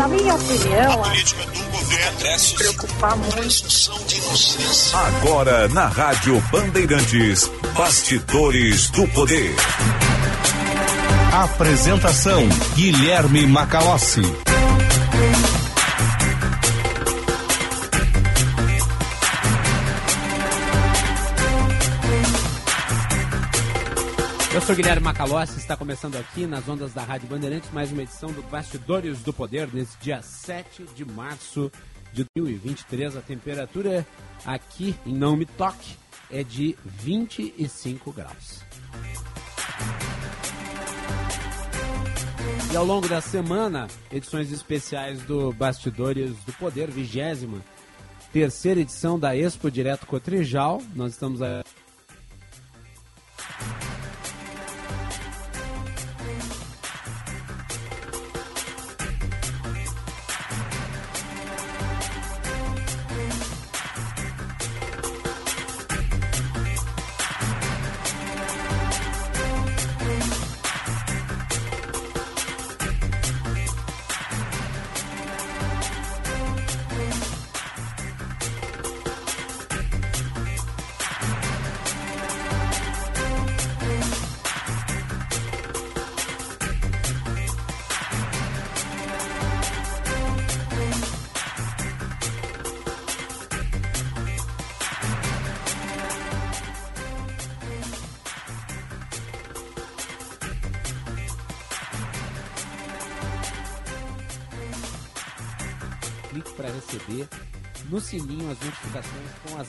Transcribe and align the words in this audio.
Na 0.00 0.08
minha 0.08 0.34
opinião, 0.34 1.04
a 1.04 1.08
política 1.08 1.44
do 1.44 1.60
governo 1.72 2.38
se 2.38 2.54
preocupar 2.54 3.16
muito. 3.18 3.68
de 4.06 4.96
Agora 4.96 5.68
na 5.68 5.88
Rádio 5.88 6.40
Bandeirantes, 6.50 7.50
Bastidores 7.76 8.88
do 8.88 9.06
Poder. 9.08 9.54
Apresentação 11.34 12.48
Guilherme 12.74 13.46
Macalossi. 13.46 14.49
Eu 24.60 24.66
sou 24.66 24.76
Guilherme 24.76 25.02
Macalossi, 25.02 25.58
está 25.58 25.74
começando 25.74 26.16
aqui 26.16 26.46
nas 26.46 26.68
ondas 26.68 26.92
da 26.92 27.02
Rádio 27.02 27.26
Bandeirantes 27.26 27.70
mais 27.72 27.90
uma 27.90 28.02
edição 28.02 28.30
do 28.30 28.42
Bastidores 28.42 29.20
do 29.20 29.32
Poder 29.32 29.66
nesse 29.72 29.96
dia 29.96 30.20
7 30.20 30.84
de 30.94 31.02
março 31.02 31.72
de 32.12 32.26
2023. 32.36 33.16
A 33.16 33.22
temperatura 33.22 34.06
aqui 34.44 34.94
em 35.06 35.14
Não 35.14 35.34
Me 35.34 35.46
Toque 35.46 35.96
é 36.30 36.44
de 36.44 36.76
25 36.84 38.12
graus. 38.12 38.60
E 42.70 42.76
ao 42.76 42.84
longo 42.84 43.08
da 43.08 43.22
semana, 43.22 43.88
edições 44.12 44.52
especiais 44.52 45.22
do 45.22 45.54
Bastidores 45.54 46.36
do 46.44 46.52
Poder, 46.52 46.90
vigésima 46.90 47.64
terceira 48.30 48.80
edição 48.80 49.18
da 49.18 49.34
Expo 49.34 49.70
Direto 49.70 50.06
Cotrijal. 50.06 50.82
Nós 50.94 51.12
estamos 51.12 51.40
a 51.40 51.64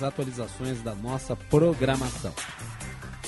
as 0.02 0.04
atualizações 0.04 0.82
da 0.82 0.96
nossa 0.96 1.36
programação. 1.36 2.34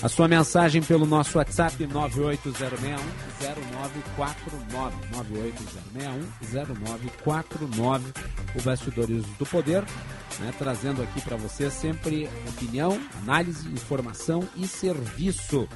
A 0.01 0.09
sua 0.09 0.27
mensagem 0.27 0.81
pelo 0.81 1.05
nosso 1.05 1.37
WhatsApp 1.37 1.85
98061 1.87 2.97
0949 3.39 4.95
98061 5.11 6.65
0949 6.65 8.13
o 8.55 8.61
Bastidores 8.61 9.23
do 9.37 9.45
Poder, 9.45 9.83
né, 10.39 10.53
trazendo 10.57 11.01
aqui 11.01 11.21
para 11.21 11.37
você 11.37 11.71
sempre 11.71 12.27
opinião, 12.49 12.99
análise, 13.21 13.67
informação 13.69 14.47
e 14.57 14.67
serviço 14.67 15.69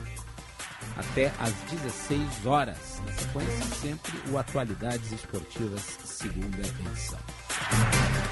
até 0.98 1.32
às 1.40 1.54
16 1.82 2.46
horas. 2.46 3.02
Na 3.06 3.14
sequência, 3.14 3.64
sempre 3.82 4.12
o 4.30 4.38
Atualidades 4.38 5.12
Esportivas, 5.12 5.82
segunda 6.04 6.60
edição. 6.60 7.47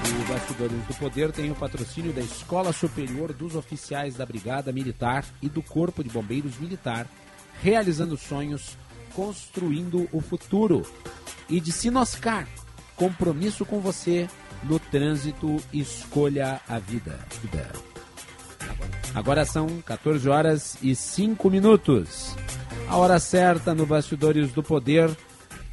O 0.08 0.32
Bastidores 0.32 0.84
do 0.86 0.94
Poder 0.94 1.32
tem 1.32 1.50
o 1.50 1.54
patrocínio 1.54 2.12
da 2.12 2.20
Escola 2.20 2.72
Superior 2.72 3.32
dos 3.32 3.54
Oficiais 3.54 4.14
da 4.14 4.26
Brigada 4.26 4.72
Militar 4.72 5.24
e 5.42 5.48
do 5.48 5.62
Corpo 5.62 6.02
de 6.02 6.10
Bombeiros 6.10 6.58
Militar, 6.58 7.06
realizando 7.62 8.16
sonhos, 8.16 8.76
construindo 9.14 10.08
o 10.12 10.20
futuro. 10.20 10.86
E 11.48 11.60
de 11.60 11.72
Sinoscar, 11.72 12.48
compromisso 12.96 13.64
com 13.64 13.80
você 13.80 14.28
no 14.62 14.78
trânsito, 14.78 15.56
escolha 15.72 16.60
a 16.68 16.78
vida. 16.78 17.18
Agora 19.14 19.44
são 19.44 19.80
14 19.82 20.28
horas 20.28 20.76
e 20.82 20.94
5 20.94 21.48
minutos. 21.48 22.34
A 22.88 22.96
hora 22.96 23.18
certa 23.18 23.74
no 23.74 23.86
Bastidores 23.86 24.52
do 24.52 24.62
Poder 24.62 25.10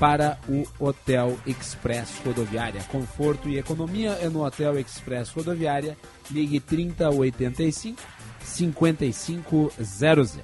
para 0.03 0.37
o 0.49 0.65
Hotel 0.77 1.39
Express 1.47 2.19
Rodoviária. 2.25 2.83
Conforto 2.91 3.47
e 3.47 3.57
economia 3.57 4.09
é 4.21 4.27
no 4.27 4.43
Hotel 4.43 4.77
Express 4.77 5.29
Rodoviária. 5.29 5.97
Ligue 6.29 6.59
3085 6.59 8.03
5500. 8.43 10.39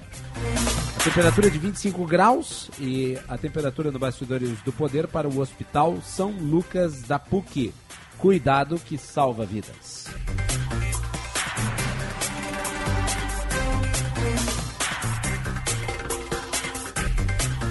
A 0.98 1.04
temperatura 1.04 1.48
é 1.48 1.50
de 1.50 1.58
25 1.58 2.06
graus 2.06 2.70
e 2.78 3.18
a 3.28 3.36
temperatura 3.36 3.90
no 3.90 3.98
Bastidores 3.98 4.62
do 4.62 4.72
Poder 4.72 5.06
para 5.06 5.28
o 5.28 5.38
Hospital 5.38 5.98
São 6.00 6.30
Lucas 6.30 7.02
da 7.02 7.18
PUC. 7.18 7.74
Cuidado 8.16 8.78
que 8.78 8.96
salva 8.96 9.44
vidas. 9.44 10.06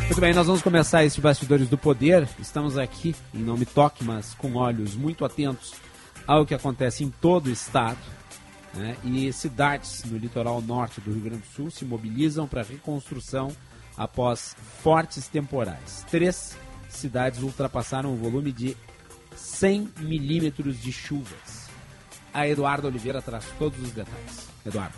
Muito 0.09 0.21
bem, 0.21 0.33
nós 0.33 0.47
vamos 0.47 0.63
começar 0.63 1.05
este 1.05 1.21
Bastidores 1.21 1.69
do 1.69 1.77
Poder. 1.77 2.27
Estamos 2.39 2.79
aqui 2.79 3.15
em 3.31 3.37
Nome 3.37 3.63
Toque, 3.63 4.03
mas 4.03 4.33
com 4.33 4.55
olhos 4.55 4.95
muito 4.95 5.23
atentos 5.23 5.75
ao 6.25 6.47
que 6.47 6.55
acontece 6.55 7.03
em 7.03 7.11
todo 7.11 7.45
o 7.45 7.51
estado. 7.51 7.99
Né? 8.73 8.97
E 9.03 9.31
cidades 9.31 10.03
no 10.05 10.17
litoral 10.17 10.63
norte 10.63 10.99
do 10.99 11.11
Rio 11.11 11.21
Grande 11.21 11.43
do 11.43 11.55
Sul 11.55 11.69
se 11.69 11.85
mobilizam 11.85 12.47
para 12.47 12.63
reconstrução 12.63 13.55
após 13.95 14.55
fortes 14.81 15.27
temporais. 15.27 16.03
Três 16.09 16.57
cidades 16.89 17.43
ultrapassaram 17.43 18.11
o 18.11 18.17
volume 18.17 18.51
de 18.51 18.75
100 19.35 19.89
milímetros 19.99 20.81
de 20.81 20.91
chuvas. 20.91 21.69
A 22.33 22.47
Eduardo 22.47 22.87
Oliveira 22.87 23.21
traz 23.21 23.45
todos 23.59 23.79
os 23.79 23.91
detalhes. 23.91 24.47
Eduardo. 24.65 24.97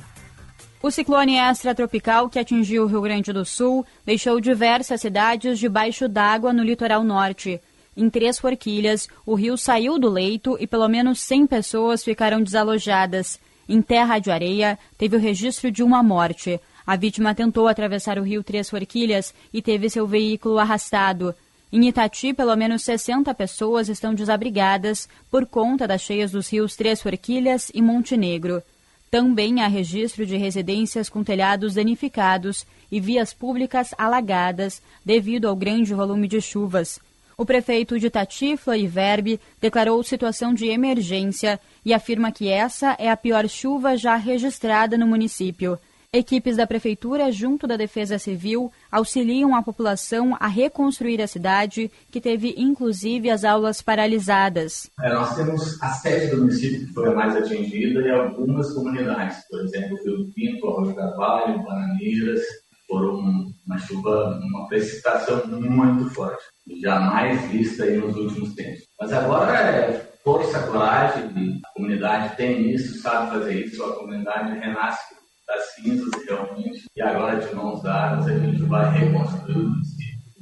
O 0.84 0.90
ciclone 0.90 1.38
extratropical 1.38 2.28
que 2.28 2.40
atingiu 2.40 2.84
o 2.84 2.88
Rio 2.88 3.02
Grande 3.02 3.32
do 3.32 3.46
Sul 3.46 3.86
deixou 4.04 4.42
diversas 4.42 5.00
cidades 5.00 5.60
debaixo 5.60 6.10
d'água 6.10 6.52
no 6.52 6.64
litoral 6.64 7.04
norte. 7.04 7.62
Em 7.96 8.10
Três 8.10 8.40
Forquilhas, 8.40 9.08
o 9.24 9.36
rio 9.36 9.56
saiu 9.56 10.00
do 10.00 10.10
leito 10.10 10.58
e 10.60 10.66
pelo 10.66 10.88
menos 10.88 11.22
100 11.22 11.46
pessoas 11.46 12.04
ficaram 12.04 12.42
desalojadas. 12.42 13.40
Em 13.70 13.80
Terra 13.80 14.18
de 14.18 14.32
Areia, 14.32 14.80
teve 14.98 15.16
o 15.16 15.20
registro 15.20 15.70
de 15.70 15.84
uma 15.84 16.02
morte. 16.02 16.60
A 16.86 16.96
vítima 16.96 17.36
tentou 17.36 17.68
atravessar 17.68 18.18
o 18.18 18.24
rio 18.24 18.44
Três 18.44 18.68
Forquilhas 18.68 19.36
e 19.54 19.62
teve 19.62 19.88
seu 19.88 20.08
veículo 20.08 20.58
arrastado. 20.58 21.36
Em 21.72 21.88
Itati, 21.88 22.34
pelo 22.34 22.56
menos 22.56 22.82
60 22.82 23.32
pessoas 23.36 23.88
estão 23.88 24.16
desabrigadas 24.16 25.08
por 25.30 25.46
conta 25.46 25.88
das 25.88 26.02
cheias 26.02 26.32
dos 26.32 26.52
rios 26.52 26.76
Três 26.76 27.04
Forquilhas 27.04 27.72
e 27.72 27.84
Montenegro. 27.84 28.64
Também 29.12 29.60
há 29.60 29.68
registro 29.68 30.26
de 30.26 30.38
residências 30.38 31.10
com 31.10 31.22
telhados 31.22 31.74
danificados 31.74 32.66
e 32.90 32.98
vias 32.98 33.34
públicas 33.34 33.94
alagadas 33.98 34.82
devido 35.04 35.50
ao 35.50 35.56
grande 35.56 35.94
volume 35.94 36.30
de 36.30 36.40
chuvas. 36.40 36.98
O 37.38 37.46
prefeito 37.46 38.00
de 38.00 38.10
Tatifla 38.10 38.78
e 38.78 38.88
Verbe 38.88 39.38
declarou 39.60 40.02
situação 40.02 40.54
de 40.54 40.68
emergência 40.68 41.60
e 41.84 41.94
afirma 41.94 42.32
que 42.32 42.48
essa 42.48 42.96
é 42.98 43.10
a 43.10 43.18
pior 43.18 43.50
chuva 43.50 43.98
já 43.98 44.16
registrada 44.16 44.98
no 44.98 45.08
município. 45.08 45.78
Equipes 46.14 46.58
da 46.58 46.68
Prefeitura, 46.68 47.32
junto 47.32 47.66
da 47.66 47.78
Defesa 47.78 48.20
Civil, 48.20 48.70
auxiliam 48.92 49.56
a 49.56 49.64
população 49.64 50.36
a 50.42 50.48
reconstruir 50.48 51.22
a 51.22 51.28
cidade, 51.28 51.90
que 52.12 52.20
teve 52.20 52.54
inclusive 52.58 53.30
as 53.30 53.46
aulas 53.46 53.82
paralisadas. 53.82 54.92
É, 55.02 55.14
nós 55.14 55.34
temos 55.38 55.82
a 55.82 55.88
sede 55.94 56.32
do 56.32 56.40
município 56.40 56.86
que 56.86 56.94
foi 56.94 57.08
a 57.08 57.16
mais 57.16 57.34
atingida 57.38 58.02
e 58.02 58.12
algumas 58.12 58.74
comunidades, 58.74 59.38
por 59.50 59.62
exemplo, 59.62 59.98
Rio 60.04 60.34
Pinto, 60.34 60.68
Arroio 60.68 60.96
Carvalho, 60.96 61.64
Bananeiras, 61.64 62.42
foram 62.90 63.50
uma 63.66 63.78
chuva, 63.80 64.38
uma 64.44 64.68
precipitação 64.68 65.48
muito 65.48 66.14
forte, 66.14 66.44
jamais 66.82 67.42
vista 67.50 67.86
aí 67.86 67.98
nos 67.98 68.18
últimos 68.18 68.54
tempos. 68.54 68.82
Mas 69.00 69.14
agora 69.14 69.58
é 69.58 70.12
força, 70.26 70.62
coragem, 70.68 71.62
a 71.66 71.74
comunidade 71.74 72.36
tem 72.36 72.70
isso, 72.70 73.02
sabe 73.02 73.32
fazer 73.32 73.66
isso, 73.66 73.82
a 73.82 73.96
comunidade 73.96 74.60
renasce 74.60 75.21
das 75.52 75.74
cinzas 75.76 76.10
realmente. 76.26 76.86
E 76.96 77.02
agora, 77.02 77.40
de 77.40 77.54
mãos 77.54 77.82
dadas, 77.84 78.26
a 78.28 78.40
gente 78.40 78.64
vai 78.64 79.12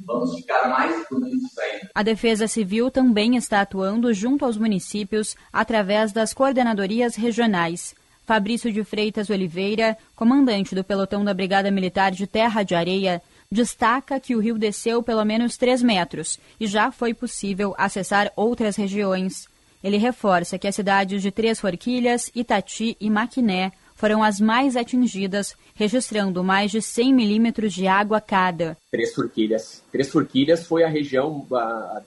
vamos 0.06 0.34
ficar 0.34 0.68
mais 0.68 1.06
bonitos 1.08 1.58
ainda. 1.58 1.90
A 1.94 2.02
Defesa 2.02 2.46
Civil 2.46 2.90
também 2.90 3.36
está 3.36 3.60
atuando 3.60 4.12
junto 4.12 4.44
aos 4.44 4.56
municípios 4.56 5.36
através 5.52 6.12
das 6.12 6.32
coordenadorias 6.32 7.14
regionais. 7.16 7.94
Fabrício 8.24 8.72
de 8.72 8.84
Freitas 8.84 9.30
Oliveira, 9.30 9.96
comandante 10.14 10.74
do 10.74 10.84
pelotão 10.84 11.24
da 11.24 11.34
Brigada 11.34 11.70
Militar 11.70 12.12
de 12.12 12.26
Terra 12.26 12.62
de 12.62 12.74
Areia, 12.74 13.20
destaca 13.50 14.20
que 14.20 14.36
o 14.36 14.40
rio 14.40 14.56
desceu 14.56 15.02
pelo 15.02 15.24
menos 15.24 15.56
3 15.56 15.82
metros 15.82 16.38
e 16.60 16.66
já 16.66 16.92
foi 16.92 17.12
possível 17.12 17.74
acessar 17.76 18.30
outras 18.36 18.76
regiões. 18.76 19.48
Ele 19.82 19.96
reforça 19.96 20.58
que 20.58 20.68
as 20.68 20.74
cidades 20.74 21.22
de 21.22 21.30
Três 21.30 21.58
Forquilhas, 21.58 22.30
Itati 22.34 22.96
e 23.00 23.10
Maquiné 23.10 23.72
foram 24.00 24.24
as 24.24 24.40
mais 24.40 24.78
atingidas, 24.78 25.54
registrando 25.74 26.42
mais 26.42 26.70
de 26.70 26.80
100 26.80 27.12
milímetros 27.12 27.70
de 27.70 27.86
água 27.86 28.18
cada. 28.18 28.74
Três 28.90 29.14
Forquilhas. 29.14 29.84
Três 29.92 30.08
Forquilhas 30.08 30.64
foi 30.66 30.82
a 30.82 30.88
região, 30.88 31.46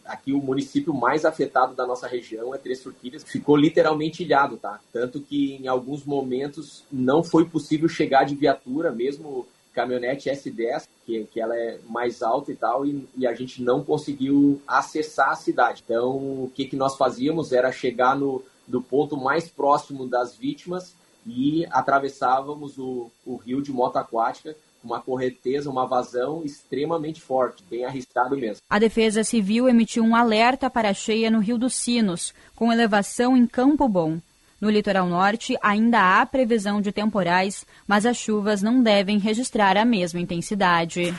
aqui 0.04 0.34
o 0.34 0.40
município 0.40 0.92
mais 0.92 1.24
afetado 1.24 1.76
da 1.76 1.86
nossa 1.86 2.08
região 2.08 2.56
é 2.56 2.58
Três 2.58 2.82
Forquilhas. 2.82 3.24
Ficou 3.24 3.56
literalmente 3.56 4.24
ilhado, 4.24 4.58
tá? 4.58 4.80
Tanto 4.92 5.22
que 5.22 5.54
em 5.62 5.68
alguns 5.68 6.04
momentos 6.04 6.84
não 6.92 7.24
foi 7.24 7.46
possível 7.46 7.88
chegar 7.88 8.24
de 8.24 8.34
viatura, 8.34 8.92
mesmo 8.92 9.46
caminhonete 9.72 10.32
S10, 10.32 10.88
que, 11.06 11.26
que 11.26 11.40
ela 11.40 11.56
é 11.56 11.78
mais 11.88 12.24
alta 12.24 12.52
e 12.52 12.56
tal, 12.56 12.88
e, 12.88 13.08
e, 13.16 13.28
a 13.28 13.36
gente 13.36 13.62
não 13.62 13.84
conseguiu 13.84 14.60
acessar 14.68 15.30
a 15.30 15.36
cidade. 15.36 15.84
Então, 15.86 16.16
o 16.16 16.52
que, 16.56 16.66
que 16.66 16.76
nós 16.76 16.98
fazíamos 16.98 17.52
era 17.52 17.72
chegar 17.72 18.16
no 18.16 18.44
do 18.66 18.82
ponto 18.82 19.18
mais 19.18 19.50
próximo 19.50 20.08
das 20.08 20.38
vítimas 20.38 20.96
e 21.26 21.66
atravessávamos 21.72 22.78
o, 22.78 23.10
o 23.26 23.36
rio 23.38 23.62
de 23.62 23.72
moto 23.72 23.98
aquática 23.98 24.56
com 24.82 24.88
uma 24.90 25.02
correnteza, 25.02 25.70
uma 25.70 25.88
vazão 25.88 26.44
extremamente 26.44 27.22
forte, 27.22 27.64
bem 27.70 27.86
arriscado 27.86 28.36
mesmo. 28.36 28.62
A 28.70 28.78
Defesa 28.78 29.24
Civil 29.24 29.70
emitiu 29.70 30.04
um 30.04 30.16
alerta 30.16 30.70
para 30.70 30.90
a 30.90 30.94
cheia 30.94 31.32
no 31.32 31.40
Rio 31.40 31.58
dos 31.58 31.74
Sinos, 31.74 32.34
com 32.54 32.72
elevação 32.72 33.38
em 33.38 33.48
Campo 33.48 33.88
Bom. 33.88 34.20
No 34.60 34.70
litoral 34.70 35.08
norte, 35.08 35.58
ainda 35.62 36.22
há 36.22 36.26
previsão 36.26 36.82
de 36.82 36.92
temporais, 36.92 37.66
mas 37.88 38.06
as 38.06 38.18
chuvas 38.18 38.62
não 38.62 38.82
devem 38.82 39.20
registrar 39.20 39.78
a 39.78 39.86
mesma 39.86 40.20
intensidade. 40.20 41.14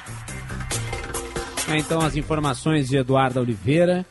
É, 1.69 1.79
então, 1.79 2.01
as 2.01 2.17
informações 2.17 2.89
de 2.89 2.97
Eduardo 2.97 3.41
Oliveira. 3.41 4.05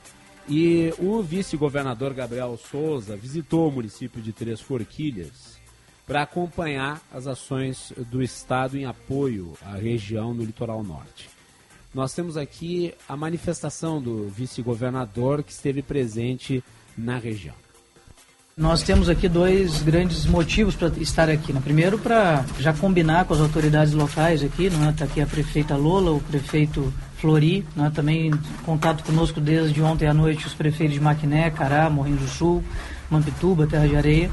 E 0.47 0.93
o 0.99 1.21
vice-governador 1.21 2.13
Gabriel 2.13 2.57
Souza 2.57 3.15
visitou 3.15 3.69
o 3.69 3.71
município 3.71 4.21
de 4.21 4.33
Três 4.33 4.59
Forquilhas 4.59 5.52
para 6.05 6.23
acompanhar 6.23 7.01
as 7.13 7.27
ações 7.27 7.93
do 8.09 8.21
Estado 8.21 8.77
em 8.77 8.85
apoio 8.85 9.53
à 9.61 9.75
região 9.75 10.33
no 10.33 10.43
litoral 10.43 10.83
norte. 10.83 11.29
Nós 11.93 12.13
temos 12.13 12.35
aqui 12.37 12.93
a 13.07 13.15
manifestação 13.15 14.01
do 14.01 14.27
vice-governador 14.27 15.43
que 15.43 15.51
esteve 15.51 15.81
presente 15.81 16.63
na 16.97 17.17
região. 17.17 17.55
Nós 18.55 18.83
temos 18.83 19.09
aqui 19.09 19.27
dois 19.27 19.81
grandes 19.81 20.25
motivos 20.25 20.75
para 20.75 20.89
estar 20.99 21.29
aqui. 21.29 21.51
Né? 21.53 21.61
Primeiro, 21.63 21.97
para 21.97 22.45
já 22.59 22.71
combinar 22.73 23.25
com 23.25 23.33
as 23.33 23.39
autoridades 23.39 23.93
locais 23.93 24.43
aqui, 24.43 24.69
não 24.69 24.89
está 24.89 25.05
é? 25.05 25.07
aqui 25.07 25.21
a 25.21 25.25
prefeita 25.25 25.75
Lola, 25.75 26.11
o 26.11 26.19
prefeito 26.19 26.93
Flori, 27.17 27.65
é? 27.77 27.89
também 27.89 28.31
contato 28.63 29.03
conosco 29.03 29.41
desde 29.41 29.81
ontem 29.81 30.07
à 30.07 30.13
noite 30.13 30.45
os 30.45 30.53
prefeitos 30.53 30.93
de 30.93 30.99
Maquiné, 30.99 31.49
Cará, 31.49 31.89
Morrinho 31.89 32.17
do 32.17 32.27
Sul, 32.27 32.63
Mampituba, 33.09 33.65
Terra 33.65 33.87
de 33.87 33.95
Areia 33.95 34.31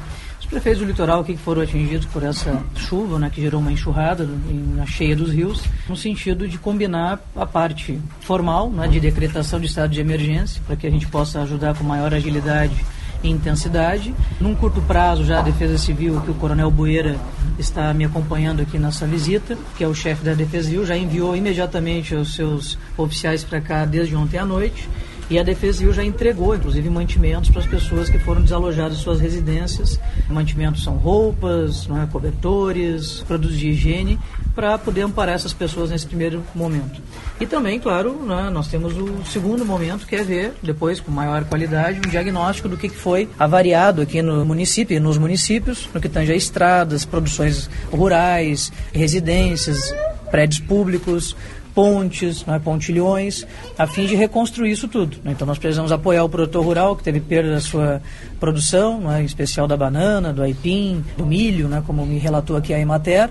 prefeitos 0.50 0.82
do 0.82 0.86
litoral 0.86 1.22
que 1.22 1.36
foram 1.36 1.62
atingidos 1.62 2.06
por 2.06 2.24
essa 2.24 2.60
chuva, 2.74 3.18
né, 3.20 3.30
que 3.32 3.40
gerou 3.40 3.60
uma 3.60 3.70
enxurrada 3.70 4.28
na 4.74 4.84
cheia 4.84 5.14
dos 5.14 5.30
rios, 5.30 5.62
no 5.88 5.96
sentido 5.96 6.48
de 6.48 6.58
combinar 6.58 7.20
a 7.36 7.46
parte 7.46 8.00
formal, 8.20 8.68
né, 8.68 8.88
de 8.88 8.98
decretação 8.98 9.60
de 9.60 9.66
estado 9.66 9.92
de 9.92 10.00
emergência, 10.00 10.60
para 10.66 10.74
que 10.74 10.86
a 10.86 10.90
gente 10.90 11.06
possa 11.06 11.40
ajudar 11.42 11.76
com 11.76 11.84
maior 11.84 12.12
agilidade 12.12 12.74
e 13.22 13.30
intensidade. 13.30 14.12
Num 14.40 14.54
curto 14.54 14.82
prazo, 14.82 15.24
já 15.24 15.38
a 15.38 15.42
Defesa 15.42 15.78
Civil, 15.78 16.20
que 16.22 16.30
o 16.32 16.34
Coronel 16.34 16.70
Bueira 16.70 17.16
está 17.56 17.94
me 17.94 18.04
acompanhando 18.04 18.60
aqui 18.60 18.76
nessa 18.76 19.06
visita, 19.06 19.56
que 19.76 19.84
é 19.84 19.86
o 19.86 19.94
chefe 19.94 20.24
da 20.24 20.34
Defesa 20.34 20.68
Civil, 20.68 20.84
já 20.84 20.96
enviou 20.96 21.36
imediatamente 21.36 22.14
os 22.14 22.34
seus 22.34 22.76
oficiais 22.96 23.44
para 23.44 23.60
cá 23.60 23.84
desde 23.84 24.16
ontem 24.16 24.38
à 24.38 24.44
noite 24.44 24.88
e 25.30 25.38
a 25.38 25.44
Defesa 25.44 25.78
Civil 25.78 25.92
já 25.92 26.04
entregou, 26.04 26.56
inclusive, 26.56 26.90
mantimentos 26.90 27.50
para 27.50 27.60
as 27.60 27.66
pessoas 27.66 28.10
que 28.10 28.18
foram 28.18 28.42
desalojadas 28.42 28.98
de 28.98 29.04
suas 29.04 29.20
residências. 29.20 29.98
Mantimentos 30.28 30.82
são 30.82 30.94
roupas, 30.94 31.88
é, 31.88 32.06
cobertores, 32.10 33.22
produtos 33.28 33.56
de 33.56 33.68
higiene, 33.68 34.18
para 34.56 34.76
poder 34.76 35.02
amparar 35.02 35.36
essas 35.36 35.52
pessoas 35.52 35.90
nesse 35.90 36.04
primeiro 36.04 36.42
momento. 36.52 37.00
E 37.40 37.46
também, 37.46 37.78
claro, 37.78 38.20
né, 38.26 38.50
nós 38.50 38.66
temos 38.66 38.96
o 38.96 39.24
segundo 39.24 39.64
momento, 39.64 40.04
que 40.04 40.16
é 40.16 40.24
ver, 40.24 40.52
depois, 40.60 40.98
com 40.98 41.12
maior 41.12 41.44
qualidade, 41.44 42.00
um 42.04 42.10
diagnóstico 42.10 42.68
do 42.68 42.76
que 42.76 42.88
foi 42.88 43.28
avariado 43.38 44.02
aqui 44.02 44.20
no 44.22 44.44
município 44.44 44.96
e 44.96 45.00
nos 45.00 45.16
municípios, 45.16 45.88
no 45.94 46.00
que 46.00 46.08
tange 46.08 46.32
a 46.32 46.36
estradas, 46.36 47.04
produções 47.04 47.70
rurais, 47.92 48.72
residências, 48.92 49.94
prédios 50.30 50.60
públicos, 50.60 51.36
pontes, 51.80 52.44
né, 52.44 52.60
pontilhões, 52.62 53.46
a 53.78 53.86
fim 53.86 54.04
de 54.04 54.14
reconstruir 54.14 54.70
isso 54.70 54.86
tudo. 54.86 55.16
Né? 55.24 55.32
Então 55.32 55.46
nós 55.46 55.58
precisamos 55.58 55.90
apoiar 55.90 56.22
o 56.22 56.28
produtor 56.28 56.62
rural 56.62 56.94
que 56.94 57.02
teve 57.02 57.20
perda 57.20 57.52
da 57.52 57.60
sua 57.60 58.02
produção, 58.38 59.00
né, 59.00 59.22
em 59.22 59.24
especial 59.24 59.66
da 59.66 59.78
banana, 59.78 60.30
do 60.30 60.42
aipim, 60.42 61.02
do 61.16 61.24
milho, 61.24 61.68
né, 61.68 61.82
como 61.86 62.04
me 62.04 62.18
relatou 62.18 62.54
aqui 62.54 62.74
a 62.74 62.78
Emater, 62.78 63.30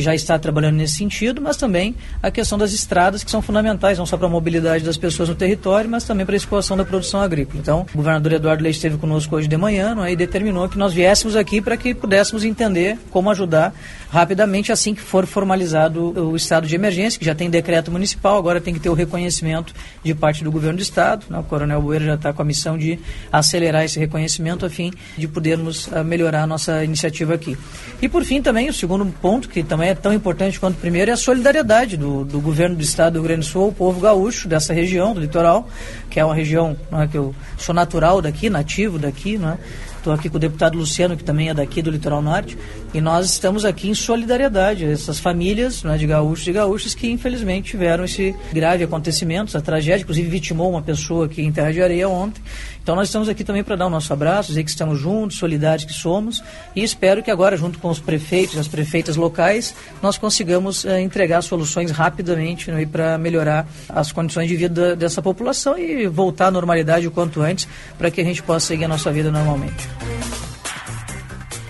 que 0.00 0.04
já 0.04 0.14
está 0.14 0.38
trabalhando 0.38 0.76
nesse 0.76 0.94
sentido, 0.94 1.42
mas 1.42 1.58
também 1.58 1.94
a 2.22 2.30
questão 2.30 2.56
das 2.56 2.72
estradas, 2.72 3.22
que 3.22 3.30
são 3.30 3.42
fundamentais, 3.42 3.98
não 3.98 4.06
só 4.06 4.16
para 4.16 4.26
a 4.26 4.30
mobilidade 4.30 4.82
das 4.82 4.96
pessoas 4.96 5.28
no 5.28 5.34
território, 5.34 5.90
mas 5.90 6.04
também 6.04 6.24
para 6.24 6.34
a 6.34 6.38
escoação 6.38 6.74
da 6.74 6.86
produção 6.86 7.20
agrícola. 7.20 7.60
Então, 7.60 7.86
o 7.92 7.98
governador 7.98 8.32
Eduardo 8.32 8.62
Leite 8.62 8.76
esteve 8.76 8.96
conosco 8.96 9.36
hoje 9.36 9.46
de 9.46 9.56
manhã 9.58 9.94
é, 10.06 10.12
e 10.12 10.16
determinou 10.16 10.70
que 10.70 10.78
nós 10.78 10.94
viéssemos 10.94 11.36
aqui 11.36 11.60
para 11.60 11.76
que 11.76 11.92
pudéssemos 11.92 12.44
entender 12.44 12.98
como 13.10 13.30
ajudar 13.30 13.74
rapidamente 14.10 14.72
assim 14.72 14.94
que 14.94 15.02
for 15.02 15.26
formalizado 15.26 16.30
o 16.30 16.34
estado 16.34 16.66
de 16.66 16.74
emergência, 16.74 17.18
que 17.18 17.24
já 17.24 17.34
tem 17.34 17.48
decreto 17.48 17.92
municipal, 17.92 18.38
agora 18.38 18.60
tem 18.60 18.74
que 18.74 18.80
ter 18.80 18.88
o 18.88 18.94
reconhecimento 18.94 19.72
de 20.02 20.14
parte 20.14 20.42
do 20.42 20.50
governo 20.50 20.78
do 20.78 20.82
estado. 20.82 21.26
Né? 21.28 21.38
O 21.38 21.44
Coronel 21.44 21.80
Bueira 21.80 22.04
já 22.06 22.14
está 22.14 22.32
com 22.32 22.42
a 22.42 22.44
missão 22.44 22.76
de 22.76 22.98
acelerar 23.30 23.84
esse 23.84 23.98
reconhecimento 23.98 24.64
a 24.64 24.70
fim 24.70 24.90
de 25.16 25.28
podermos 25.28 25.86
uh, 25.88 26.02
melhorar 26.02 26.42
a 26.42 26.46
nossa 26.46 26.82
iniciativa 26.82 27.34
aqui. 27.34 27.56
E 28.02 28.08
por 28.08 28.24
fim 28.24 28.42
também, 28.42 28.68
o 28.68 28.72
segundo 28.72 29.06
ponto, 29.20 29.48
que 29.48 29.62
também 29.62 29.89
é 29.90 29.94
tão 29.94 30.12
importante 30.12 30.58
quanto 30.58 30.76
o 30.76 30.80
primeiro, 30.80 31.10
é 31.10 31.14
a 31.14 31.16
solidariedade 31.16 31.96
do, 31.96 32.24
do 32.24 32.40
governo 32.40 32.76
do 32.76 32.82
estado 32.82 33.14
do 33.14 33.18
Rio 33.18 33.28
Grande 33.28 33.40
do 33.40 33.46
Sul, 33.46 33.68
o 33.68 33.72
povo 33.72 34.00
gaúcho 34.00 34.48
dessa 34.48 34.72
região, 34.72 35.12
do 35.12 35.20
litoral, 35.20 35.68
que 36.08 36.20
é 36.20 36.24
uma 36.24 36.34
região 36.34 36.76
é, 36.92 37.06
que 37.06 37.18
eu 37.18 37.34
sou 37.58 37.74
natural 37.74 38.22
daqui, 38.22 38.48
nativo 38.48 38.98
daqui, 38.98 39.36
não 39.36 39.50
é? 39.50 39.58
Estou 40.00 40.14
aqui 40.14 40.30
com 40.30 40.38
o 40.38 40.40
deputado 40.40 40.78
Luciano, 40.78 41.14
que 41.14 41.22
também 41.22 41.50
é 41.50 41.54
daqui 41.54 41.82
do 41.82 41.90
Litoral 41.90 42.22
Norte, 42.22 42.56
e 42.94 43.02
nós 43.02 43.26
estamos 43.26 43.66
aqui 43.66 43.90
em 43.90 43.94
solidariedade 43.94 44.86
essas 44.86 45.20
famílias 45.20 45.82
né, 45.82 45.98
de 45.98 46.06
gaúchos 46.06 46.46
e 46.46 46.52
gaúchas 46.52 46.94
que 46.94 47.10
infelizmente 47.10 47.72
tiveram 47.72 48.04
esse 48.04 48.34
grave 48.50 48.82
acontecimento, 48.82 49.48
essa 49.48 49.60
tragédia, 49.60 50.02
inclusive 50.02 50.26
vitimou 50.26 50.70
uma 50.70 50.80
pessoa 50.80 51.26
aqui 51.26 51.42
em 51.42 51.52
Terra 51.52 51.70
de 51.70 51.82
Areia 51.82 52.08
ontem. 52.08 52.40
Então 52.82 52.96
nós 52.96 53.08
estamos 53.08 53.28
aqui 53.28 53.44
também 53.44 53.62
para 53.62 53.76
dar 53.76 53.86
o 53.86 53.90
nosso 53.90 54.12
abraço, 54.12 54.48
dizer 54.48 54.64
que 54.64 54.70
estamos 54.70 54.98
juntos, 54.98 55.38
solidários 55.38 55.84
que 55.84 55.92
somos, 55.92 56.42
e 56.74 56.82
espero 56.82 57.22
que 57.22 57.30
agora, 57.30 57.56
junto 57.56 57.78
com 57.78 57.88
os 57.88 58.00
prefeitos 58.00 58.56
e 58.56 58.58
as 58.58 58.68
prefeitas 58.68 59.16
locais, 59.16 59.74
nós 60.02 60.16
consigamos 60.16 60.84
eh, 60.84 61.00
entregar 61.00 61.42
soluções 61.42 61.90
rapidamente 61.90 62.70
né, 62.70 62.86
para 62.86 63.18
melhorar 63.18 63.66
as 63.88 64.12
condições 64.12 64.48
de 64.48 64.56
vida 64.56 64.96
dessa 64.96 65.20
população 65.20 65.78
e 65.78 66.06
voltar 66.06 66.46
à 66.46 66.50
normalidade 66.50 67.06
o 67.06 67.10
quanto 67.10 67.42
antes, 67.42 67.68
para 67.98 68.10
que 68.10 68.20
a 68.20 68.24
gente 68.24 68.42
possa 68.42 68.66
seguir 68.66 68.86
a 68.86 68.88
nossa 68.88 69.12
vida 69.12 69.30
normalmente. 69.30 69.88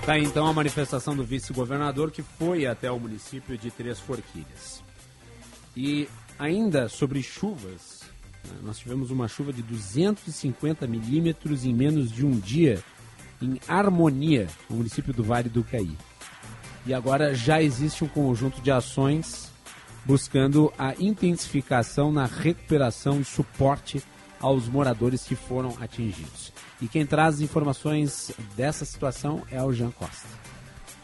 Tá 0.06 0.18
então 0.18 0.46
a 0.46 0.52
manifestação 0.52 1.14
do 1.14 1.22
vice-governador 1.22 2.10
que 2.10 2.22
foi 2.22 2.66
até 2.66 2.90
o 2.90 2.98
município 2.98 3.58
de 3.58 3.70
Três 3.70 3.98
Forquilhas. 4.00 4.82
E 5.76 6.08
ainda 6.38 6.88
sobre 6.88 7.22
chuvas, 7.22 7.99
nós 8.62 8.78
tivemos 8.78 9.10
uma 9.10 9.28
chuva 9.28 9.52
de 9.52 9.62
250 9.62 10.86
milímetros 10.86 11.64
em 11.64 11.74
menos 11.74 12.10
de 12.10 12.24
um 12.24 12.38
dia 12.38 12.82
em 13.40 13.58
Harmonia, 13.66 14.48
no 14.68 14.76
município 14.76 15.12
do 15.12 15.24
Vale 15.24 15.48
do 15.48 15.64
Caí. 15.64 15.96
E 16.86 16.94
agora 16.94 17.34
já 17.34 17.62
existe 17.62 18.04
um 18.04 18.08
conjunto 18.08 18.60
de 18.60 18.70
ações 18.70 19.50
buscando 20.04 20.72
a 20.78 20.94
intensificação 20.98 22.10
na 22.10 22.26
recuperação 22.26 23.20
e 23.20 23.24
suporte 23.24 24.02
aos 24.40 24.66
moradores 24.68 25.24
que 25.24 25.36
foram 25.36 25.76
atingidos. 25.80 26.52
E 26.80 26.88
quem 26.88 27.04
traz 27.04 27.40
informações 27.40 28.32
dessa 28.56 28.84
situação 28.84 29.42
é 29.50 29.62
o 29.62 29.72
Jean 29.72 29.90
Costa. 29.90 30.39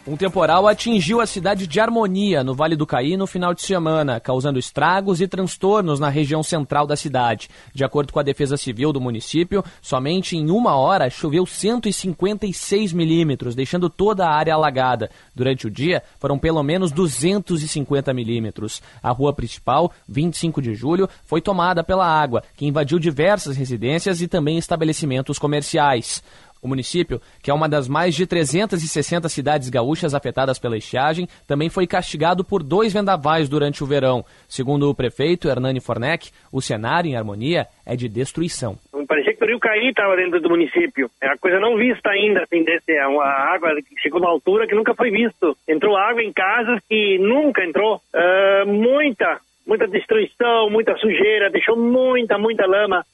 Um 0.09 0.17
temporal 0.17 0.69
atingiu 0.69 1.21
a 1.21 1.27
cidade 1.27 1.67
de 1.67 1.81
Harmonia, 1.81 2.45
no 2.45 2.55
Vale 2.55 2.77
do 2.77 2.87
Caí, 2.87 3.17
no 3.17 3.27
final 3.27 3.53
de 3.53 3.61
semana, 3.61 4.21
causando 4.21 4.57
estragos 4.57 5.21
e 5.21 5.27
transtornos 5.27 5.99
na 5.99 6.09
região 6.09 6.45
central 6.45 6.87
da 6.87 6.95
cidade. 6.95 7.51
De 7.75 7.83
acordo 7.83 8.13
com 8.13 8.21
a 8.21 8.23
Defesa 8.23 8.57
Civil 8.57 8.93
do 8.93 9.01
município, 9.01 9.65
somente 9.83 10.37
em 10.37 10.49
uma 10.49 10.77
hora 10.77 11.11
choveu 11.11 11.45
156 11.45 12.93
milímetros, 12.93 13.57
deixando 13.57 13.91
toda 13.91 14.25
a 14.25 14.33
área 14.33 14.55
alagada. 14.55 15.11
Durante 15.35 15.67
o 15.67 15.71
dia, 15.71 16.05
foram 16.21 16.39
pelo 16.39 16.63
menos 16.63 16.93
250 16.93 18.15
milímetros. 18.15 18.81
A 19.03 19.11
rua 19.11 19.33
principal, 19.33 19.91
25 20.09 20.63
de 20.63 20.73
julho, 20.73 21.09
foi 21.25 21.41
tomada 21.41 21.83
pela 21.83 22.07
água, 22.07 22.45
que 22.57 22.65
invadiu 22.65 23.01
diversas 23.01 23.57
residências 23.57 24.23
e 24.23 24.29
também 24.29 24.57
estabelecimentos 24.57 25.37
comerciais. 25.37 26.23
O 26.67 26.69
município, 26.69 27.21
que 27.41 27.49
é 27.49 27.55
uma 27.55 27.69
das 27.69 27.87
mais 27.87 28.13
de 28.13 28.27
360 28.27 29.29
cidades 29.29 29.71
gaúchas 29.71 30.17
afetadas 30.17 30.59
pela 30.59 30.77
estiagem, 30.77 31.29
também 31.47 31.71
foi 31.71 31.87
castigado 31.87 32.45
por 32.45 32.61
dois 32.61 32.93
vendavais 32.93 33.49
durante 33.49 33.85
o 33.85 33.87
verão. 33.87 34.25
Segundo 34.49 34.91
o 34.91 34.95
prefeito 34.95 35.47
Hernani 35.47 35.79
Fornec, 35.79 36.33
o 36.51 36.61
cenário 36.61 37.09
em 37.09 37.15
harmonia 37.15 37.69
é 37.87 37.95
de 37.95 38.09
destruição. 38.09 38.77
Parecia 39.07 39.33
que 39.33 39.45
o 39.45 39.47
rio 39.47 39.61
Caí 39.61 39.91
estava 39.91 40.17
dentro 40.17 40.41
do 40.41 40.49
município. 40.49 41.09
É 41.23 41.29
uma 41.29 41.39
coisa 41.39 41.61
não 41.61 41.77
vista 41.77 42.11
ainda, 42.11 42.43
assim, 42.43 42.65
desse, 42.65 42.91
é 42.91 43.07
uma 43.07 43.25
água 43.25 43.71
que 43.77 44.01
chegou 44.03 44.19
numa 44.19 44.33
altura 44.33 44.67
que 44.67 44.75
nunca 44.75 44.93
foi 44.93 45.13
visto. 45.13 45.57
Entrou 45.69 45.97
água 45.97 46.21
em 46.21 46.33
casas 46.33 46.81
que 46.89 47.17
nunca 47.19 47.65
entrou. 47.65 48.01
Uh, 48.13 48.67
muita, 48.67 49.39
muita 49.65 49.87
destruição, 49.87 50.69
muita 50.69 50.97
sujeira, 50.97 51.49
deixou 51.49 51.77
muita, 51.77 52.37
muita 52.37 52.67
lama 52.67 53.05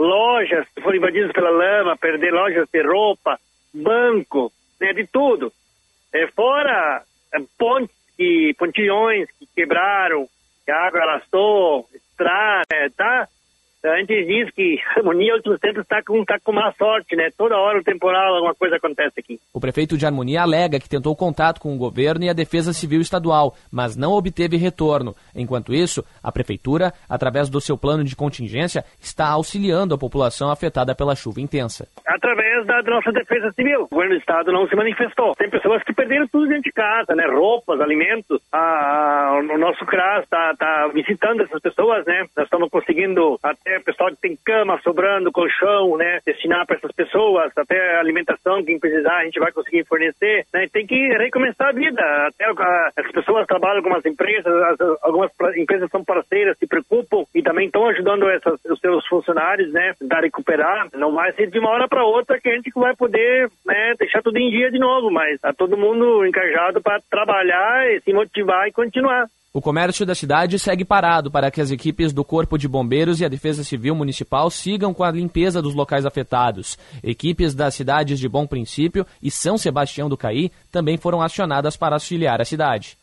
lojas 0.00 0.66
foram 0.82 0.96
invadidas 0.96 1.32
pela 1.32 1.50
lama, 1.50 1.96
perder 1.96 2.32
lojas 2.32 2.66
de 2.72 2.82
roupa, 2.82 3.38
banco, 3.72 4.50
né, 4.80 4.92
de 4.92 5.06
tudo. 5.06 5.52
É, 6.12 6.26
fora 6.28 7.02
é, 7.32 7.38
pontes 7.58 7.94
e 8.18 8.54
pontilhões 8.58 9.28
que 9.38 9.46
quebraram, 9.54 10.26
que 10.64 10.70
a 10.70 10.86
água 10.86 11.00
arrastou, 11.02 11.86
estrada, 11.94 12.64
é, 12.72 12.88
tá? 12.88 13.28
A 13.82 13.96
gente 13.96 14.24
diz 14.26 14.50
que 14.50 14.78
a 14.94 14.98
Harmonia 14.98 15.34
últimos 15.34 15.58
tempos 15.58 15.82
está 15.82 16.02
com, 16.02 16.22
tá 16.24 16.38
com 16.44 16.52
má 16.52 16.70
sorte, 16.72 17.16
né? 17.16 17.28
Toda 17.36 17.56
hora 17.56 17.78
o 17.78 17.82
temporal, 17.82 18.34
alguma 18.34 18.54
coisa 18.54 18.76
acontece 18.76 19.18
aqui. 19.18 19.38
O 19.54 19.60
prefeito 19.60 19.96
de 19.96 20.04
Harmonia 20.04 20.42
alega 20.42 20.78
que 20.78 20.88
tentou 20.88 21.16
contato 21.16 21.60
com 21.60 21.74
o 21.74 21.78
governo 21.78 22.24
e 22.24 22.28
a 22.28 22.34
Defesa 22.34 22.74
Civil 22.74 23.00
Estadual, 23.00 23.54
mas 23.72 23.96
não 23.96 24.12
obteve 24.12 24.58
retorno. 24.58 25.14
Enquanto 25.34 25.72
isso, 25.72 26.04
a 26.22 26.30
prefeitura, 26.30 26.92
através 27.08 27.48
do 27.48 27.60
seu 27.60 27.78
plano 27.78 28.04
de 28.04 28.14
contingência, 28.14 28.84
está 29.00 29.28
auxiliando 29.28 29.94
a 29.94 29.98
população 29.98 30.50
afetada 30.50 30.94
pela 30.94 31.16
chuva 31.16 31.40
intensa. 31.40 31.88
Através 32.06 32.66
da 32.66 32.82
nossa 32.82 33.12
Defesa 33.12 33.50
Civil. 33.52 33.84
O 33.84 33.88
governo 33.88 34.14
do 34.14 34.20
Estado 34.20 34.52
não 34.52 34.68
se 34.68 34.76
manifestou. 34.76 35.34
Tem 35.36 35.48
pessoas 35.48 35.82
que 35.84 35.94
perderam 35.94 36.26
tudo 36.28 36.48
dentro 36.48 36.64
de 36.64 36.72
casa, 36.72 37.14
né? 37.14 37.24
Roupas, 37.26 37.80
alimentos. 37.80 38.42
Ah, 38.52 39.40
o 39.40 39.58
nosso 39.58 39.86
CRAS 39.86 40.24
está 40.24 40.54
tá 40.58 40.90
visitando 40.92 41.42
essas 41.42 41.60
pessoas, 41.62 42.04
né? 42.04 42.26
Nós 42.36 42.44
estamos 42.44 42.68
conseguindo 42.68 43.38
até 43.42 43.69
o 43.78 43.84
pessoal 43.84 44.10
que 44.10 44.20
tem 44.20 44.36
cama 44.44 44.80
sobrando, 44.82 45.32
colchão, 45.32 45.96
né, 45.96 46.20
destinar 46.24 46.66
para 46.66 46.76
essas 46.76 46.92
pessoas, 46.92 47.52
até 47.56 47.98
alimentação, 47.98 48.64
quem 48.64 48.78
precisar, 48.78 49.18
a 49.18 49.24
gente 49.24 49.38
vai 49.38 49.52
conseguir 49.52 49.84
fornecer, 49.84 50.46
né, 50.52 50.66
tem 50.72 50.86
que 50.86 51.08
recomeçar 51.18 51.68
a 51.68 51.72
vida, 51.72 52.02
até 52.26 52.44
as 52.96 53.12
pessoas 53.12 53.46
trabalham 53.46 53.76
em 53.76 53.78
algumas 53.78 54.04
empresas, 54.04 54.52
algumas 55.02 55.30
empresas 55.56 55.90
são 55.90 56.04
parceiras, 56.04 56.58
se 56.58 56.66
preocupam 56.66 57.24
e 57.34 57.42
também 57.42 57.66
estão 57.66 57.86
ajudando 57.88 58.28
essas, 58.28 58.62
os 58.64 58.80
seus 58.80 59.06
funcionários, 59.06 59.72
né, 59.72 59.94
a 60.10 60.20
recuperar, 60.20 60.88
não 60.94 61.14
vai 61.14 61.32
ser 61.32 61.48
de 61.50 61.58
uma 61.58 61.70
hora 61.70 61.88
para 61.88 62.04
outra 62.04 62.40
que 62.40 62.48
a 62.48 62.54
gente 62.54 62.70
vai 62.74 62.94
poder, 62.94 63.48
né, 63.66 63.94
deixar 63.98 64.22
tudo 64.22 64.38
em 64.38 64.50
dia 64.50 64.70
de 64.70 64.78
novo, 64.78 65.10
mas 65.10 65.40
tá 65.40 65.52
todo 65.52 65.76
mundo 65.76 66.24
encarregado 66.26 66.80
para 66.80 67.00
trabalhar, 67.10 67.90
e 67.90 68.00
se 68.00 68.12
motivar 68.12 68.68
e 68.68 68.72
continuar. 68.72 69.26
O 69.52 69.60
comércio 69.60 70.06
da 70.06 70.14
cidade 70.14 70.60
segue 70.60 70.84
parado 70.84 71.28
para 71.28 71.50
que 71.50 71.60
as 71.60 71.72
equipes 71.72 72.12
do 72.12 72.24
Corpo 72.24 72.56
de 72.56 72.68
Bombeiros 72.68 73.20
e 73.20 73.24
a 73.24 73.28
Defesa 73.28 73.64
Civil 73.64 73.96
Municipal 73.96 74.48
sigam 74.48 74.94
com 74.94 75.02
a 75.02 75.10
limpeza 75.10 75.60
dos 75.60 75.74
locais 75.74 76.06
afetados. 76.06 76.78
Equipes 77.02 77.52
das 77.52 77.74
cidades 77.74 78.20
de 78.20 78.28
Bom 78.28 78.46
Princípio 78.46 79.04
e 79.20 79.28
São 79.28 79.58
Sebastião 79.58 80.08
do 80.08 80.16
Caí 80.16 80.52
também 80.70 80.96
foram 80.96 81.20
acionadas 81.20 81.76
para 81.76 81.96
auxiliar 81.96 82.40
a 82.40 82.44
cidade. 82.44 82.96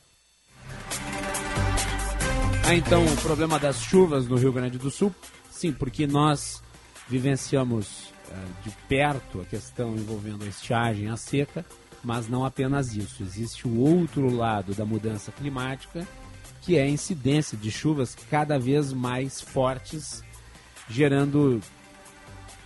Ah, 2.66 2.74
então 2.74 3.04
o 3.04 3.18
problema 3.18 3.60
das 3.60 3.82
chuvas 3.82 4.26
no 4.26 4.38
Rio 4.38 4.54
Grande 4.54 4.78
do 4.78 4.90
Sul? 4.90 5.14
Sim, 5.52 5.74
porque 5.74 6.08
nós 6.08 6.64
vivenciamos 7.10 8.14
uh, 8.30 8.64
de 8.64 8.72
perto 8.88 9.42
a 9.42 9.46
questão 9.46 9.96
envolvendo 9.98 10.46
a 10.46 10.48
estiagem, 10.48 11.10
a 11.10 11.18
seca, 11.18 11.66
mas 12.02 12.30
não 12.30 12.46
apenas 12.46 12.96
isso. 12.96 13.22
Existe 13.22 13.68
o 13.68 13.82
outro 13.82 14.34
lado 14.34 14.74
da 14.74 14.86
mudança 14.86 15.30
climática 15.30 16.08
que 16.68 16.78
é 16.78 16.84
a 16.84 16.90
incidência 16.90 17.58
de 17.58 17.72
chuvas 17.72 18.14
cada 18.30 18.60
vez 18.60 18.92
mais 18.92 19.40
fortes, 19.40 20.22
gerando 20.90 21.62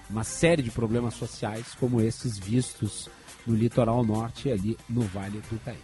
uma 0.10 0.24
série 0.24 0.64
de 0.64 0.72
problemas 0.72 1.14
sociais 1.14 1.76
como 1.80 2.02
esses 2.02 2.36
vistos 2.36 3.08
no 3.46 3.56
litoral 3.56 4.04
norte 4.04 4.50
e 4.50 4.52
ali 4.52 4.78
no 4.90 5.02
Vale 5.02 5.40
do 5.48 5.56
Itaí. 5.56 5.78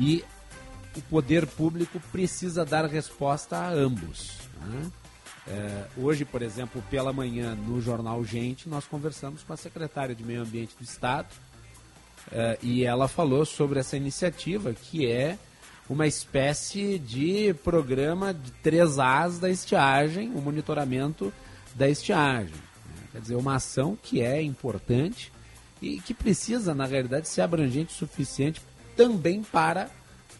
E 0.00 0.24
o 0.96 1.02
poder 1.02 1.46
público 1.46 2.00
precisa 2.10 2.64
dar 2.64 2.86
resposta 2.86 3.58
a 3.58 3.68
ambos. 3.68 4.38
Né? 4.62 4.90
É, 5.48 5.84
hoje, 5.98 6.24
por 6.24 6.40
exemplo, 6.40 6.82
pela 6.88 7.12
manhã, 7.12 7.54
no 7.54 7.82
jornal 7.82 8.24
Gente, 8.24 8.66
nós 8.66 8.86
conversamos 8.86 9.42
com 9.42 9.52
a 9.52 9.58
secretária 9.58 10.14
de 10.14 10.24
Meio 10.24 10.40
Ambiente 10.40 10.74
do 10.74 10.84
Estado 10.84 11.28
é, 12.32 12.58
e 12.62 12.82
ela 12.82 13.06
falou 13.06 13.44
sobre 13.44 13.78
essa 13.78 13.94
iniciativa 13.94 14.72
que 14.72 15.06
é 15.06 15.38
uma 15.88 16.06
espécie 16.06 16.98
de 16.98 17.54
programa 17.62 18.34
de 18.34 18.50
três 18.50 18.98
As 18.98 19.38
da 19.38 19.48
estiagem, 19.48 20.32
o 20.34 20.40
monitoramento 20.40 21.32
da 21.74 21.88
estiagem. 21.88 22.54
Né? 22.54 23.08
Quer 23.12 23.20
dizer, 23.20 23.34
uma 23.36 23.54
ação 23.54 23.96
que 24.00 24.20
é 24.20 24.42
importante 24.42 25.32
e 25.80 26.00
que 26.00 26.12
precisa, 26.12 26.74
na 26.74 26.86
realidade, 26.86 27.28
ser 27.28 27.42
abrangente 27.42 27.94
o 27.94 27.96
suficiente 27.96 28.60
também 28.96 29.42
para 29.42 29.88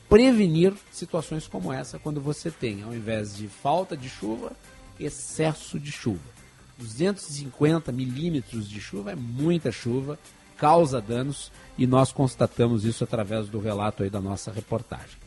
prevenir 0.08 0.72
situações 0.90 1.46
como 1.46 1.72
essa 1.72 1.98
quando 1.98 2.20
você 2.20 2.50
tem, 2.50 2.82
ao 2.82 2.94
invés 2.94 3.36
de 3.36 3.48
falta 3.48 3.96
de 3.96 4.08
chuva, 4.08 4.52
excesso 4.98 5.78
de 5.78 5.92
chuva. 5.92 6.36
250 6.78 7.90
milímetros 7.92 8.68
de 8.68 8.80
chuva 8.80 9.12
é 9.12 9.14
muita 9.14 9.72
chuva, 9.72 10.18
causa 10.56 11.00
danos 11.00 11.50
e 11.76 11.86
nós 11.86 12.12
constatamos 12.12 12.84
isso 12.84 13.04
através 13.04 13.48
do 13.48 13.58
relato 13.58 14.02
aí 14.02 14.10
da 14.10 14.20
nossa 14.20 14.50
reportagem. 14.50 15.25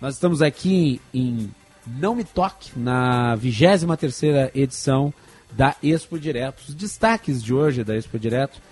Nós 0.00 0.14
estamos 0.14 0.40
aqui 0.40 0.98
em 1.12 1.52
Não 1.86 2.14
Me 2.14 2.24
Toque, 2.24 2.70
na 2.74 3.34
23 3.34 4.50
edição 4.54 5.12
da 5.52 5.76
Expo 5.82 6.18
Direto. 6.18 6.62
Os 6.66 6.74
destaques 6.74 7.42
de 7.42 7.52
hoje 7.52 7.84
da 7.84 7.94
Expo 7.94 8.18
Direto, 8.18 8.62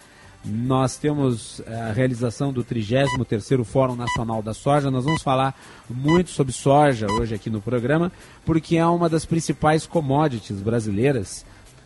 nós 0.42 0.96
temos 0.96 1.60
eh, 1.66 1.74
a 1.74 1.92
realização 1.92 2.50
do 2.50 2.64
33º 2.64 3.62
Fórum 3.62 3.94
Nacional 3.94 4.40
da 4.40 4.54
Soja. 4.54 4.90
Nós 4.90 5.04
vamos 5.04 5.20
falar 5.20 5.54
muito 5.90 6.30
sobre 6.30 6.54
soja 6.54 7.06
hoje 7.12 7.34
aqui 7.34 7.50
no 7.50 7.60
programa, 7.60 8.10
porque 8.46 8.78
é 8.78 8.86
uma 8.86 9.10
das 9.10 9.26
principais 9.26 9.86
commodities 9.86 10.62
brasileiras. 10.62 11.44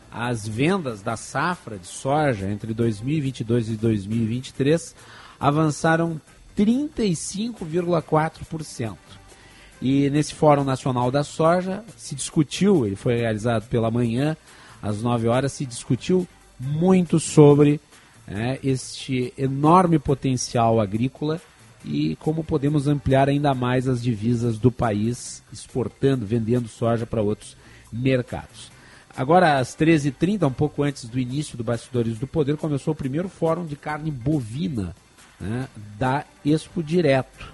As 0.09 0.47
vendas 0.47 1.03
da 1.03 1.17
safra 1.17 1.79
de 1.79 1.89
soja 1.89 2.49
entre 2.49 2.73
2022 2.73 3.71
e 3.71 3.77
2023 3.77 4.95
avançaram 5.41 6.21
35,4%. 6.57 9.22
E 9.83 10.09
nesse 10.11 10.33
Fórum 10.33 10.63
Nacional 10.63 11.11
da 11.11 11.25
Soja 11.25 11.83
se 11.97 12.15
discutiu, 12.15 12.87
ele 12.87 12.95
foi 12.95 13.17
realizado 13.17 13.69
pela 13.69 13.91
manhã, 13.91 14.37
às 14.81 15.03
9 15.03 15.27
horas, 15.27 15.53
se 15.53 15.67
discutiu 15.67 16.27
muito 16.59 17.19
sobre 17.19 17.81
é, 18.29 18.61
este 18.63 19.35
enorme 19.37 19.99
potencial 19.99 20.81
agrícola 20.81 21.41
e 21.85 22.15
como 22.17 22.45
podemos 22.45 22.87
ampliar 22.87 23.29
ainda 23.29 23.53
mais 23.55 23.89
as 23.89 24.01
divisas 24.01 24.57
do 24.57 24.71
país, 24.71 25.43
exportando, 25.53 26.25
vendendo 26.25 26.69
soja 26.69 27.05
para 27.05 27.21
outros 27.21 27.57
mercados. 27.93 28.71
Agora, 29.17 29.59
às 29.59 29.77
13h30, 29.77 30.47
um 30.47 30.53
pouco 30.53 30.85
antes 30.85 31.05
do 31.07 31.19
início 31.19 31.59
do 31.59 31.65
Bastidores 31.65 32.19
do 32.19 32.27
Poder, 32.29 32.57
começou 32.57 32.93
o 32.93 32.97
primeiro 32.97 33.29
fórum 33.29 33.67
de 33.67 33.75
carne 33.75 34.13
bovina 34.13 34.95
né, 35.41 35.67
da 35.99 36.25
Expo 36.45 36.85
Direto. 36.85 37.52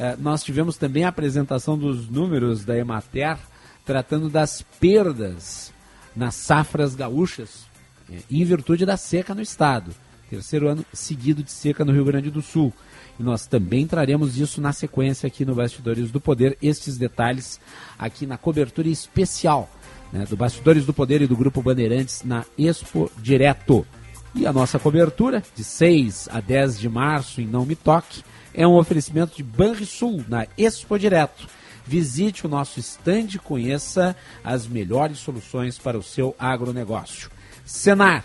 É, 0.00 0.16
nós 0.16 0.42
tivemos 0.42 0.78
também 0.78 1.04
a 1.04 1.08
apresentação 1.08 1.76
dos 1.76 2.08
números 2.08 2.64
da 2.64 2.74
Emater 2.74 3.36
tratando 3.84 4.30
das 4.30 4.62
perdas 4.80 5.74
nas 6.16 6.34
safras 6.36 6.94
gaúchas 6.94 7.66
é, 8.10 8.20
em 8.30 8.42
virtude 8.42 8.86
da 8.86 8.96
seca 8.96 9.34
no 9.34 9.42
estado. 9.42 9.94
Terceiro 10.30 10.68
ano 10.68 10.86
seguido 10.90 11.42
de 11.42 11.50
seca 11.50 11.84
no 11.84 11.92
Rio 11.92 12.06
Grande 12.06 12.30
do 12.30 12.40
Sul. 12.40 12.72
E 13.18 13.22
nós 13.22 13.46
também 13.46 13.86
traremos 13.86 14.38
isso 14.38 14.58
na 14.58 14.72
sequência 14.72 15.26
aqui 15.26 15.44
no 15.44 15.54
Bastidores 15.54 16.10
do 16.10 16.18
Poder, 16.18 16.56
estes 16.62 16.96
detalhes 16.96 17.60
aqui 17.98 18.24
na 18.24 18.38
cobertura 18.38 18.88
especial 18.88 19.68
né, 20.10 20.24
do 20.24 20.34
Bastidores 20.34 20.86
do 20.86 20.94
Poder 20.94 21.20
e 21.20 21.26
do 21.26 21.36
Grupo 21.36 21.60
Bandeirantes 21.60 22.22
na 22.24 22.46
Expo 22.56 23.12
Direto. 23.18 23.86
E 24.34 24.46
a 24.46 24.52
nossa 24.52 24.78
cobertura, 24.78 25.42
de 25.54 25.62
6 25.62 26.30
a 26.32 26.40
10 26.40 26.78
de 26.78 26.88
março, 26.88 27.42
em 27.42 27.46
Não 27.46 27.66
Me 27.66 27.76
Toque, 27.76 28.22
é 28.54 28.66
um 28.66 28.76
oferecimento 28.76 29.36
de 29.36 29.42
Banrisul, 29.42 30.24
na 30.28 30.46
Expo 30.56 30.98
Direto. 30.98 31.48
Visite 31.86 32.46
o 32.46 32.48
nosso 32.48 32.78
estande 32.78 33.36
e 33.36 33.40
conheça 33.40 34.14
as 34.44 34.66
melhores 34.66 35.18
soluções 35.18 35.78
para 35.78 35.98
o 35.98 36.02
seu 36.02 36.34
agronegócio. 36.38 37.30
Senar, 37.64 38.24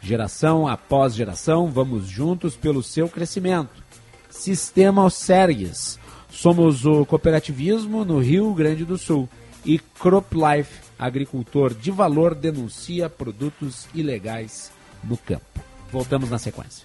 geração 0.00 0.66
após 0.66 1.14
geração, 1.14 1.68
vamos 1.68 2.06
juntos 2.06 2.56
pelo 2.56 2.82
seu 2.82 3.08
crescimento. 3.08 3.82
Sistema 4.30 5.08
Sergues, 5.10 5.98
somos 6.30 6.86
o 6.86 7.04
cooperativismo 7.04 8.04
no 8.04 8.18
Rio 8.18 8.52
Grande 8.54 8.84
do 8.84 8.96
Sul. 8.96 9.28
E 9.64 9.78
CropLife, 9.78 10.80
agricultor 10.98 11.72
de 11.72 11.90
valor, 11.90 12.34
denuncia 12.34 13.08
produtos 13.08 13.86
ilegais 13.94 14.72
no 15.04 15.16
campo. 15.16 15.44
Voltamos 15.92 16.30
na 16.30 16.38
sequência. 16.38 16.84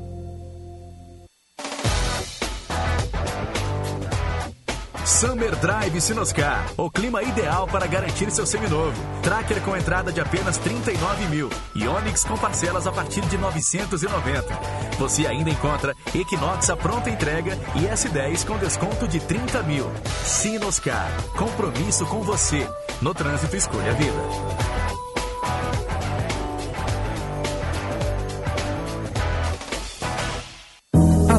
Summer 5.05 5.55
Drive 5.55 5.99
Sinoscar, 5.99 6.63
o 6.77 6.89
clima 6.89 7.23
ideal 7.23 7.67
para 7.67 7.87
garantir 7.87 8.29
seu 8.31 8.45
seminovo. 8.45 8.93
Tracker 9.23 9.59
com 9.61 9.75
entrada 9.75 10.11
de 10.11 10.21
apenas 10.21 10.57
39 10.57 11.25
mil 11.25 11.49
e 11.73 11.87
Onix 11.87 12.23
com 12.23 12.37
parcelas 12.37 12.85
a 12.85 12.91
partir 12.91 13.21
de 13.21 13.37
990. 13.37 14.59
Você 14.99 15.25
ainda 15.25 15.49
encontra 15.49 15.95
Equinox 16.13 16.69
a 16.69 16.77
pronta 16.77 17.09
entrega 17.09 17.57
e 17.75 17.79
S10 17.79 18.45
com 18.45 18.57
desconto 18.57 19.07
de 19.07 19.19
30 19.19 19.63
mil. 19.63 19.89
Sinoscar, 20.23 21.11
compromisso 21.35 22.05
com 22.05 22.21
você. 22.21 22.67
No 23.01 23.13
trânsito, 23.13 23.55
escolha 23.55 23.91
a 23.91 23.95
vida. 23.95 24.80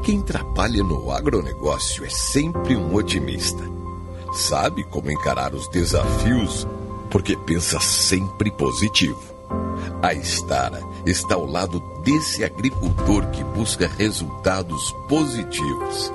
Quem 0.05 0.21
trabalha 0.23 0.83
no 0.83 1.13
agronegócio 1.13 2.05
é 2.05 2.09
sempre 2.09 2.75
um 2.75 2.93
otimista. 2.95 3.63
Sabe 4.33 4.83
como 4.85 5.13
encarar 5.13 5.55
os 5.55 5.69
desafios 5.69 6.67
porque 7.11 7.37
pensa 7.37 7.79
sempre 7.79 8.51
positivo. 8.51 9.36
A 10.07 10.15
Estara 10.15 10.81
está 11.05 11.35
ao 11.35 11.45
lado 11.45 11.81
desse 12.05 12.45
agricultor 12.45 13.27
que 13.31 13.43
busca 13.43 13.91
resultados 13.99 14.93
positivos, 15.09 16.13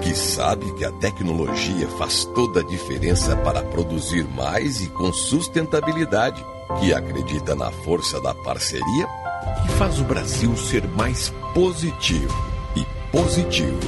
que 0.00 0.14
sabe 0.14 0.72
que 0.74 0.84
a 0.84 0.92
tecnologia 0.92 1.88
faz 1.98 2.24
toda 2.26 2.60
a 2.60 2.62
diferença 2.62 3.36
para 3.38 3.60
produzir 3.60 4.22
mais 4.22 4.80
e 4.82 4.86
com 4.86 5.12
sustentabilidade, 5.12 6.40
que 6.78 6.94
acredita 6.94 7.56
na 7.56 7.72
força 7.72 8.20
da 8.20 8.32
parceria 8.32 9.08
e 9.64 9.68
faz 9.72 9.98
o 9.98 10.04
Brasil 10.04 10.56
ser 10.56 10.86
mais 10.86 11.30
positivo. 11.52 12.32
E 12.76 12.86
positivo 13.10 13.80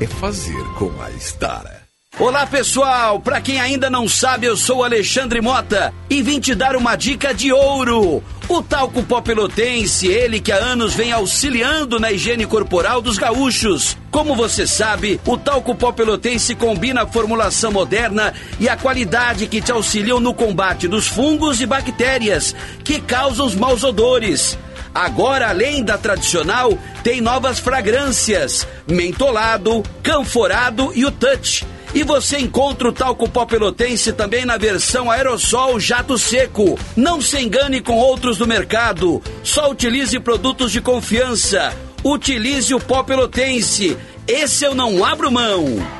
é 0.00 0.08
fazer 0.08 0.64
com 0.76 0.90
a 1.00 1.08
Estara. 1.12 1.86
Olá 2.18 2.44
pessoal, 2.48 3.20
para 3.20 3.40
quem 3.40 3.60
ainda 3.60 3.88
não 3.88 4.08
sabe, 4.08 4.44
eu 4.44 4.56
sou 4.56 4.82
Alexandre 4.82 5.40
Mota 5.40 5.94
e 6.10 6.20
vim 6.20 6.40
te 6.40 6.52
dar 6.52 6.74
uma 6.74 6.96
dica 6.96 7.32
de 7.32 7.52
ouro. 7.52 8.24
O 8.48 8.62
talco 8.62 9.02
pó 9.02 9.20
pelotense, 9.20 10.06
ele 10.06 10.40
que 10.40 10.50
há 10.50 10.56
anos 10.56 10.94
vem 10.94 11.12
auxiliando 11.12 12.00
na 12.00 12.10
higiene 12.10 12.46
corporal 12.46 13.02
dos 13.02 13.18
gaúchos. 13.18 13.94
Como 14.10 14.34
você 14.34 14.66
sabe, 14.66 15.20
o 15.26 15.36
talco 15.36 15.74
pó 15.74 15.92
pelotense 15.92 16.54
combina 16.54 17.02
a 17.02 17.06
formulação 17.06 17.70
moderna 17.70 18.32
e 18.58 18.66
a 18.66 18.74
qualidade 18.74 19.46
que 19.48 19.60
te 19.60 19.70
auxiliam 19.70 20.18
no 20.18 20.32
combate 20.32 20.88
dos 20.88 21.06
fungos 21.06 21.60
e 21.60 21.66
bactérias 21.66 22.56
que 22.82 22.98
causam 23.02 23.44
os 23.44 23.54
maus 23.54 23.84
odores. 23.84 24.58
Agora, 24.94 25.50
além 25.50 25.84
da 25.84 25.98
tradicional, 25.98 26.72
tem 27.04 27.20
novas 27.20 27.58
fragrâncias: 27.58 28.66
mentolado, 28.86 29.82
canforado 30.02 30.90
e 30.94 31.04
o 31.04 31.10
touch. 31.10 31.66
E 31.94 32.02
você 32.02 32.38
encontra 32.38 32.88
o 32.88 32.92
talco 32.92 33.28
pó 33.28 33.46
pelotense 33.46 34.12
também 34.12 34.44
na 34.44 34.56
versão 34.56 35.10
aerossol 35.10 35.80
jato 35.80 36.18
seco. 36.18 36.78
Não 36.96 37.20
se 37.20 37.40
engane 37.40 37.80
com 37.80 37.96
outros 37.96 38.38
do 38.38 38.46
mercado. 38.46 39.22
Só 39.42 39.70
utilize 39.70 40.18
produtos 40.20 40.70
de 40.70 40.80
confiança. 40.80 41.72
Utilize 42.04 42.74
o 42.74 42.80
pó 42.80 43.02
pelotense. 43.02 43.96
Esse 44.26 44.64
eu 44.64 44.74
não 44.74 45.04
abro 45.04 45.32
mão. 45.32 45.97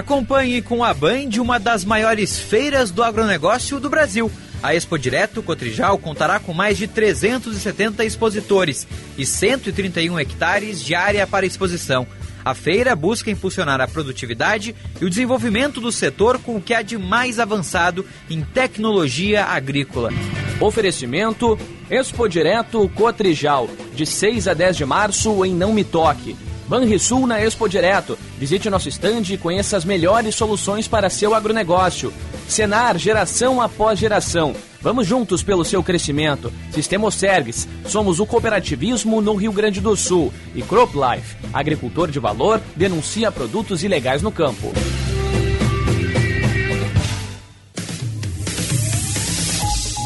Acompanhe 0.00 0.62
com 0.62 0.82
a 0.82 0.94
Band 0.94 1.28
uma 1.42 1.60
das 1.60 1.84
maiores 1.84 2.38
feiras 2.38 2.90
do 2.90 3.02
agronegócio 3.02 3.78
do 3.78 3.90
Brasil. 3.90 4.32
A 4.62 4.74
Expo 4.74 4.98
Direto 4.98 5.42
Cotrijal 5.42 5.98
contará 5.98 6.40
com 6.40 6.54
mais 6.54 6.78
de 6.78 6.88
370 6.88 8.02
expositores 8.06 8.88
e 9.18 9.26
131 9.26 10.18
hectares 10.18 10.82
de 10.82 10.94
área 10.94 11.26
para 11.26 11.44
exposição. 11.44 12.06
A 12.42 12.54
feira 12.54 12.96
busca 12.96 13.30
impulsionar 13.30 13.78
a 13.78 13.86
produtividade 13.86 14.74
e 14.98 15.04
o 15.04 15.10
desenvolvimento 15.10 15.82
do 15.82 15.92
setor 15.92 16.38
com 16.38 16.56
o 16.56 16.62
que 16.62 16.72
há 16.72 16.80
de 16.80 16.96
mais 16.96 17.38
avançado 17.38 18.06
em 18.30 18.40
tecnologia 18.40 19.44
agrícola. 19.44 20.10
Oferecimento 20.58 21.58
Expo 21.90 22.26
Direto 22.26 22.88
Cotrijal, 22.94 23.68
de 23.94 24.06
6 24.06 24.48
a 24.48 24.54
10 24.54 24.78
de 24.78 24.86
março 24.86 25.44
em 25.44 25.54
Não 25.54 25.74
Me 25.74 25.84
Toque. 25.84 26.34
Banrisul 26.70 27.26
na 27.26 27.42
Expo 27.42 27.68
Direto. 27.68 28.16
Visite 28.38 28.70
nosso 28.70 28.88
estande 28.88 29.34
e 29.34 29.36
conheça 29.36 29.76
as 29.76 29.84
melhores 29.84 30.36
soluções 30.36 30.86
para 30.86 31.10
seu 31.10 31.34
agronegócio. 31.34 32.12
Senar, 32.46 32.96
geração 32.96 33.60
após 33.60 33.98
geração. 33.98 34.54
Vamos 34.80 35.04
juntos 35.04 35.42
pelo 35.42 35.64
seu 35.64 35.82
crescimento. 35.82 36.52
Sistema 36.70 37.08
Osergues, 37.08 37.66
somos 37.86 38.20
o 38.20 38.24
cooperativismo 38.24 39.20
no 39.20 39.34
Rio 39.34 39.50
Grande 39.50 39.80
do 39.80 39.96
Sul. 39.96 40.32
E 40.54 40.62
CropLife, 40.62 41.36
agricultor 41.52 42.08
de 42.08 42.20
valor, 42.20 42.60
denuncia 42.76 43.32
produtos 43.32 43.82
ilegais 43.82 44.22
no 44.22 44.30
campo. 44.30 44.72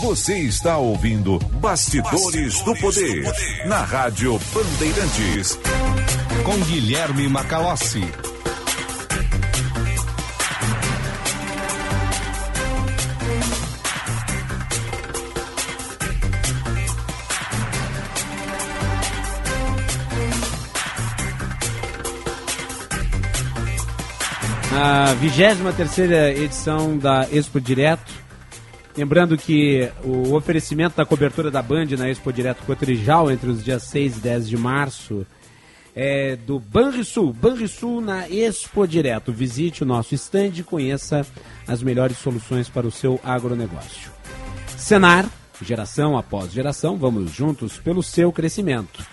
Você 0.02 0.38
está 0.38 0.78
ouvindo 0.78 1.38
Bastidores, 1.60 2.62
do, 2.62 2.74
Poder, 2.76 3.24
na 3.66 3.82
Rádio 3.82 4.40
Bandeirantes. 4.54 5.58
Com 6.44 6.60
Guilherme 6.60 7.26
Macalossi. 7.26 8.02
Na 24.70 25.14
23 25.14 25.98
edição 26.36 26.98
da 26.98 27.26
Expo 27.32 27.58
Direto. 27.58 28.12
Lembrando 28.94 29.38
que 29.38 29.90
o 30.04 30.34
oferecimento 30.34 30.98
da 30.98 31.06
cobertura 31.06 31.50
da 31.50 31.62
Band 31.62 31.86
na 31.96 32.10
Expo 32.10 32.30
Direto 32.30 32.62
Cotrijal 32.66 33.30
entre 33.30 33.48
os 33.48 33.64
dias 33.64 33.84
6 33.84 34.18
e 34.18 34.20
10 34.20 34.48
de 34.50 34.58
março 34.58 35.26
é 35.94 36.36
do 36.36 36.58
Banrisul. 36.58 37.32
Banrisul 37.32 38.00
na 38.00 38.28
Expo 38.28 38.86
Direto. 38.86 39.32
Visite 39.32 39.82
o 39.82 39.86
nosso 39.86 40.14
stand 40.14 40.52
e 40.56 40.62
conheça 40.62 41.26
as 41.66 41.82
melhores 41.82 42.18
soluções 42.18 42.68
para 42.68 42.86
o 42.86 42.90
seu 42.90 43.20
agronegócio. 43.22 44.10
Senar, 44.76 45.28
geração 45.62 46.18
após 46.18 46.52
geração, 46.52 46.96
vamos 46.96 47.30
juntos 47.30 47.78
pelo 47.78 48.02
seu 48.02 48.32
crescimento. 48.32 49.04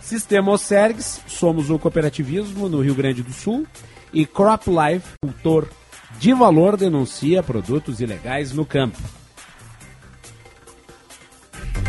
Sistema 0.00 0.52
Osergs, 0.52 1.20
somos 1.26 1.68
o 1.70 1.78
cooperativismo 1.78 2.68
no 2.68 2.80
Rio 2.80 2.94
Grande 2.94 3.22
do 3.22 3.32
Sul. 3.32 3.66
E 4.12 4.24
Crop 4.24 4.64
Life, 4.68 5.06
cultor 5.20 5.68
de 6.18 6.32
valor, 6.32 6.76
denuncia 6.76 7.42
produtos 7.42 8.00
ilegais 8.00 8.52
no 8.52 8.64
campo. 8.64 8.98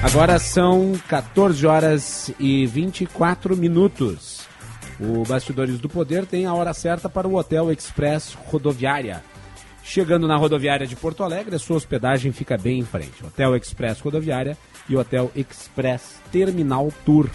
Agora 0.01 0.39
são 0.39 0.93
14 1.09 1.67
horas 1.67 2.31
e 2.39 2.65
24 2.65 3.55
minutos. 3.57 4.38
O 4.99 5.23
Bastidores 5.23 5.79
do 5.79 5.87
Poder 5.87 6.25
tem 6.25 6.45
a 6.45 6.53
hora 6.53 6.73
certa 6.73 7.07
para 7.07 7.27
o 7.27 7.35
Hotel 7.35 7.71
Express 7.71 8.33
Rodoviária. 8.33 9.23
Chegando 9.81 10.27
na 10.27 10.35
rodoviária 10.35 10.85
de 10.85 10.95
Porto 10.95 11.23
Alegre, 11.23 11.55
a 11.55 11.59
sua 11.59 11.77
hospedagem 11.77 12.31
fica 12.31 12.57
bem 12.57 12.79
em 12.79 12.85
frente. 12.85 13.25
Hotel 13.25 13.55
Express 13.55 14.01
Rodoviária 14.01 14.57
e 14.89 14.95
Hotel 14.95 15.31
Express 15.35 16.21
Terminal 16.31 16.91
Tour. 17.05 17.29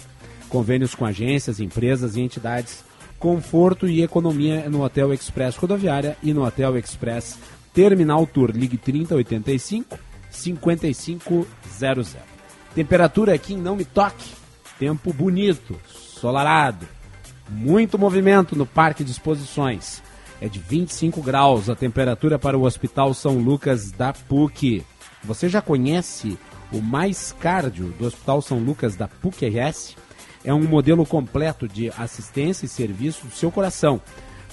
Convênios 0.48 0.94
com 0.94 1.06
agências, 1.06 1.58
empresas 1.58 2.16
e 2.16 2.20
entidades. 2.20 2.84
Conforto 3.18 3.88
e 3.88 4.02
economia 4.02 4.68
no 4.68 4.84
Hotel 4.84 5.12
Express 5.12 5.56
Rodoviária 5.56 6.16
e 6.22 6.34
no 6.34 6.44
Hotel 6.44 6.76
Express 6.76 7.38
Terminal 7.72 8.26
Tour. 8.26 8.50
Ligue 8.54 8.76
3085 8.76 9.98
5500. 10.30 12.16
Temperatura 12.74 13.34
aqui 13.34 13.54
em 13.54 13.58
Não 13.58 13.74
Me 13.74 13.84
Toque. 13.84 14.30
Tempo 14.78 15.12
bonito, 15.12 15.80
solarado. 15.86 16.93
Muito 17.48 17.98
movimento 17.98 18.56
no 18.56 18.64
Parque 18.64 19.04
de 19.04 19.10
Exposições. 19.10 20.02
É 20.40 20.48
de 20.48 20.58
25 20.58 21.22
graus 21.22 21.68
a 21.68 21.74
temperatura 21.74 22.38
para 22.38 22.58
o 22.58 22.64
Hospital 22.64 23.14
São 23.14 23.38
Lucas 23.38 23.92
da 23.92 24.12
PUC. 24.12 24.84
Você 25.22 25.48
já 25.48 25.60
conhece 25.60 26.38
o 26.72 26.80
Mais 26.80 27.34
Cardio 27.38 27.94
do 27.98 28.06
Hospital 28.06 28.42
São 28.42 28.58
Lucas 28.58 28.96
da 28.96 29.08
PUC-RS? 29.08 29.96
É 30.44 30.52
um 30.52 30.62
modelo 30.62 31.06
completo 31.06 31.68
de 31.68 31.90
assistência 31.96 32.66
e 32.66 32.68
serviço 32.68 33.26
do 33.26 33.34
seu 33.34 33.50
coração, 33.50 34.00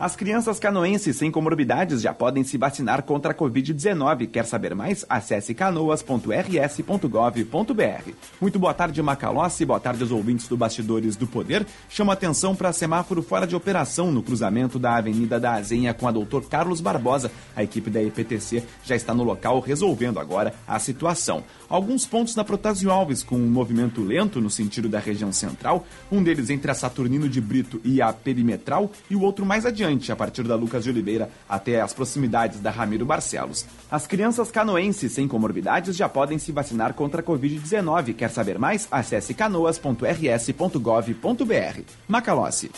As 0.00 0.14
crianças 0.14 0.60
canoenses 0.60 1.16
sem 1.16 1.28
comorbidades 1.28 2.00
já 2.00 2.14
podem 2.14 2.44
se 2.44 2.56
vacinar 2.56 3.02
contra 3.02 3.32
a 3.32 3.34
Covid-19. 3.34 4.30
Quer 4.30 4.46
saber 4.46 4.72
mais? 4.72 5.04
Acesse 5.08 5.52
canoas.rs.gov.br. 5.54 8.12
Muito 8.40 8.60
boa 8.60 8.72
tarde, 8.72 9.02
Macalossi. 9.02 9.64
Boa 9.64 9.80
tarde 9.80 10.02
aos 10.02 10.12
ouvintes 10.12 10.46
do 10.46 10.56
Bastidores 10.56 11.16
do 11.16 11.26
Poder. 11.26 11.66
Chama 11.88 12.12
atenção 12.12 12.54
para 12.54 12.72
semáforo 12.72 13.22
fora 13.22 13.44
de 13.44 13.56
operação 13.56 14.12
no 14.12 14.22
cruzamento 14.22 14.78
da 14.78 14.94
Avenida 14.94 15.40
da 15.40 15.54
Azenha 15.54 15.92
com 15.92 16.06
a 16.06 16.12
Doutor 16.12 16.44
Carlos 16.44 16.80
Barbosa. 16.80 17.32
A 17.56 17.64
equipe 17.64 17.90
da 17.90 18.00
EPTC 18.00 18.62
já 18.84 18.94
está 18.94 19.12
no 19.12 19.24
local 19.24 19.58
resolvendo 19.58 20.20
agora 20.20 20.54
a 20.64 20.78
situação. 20.78 21.42
Alguns 21.68 22.06
pontos 22.06 22.36
na 22.36 22.44
Protásio 22.44 22.92
Alves 22.92 23.24
com 23.24 23.34
um 23.34 23.50
movimento 23.50 24.04
lento 24.04 24.40
no 24.40 24.48
sentido 24.48 24.88
da 24.88 25.00
região 25.00 25.32
central, 25.32 25.84
um 26.08 26.22
deles 26.22 26.50
entre 26.50 26.70
a 26.70 26.74
Saturnino 26.74 27.28
de 27.28 27.40
Brito 27.40 27.80
e 27.84 28.00
a 28.00 28.12
Perimetral 28.12 28.92
e 29.10 29.16
o 29.16 29.22
outro 29.22 29.44
mais 29.44 29.66
adiante 29.66 29.87
a 30.10 30.16
partir 30.16 30.42
da 30.42 30.54
Lucas 30.54 30.84
de 30.84 30.90
Oliveira 30.90 31.30
até 31.48 31.80
as 31.80 31.94
proximidades 31.94 32.60
da 32.60 32.70
Ramiro 32.70 33.06
Barcelos. 33.06 33.64
As 33.90 34.06
crianças 34.06 34.50
canoenses 34.50 35.12
sem 35.12 35.26
comorbidades 35.26 35.96
já 35.96 36.08
podem 36.08 36.38
se 36.38 36.52
vacinar 36.52 36.94
contra 36.94 37.20
a 37.20 37.24
Covid-19. 37.24 38.14
Quer 38.14 38.30
saber 38.30 38.58
mais? 38.58 38.86
Acesse 38.90 39.32
canoas.rs.gov.br. 39.32 41.82
Macalossi. 42.06 42.70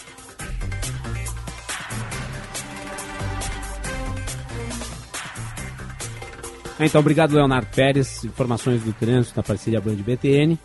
Então, 6.78 7.00
obrigado, 7.00 7.34
Leonardo 7.34 7.68
Pérez. 7.74 8.24
Informações 8.24 8.82
do 8.82 8.92
trânsito 8.94 9.36
na 9.36 9.42
parceria 9.42 9.80
Band 9.80 9.96
BTN. 9.96 10.58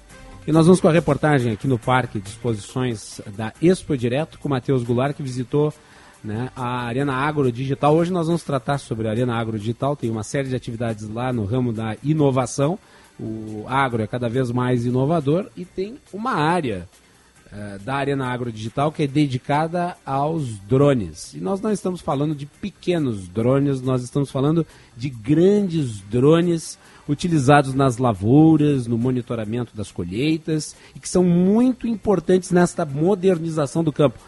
E 0.47 0.51
nós 0.51 0.67
vamos 0.67 0.79
com 0.79 0.87
a 0.87 0.91
reportagem 0.91 1.51
aqui 1.51 1.67
no 1.67 1.79
Parque 1.79 2.19
de 2.19 2.29
Exposições 2.29 3.19
da 3.35 3.51
Expo 3.61 3.97
Direto 3.97 4.37
com 4.39 4.47
Matheus 4.47 4.83
Goulart, 4.83 5.15
que 5.15 5.23
visitou 5.23 5.73
né, 6.25 6.49
a 6.55 6.85
Arena 6.85 7.13
Agro 7.13 7.51
Digital. 7.51 7.95
Hoje 7.95 8.11
nós 8.11 8.27
vamos 8.27 8.43
tratar 8.43 8.79
sobre 8.79 9.07
a 9.07 9.11
Arena 9.11 9.35
Agro 9.35 9.57
Digital, 9.57 9.95
tem 9.95 10.09
uma 10.09 10.23
série 10.23 10.49
de 10.49 10.55
atividades 10.55 11.07
lá 11.07 11.31
no 11.31 11.45
ramo 11.45 11.71
da 11.71 11.95
inovação. 12.03 12.77
O 13.17 13.63
agro 13.67 14.01
é 14.01 14.07
cada 14.07 14.27
vez 14.27 14.51
mais 14.51 14.85
inovador 14.85 15.49
e 15.55 15.63
tem 15.63 15.97
uma 16.11 16.33
área 16.33 16.89
uh, 17.45 17.79
da 17.81 17.95
Arena 17.95 18.27
Agro 18.27 18.51
Digital 18.51 18.91
que 18.91 19.03
é 19.03 19.07
dedicada 19.07 19.95
aos 20.05 20.57
drones. 20.59 21.33
E 21.33 21.39
nós 21.39 21.61
não 21.61 21.71
estamos 21.71 22.01
falando 22.01 22.35
de 22.35 22.45
pequenos 22.45 23.27
drones, 23.29 23.81
nós 23.81 24.03
estamos 24.03 24.29
falando 24.29 24.65
de 24.97 25.09
grandes 25.09 26.01
drones 26.01 26.77
utilizados 27.07 27.73
nas 27.73 27.97
lavouras, 27.97 28.87
no 28.87 28.97
monitoramento 28.97 29.77
das 29.77 29.91
colheitas 29.91 30.75
e 30.95 30.99
que 30.99 31.07
são 31.07 31.23
muito 31.23 31.87
importantes 31.87 32.51
nesta 32.51 32.83
modernização 32.83 33.83
do 33.83 33.93
campo. 33.93 34.19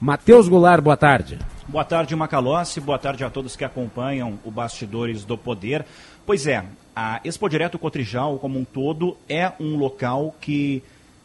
Matheus 0.00 0.48
Goulart, 0.48 0.82
boa 0.82 0.96
tarde. 0.96 1.38
Boa 1.68 1.84
tarde, 1.84 2.16
Macalossi. 2.16 2.80
Boa 2.80 2.98
tarde 2.98 3.22
a 3.22 3.28
todos 3.28 3.54
que 3.54 3.66
acompanham 3.66 4.38
o 4.46 4.50
Bastidores 4.50 5.26
do 5.26 5.36
Poder. 5.36 5.84
Pois 6.24 6.46
é, 6.46 6.64
a 6.96 7.20
Expo 7.22 7.50
Direto 7.50 7.78
Cotrijal, 7.78 8.38
como 8.38 8.58
um 8.58 8.64
todo, 8.64 9.14
é 9.28 9.52
um 9.60 9.76
local 9.76 10.34
que 10.40 10.82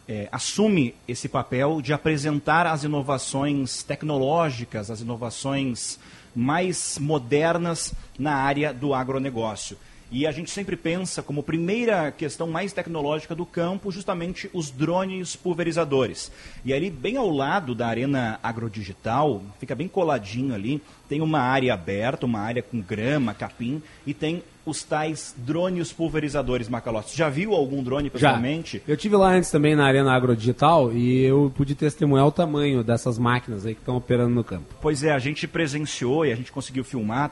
é, 0.09 0.27
assume 0.29 0.93
esse 1.07 1.29
papel 1.29 1.81
de 1.81 1.93
apresentar 1.93 2.67
as 2.67 2.83
inovações 2.83 3.81
tecnológicas, 3.81 4.91
as 4.91 4.99
inovações 4.99 5.97
mais 6.35 6.99
modernas 6.99 7.93
na 8.19 8.35
área 8.35 8.73
do 8.73 8.93
agronegócio. 8.93 9.77
E 10.11 10.27
a 10.27 10.31
gente 10.31 10.51
sempre 10.51 10.75
pensa 10.75 11.23
como 11.23 11.43
primeira 11.43 12.11
questão 12.11 12.47
mais 12.47 12.71
tecnológica 12.71 13.35
do 13.35 13.45
campo 13.45 13.91
justamente 13.91 14.49
os 14.53 14.69
drones 14.69 15.35
pulverizadores. 15.35 16.31
E 16.63 16.73
ali, 16.73 16.89
bem 16.89 17.17
ao 17.17 17.29
lado 17.29 17.73
da 17.73 17.87
arena 17.87 18.39
agrodigital, 18.41 19.41
fica 19.59 19.75
bem 19.75 19.87
coladinho 19.87 20.53
ali, 20.53 20.81
tem 21.09 21.21
uma 21.21 21.39
área 21.39 21.73
aberta, 21.73 22.25
uma 22.25 22.39
área 22.39 22.61
com 22.61 22.79
grama, 22.81 23.33
capim, 23.33 23.81
e 24.05 24.13
tem 24.13 24.43
os 24.65 24.83
tais 24.83 25.35
drones 25.37 25.93
pulverizadores, 25.93 26.67
Macalossi. 26.67 27.15
Já 27.15 27.29
viu 27.29 27.53
algum 27.53 27.83
drone 27.83 28.05
Já. 28.05 28.11
pessoalmente? 28.11 28.81
Eu 28.87 28.97
tive 28.97 29.15
lá 29.15 29.29
antes 29.29 29.51
também 29.51 29.75
na 29.75 29.85
Arena 29.85 30.13
Agrodigital 30.13 30.91
e 30.91 31.23
eu 31.23 31.51
pude 31.55 31.75
testemunhar 31.75 32.25
o 32.25 32.31
tamanho 32.31 32.83
dessas 32.83 33.19
máquinas 33.19 33.65
aí 33.65 33.75
que 33.75 33.81
estão 33.81 33.95
operando 33.95 34.33
no 34.33 34.43
campo. 34.43 34.75
Pois 34.81 35.03
é, 35.03 35.11
a 35.11 35.19
gente 35.19 35.47
presenciou 35.47 36.25
e 36.25 36.31
a 36.31 36.35
gente 36.35 36.51
conseguiu 36.51 36.83
filmar? 36.83 37.31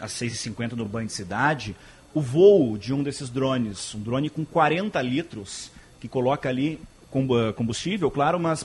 Às 0.00 0.12
6h50 0.12 0.72
no 0.72 0.84
Banho 0.84 1.06
de 1.06 1.12
Cidade 1.12 1.74
o 2.14 2.20
voo 2.20 2.78
de 2.78 2.92
um 2.94 3.02
desses 3.02 3.28
drones, 3.28 3.94
um 3.94 4.00
drone 4.00 4.30
com 4.30 4.44
40 4.44 5.00
litros, 5.02 5.70
que 6.00 6.08
coloca 6.08 6.48
ali 6.48 6.80
com- 7.10 7.26
combustível, 7.54 8.10
claro, 8.10 8.38
mas 8.40 8.64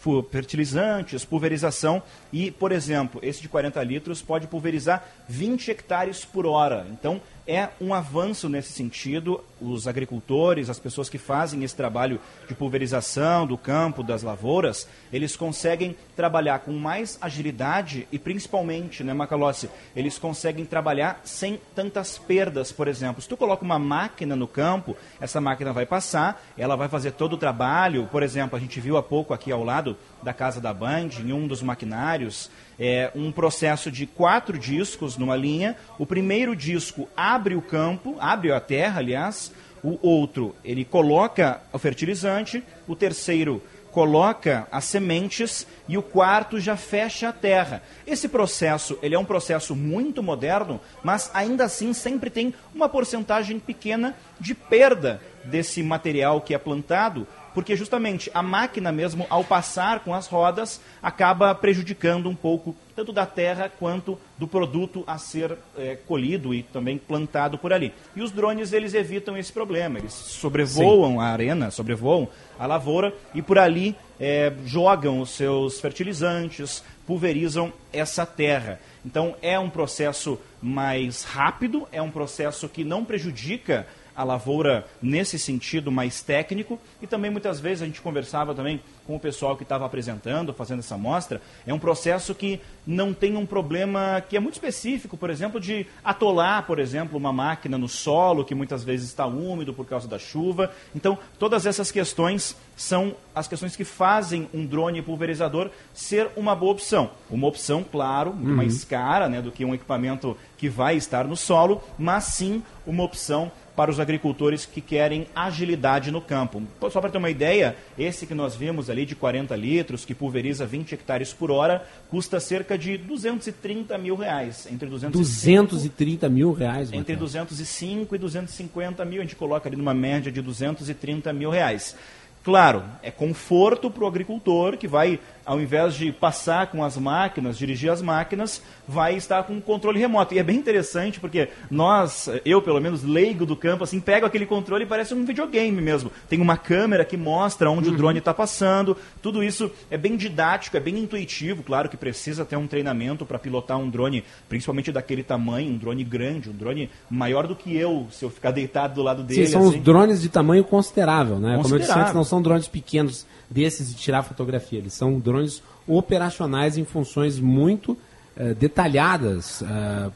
fu- 0.00 0.22
fertilizantes, 0.30 1.24
pulverização 1.24 2.02
e, 2.32 2.50
por 2.50 2.72
exemplo, 2.72 3.20
esse 3.22 3.40
de 3.42 3.48
40 3.48 3.82
litros 3.84 4.20
pode 4.22 4.46
pulverizar 4.46 5.06
20 5.28 5.70
hectares 5.70 6.24
por 6.24 6.44
hora. 6.46 6.86
Então, 6.90 7.20
é 7.46 7.68
um 7.80 7.94
avanço 7.94 8.48
nesse 8.48 8.72
sentido. 8.72 9.42
Os 9.60 9.88
agricultores, 9.88 10.70
as 10.70 10.78
pessoas 10.78 11.08
que 11.08 11.18
fazem 11.18 11.64
esse 11.64 11.74
trabalho 11.74 12.20
de 12.46 12.54
pulverização 12.54 13.46
do 13.46 13.58
campo, 13.58 14.02
das 14.02 14.22
lavouras, 14.22 14.88
eles 15.12 15.36
conseguem 15.36 15.96
trabalhar 16.16 16.60
com 16.60 16.72
mais 16.72 17.18
agilidade 17.20 18.06
e 18.10 18.18
principalmente, 18.18 19.02
né, 19.04 19.12
Macalossi, 19.12 19.68
eles 19.94 20.18
conseguem 20.18 20.64
trabalhar 20.64 21.20
sem 21.24 21.60
tantas 21.74 22.18
perdas, 22.18 22.72
por 22.72 22.88
exemplo. 22.88 23.22
Se 23.22 23.28
tu 23.28 23.36
coloca 23.36 23.64
uma 23.64 23.78
máquina 23.78 24.36
no 24.36 24.46
campo, 24.46 24.96
essa 25.20 25.40
máquina 25.40 25.72
vai 25.72 25.86
passar, 25.86 26.42
ela 26.56 26.76
vai 26.76 26.88
fazer 26.88 27.12
todo 27.12 27.34
o 27.34 27.38
trabalho. 27.38 28.08
Por 28.10 28.22
exemplo, 28.22 28.56
a 28.56 28.60
gente 28.60 28.80
viu 28.80 28.96
há 28.96 29.02
pouco 29.02 29.34
aqui 29.34 29.50
ao 29.50 29.64
lado 29.64 29.96
da 30.22 30.32
casa 30.32 30.60
da 30.60 30.72
Band, 30.72 31.10
em 31.20 31.32
um 31.32 31.46
dos 31.46 31.62
maquinários, 31.62 32.50
é, 32.78 33.10
um 33.14 33.32
processo 33.32 33.90
de 33.90 34.06
quatro 34.06 34.58
discos 34.58 35.16
numa 35.16 35.36
linha. 35.36 35.76
O 35.98 36.06
primeiro 36.06 36.54
disco 36.54 37.08
abre 37.16 37.54
o 37.54 37.62
campo, 37.62 38.16
abre 38.20 38.52
a 38.52 38.60
terra, 38.60 39.00
aliás. 39.00 39.47
O 39.82 39.98
outro, 40.02 40.54
ele 40.64 40.84
coloca 40.84 41.60
o 41.72 41.78
fertilizante. 41.78 42.62
O 42.86 42.96
terceiro 42.96 43.62
coloca 43.90 44.68
as 44.70 44.84
sementes 44.84 45.66
e 45.88 45.96
o 45.96 46.02
quarto 46.02 46.60
já 46.60 46.76
fecha 46.76 47.28
a 47.28 47.32
terra. 47.32 47.82
Esse 48.06 48.28
processo, 48.28 48.98
ele 49.02 49.14
é 49.14 49.18
um 49.18 49.24
processo 49.24 49.74
muito 49.74 50.22
moderno, 50.22 50.80
mas 51.02 51.30
ainda 51.34 51.64
assim 51.64 51.92
sempre 51.92 52.30
tem 52.30 52.54
uma 52.74 52.88
porcentagem 52.88 53.58
pequena 53.58 54.14
de 54.38 54.54
perda 54.54 55.20
desse 55.44 55.82
material 55.82 56.40
que 56.40 56.54
é 56.54 56.58
plantado, 56.58 57.26
porque 57.58 57.74
justamente 57.74 58.30
a 58.32 58.40
máquina 58.40 58.92
mesmo, 58.92 59.26
ao 59.28 59.42
passar 59.42 59.98
com 60.04 60.14
as 60.14 60.28
rodas, 60.28 60.80
acaba 61.02 61.52
prejudicando 61.56 62.28
um 62.28 62.34
pouco 62.36 62.72
tanto 62.94 63.12
da 63.12 63.26
terra 63.26 63.68
quanto 63.68 64.16
do 64.38 64.46
produto 64.46 65.02
a 65.08 65.18
ser 65.18 65.58
eh, 65.76 65.98
colhido 66.06 66.54
e 66.54 66.62
também 66.62 66.96
plantado 66.96 67.58
por 67.58 67.72
ali. 67.72 67.92
E 68.14 68.22
os 68.22 68.30
drones, 68.30 68.72
eles 68.72 68.94
evitam 68.94 69.36
esse 69.36 69.52
problema, 69.52 69.98
eles 69.98 70.12
sobrevoam 70.12 71.20
a 71.20 71.26
arena, 71.26 71.68
sobrevoam 71.72 72.28
a 72.56 72.64
lavoura 72.64 73.12
e 73.34 73.42
por 73.42 73.58
ali 73.58 73.96
eh, 74.20 74.52
jogam 74.64 75.20
os 75.20 75.30
seus 75.30 75.80
fertilizantes, 75.80 76.84
pulverizam 77.08 77.72
essa 77.92 78.24
terra. 78.24 78.78
Então 79.04 79.34
é 79.42 79.58
um 79.58 79.68
processo 79.68 80.38
mais 80.62 81.24
rápido, 81.24 81.88
é 81.90 82.00
um 82.00 82.10
processo 82.12 82.68
que 82.68 82.84
não 82.84 83.04
prejudica 83.04 83.84
a 84.18 84.24
lavoura 84.24 84.84
nesse 85.00 85.38
sentido 85.38 85.92
mais 85.92 86.20
técnico 86.20 86.76
e 87.00 87.06
também 87.06 87.30
muitas 87.30 87.60
vezes 87.60 87.82
a 87.82 87.86
gente 87.86 88.00
conversava 88.02 88.52
também 88.52 88.80
com 89.06 89.14
o 89.14 89.20
pessoal 89.20 89.56
que 89.56 89.62
estava 89.62 89.86
apresentando, 89.86 90.52
fazendo 90.52 90.80
essa 90.80 90.98
mostra, 90.98 91.40
é 91.66 91.72
um 91.72 91.78
processo 91.78 92.34
que 92.34 92.60
não 92.84 93.14
tem 93.14 93.36
um 93.36 93.46
problema 93.46 94.20
que 94.28 94.36
é 94.36 94.40
muito 94.40 94.54
específico, 94.54 95.16
por 95.16 95.30
exemplo, 95.30 95.58
de 95.60 95.86
atolar, 96.04 96.64
por 96.66 96.78
exemplo, 96.78 97.16
uma 97.16 97.32
máquina 97.32 97.78
no 97.78 97.88
solo 97.88 98.44
que 98.44 98.54
muitas 98.54 98.82
vezes 98.84 99.06
está 99.08 99.24
úmido 99.24 99.72
por 99.72 99.86
causa 99.86 100.08
da 100.08 100.18
chuva. 100.18 100.70
Então, 100.94 101.16
todas 101.38 101.64
essas 101.64 101.90
questões 101.92 102.56
são 102.76 103.14
as 103.34 103.46
questões 103.48 103.76
que 103.76 103.84
fazem 103.84 104.48
um 104.52 104.66
drone 104.66 105.00
pulverizador 105.00 105.70
ser 105.94 106.28
uma 106.36 106.54
boa 106.54 106.72
opção. 106.72 107.10
Uma 107.30 107.46
opção, 107.46 107.82
claro, 107.84 108.30
Uhum. 108.30 108.56
mais 108.56 108.84
cara 108.84 109.28
né, 109.28 109.40
do 109.40 109.50
que 109.52 109.64
um 109.64 109.74
equipamento 109.74 110.36
que 110.56 110.68
vai 110.68 110.96
estar 110.96 111.24
no 111.26 111.36
solo, 111.36 111.80
mas 111.98 112.24
sim 112.24 112.62
uma 112.86 113.04
opção 113.04 113.50
para 113.78 113.92
os 113.92 114.00
agricultores 114.00 114.66
que 114.66 114.80
querem 114.80 115.28
agilidade 115.36 116.10
no 116.10 116.20
campo. 116.20 116.60
Só 116.90 117.00
para 117.00 117.10
ter 117.10 117.18
uma 117.18 117.30
ideia, 117.30 117.76
esse 117.96 118.26
que 118.26 118.34
nós 118.34 118.56
vimos 118.56 118.90
ali 118.90 119.06
de 119.06 119.14
40 119.14 119.54
litros, 119.54 120.04
que 120.04 120.16
pulveriza 120.16 120.66
20 120.66 120.96
hectares 120.96 121.32
por 121.32 121.52
hora, 121.52 121.86
custa 122.10 122.40
cerca 122.40 122.76
de 122.76 122.98
230 122.98 123.96
mil 123.96 124.16
reais. 124.16 124.66
Entre 124.68 124.88
205 124.88 125.70
230 125.70 126.28
mil 126.28 126.52
reais, 126.52 126.88
entre 126.88 127.14
Matheus. 127.14 127.34
205 127.34 128.16
e 128.16 128.18
250 128.18 129.04
mil, 129.04 129.20
a 129.20 129.22
gente 129.22 129.36
coloca 129.36 129.68
ali 129.68 129.76
numa 129.76 129.94
média 129.94 130.32
de 130.32 130.42
230 130.42 131.32
mil 131.32 131.48
reais. 131.48 131.94
Claro, 132.42 132.82
é 133.02 133.12
conforto 133.12 133.90
para 133.90 134.02
o 134.02 134.06
agricultor 134.06 134.76
que 134.76 134.88
vai, 134.88 135.20
ao 135.48 135.58
invés 135.58 135.94
de 135.94 136.12
passar 136.12 136.66
com 136.66 136.84
as 136.84 136.98
máquinas, 136.98 137.56
dirigir 137.56 137.90
as 137.90 138.02
máquinas, 138.02 138.62
vai 138.86 139.16
estar 139.16 139.44
com 139.44 139.54
um 139.54 139.60
controle 139.62 139.98
remoto. 139.98 140.34
E 140.34 140.38
é 140.38 140.42
bem 140.42 140.58
interessante 140.58 141.18
porque 141.18 141.48
nós, 141.70 142.28
eu 142.44 142.60
pelo 142.60 142.78
menos 142.78 143.02
leigo 143.02 143.46
do 143.46 143.56
campo, 143.56 143.82
assim, 143.82 143.98
pego 143.98 144.26
aquele 144.26 144.44
controle 144.44 144.84
e 144.84 144.86
parece 144.86 145.14
um 145.14 145.24
videogame 145.24 145.80
mesmo. 145.80 146.12
Tem 146.28 146.38
uma 146.38 146.58
câmera 146.58 147.02
que 147.02 147.16
mostra 147.16 147.70
onde 147.70 147.88
o 147.88 147.96
drone 147.96 148.18
está 148.18 148.34
passando. 148.34 148.94
Tudo 149.22 149.42
isso 149.42 149.70
é 149.90 149.96
bem 149.96 150.18
didático, 150.18 150.76
é 150.76 150.80
bem 150.80 150.98
intuitivo. 150.98 151.62
Claro 151.62 151.88
que 151.88 151.96
precisa 151.96 152.44
ter 152.44 152.56
um 152.56 152.66
treinamento 152.66 153.24
para 153.24 153.38
pilotar 153.38 153.78
um 153.78 153.88
drone, 153.88 154.24
principalmente 154.50 154.92
daquele 154.92 155.22
tamanho, 155.22 155.72
um 155.72 155.78
drone 155.78 156.04
grande, 156.04 156.50
um 156.50 156.54
drone 156.54 156.90
maior 157.08 157.46
do 157.46 157.56
que 157.56 157.74
eu, 157.74 158.06
se 158.10 158.22
eu 158.22 158.28
ficar 158.28 158.50
deitado 158.50 158.96
do 158.96 159.02
lado 159.02 159.22
dele. 159.22 159.46
Sim, 159.46 159.52
são 159.52 159.66
assim. 159.66 159.78
os 159.78 159.82
drones 159.82 160.20
de 160.20 160.28
tamanho 160.28 160.62
considerável, 160.62 161.38
né? 161.38 161.56
Como 161.56 161.60
eu 161.60 161.62
disse 161.62 161.68
Considerável. 161.70 162.02
antes, 162.02 162.14
não 162.14 162.24
são 162.24 162.42
drones 162.42 162.68
pequenos 162.68 163.26
desses 163.50 163.88
de 163.88 163.96
tirar 163.96 164.22
fotografia. 164.22 164.78
Eles 164.78 164.92
são 164.94 165.18
drones 165.18 165.62
operacionais 165.86 166.76
em 166.76 166.84
funções 166.84 167.38
muito 167.40 167.96
eh, 168.36 168.54
detalhadas 168.54 169.62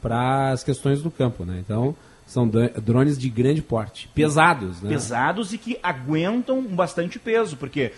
para 0.01 0.51
as 0.51 0.63
questões 0.63 1.01
do 1.01 1.09
campo, 1.11 1.43
né? 1.45 1.57
Então, 1.59 1.95
são 2.25 2.47
dro- 2.47 2.69
drones 2.81 3.17
de 3.17 3.29
grande 3.29 3.61
porte, 3.61 4.07
pesados, 4.15 4.81
né? 4.81 4.89
pesados 4.89 5.51
e 5.53 5.57
que 5.57 5.77
aguentam 5.83 6.61
bastante 6.63 7.19
peso, 7.19 7.57
porque 7.57 7.91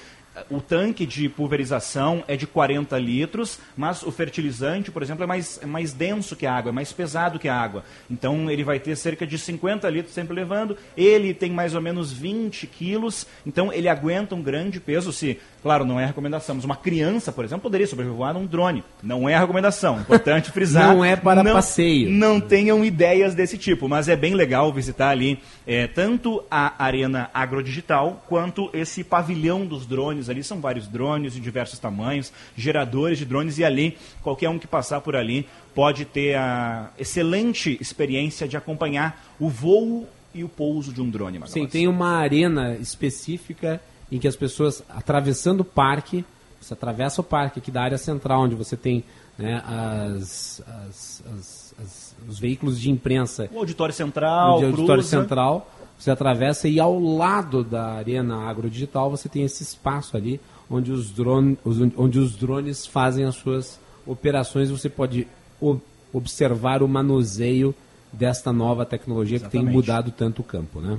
o 0.49 0.61
tanque 0.61 1.05
de 1.05 1.29
pulverização 1.29 2.23
é 2.27 2.35
de 2.35 2.45
40 2.45 2.97
litros, 2.97 3.59
mas 3.75 4.03
o 4.03 4.11
fertilizante, 4.11 4.91
por 4.91 5.01
exemplo, 5.01 5.23
é 5.23 5.27
mais, 5.27 5.59
é 5.61 5.65
mais 5.65 5.93
denso 5.93 6.35
que 6.35 6.45
a 6.45 6.53
água, 6.53 6.69
é 6.69 6.73
mais 6.73 6.91
pesado 6.91 7.39
que 7.39 7.47
a 7.47 7.55
água. 7.55 7.83
Então 8.09 8.49
ele 8.49 8.63
vai 8.63 8.79
ter 8.79 8.95
cerca 8.95 9.25
de 9.25 9.37
50 9.37 9.89
litros 9.89 10.13
sempre 10.13 10.33
levando. 10.33 10.77
Ele 10.95 11.33
tem 11.33 11.51
mais 11.51 11.75
ou 11.75 11.81
menos 11.81 12.11
20 12.11 12.67
quilos, 12.67 13.27
então 13.45 13.71
ele 13.71 13.87
aguenta 13.87 14.35
um 14.35 14.41
grande 14.41 14.79
peso. 14.79 15.11
Se, 15.11 15.39
claro, 15.61 15.85
não 15.85 15.99
é 15.99 16.05
recomendação, 16.05 16.55
mas 16.55 16.65
uma 16.65 16.75
criança, 16.75 17.31
por 17.31 17.45
exemplo, 17.45 17.63
poderia 17.63 17.87
sobrevoar 17.87 18.33
num 18.33 18.45
drone. 18.45 18.83
Não 19.01 19.27
é 19.29 19.35
a 19.35 19.39
recomendação. 19.39 19.99
Importante 19.99 20.51
frisar. 20.53 20.93
Não 20.93 21.03
é 21.03 21.15
para 21.15 21.43
passeio. 21.43 22.09
Não 22.09 22.39
tenham 22.39 22.83
ideias 22.83 23.33
desse 23.33 23.57
tipo, 23.57 23.87
mas 23.87 24.07
é 24.07 24.15
bem 24.15 24.33
legal 24.33 24.71
visitar 24.71 25.09
ali 25.09 25.39
é, 25.65 25.87
tanto 25.87 26.43
a 26.49 26.83
arena 26.83 27.29
agrodigital 27.33 28.23
quanto 28.27 28.69
esse 28.73 29.03
pavilhão 29.03 29.65
dos 29.65 29.85
drones. 29.85 30.24
Ali 30.29 30.43
são 30.43 30.59
vários 30.61 30.87
drones 30.87 31.33
de 31.33 31.39
diversos 31.39 31.79
tamanhos, 31.79 32.31
geradores 32.57 33.17
de 33.17 33.25
drones, 33.25 33.57
e 33.57 33.63
ali 33.63 33.97
qualquer 34.21 34.49
um 34.49 34.57
que 34.59 34.67
passar 34.67 35.01
por 35.01 35.15
ali 35.15 35.47
pode 35.73 36.05
ter 36.05 36.35
a 36.37 36.89
excelente 36.97 37.77
experiência 37.81 38.47
de 38.47 38.55
acompanhar 38.57 39.23
o 39.39 39.49
voo 39.49 40.07
e 40.33 40.43
o 40.43 40.49
pouso 40.49 40.91
de 40.93 41.01
um 41.01 41.09
drone. 41.09 41.39
Magalhães. 41.39 41.51
Sim, 41.51 41.67
tem 41.67 41.87
uma 41.87 42.17
arena 42.17 42.75
específica 42.75 43.81
em 44.11 44.19
que 44.19 44.27
as 44.27 44.35
pessoas, 44.35 44.83
atravessando 44.89 45.61
o 45.61 45.65
parque, 45.65 46.23
você 46.61 46.73
atravessa 46.73 47.21
o 47.21 47.23
parque 47.23 47.59
aqui 47.59 47.71
da 47.71 47.81
área 47.81 47.97
central, 47.97 48.41
onde 48.43 48.55
você 48.55 48.75
tem 48.75 49.03
né, 49.37 49.61
as, 49.65 50.61
as- 50.87 51.23
as- 51.37 51.75
as- 51.81 52.15
os 52.27 52.39
veículos 52.39 52.79
de 52.79 52.89
imprensa. 52.89 53.49
O 53.53 53.59
auditório 53.59 53.93
central, 53.93 54.61
o 54.61 54.65
auditório 54.65 54.85
cruza. 55.03 55.09
central, 55.21 55.69
você 55.97 56.11
atravessa 56.11 56.67
e 56.67 56.79
ao 56.79 56.99
lado 56.99 57.63
da 57.63 57.93
arena 57.93 58.49
agrodigital 58.49 59.09
você 59.09 59.29
tem 59.29 59.43
esse 59.43 59.63
espaço 59.63 60.15
ali 60.17 60.39
onde 60.69 60.91
os, 60.91 61.11
drone, 61.11 61.57
onde 61.95 62.19
os 62.19 62.35
drones 62.35 62.85
fazem 62.85 63.25
as 63.25 63.35
suas 63.35 63.79
operações. 64.05 64.69
Você 64.69 64.89
pode 64.89 65.27
observar 66.11 66.83
o 66.83 66.87
manuseio 66.87 67.73
desta 68.11 68.51
nova 68.51 68.85
tecnologia 68.85 69.39
que 69.39 69.49
tem 69.49 69.61
Exatamente. 69.61 69.75
mudado 69.75 70.11
tanto 70.11 70.41
o 70.41 70.43
campo, 70.43 70.79
né? 70.79 70.89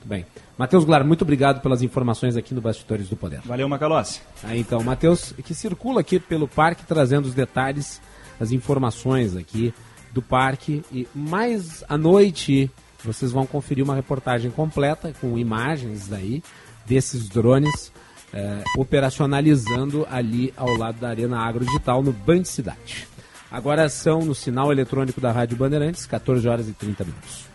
Muito 0.00 0.08
bem. 0.08 0.26
Matheus 0.56 0.84
Glar, 0.84 1.04
muito 1.04 1.22
obrigado 1.22 1.60
pelas 1.60 1.82
informações 1.82 2.36
aqui 2.36 2.54
no 2.54 2.60
Bastidores 2.60 3.08
do 3.08 3.16
Poder. 3.16 3.40
Valeu, 3.44 3.68
Macalossi. 3.68 4.22
Aí 4.42 4.60
então, 4.60 4.82
Matheus, 4.82 5.32
que 5.44 5.54
circula 5.54 6.00
aqui 6.00 6.18
pelo 6.18 6.48
parque 6.48 6.86
trazendo 6.86 7.26
os 7.26 7.34
detalhes, 7.34 8.00
as 8.38 8.50
informações 8.50 9.36
aqui 9.36 9.74
do 10.12 10.22
parque. 10.22 10.82
E 10.90 11.06
mais 11.14 11.84
à 11.86 11.98
noite 11.98 12.70
vocês 13.04 13.32
vão 13.32 13.46
conferir 13.46 13.84
uma 13.84 13.94
reportagem 13.94 14.50
completa 14.50 15.12
com 15.20 15.38
imagens 15.38 16.08
daí 16.08 16.42
desses 16.86 17.28
drones 17.28 17.92
eh, 18.32 18.62
operacionalizando 18.76 20.06
ali 20.10 20.52
ao 20.56 20.76
lado 20.76 21.00
da 21.00 21.08
Arena 21.08 21.40
Agrodigital 21.40 22.02
no 22.02 22.12
Band 22.12 22.44
Cidade. 22.44 23.08
Agora 23.50 23.88
são 23.88 24.20
no 24.20 24.34
sinal 24.34 24.70
eletrônico 24.70 25.20
da 25.20 25.32
Rádio 25.32 25.56
Bandeirantes, 25.56 26.06
14 26.06 26.48
horas 26.48 26.68
e 26.68 26.72
30 26.72 27.04
minutos. 27.04 27.49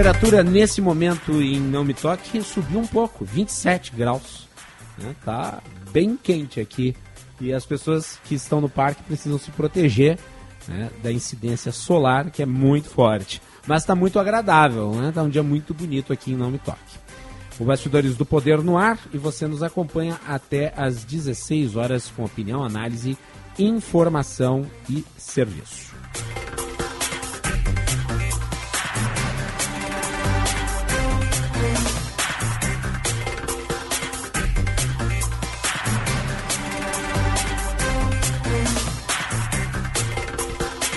Temperatura 0.00 0.42
nesse 0.42 0.80
momento 0.80 1.42
em 1.42 1.60
Não 1.60 1.84
Me 1.84 1.92
Toque 1.92 2.40
subiu 2.40 2.80
um 2.80 2.86
pouco, 2.86 3.22
27 3.22 3.92
graus. 3.94 4.48
Né? 4.96 5.14
Tá 5.22 5.62
bem 5.92 6.16
quente 6.16 6.58
aqui. 6.58 6.96
E 7.38 7.52
as 7.52 7.66
pessoas 7.66 8.18
que 8.24 8.34
estão 8.34 8.62
no 8.62 8.68
parque 8.68 9.02
precisam 9.02 9.38
se 9.38 9.50
proteger 9.50 10.18
né, 10.66 10.88
da 11.02 11.12
incidência 11.12 11.70
solar, 11.70 12.30
que 12.30 12.42
é 12.42 12.46
muito 12.46 12.88
forte. 12.88 13.42
Mas 13.66 13.82
está 13.82 13.94
muito 13.94 14.18
agradável, 14.18 14.90
né? 14.94 15.12
Tá 15.14 15.22
um 15.22 15.28
dia 15.28 15.42
muito 15.42 15.74
bonito 15.74 16.14
aqui 16.14 16.32
em 16.32 16.36
Não 16.36 16.50
Me 16.50 16.58
Toque. 16.58 16.98
O 17.58 17.64
Bastidores 17.66 18.16
do 18.16 18.24
Poder 18.24 18.62
no 18.62 18.78
ar 18.78 18.98
e 19.12 19.18
você 19.18 19.46
nos 19.46 19.62
acompanha 19.62 20.18
até 20.26 20.72
às 20.78 21.04
16 21.04 21.76
horas 21.76 22.10
com 22.16 22.24
opinião, 22.24 22.64
análise, 22.64 23.18
informação 23.58 24.64
e 24.88 25.04
serviço. 25.18 25.94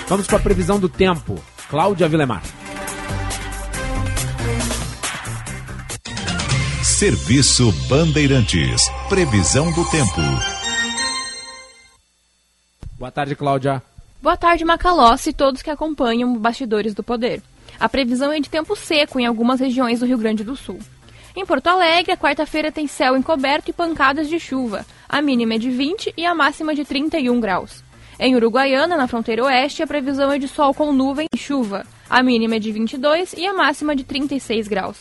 Vamos 0.06 0.26
para 0.26 0.36
a 0.36 0.40
previsão 0.40 0.78
do 0.78 0.88
tempo. 0.88 1.42
Cláudia 1.70 2.06
Vilemar. 2.06 2.42
Serviço 6.82 7.72
Bandeirantes. 7.88 8.82
Previsão 9.08 9.72
do 9.72 9.82
tempo. 9.90 10.20
Boa 12.98 13.10
tarde, 13.10 13.34
Cláudia. 13.34 13.82
Boa 14.20 14.36
tarde, 14.36 14.64
Macalossi 14.64 15.30
e 15.30 15.32
todos 15.32 15.62
que 15.62 15.70
acompanham 15.70 16.38
Bastidores 16.38 16.94
do 16.94 17.02
Poder. 17.02 17.42
A 17.80 17.88
previsão 17.88 18.30
é 18.30 18.38
de 18.40 18.48
tempo 18.48 18.76
seco 18.76 19.18
em 19.18 19.26
algumas 19.26 19.58
regiões 19.58 20.00
do 20.00 20.06
Rio 20.06 20.18
Grande 20.18 20.44
do 20.44 20.54
Sul. 20.54 20.78
Em 21.36 21.44
Porto 21.44 21.66
Alegre, 21.66 22.12
a 22.12 22.16
quarta-feira 22.16 22.70
tem 22.70 22.86
céu 22.86 23.16
encoberto 23.16 23.70
e 23.70 23.72
pancadas 23.72 24.28
de 24.28 24.38
chuva. 24.38 24.86
A 25.08 25.20
mínima 25.20 25.54
é 25.54 25.58
de 25.58 25.70
20 25.70 26.14
e 26.16 26.24
a 26.24 26.34
máxima 26.34 26.74
de 26.74 26.84
31 26.84 27.40
graus. 27.40 27.83
Em 28.18 28.36
Uruguaiana, 28.36 28.96
na 28.96 29.08
fronteira 29.08 29.44
oeste, 29.44 29.82
a 29.82 29.86
previsão 29.86 30.30
é 30.30 30.38
de 30.38 30.46
sol 30.46 30.72
com 30.72 30.92
nuvem 30.92 31.26
e 31.34 31.38
chuva. 31.38 31.84
A 32.08 32.22
mínima 32.22 32.56
é 32.56 32.58
de 32.58 32.70
22 32.70 33.32
e 33.32 33.46
a 33.46 33.52
máxima 33.52 33.96
de 33.96 34.04
36 34.04 34.68
graus. 34.68 34.98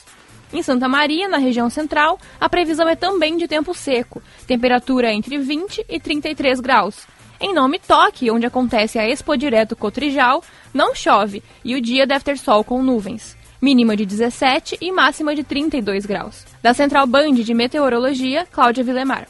Em 0.52 0.62
Santa 0.62 0.88
Maria, 0.88 1.28
na 1.28 1.38
região 1.38 1.70
central, 1.70 2.20
a 2.40 2.48
previsão 2.48 2.88
é 2.88 2.96
também 2.96 3.38
de 3.38 3.48
tempo 3.48 3.74
seco, 3.74 4.22
temperatura 4.48 5.12
entre 5.12 5.38
20 5.38 5.86
e 5.90 6.00
33 6.00 6.60
graus. 6.60 7.08
Em 7.40 7.54
Nome 7.54 7.80
Toque, 7.80 8.32
onde 8.32 8.46
acontece 8.46 8.98
a 8.98 9.08
Expo 9.08 9.36
Direto 9.36 9.76
Cotrijal, 9.76 10.44
não 10.74 10.96
chove 10.96 11.44
e 11.64 11.76
o 11.76 11.82
dia 11.82 12.08
deve 12.08 12.24
ter 12.24 12.38
sol 12.38 12.64
com 12.64 12.82
nuvens. 12.82 13.36
Mínima 13.62 13.96
de 13.96 14.06
17 14.06 14.78
e 14.80 14.92
máxima 14.92 15.34
de 15.36 15.44
32 15.44 16.06
graus. 16.06 16.46
Da 16.62 16.74
Central 16.74 17.08
Band 17.08 17.34
de 17.34 17.54
Meteorologia, 17.54 18.46
Cláudia 18.52 18.84
Vilemar. 18.84 19.28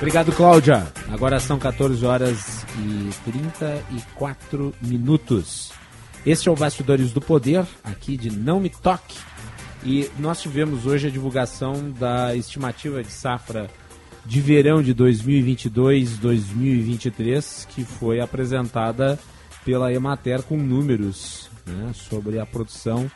Obrigado, 0.00 0.32
Cláudia. 0.32 0.90
Agora 1.12 1.38
são 1.38 1.58
14 1.58 2.06
horas 2.06 2.64
e 2.78 3.10
34 3.30 4.74
minutos. 4.80 5.72
Este 6.24 6.48
é 6.48 6.52
o 6.52 6.56
Bastidores 6.56 7.12
do 7.12 7.20
Poder, 7.20 7.66
aqui 7.84 8.16
de 8.16 8.30
Não 8.30 8.58
Me 8.58 8.70
Toque. 8.70 9.18
E 9.84 10.10
nós 10.18 10.40
tivemos 10.40 10.86
hoje 10.86 11.08
a 11.08 11.10
divulgação 11.10 11.90
da 11.90 12.34
estimativa 12.34 13.02
de 13.02 13.12
safra 13.12 13.68
de 14.24 14.40
verão 14.40 14.82
de 14.82 14.94
2022-2023, 14.94 17.66
que 17.66 17.84
foi 17.84 18.20
apresentada 18.20 19.18
pela 19.66 19.92
Emater 19.92 20.42
com 20.44 20.56
números 20.56 21.50
né, 21.66 21.92
sobre 21.92 22.38
a 22.38 22.46
produção 22.46 23.06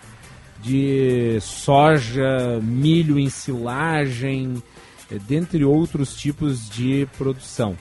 de 0.61 1.39
soja, 1.41 2.61
milho 2.63 3.19
em 3.19 3.31
silagem, 3.31 4.63
dentre 5.19 5.65
outros 5.65 6.15
tipos 6.15 6.69
de 6.69 7.09
produção. 7.17 7.77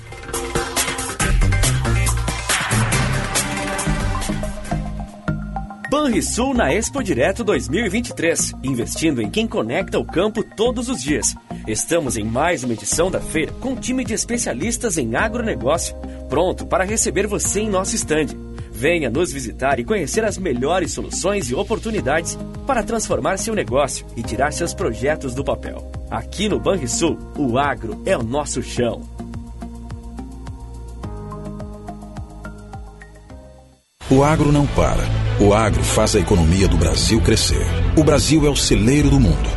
Banrisul 6.03 6.55
na 6.55 6.73
Expo 6.73 7.03
Direto 7.05 7.45
2023, 7.45 8.55
investindo 8.63 9.21
em 9.21 9.29
quem 9.29 9.47
conecta 9.47 9.99
o 9.99 10.05
campo 10.05 10.43
todos 10.43 10.89
os 10.89 11.03
dias. 11.03 11.37
Estamos 11.69 12.17
em 12.17 12.25
mais 12.25 12.65
uma 12.65 12.73
edição 12.73 13.11
da 13.11 13.21
feira 13.21 13.53
com 13.61 13.73
um 13.73 13.77
time 13.77 14.03
de 14.03 14.15
especialistas 14.15 14.97
em 14.97 15.15
agronegócio, 15.15 15.95
pronto 16.27 16.65
para 16.65 16.85
receber 16.85 17.27
você 17.27 17.61
em 17.61 17.69
nosso 17.69 17.95
estande. 17.95 18.35
Venha 18.73 19.11
nos 19.11 19.31
visitar 19.31 19.79
e 19.79 19.85
conhecer 19.85 20.25
as 20.25 20.39
melhores 20.39 20.91
soluções 20.91 21.51
e 21.51 21.55
oportunidades 21.55 22.39
para 22.67 22.83
transformar 22.83 23.37
seu 23.37 23.55
negócio 23.55 24.07
e 24.17 24.23
tirar 24.23 24.55
seus 24.55 24.73
projetos 24.73 25.35
do 25.35 25.45
papel. 25.45 25.93
Aqui 26.11 26.49
no 26.49 26.59
Banrisul, 26.59 27.19
o 27.37 27.59
agro 27.59 28.01
é 28.07 28.17
o 28.17 28.23
nosso 28.23 28.63
chão. 28.63 29.03
O 34.11 34.25
agro 34.25 34.51
não 34.51 34.67
para. 34.69 35.30
O 35.41 35.55
agro 35.55 35.83
faz 35.83 36.15
a 36.15 36.21
economia 36.21 36.69
do 36.69 36.77
Brasil 36.77 37.19
crescer. 37.23 37.67
O 37.97 38.05
Brasil 38.05 38.47
é 38.47 38.51
o 38.51 38.55
celeiro 38.55 39.09
do 39.09 39.19
mundo. 39.19 39.49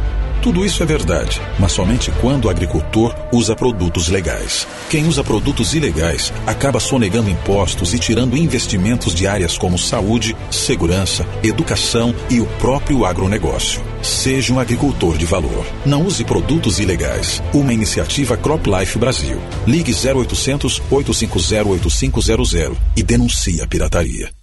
Tudo 0.42 0.64
isso 0.64 0.82
é 0.82 0.86
verdade, 0.86 1.42
mas 1.60 1.74
somente 1.74 2.10
quando 2.22 2.46
o 2.46 2.50
agricultor 2.50 3.14
usa 3.34 3.54
produtos 3.54 4.08
legais. 4.08 4.66
Quem 4.90 5.06
usa 5.06 5.22
produtos 5.26 5.74
ilegais 5.74 6.32
acaba 6.48 6.80
sonegando 6.80 7.30
impostos 7.30 7.94
e 7.94 8.00
tirando 8.00 8.38
investimentos 8.38 9.14
de 9.14 9.28
áreas 9.28 9.58
como 9.58 9.78
saúde, 9.78 10.38
segurança, 10.50 11.26
educação 11.44 12.16
e 12.30 12.40
o 12.40 12.46
próprio 12.60 13.06
agronegócio. 13.06 13.82
Seja 14.02 14.54
um 14.54 14.60
agricultor 14.60 15.18
de 15.18 15.26
valor. 15.26 15.66
Não 15.86 16.06
use 16.06 16.24
produtos 16.24 16.80
ilegais. 16.80 17.44
Uma 17.54 17.74
iniciativa 17.74 18.38
CropLife 18.38 18.98
Brasil. 18.98 19.38
Ligue 19.68 19.92
0800 19.94 20.82
850 20.90 21.70
8500 21.70 22.78
e 22.96 23.04
denuncie 23.04 23.62
a 23.62 23.68
pirataria. 23.68 24.43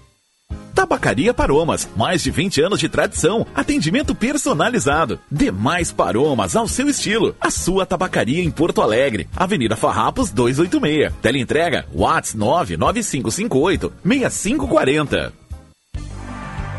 Tabacaria 0.73 1.33
Paromas, 1.33 1.87
mais 1.95 2.23
de 2.23 2.31
20 2.31 2.61
anos 2.61 2.79
de 2.79 2.89
tradição, 2.89 3.45
atendimento 3.53 4.15
personalizado. 4.15 5.19
Demais 5.31 5.91
Paromas 5.91 6.55
ao 6.55 6.67
seu 6.67 6.89
estilo. 6.89 7.35
A 7.39 7.51
sua 7.51 7.85
tabacaria 7.85 8.43
em 8.43 8.49
Porto 8.49 8.81
Alegre, 8.81 9.27
Avenida 9.35 9.75
Farrapos 9.75 10.31
286. 10.31 11.13
Teleentrega 11.21 11.85
Whats 11.93 12.33
99558 12.33 13.93
6540. 14.03 15.41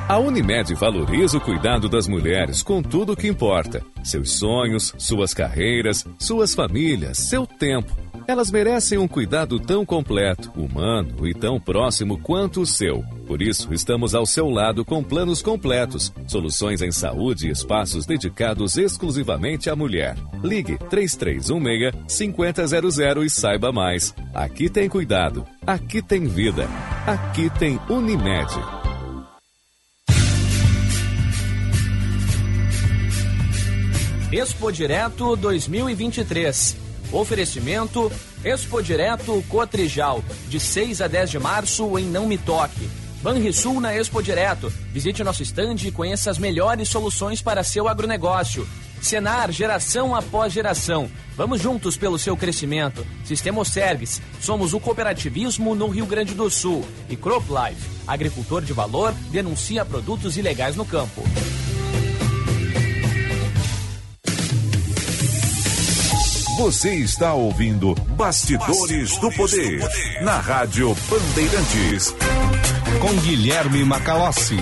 A 0.09 0.19
Unimed 0.19 0.75
valoriza 0.75 1.39
o 1.39 1.41
cuidado 1.41 1.89
das 1.89 2.07
mulheres 2.07 2.63
com 2.63 2.83
tudo 2.83 3.13
o 3.13 3.17
que 3.17 3.29
importa: 3.29 3.83
seus 4.05 4.33
sonhos, 4.33 4.93
suas 4.99 5.33
carreiras, 5.33 6.05
suas 6.19 6.55
famílias, 6.55 7.17
seu 7.17 7.47
tempo. 7.47 7.91
Elas 8.27 8.51
merecem 8.51 8.99
um 8.99 9.07
cuidado 9.09 9.59
tão 9.59 9.85
completo, 9.85 10.51
humano 10.57 11.27
e 11.27 11.35
tão 11.35 11.61
próximo 11.61 12.19
quanto 12.19 12.61
o 12.61 12.67
seu. 12.67 13.03
Por 13.27 13.43
isso, 13.43 13.75
estamos 13.75 14.15
ao 14.15 14.25
seu 14.27 14.49
lado 14.49 14.85
com 14.85 15.03
planos 15.03 15.43
completos, 15.43 16.13
soluções 16.27 16.81
em 16.83 16.93
saúde 16.93 17.49
e 17.49 17.51
espaços 17.51 18.07
dedicados 18.07 18.77
exclusivamente 18.77 19.69
à 19.71 19.77
mulher. 19.77 20.17
Ligue 20.43 20.79
3316-5000 20.91 23.25
e 23.25 23.31
saiba 23.31 23.71
mais. 23.73 24.15
Aqui 24.35 24.71
tem 24.71 24.89
cuidado, 24.89 25.45
aqui 25.67 26.01
tem 26.03 26.27
vida, 26.27 26.69
aqui 27.07 27.49
tem 27.51 27.79
Unimed. 27.89 28.53
Expo 34.33 34.73
Direto 34.73 35.37
2023. 35.37 36.82
Oferecimento 37.13 38.11
Expo 38.43 38.83
Direto 38.83 39.45
Cotrijal, 39.49 40.25
de 40.49 40.59
6 40.59 41.03
a 41.03 41.07
10 41.07 41.31
de 41.31 41.39
março 41.39 41.99
em 41.99 42.07
Não 42.07 42.27
Me 42.27 42.39
Toque. 42.39 42.89
Banrisul 43.23 43.81
na 43.81 43.95
Expo 43.95 44.23
Direto. 44.23 44.73
Visite 44.93 45.23
nosso 45.23 45.43
estande 45.43 45.87
e 45.87 45.93
conheça 45.93 46.31
as 46.31 46.39
melhores 46.39 46.89
soluções 46.89 47.41
para 47.41 47.63
seu 47.63 47.87
agronegócio. 47.87 48.67
Senar, 49.01 49.53
geração 49.53 50.15
após 50.15 50.53
geração. 50.53 51.11
Vamos 51.37 51.61
juntos 51.61 51.97
pelo 51.97 52.19
seu 52.19 52.37
crescimento. 52.37 53.07
Sistema 53.25 53.61
Osergues. 53.61 54.21
Somos 54.41 54.73
o 54.73 54.81
cooperativismo 54.81 55.75
no 55.75 55.89
Rio 55.89 56.07
Grande 56.07 56.35
do 56.35 56.49
Sul. 56.51 56.85
E 57.09 57.17
CropLife. 57.17 57.91
Agricultor 58.07 58.63
de 58.63 58.73
valor 58.73 59.13
denuncia 59.31 59.85
produtos 59.85 60.37
ilegais 60.37 60.77
no 60.77 60.85
campo. 60.85 61.23
Você 66.57 66.97
está 66.97 67.33
ouvindo 67.33 67.95
Bastidores, 68.15 69.17
do, 69.17 69.33
Poder, 69.33 69.81
na 70.23 70.39
Rádio 70.39 70.95
Bandeirantes. 71.09 72.15
Com 73.01 73.15
Guilherme 73.23 73.83
Macalossi. 73.85 74.59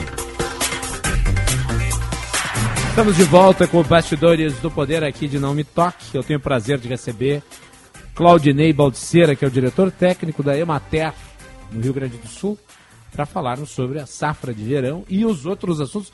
Estamos 2.90 3.16
de 3.16 3.24
volta 3.24 3.66
com 3.66 3.82
Bastidores 3.82 4.54
do 4.60 4.70
Poder 4.70 5.02
aqui 5.02 5.26
de 5.26 5.40
Não 5.40 5.52
Me 5.52 5.64
Toque. 5.64 6.14
Eu 6.14 6.22
tenho 6.22 6.38
o 6.38 6.42
prazer 6.42 6.78
de 6.78 6.86
receber 6.86 7.42
Claudinei 8.14 8.72
Baldiceira, 8.72 9.34
que 9.34 9.44
é 9.44 9.48
o 9.48 9.50
diretor 9.50 9.90
técnico 9.90 10.44
da 10.44 10.56
Emater 10.56 11.12
no 11.72 11.80
Rio 11.80 11.92
Grande 11.92 12.16
do 12.18 12.28
Sul, 12.28 12.56
para 13.10 13.26
falarmos 13.26 13.70
sobre 13.70 13.98
a 13.98 14.06
safra 14.06 14.54
de 14.54 14.62
verão 14.62 15.04
e 15.08 15.26
os 15.26 15.44
outros 15.44 15.80
assuntos, 15.80 16.12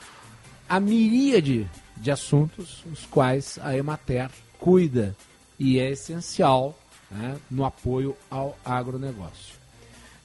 a 0.67 0.79
miríade 0.79 1.69
de 1.95 2.09
assuntos 2.09 2.83
os 2.91 3.05
quais 3.05 3.59
a 3.61 3.77
Emater 3.77 4.29
cuida 4.59 5.15
e 5.59 5.79
é 5.79 5.91
essencial 5.91 6.77
né, 7.09 7.35
no 7.49 7.65
apoio 7.65 8.15
ao 8.29 8.57
agronegócio. 8.63 9.57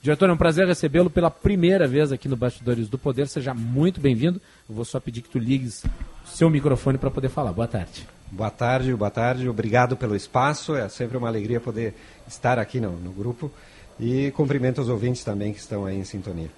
Diretor, 0.03 0.29
é 0.29 0.33
um 0.33 0.37
prazer 0.37 0.67
recebê-lo 0.67 1.09
pela 1.09 1.31
primeira 1.31 1.87
vez 1.87 2.11
aqui 2.11 2.27
no 2.27 2.37
Bastidores 2.37 2.89
do 2.89 2.99
Poder. 2.99 3.29
Seja 3.29 3.55
muito 3.55 4.01
bem-vindo. 4.01 4.41
Eu 4.69 4.75
vou 4.75 4.85
só 4.85 4.99
pedir 4.99 5.23
que 5.23 5.29
tu 5.29 5.39
ligues 5.39 5.85
o 5.85 6.27
seu 6.27 6.51
microfone 6.51 6.99
para 6.99 7.09
poder 7.09 7.29
falar. 7.29 7.53
Boa 7.53 7.69
tarde. 7.69 8.05
Boa 8.29 8.51
tarde, 8.51 8.93
boa 8.97 9.13
tarde. 9.13 9.49
Obrigado 9.49 9.97
pelo 9.97 10.17
espaço. 10.17 10.75
É 10.75 10.89
sempre 10.89 11.17
uma 11.17 11.29
alegria 11.29 11.61
poder 11.61 11.95
estar 12.27 12.59
aqui 12.59 12.81
no, 12.81 12.91
no 12.99 13.13
grupo. 13.13 13.49
E 14.01 14.33
cumprimento 14.33 14.81
os 14.81 14.89
ouvintes 14.89 15.23
também 15.23 15.53
que 15.53 15.61
estão 15.61 15.87
aí 15.87 15.97
em 15.97 16.05
sintonia. 16.05 16.51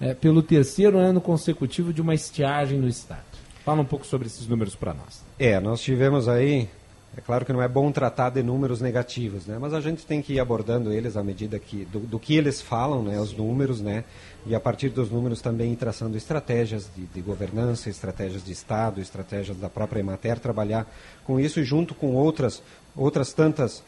é, 0.00 0.14
pelo 0.14 0.42
terceiro 0.42 0.96
ano 0.96 1.20
consecutivo 1.20 1.92
de 1.92 2.00
uma 2.00 2.14
estiagem 2.14 2.78
no 2.78 2.88
estado. 2.88 3.20
Fala 3.62 3.82
um 3.82 3.84
pouco 3.84 4.06
sobre 4.06 4.26
esses 4.26 4.48
números 4.48 4.74
para 4.74 4.94
nós. 4.94 5.22
É, 5.38 5.60
nós 5.60 5.82
tivemos 5.82 6.28
aí, 6.28 6.66
é 7.14 7.20
claro 7.20 7.44
que 7.44 7.52
não 7.52 7.60
é 7.60 7.68
bom 7.68 7.92
tratar 7.92 8.30
de 8.30 8.42
números 8.42 8.80
negativos, 8.80 9.46
né? 9.46 9.58
Mas 9.60 9.74
a 9.74 9.82
gente 9.82 10.06
tem 10.06 10.22
que 10.22 10.32
ir 10.32 10.40
abordando 10.40 10.90
eles 10.90 11.14
à 11.14 11.22
medida 11.22 11.58
que 11.58 11.84
do, 11.84 12.00
do 12.00 12.18
que 12.18 12.34
eles 12.34 12.62
falam, 12.62 13.02
né? 13.02 13.20
Os 13.20 13.36
números, 13.36 13.82
né? 13.82 14.02
E 14.46 14.54
a 14.54 14.60
partir 14.60 14.88
dos 14.88 15.10
números 15.10 15.42
também 15.42 15.74
ir 15.74 15.76
traçando 15.76 16.16
estratégias 16.16 16.90
de, 16.96 17.04
de 17.04 17.20
governança, 17.20 17.90
estratégias 17.90 18.42
de 18.42 18.50
Estado, 18.50 18.98
estratégias 18.98 19.58
da 19.58 19.68
própria 19.68 20.00
Emater, 20.00 20.38
trabalhar 20.40 20.90
com 21.22 21.38
isso 21.38 21.60
e 21.60 21.64
junto 21.64 21.94
com 21.94 22.14
outras 22.14 22.62
outras 22.96 23.32
tantas 23.32 23.82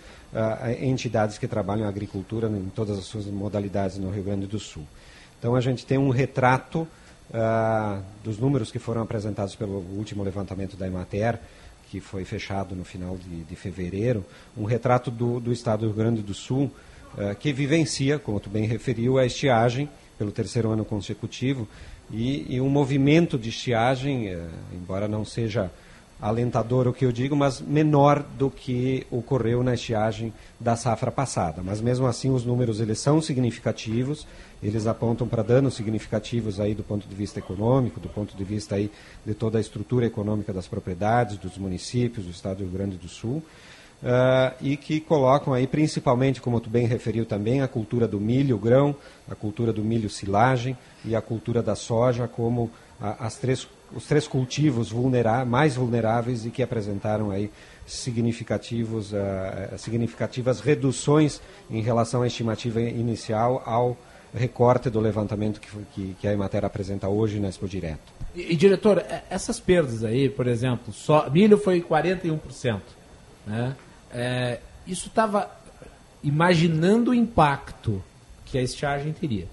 entidades 0.81 1.39
que 1.39 1.47
trabalham 1.47 1.87
a 1.87 1.89
agricultura 1.89 2.49
em 2.49 2.71
todas 2.75 2.99
as 2.99 3.05
suas 3.05 3.27
modalidades 3.27 3.99
no 3.99 4.11
Rio 4.11 4.25
Grande 4.25 4.47
do 4.47 4.59
Sul. 4.59 4.85
Então 5.39 5.55
a 5.55 5.61
gente 5.61 5.85
tem 5.85 5.99
um 5.99 6.09
retrato 6.09 6.89
uh, 7.31 8.03
dos 8.23 8.39
números 8.39 8.73
que 8.73 8.79
foram 8.79 9.03
apresentados 9.03 9.55
pelo 9.55 9.79
último 9.97 10.23
levantamento 10.23 10.77
da 10.77 10.87
Emater, 10.87 11.39
que 11.91 12.01
foi 12.01 12.25
fechado 12.25 12.75
no 12.75 12.85
final 12.85 13.17
de, 13.17 13.45
de 13.45 13.57
fevereiro, 13.57 14.25
um 14.57 14.65
retrato 14.65 15.11
do, 15.11 15.39
do, 15.39 15.53
estado 15.53 15.81
do 15.81 15.87
Rio 15.87 15.97
Grande 15.97 16.23
do 16.23 16.35
Sul, 16.35 16.71
uh, 17.17 17.35
que 17.39 17.53
vivencia, 17.53 18.19
como 18.19 18.41
tu 18.41 18.51
bem 18.51 18.67
referiu, 18.67 19.19
a 19.19 19.27
estiagem 19.27 19.89
pelo 20.19 20.33
terceiro 20.33 20.71
ano 20.71 20.85
consecutivo 20.85 21.69
e, 22.11 22.55
e 22.55 22.61
um 22.61 22.69
movimento 22.69 23.39
de 23.39 23.51
estiagem, 23.51 24.35
uh, 24.35 24.49
embora 24.73 25.07
não 25.07 25.25
seja 25.25 25.71
alentador 26.25 26.89
o 26.89 26.93
que 26.95 27.05
eu 27.05 27.13
digo, 27.13 27.37
mas 27.37 27.61
menor 27.61 28.23
do 28.39 28.51
que 28.51 29.07
ocorreu 29.11 29.63
na 29.63 29.75
estiagem 29.75 30.33
da 30.59 30.75
safra 30.75 31.13
passada. 31.13 31.61
Mas 31.63 31.83
mesmo 31.83 32.07
assim 32.07 32.31
os 32.31 32.47
números 32.47 32.81
eles 32.81 32.99
são 32.99 33.21
significativos, 33.21 34.27
eles 34.63 34.87
apontam 34.87 35.29
para 35.29 35.43
danos 35.43 35.75
significativos 35.75 36.59
aí 36.59 36.75
do 36.75 36.83
ponto 36.83 37.07
de 37.07 37.15
vista 37.15 37.39
econômico, 37.39 38.01
do 38.01 38.09
ponto 38.09 38.35
de 38.35 38.43
vista 38.43 38.77
aí 38.77 38.91
de 39.27 39.35
toda 39.35 39.59
a 39.59 39.61
estrutura 39.61 40.07
econômica 40.07 40.51
das 40.51 40.67
propriedades, 40.67 41.37
dos 41.37 41.59
municípios, 41.59 42.25
do 42.25 42.33
estado 42.33 42.57
do 42.57 42.65
Rio 42.65 42.73
Grande 42.73 42.97
do 42.97 43.07
Sul. 43.07 43.43
uh, 44.03 44.55
e 44.61 44.77
que 44.77 45.01
colocam 45.01 45.53
aí 45.53 45.67
principalmente, 45.67 46.41
como 46.41 46.59
tu 46.59 46.71
bem 46.71 46.87
referiu 46.87 47.27
também, 47.27 47.61
a 47.61 47.69
cultura 47.69 48.09
do 48.09 48.19
milho 48.19 48.59
grão, 48.59 48.97
a 49.31 49.35
cultura 49.35 49.73
do 49.73 49.83
milho 49.83 50.09
silagem 50.09 50.77
e 51.05 51.15
a 51.15 51.21
cultura 51.21 51.63
da 51.63 51.75
soja 51.75 52.27
como 52.27 52.71
a, 53.01 53.27
as 53.27 53.37
três, 53.37 53.67
os 53.95 54.07
três 54.07 54.27
cultivos 54.27 54.91
vulnera 54.91 55.45
mais 55.45 55.77
vulneráveis 55.77 56.45
e 56.45 56.51
que 56.51 56.63
apresentaram 56.63 57.31
aí 57.31 57.51
significativos, 57.87 59.13
uh, 59.13 59.79
significativas 59.79 60.61
reduções 60.61 61.41
em 61.71 61.81
relação 61.81 62.23
à 62.23 62.27
estimativa 62.27 62.81
inicial 62.81 63.63
ao 63.65 63.97
recorte 64.35 64.91
do 64.91 64.99
levantamento 64.99 65.61
que, 65.61 65.69
que, 65.93 66.17
que 66.21 66.29
a 66.29 66.33
Emater 66.33 66.65
apresenta 66.65 67.09
hoje 67.09 67.39
na 67.39 67.49
Expo 67.49 67.69
Direto. 67.69 68.13
E, 68.35 68.53
e, 68.53 68.57
diretor, 68.57 69.05
essas 69.31 69.61
perdas 69.61 70.03
aí, 70.03 70.29
por 70.29 70.49
exemplo, 70.49 70.93
só, 70.93 71.31
milho 71.31 71.57
foi 71.57 71.81
41%. 71.81 72.81
Né? 73.47 73.77
É, 74.13 74.59
isso 74.87 75.07
estava 75.07 75.51
imaginando 76.23 77.13
o 77.13 77.15
impacto 77.15 78.03
que 78.45 78.59
a 78.59 78.63
estiagem 78.63 79.13
teria. 79.13 79.47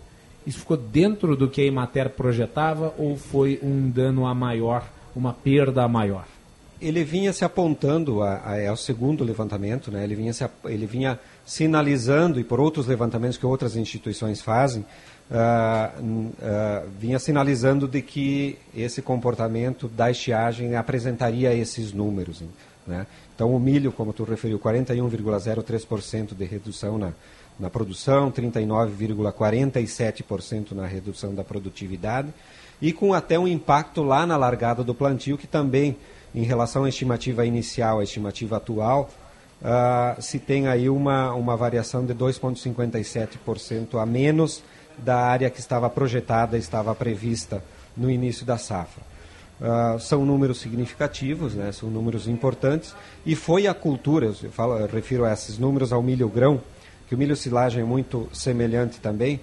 Isso 0.45 0.59
ficou 0.59 0.77
dentro 0.77 1.35
do 1.35 1.47
que 1.47 1.61
a 1.61 1.65
Emater 1.65 2.09
projetava 2.09 2.93
ou 2.97 3.15
foi 3.15 3.59
um 3.61 3.89
dano 3.89 4.25
a 4.25 4.33
maior, 4.33 4.89
uma 5.15 5.33
perda 5.33 5.83
a 5.83 5.87
maior? 5.87 6.25
Ele 6.81 7.03
vinha 7.03 7.31
se 7.31 7.45
apontando 7.45 8.23
a, 8.23 8.37
a, 8.37 8.69
ao 8.69 8.75
segundo 8.75 9.23
levantamento, 9.23 9.91
né? 9.91 10.03
ele, 10.03 10.15
vinha 10.15 10.33
se, 10.33 10.43
ele 10.65 10.87
vinha 10.87 11.19
sinalizando, 11.45 12.39
e 12.39 12.43
por 12.43 12.59
outros 12.59 12.87
levantamentos 12.87 13.37
que 13.37 13.45
outras 13.45 13.75
instituições 13.75 14.41
fazem, 14.41 14.83
uh, 15.29 16.01
uh, 16.01 16.89
vinha 16.99 17.19
sinalizando 17.19 17.87
de 17.87 18.01
que 18.01 18.57
esse 18.75 18.99
comportamento 18.99 19.87
da 19.87 20.09
estiagem 20.09 20.75
apresentaria 20.75 21.53
esses 21.53 21.93
números. 21.93 22.43
Né? 22.87 23.05
Então, 23.35 23.55
o 23.55 23.59
milho, 23.59 23.91
como 23.91 24.11
tu 24.11 24.23
referiu, 24.23 24.59
41,03% 24.59 26.33
de 26.35 26.45
redução 26.45 26.97
na, 26.97 27.13
na 27.59 27.69
produção, 27.69 28.31
39,47% 28.31 30.71
na 30.71 30.85
redução 30.85 31.35
da 31.35 31.43
produtividade, 31.43 32.29
e 32.81 32.91
com 32.91 33.13
até 33.13 33.37
um 33.37 33.47
impacto 33.47 34.01
lá 34.01 34.25
na 34.25 34.35
largada 34.35 34.83
do 34.83 34.95
plantio, 34.95 35.37
que 35.37 35.45
também, 35.45 35.95
em 36.33 36.43
relação 36.43 36.85
à 36.85 36.89
estimativa 36.89 37.45
inicial, 37.45 37.99
à 37.99 38.03
estimativa 38.03 38.57
atual, 38.57 39.09
uh, 39.61 40.21
se 40.21 40.39
tem 40.39 40.67
aí 40.67 40.89
uma, 40.89 41.33
uma 41.33 41.55
variação 41.55 42.05
de 42.05 42.15
2,57% 42.15 44.01
a 44.01 44.05
menos 44.05 44.63
da 44.97 45.17
área 45.17 45.49
que 45.49 45.59
estava 45.59 45.89
projetada, 45.89 46.57
estava 46.57 46.93
prevista 46.95 47.63
no 47.95 48.09
início 48.09 48.45
da 48.45 48.57
safra. 48.57 49.03
Uh, 49.59 49.99
são 49.99 50.25
números 50.25 50.59
significativos, 50.59 51.53
né, 51.53 51.71
são 51.71 51.87
números 51.87 52.27
importantes, 52.27 52.95
e 53.23 53.35
foi 53.35 53.67
a 53.67 53.75
cultura, 53.75 54.25
eu, 54.25 54.51
falo, 54.51 54.77
eu 54.77 54.87
refiro 54.87 55.23
a 55.23 55.31
esses 55.31 55.59
números 55.59 55.93
ao 55.93 56.01
milho 56.01 56.27
grão, 56.27 56.59
que 57.11 57.15
o 57.15 57.17
milho 57.17 57.35
silagem 57.35 57.81
é 57.81 57.85
muito 57.85 58.29
semelhante 58.31 59.01
também, 59.01 59.35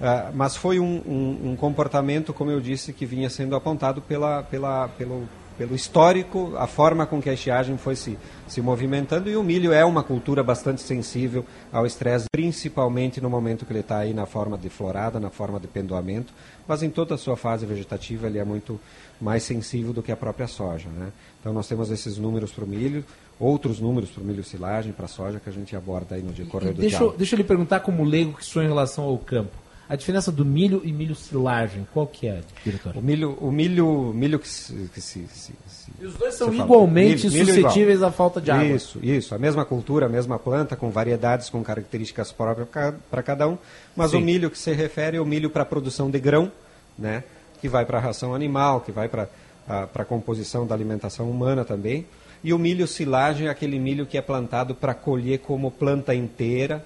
uh, 0.00 0.34
mas 0.34 0.56
foi 0.56 0.80
um, 0.80 1.02
um, 1.06 1.50
um, 1.50 1.54
comportamento, 1.54 2.32
como 2.32 2.50
eu 2.50 2.58
disse, 2.62 2.94
que 2.94 3.04
vinha 3.04 3.28
sendo 3.28 3.54
apontado 3.54 4.00
pela, 4.00 4.42
pela, 4.42 4.88
pelo, 4.88 5.28
pelo 5.58 5.74
histórico, 5.74 6.54
a 6.56 6.66
forma 6.66 7.04
com 7.04 7.20
que 7.20 7.28
a 7.28 7.34
estiagem 7.34 7.76
foi 7.76 7.94
se, 7.94 8.18
se 8.48 8.62
movimentando. 8.62 9.28
E 9.28 9.36
o 9.36 9.42
milho 9.42 9.70
é 9.70 9.84
uma 9.84 10.02
cultura 10.02 10.42
bastante 10.42 10.80
sensível 10.80 11.44
ao 11.70 11.84
estresse, 11.84 12.24
principalmente 12.32 13.20
no 13.20 13.28
momento 13.28 13.66
que 13.66 13.72
ele 13.74 13.80
está 13.80 13.98
aí 13.98 14.14
na 14.14 14.24
forma 14.24 14.56
de 14.56 14.70
florada, 14.70 15.20
na 15.20 15.28
forma 15.28 15.60
de 15.60 15.68
pendoamento. 15.68 16.32
Mas 16.66 16.82
em 16.82 16.88
toda 16.88 17.16
a 17.16 17.18
sua 17.18 17.36
fase 17.36 17.66
vegetativa 17.66 18.28
ele 18.28 18.38
é 18.38 18.44
muito 18.46 18.80
mais 19.20 19.42
sensível 19.42 19.92
do 19.92 20.02
que 20.02 20.10
a 20.10 20.16
própria 20.16 20.46
soja. 20.46 20.88
Né? 20.88 21.12
Então 21.38 21.52
nós 21.52 21.68
temos 21.68 21.90
esses 21.90 22.16
números 22.16 22.50
para 22.50 22.64
o 22.64 22.66
milho, 22.66 23.04
outros 23.40 23.80
números 23.80 24.10
para 24.10 24.22
o 24.22 24.26
milho 24.26 24.44
silagem, 24.44 24.92
para 24.92 25.06
a 25.06 25.08
soja, 25.08 25.40
que 25.40 25.48
a 25.48 25.52
gente 25.52 25.74
aborda 25.74 26.14
aí 26.14 26.22
no 26.22 26.30
decorrer 26.30 26.72
do 26.72 26.80
deixa, 26.80 27.08
deixa 27.16 27.34
eu 27.34 27.38
lhe 27.38 27.44
perguntar 27.44 27.80
como 27.80 28.04
leigo 28.04 28.34
que 28.34 28.44
sou 28.44 28.62
em 28.62 28.68
relação 28.68 29.04
ao 29.04 29.18
campo. 29.18 29.50
A 29.88 29.96
diferença 29.96 30.30
do 30.30 30.44
milho 30.44 30.82
e 30.84 30.92
milho 30.92 31.16
silagem, 31.16 31.84
qual 31.92 32.06
que 32.06 32.28
é, 32.28 32.42
diretor? 32.64 32.96
O 32.96 33.02
milho, 33.02 33.36
o 33.40 33.50
milho, 33.50 34.12
milho 34.14 34.38
que 34.38 34.48
se, 34.48 34.88
que 34.94 35.00
se, 35.00 35.26
se, 35.26 35.52
se 35.66 35.90
e 36.00 36.06
os 36.06 36.14
dois 36.14 36.34
são 36.34 36.54
igualmente 36.54 37.28
milho, 37.28 37.46
suscetíveis 37.46 37.98
milho 37.98 38.06
à 38.06 38.12
falta 38.12 38.40
de 38.40 38.52
água. 38.52 38.66
Isso, 38.66 39.00
isso. 39.02 39.34
A 39.34 39.38
mesma 39.38 39.64
cultura, 39.64 40.06
a 40.06 40.08
mesma 40.08 40.38
planta, 40.38 40.76
com 40.76 40.90
variedades, 40.90 41.50
com 41.50 41.60
características 41.64 42.30
próprias 42.30 42.68
para 43.10 43.22
cada 43.24 43.48
um. 43.48 43.58
Mas 43.96 44.12
Sim. 44.12 44.18
o 44.18 44.20
milho 44.20 44.48
que 44.48 44.58
se 44.58 44.72
refere 44.72 45.16
é 45.16 45.20
o 45.20 45.26
milho 45.26 45.50
para 45.50 45.62
a 45.62 45.66
produção 45.66 46.08
de 46.08 46.20
grão, 46.20 46.52
né? 46.96 47.24
que 47.60 47.68
vai 47.68 47.84
para 47.84 47.98
a 47.98 48.00
ração 48.00 48.34
animal, 48.34 48.80
que 48.80 48.90
vai 48.90 49.08
para 49.08 49.28
a 49.68 50.04
composição 50.04 50.66
da 50.66 50.74
alimentação 50.74 51.30
humana 51.30 51.64
também. 51.64 52.06
E 52.42 52.52
o 52.52 52.58
milho 52.58 52.86
silagem 52.86 53.48
é 53.48 53.50
aquele 53.50 53.78
milho 53.78 54.06
que 54.06 54.16
é 54.16 54.22
plantado 54.22 54.74
para 54.74 54.94
colher 54.94 55.40
como 55.40 55.70
planta 55.70 56.14
inteira, 56.14 56.84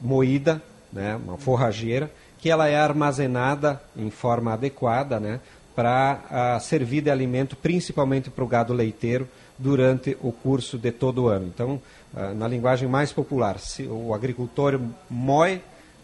moída, 0.00 0.62
né? 0.92 1.16
uma 1.16 1.36
forrageira, 1.36 2.10
que 2.44 2.50
ela 2.50 2.68
é 2.68 2.76
armazenada 2.76 3.80
em 3.96 4.10
forma 4.10 4.52
adequada, 4.52 5.18
né, 5.18 5.40
para 5.74 6.58
uh, 6.58 6.60
servir 6.60 7.00
de 7.00 7.10
alimento 7.10 7.56
principalmente 7.56 8.28
para 8.28 8.44
o 8.44 8.46
gado 8.46 8.74
leiteiro 8.74 9.26
durante 9.58 10.14
o 10.20 10.30
curso 10.30 10.76
de 10.76 10.92
todo 10.92 11.22
o 11.22 11.28
ano. 11.28 11.46
Então, 11.46 11.80
uh, 12.12 12.34
na 12.34 12.46
linguagem 12.46 12.86
mais 12.86 13.12
popular, 13.12 13.56
o 13.88 14.12
agricultor 14.12 14.78
moe, 15.08 15.58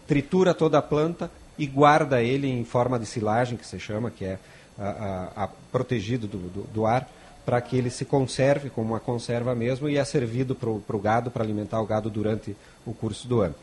tritura 0.06 0.54
toda 0.54 0.78
a 0.78 0.82
planta 0.82 1.30
e 1.58 1.66
guarda 1.66 2.22
ele 2.22 2.48
em 2.48 2.64
forma 2.64 2.98
de 2.98 3.04
silagem, 3.04 3.58
que 3.58 3.66
se 3.66 3.78
chama, 3.78 4.10
que 4.10 4.24
é 4.24 4.38
uh, 4.78 5.46
protegido 5.70 6.26
do, 6.26 6.38
do, 6.38 6.62
do 6.72 6.86
ar, 6.86 7.06
para 7.44 7.60
que 7.60 7.76
ele 7.76 7.90
se 7.90 8.04
conserve 8.04 8.70
como 8.70 8.90
uma 8.90 9.00
conserva 9.00 9.54
mesmo 9.54 9.88
e 9.88 9.96
é 9.96 10.04
servido 10.04 10.54
para 10.54 10.70
o 10.70 10.98
gado, 10.98 11.30
para 11.30 11.42
alimentar 11.42 11.80
o 11.80 11.86
gado 11.86 12.10
durante 12.10 12.54
o 12.86 12.92
curso 12.92 13.26
do 13.26 13.40
ano. 13.40 13.54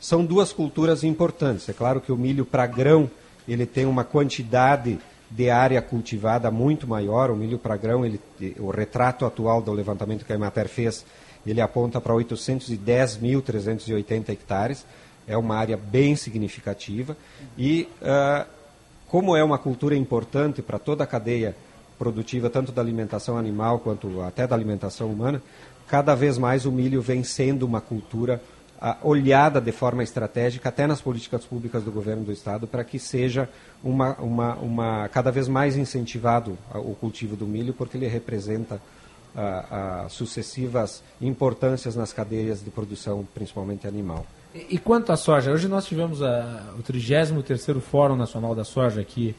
São 0.00 0.24
duas 0.24 0.52
culturas 0.52 1.04
importantes. 1.04 1.68
É 1.68 1.72
claro 1.72 2.00
que 2.00 2.12
o 2.12 2.16
milho 2.16 2.44
para 2.44 2.66
grão 2.66 3.10
ele 3.48 3.66
tem 3.66 3.86
uma 3.86 4.04
quantidade 4.04 4.98
de 5.30 5.50
área 5.50 5.80
cultivada 5.82 6.50
muito 6.50 6.86
maior. 6.86 7.30
O 7.30 7.36
milho 7.36 7.58
para 7.58 7.76
grão, 7.76 8.04
ele, 8.04 8.20
o 8.58 8.70
retrato 8.70 9.24
atual 9.24 9.62
do 9.62 9.72
levantamento 9.72 10.24
que 10.24 10.32
a 10.32 10.36
Emater 10.36 10.68
fez, 10.68 11.04
ele 11.46 11.60
aponta 11.60 12.00
para 12.00 12.12
810.380 12.14 14.30
hectares. 14.30 14.84
É 15.26 15.36
uma 15.36 15.56
área 15.56 15.76
bem 15.76 16.16
significativa. 16.16 17.16
E 17.56 17.88
uh, 18.00 18.44
como 19.08 19.36
é 19.36 19.42
uma 19.42 19.58
cultura 19.58 19.96
importante 19.96 20.62
para 20.62 20.78
toda 20.78 21.02
a 21.04 21.06
cadeia 21.06 21.56
produtiva, 21.98 22.50
tanto 22.50 22.72
da 22.72 22.82
alimentação 22.82 23.36
animal 23.36 23.78
quanto 23.80 24.20
até 24.22 24.46
da 24.46 24.54
alimentação 24.54 25.08
humana, 25.08 25.42
cada 25.86 26.14
vez 26.14 26.38
mais 26.38 26.66
o 26.66 26.72
milho 26.72 27.00
vem 27.00 27.22
sendo 27.22 27.64
uma 27.64 27.80
cultura 27.80 28.40
olhada 29.02 29.60
de 29.60 29.72
forma 29.72 30.02
estratégica 30.02 30.68
até 30.68 30.86
nas 30.86 31.00
políticas 31.00 31.44
públicas 31.44 31.82
do 31.82 31.90
governo 31.90 32.24
do 32.24 32.32
estado 32.32 32.66
para 32.66 32.84
que 32.84 32.98
seja 32.98 33.48
uma, 33.82 34.14
uma, 34.16 34.54
uma 34.56 35.08
cada 35.08 35.30
vez 35.30 35.48
mais 35.48 35.76
incentivado 35.76 36.58
o 36.74 36.94
cultivo 36.94 37.36
do 37.36 37.46
milho 37.46 37.72
porque 37.72 37.96
ele 37.96 38.06
representa 38.06 38.80
sucessivas 40.08 41.02
importâncias 41.20 41.94
nas 41.94 42.12
cadeias 42.12 42.62
de 42.62 42.70
produção, 42.70 43.26
principalmente 43.34 43.86
animal. 43.86 44.24
E, 44.54 44.76
e 44.76 44.78
quanto 44.78 45.12
à 45.12 45.16
soja, 45.16 45.50
hoje 45.50 45.68
nós 45.68 45.84
tivemos 45.84 46.22
a, 46.22 46.72
o 46.78 46.82
33º 46.82 47.80
Fórum 47.80 48.16
Nacional 48.16 48.54
da 48.54 48.64
Soja 48.64 49.00
aqui 49.00 49.34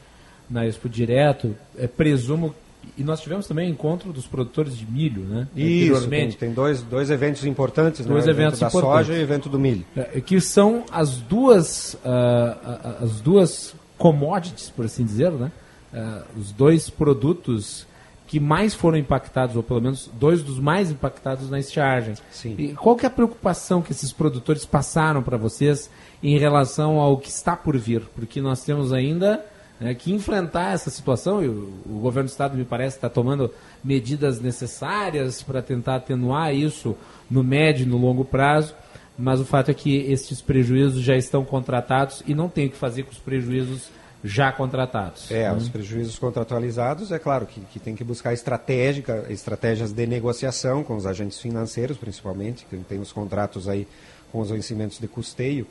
na 0.50 0.66
Expo 0.66 0.88
Direto. 0.88 1.54
É, 1.76 1.86
presumo 1.86 2.54
e 2.96 3.04
nós 3.04 3.20
tivemos 3.20 3.46
também 3.46 3.68
encontro 3.68 4.12
dos 4.12 4.26
produtores 4.26 4.76
de 4.76 4.86
milho, 4.86 5.22
né? 5.22 5.46
Isso, 5.54 6.08
tem, 6.08 6.30
tem, 6.32 6.52
dois, 6.52 6.82
dois 6.82 7.10
eventos 7.10 7.44
importantes, 7.44 8.04
dois 8.04 8.24
né? 8.24 8.32
eventos 8.32 8.60
evento 8.60 8.72
da 8.74 8.80
soja 8.80 9.14
e 9.14 9.18
o 9.18 9.22
evento 9.22 9.48
do 9.48 9.58
milho. 9.58 9.84
É, 9.96 10.20
que 10.20 10.40
são 10.40 10.84
as 10.90 11.16
duas, 11.16 11.94
uh, 11.94 13.04
as 13.04 13.20
duas 13.20 13.74
commodities, 13.96 14.70
por 14.70 14.84
assim 14.84 15.04
dizer, 15.04 15.30
né? 15.32 15.52
Uh, 15.92 16.38
os 16.38 16.52
dois 16.52 16.90
produtos 16.90 17.86
que 18.26 18.38
mais 18.38 18.74
foram 18.74 18.98
impactados, 18.98 19.56
ou 19.56 19.62
pelo 19.62 19.80
menos 19.80 20.10
dois 20.14 20.42
dos 20.42 20.58
mais 20.58 20.90
impactados 20.90 21.48
na 21.48 21.58
estiagem. 21.58 22.14
Sim. 22.30 22.54
E 22.58 22.74
qual 22.74 22.94
que 22.94 23.06
é 23.06 23.08
a 23.08 23.10
preocupação 23.10 23.80
que 23.80 23.90
esses 23.90 24.12
produtores 24.12 24.66
passaram 24.66 25.22
para 25.22 25.38
vocês 25.38 25.90
em 26.22 26.38
relação 26.38 27.00
ao 27.00 27.16
que 27.16 27.30
está 27.30 27.56
por 27.56 27.76
vir? 27.78 28.02
Porque 28.14 28.40
nós 28.40 28.62
temos 28.62 28.92
ainda 28.92 29.42
né, 29.80 29.94
que 29.94 30.12
enfrentar 30.12 30.74
essa 30.74 30.90
situação, 30.90 31.42
e 31.42 31.48
o, 31.48 31.72
o 31.86 31.98
governo 32.00 32.28
do 32.28 32.32
estado 32.32 32.56
me 32.56 32.64
parece 32.64 32.96
está 32.96 33.08
tomando 33.08 33.52
medidas 33.82 34.40
necessárias 34.40 35.42
para 35.42 35.62
tentar 35.62 35.96
atenuar 35.96 36.54
isso 36.54 36.96
no 37.30 37.44
médio 37.44 37.84
e 37.84 37.88
no 37.88 37.96
longo 37.96 38.24
prazo, 38.24 38.74
mas 39.16 39.40
o 39.40 39.44
fato 39.44 39.70
é 39.70 39.74
que 39.74 39.96
esses 39.96 40.40
prejuízos 40.40 41.02
já 41.02 41.16
estão 41.16 41.44
contratados 41.44 42.22
e 42.26 42.34
não 42.34 42.48
tem 42.48 42.66
o 42.66 42.70
que 42.70 42.76
fazer 42.76 43.02
com 43.02 43.10
os 43.10 43.18
prejuízos 43.18 43.90
já 44.22 44.50
contratados. 44.50 45.30
É, 45.30 45.48
né? 45.48 45.52
os 45.52 45.68
prejuízos 45.68 46.18
contratualizados, 46.18 47.12
é 47.12 47.18
claro 47.18 47.46
que, 47.46 47.60
que 47.60 47.78
tem 47.78 47.94
que 47.94 48.02
buscar 48.02 48.32
estratégica, 48.32 49.26
estratégias 49.28 49.92
de 49.92 50.06
negociação 50.06 50.82
com 50.82 50.96
os 50.96 51.06
agentes 51.06 51.38
financeiros, 51.40 51.96
principalmente, 51.96 52.66
que 52.66 52.76
tem 52.78 52.98
os 53.00 53.12
contratos 53.12 53.68
aí 53.68 53.86
com 54.32 54.40
os 54.40 54.50
vencimentos 54.50 54.98
de 54.98 55.06
custeio. 55.06 55.66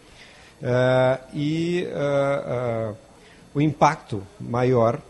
Uh, 0.62 1.36
e 1.36 1.88
uh, 1.91 2.91
uh, 2.91 2.97
o 3.58 3.62
impacto 3.62 4.22
maior 4.39 5.01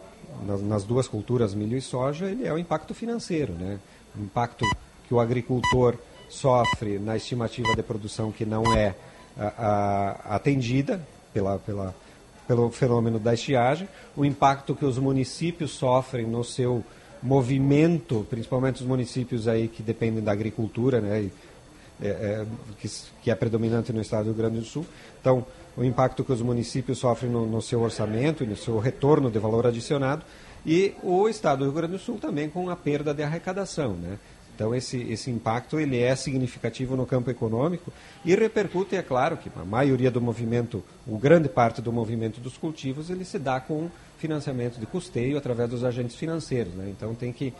nas, 0.45 0.61
nas, 0.61 0.83
duas 0.85 1.05
culturas, 1.05 1.53
milho 1.53 1.77
e 1.77 1.81
soja, 1.81 2.27
ele 2.27 2.47
é 2.47 2.53
o 2.53 2.57
impacto 2.57 2.93
financeiro, 2.93 3.51
né? 3.51 3.77
O 4.17 4.23
impacto 4.23 4.63
que 5.05 5.13
o 5.13 5.19
agricultor 5.19 5.95
sofre 6.29 6.97
na 6.97 7.17
estimativa 7.17 7.75
de 7.75 7.83
produção 7.83 8.31
que 8.31 8.45
não 8.45 8.63
é 8.73 8.95
a, 9.37 9.47
a, 10.29 10.35
atendida 10.35 11.05
pela, 11.33 11.59
pela, 11.59 11.93
pelo 12.47 12.71
fenômeno 12.71 13.19
da 13.19 13.33
estiagem, 13.33 13.85
o 14.15 14.23
impacto 14.23 14.73
que 14.73 14.85
os 14.85 14.97
municípios 14.97 15.71
sofrem 15.71 16.25
no 16.25 16.41
seu 16.41 16.81
movimento, 17.21 18.25
principalmente 18.29 18.81
os 18.81 18.87
municípios 18.87 19.45
aí 19.45 19.67
que 19.67 19.83
dependem 19.83 20.23
da 20.23 20.31
agricultura, 20.31 21.01
né, 21.01 21.23
e, 21.23 21.31
é, 22.01 22.07
é, 22.07 22.45
que, 22.79 22.89
que, 23.23 23.29
é 23.29 23.35
predominante 23.35 23.91
no 23.91 23.99
estado 23.99 24.23
do 24.23 24.31
Rio 24.31 24.37
Grande 24.37 24.59
do 24.59 24.65
Sul. 24.65 24.85
Então, 25.19 25.45
o 25.77 25.83
impacto 25.83 26.23
que 26.23 26.31
os 26.31 26.41
municípios 26.41 26.97
sofrem 26.97 27.31
no, 27.31 27.45
no 27.45 27.61
seu 27.61 27.81
orçamento 27.81 28.43
e 28.43 28.47
no 28.47 28.57
seu 28.57 28.79
retorno 28.79 29.29
de 29.29 29.37
valor 29.37 29.67
adicionado, 29.67 30.25
e 30.65 30.95
o 31.03 31.29
estado 31.29 31.59
do 31.59 31.65
Rio 31.65 31.73
Grande 31.73 31.93
do 31.93 31.99
Sul 31.99 32.17
também 32.17 32.49
com 32.49 32.69
a 32.69 32.75
perda 32.75 33.13
de 33.13 33.21
arrecadação, 33.23 33.93
né? 33.93 34.17
Então 34.57 34.73
esse, 34.73 34.99
esse 35.03 35.29
impacto 35.29 35.79
ele 35.79 35.99
é 35.99 36.15
significativo 36.15 36.95
no 36.95 37.05
campo 37.05 37.29
econômico 37.29 37.93
e 38.25 38.33
repercute, 38.33 38.95
é 38.95 39.03
claro, 39.03 39.37
que 39.37 39.51
a 39.55 39.63
maioria 39.63 40.09
do 40.09 40.19
movimento, 40.19 40.83
o 41.05 41.15
grande 41.15 41.47
parte 41.47 41.79
do 41.79 41.93
movimento 41.93 42.41
dos 42.41 42.57
cultivos, 42.57 43.11
ele 43.11 43.23
se 43.23 43.37
dá 43.37 43.59
com 43.59 43.87
financiamento 44.17 44.79
de 44.79 44.87
custeio 44.87 45.37
através 45.37 45.69
dos 45.69 45.83
agentes 45.83 46.15
financeiros. 46.15 46.73
Né? 46.73 46.89
Então 46.89 47.13
tem 47.13 47.31
que, 47.31 47.53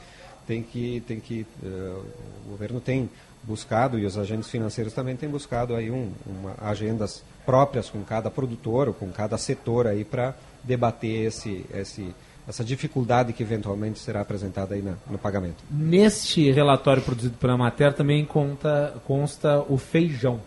tem 0.47 0.63
que, 0.63 1.03
tem 1.07 1.20
que 1.20 1.45
uh, 1.61 2.03
o 2.47 2.49
governo 2.49 2.82
tem 2.82 3.07
buscado 3.43 3.99
e 3.99 4.05
os 4.05 4.18
agentes 4.18 4.49
financeiros 4.49 4.91
também 4.91 5.15
têm 5.15 5.30
buscado 5.30 5.76
aí 5.76 5.91
um, 5.91 6.11
uma, 6.26 6.55
agendas 6.59 7.24
próprias 7.48 7.89
com 7.89 8.04
cada 8.04 8.30
produtor 8.30 8.89
ou 8.89 8.93
com 8.93 9.10
cada 9.10 9.38
setor 9.38 9.88
aí 9.88 10.04
para 10.04 10.36
debater 10.66 11.28
esse, 11.28 11.66
esse 11.74 12.14
essa 12.45 12.64
dificuldade 12.64 13.34
que 13.34 13.43
eventualmente 13.43 14.00
será 14.00 14.22
apresentada 14.22 14.76
aí 14.76 14.82
na, 14.82 14.93
no 15.10 15.18
pagamento. 15.18 15.64
Neste 15.70 16.50
relatório 16.52 17.02
produzido 17.02 17.38
pela 17.38 17.58
Mater 17.58 17.93
também 17.93 18.24
conta, 18.24 18.93
consta 19.06 19.66
o 19.68 19.78
feijão. 19.78 20.39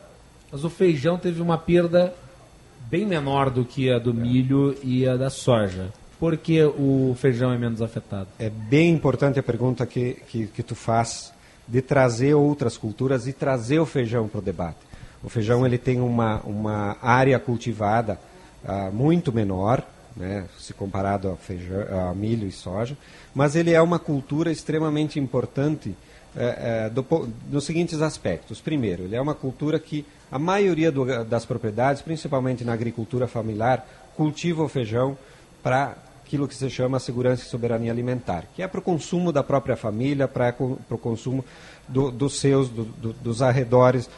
Mas 0.50 0.64
o 0.64 0.70
feijão 0.70 1.18
teve 1.18 1.42
uma 1.42 1.58
perda 1.58 2.14
bem 2.90 3.04
menor 3.06 3.50
do 3.50 3.64
que 3.64 3.90
a 3.90 3.98
do 3.98 4.14
milho 4.14 4.74
e 4.82 5.06
a 5.06 5.16
da 5.16 5.28
soja. 5.28 5.92
Por 6.18 6.36
que 6.38 6.62
o 6.62 7.14
feijão 7.18 7.52
é 7.52 7.58
menos 7.58 7.82
afetado? 7.82 8.28
É 8.38 8.48
bem 8.48 8.90
importante 8.90 9.38
a 9.38 9.42
pergunta 9.42 9.86
que, 9.86 10.14
que, 10.26 10.46
que 10.46 10.62
tu 10.62 10.74
faz 10.74 11.32
de 11.68 11.82
trazer 11.82 12.34
outras 12.34 12.78
culturas 12.78 13.26
e 13.26 13.32
trazer 13.32 13.78
o 13.78 13.86
feijão 13.86 14.26
para 14.26 14.38
o 14.38 14.42
debate. 14.42 14.89
O 15.22 15.28
feijão 15.28 15.66
ele 15.66 15.78
tem 15.78 16.00
uma, 16.00 16.40
uma 16.40 16.96
área 17.02 17.38
cultivada 17.38 18.18
uh, 18.64 18.92
muito 18.92 19.32
menor, 19.32 19.82
né, 20.16 20.46
se 20.58 20.72
comparado 20.72 21.30
a, 21.30 21.36
feijão, 21.36 22.10
a 22.10 22.14
milho 22.14 22.46
e 22.46 22.52
soja, 22.52 22.96
mas 23.34 23.54
ele 23.54 23.72
é 23.72 23.80
uma 23.80 23.98
cultura 23.98 24.50
extremamente 24.50 25.20
importante 25.20 25.94
é, 26.36 26.84
é, 26.86 26.90
do, 26.90 27.04
nos 27.50 27.64
seguintes 27.64 28.00
aspectos. 28.00 28.60
Primeiro, 28.60 29.02
ele 29.02 29.16
é 29.16 29.20
uma 29.20 29.34
cultura 29.34 29.78
que 29.78 30.06
a 30.30 30.38
maioria 30.38 30.92
do, 30.92 31.24
das 31.24 31.44
propriedades, 31.44 32.02
principalmente 32.02 32.64
na 32.64 32.72
agricultura 32.72 33.26
familiar, 33.26 33.86
cultiva 34.16 34.62
o 34.62 34.68
feijão 34.68 35.18
para 35.62 35.96
aquilo 36.24 36.46
que 36.46 36.54
se 36.54 36.70
chama 36.70 37.00
segurança 37.00 37.42
e 37.42 37.46
soberania 37.46 37.90
alimentar, 37.90 38.44
que 38.54 38.62
é 38.62 38.68
para 38.68 38.78
o 38.78 38.82
consumo 38.82 39.32
da 39.32 39.42
própria 39.42 39.76
família, 39.76 40.28
para 40.28 40.54
o 40.60 40.98
consumo 40.98 41.44
do, 41.88 42.12
dos 42.12 42.38
seus, 42.38 42.68
do, 42.68 42.84
do, 42.84 43.12
dos 43.14 43.42
arredores, 43.42 44.08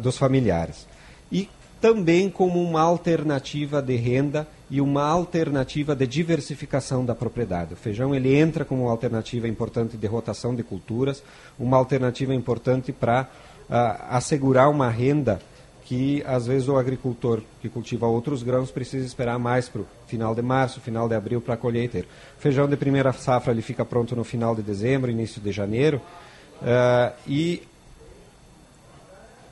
dos 0.00 0.16
familiares. 0.16 0.86
E 1.30 1.48
também 1.80 2.30
como 2.30 2.62
uma 2.62 2.80
alternativa 2.80 3.82
de 3.82 3.94
renda 3.96 4.48
e 4.70 4.80
uma 4.80 5.04
alternativa 5.04 5.94
de 5.94 6.06
diversificação 6.06 7.04
da 7.04 7.14
propriedade. 7.14 7.74
O 7.74 7.76
feijão 7.76 8.14
ele 8.14 8.34
entra 8.34 8.64
como 8.64 8.84
uma 8.84 8.90
alternativa 8.90 9.46
importante 9.46 9.96
de 9.96 10.06
rotação 10.06 10.54
de 10.54 10.62
culturas, 10.62 11.22
uma 11.58 11.76
alternativa 11.76 12.34
importante 12.34 12.90
para 12.90 13.28
uh, 13.68 14.04
assegurar 14.08 14.70
uma 14.70 14.88
renda 14.88 15.40
que 15.84 16.22
às 16.26 16.46
vezes 16.46 16.68
o 16.68 16.78
agricultor 16.78 17.42
que 17.60 17.68
cultiva 17.68 18.06
outros 18.06 18.42
grãos 18.42 18.70
precisa 18.70 19.04
esperar 19.04 19.38
mais 19.38 19.68
para 19.68 19.82
o 19.82 19.86
final 20.06 20.34
de 20.34 20.40
março, 20.40 20.80
final 20.80 21.06
de 21.06 21.14
abril 21.14 21.40
para 21.40 21.54
a 21.54 21.58
colheita. 21.58 21.98
O 21.98 22.40
feijão 22.40 22.66
de 22.66 22.76
primeira 22.76 23.12
safra 23.12 23.52
ele 23.52 23.60
fica 23.60 23.84
pronto 23.84 24.16
no 24.16 24.24
final 24.24 24.54
de 24.54 24.62
dezembro, 24.62 25.10
início 25.10 25.40
de 25.40 25.52
janeiro, 25.52 26.00
uh, 26.62 27.12
e 27.28 27.62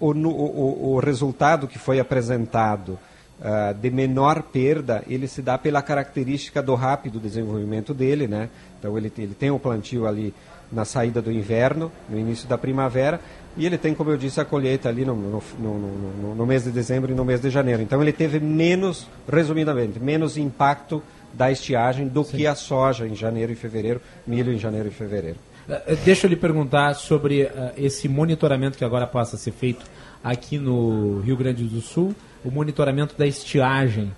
o, 0.03 0.29
o, 0.29 0.95
o 0.95 0.99
resultado 0.99 1.69
que 1.69 1.79
foi 1.79 2.01
apresentado 2.01 2.99
uh, 3.41 3.73
de 3.75 3.89
menor 3.89 4.43
perda, 4.43 5.05
ele 5.07 5.29
se 5.29 5.41
dá 5.41 5.57
pela 5.57 5.81
característica 5.81 6.61
do 6.61 6.75
rápido 6.75 7.21
desenvolvimento 7.21 7.95
dele, 7.95 8.27
né? 8.27 8.49
Então 8.79 8.99
ele, 8.99 9.13
ele 9.17 9.35
tem 9.35 9.51
o 9.53 9.61
plantio 9.61 10.07
ali 10.07 10.35
na 10.73 10.85
saída 10.85 11.23
do 11.23 11.31
inverno, 11.31 11.93
no 12.09 12.19
início 12.19 12.49
da 12.49 12.59
primavera, 12.59 13.21
e 13.57 13.65
ele 13.65 13.79
tem, 13.79 13.95
como 13.95 14.11
eu 14.11 14.17
disse, 14.17 14.41
a 14.41 14.45
colheita 14.45 14.89
ali 14.89 15.05
no, 15.05 15.15
no, 15.15 15.43
no, 15.61 16.35
no, 16.35 16.47
mês 16.47 16.65
de 16.65 16.71
dezembro 16.71 17.13
e 17.13 17.15
no 17.15 17.25
mês 17.25 17.41
de 17.41 17.51
janeiro. 17.51 17.83
Então 17.83 18.03
ele 18.03 18.13
teve 18.13 18.41
menos, 18.41 19.07
resumidamente, 19.31 20.01
menos 20.01 20.37
impacto 20.37 21.03
da 21.33 21.53
estiagem 21.53 22.09
do 22.09 22.25
Sim. 22.25 22.39
que 22.39 22.47
a 22.47 22.55
soja 22.55 23.07
em 23.07 23.15
janeiro 23.15 23.53
e 23.53 23.55
fevereiro, 23.55 24.01
milho 24.27 24.53
em 24.53 24.59
janeiro 24.59 24.89
e 24.89 24.91
fevereiro. 24.91 25.39
Eh, 25.69 25.97
deixa 26.05 26.27
eu 26.27 26.31
lhe 26.31 26.37
perguntar 26.37 26.95
sobre 26.95 27.45
uh, 27.45 27.73
esse 27.77 28.09
monitoramento 28.09 28.77
que 28.77 28.85
agora 28.85 29.07
passa 29.07 29.37
a 29.37 29.39
ser 29.39 29.53
feito 29.53 29.85
aqui 30.23 30.59
no 30.59 31.21
Rio 31.21 31.37
Grande 31.37 31.65
do 31.65 31.81
Sul, 31.81 32.15
o 32.45 32.51
monitoramento 32.51 33.17
da 33.17 33.27
estiagem. 33.27 34.13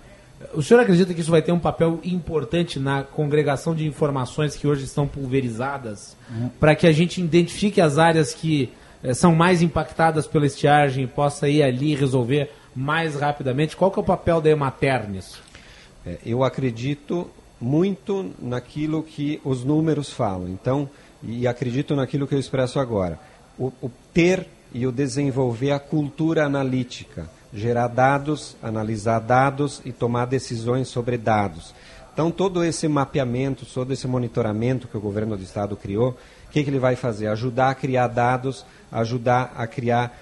O 0.52 0.62
senhor 0.62 0.80
acredita 0.80 1.14
que 1.14 1.20
isso 1.20 1.30
vai 1.30 1.40
ter 1.40 1.52
um 1.52 1.58
papel 1.58 2.00
importante 2.04 2.78
na 2.78 3.02
congregação 3.02 3.74
de 3.74 3.86
informações 3.86 4.56
que 4.56 4.66
hoje 4.66 4.84
estão 4.84 5.06
pulverizadas, 5.06 6.16
uhum. 6.30 6.50
para 6.60 6.74
que 6.74 6.86
a 6.86 6.92
gente 6.92 7.20
identifique 7.20 7.80
as 7.80 7.98
áreas 7.98 8.34
que 8.34 8.70
eh, 9.02 9.14
são 9.14 9.34
mais 9.34 9.62
impactadas 9.62 10.26
pela 10.26 10.46
estiagem 10.46 11.04
e 11.04 11.06
possa 11.06 11.48
ir 11.48 11.62
ali 11.62 11.94
resolver 11.94 12.50
mais 12.74 13.14
rapidamente? 13.14 13.76
Qual 13.76 13.90
que 13.90 13.98
é 13.98 14.02
o 14.02 14.04
papel 14.04 14.40
da 14.40 14.50
Emater 14.50 15.08
nisso? 15.08 15.42
É, 16.04 16.18
eu 16.26 16.42
acredito 16.42 17.30
muito 17.60 18.32
naquilo 18.38 19.02
que 19.02 19.40
os 19.44 19.64
números 19.64 20.12
falam. 20.12 20.48
Então, 20.48 20.88
e 21.26 21.46
acredito 21.46 21.96
naquilo 21.96 22.26
que 22.26 22.34
eu 22.34 22.38
expresso 22.38 22.78
agora. 22.78 23.18
O, 23.58 23.72
o 23.80 23.90
ter 24.12 24.46
e 24.72 24.86
o 24.86 24.92
desenvolver 24.92 25.70
a 25.70 25.78
cultura 25.78 26.44
analítica, 26.44 27.28
gerar 27.52 27.88
dados, 27.88 28.56
analisar 28.62 29.20
dados 29.20 29.80
e 29.84 29.92
tomar 29.92 30.26
decisões 30.26 30.88
sobre 30.88 31.16
dados. 31.16 31.74
Então, 32.12 32.30
todo 32.30 32.64
esse 32.64 32.86
mapeamento, 32.86 33.64
todo 33.66 33.92
esse 33.92 34.06
monitoramento 34.06 34.88
que 34.88 34.96
o 34.96 35.00
governo 35.00 35.36
do 35.36 35.42
estado 35.42 35.76
criou, 35.76 36.10
o 36.10 36.50
que, 36.50 36.62
que 36.62 36.70
ele 36.70 36.78
vai 36.78 36.96
fazer? 36.96 37.26
Ajudar 37.28 37.70
a 37.70 37.74
criar 37.74 38.08
dados, 38.08 38.64
ajudar 38.90 39.52
a 39.56 39.66
criar, 39.66 40.16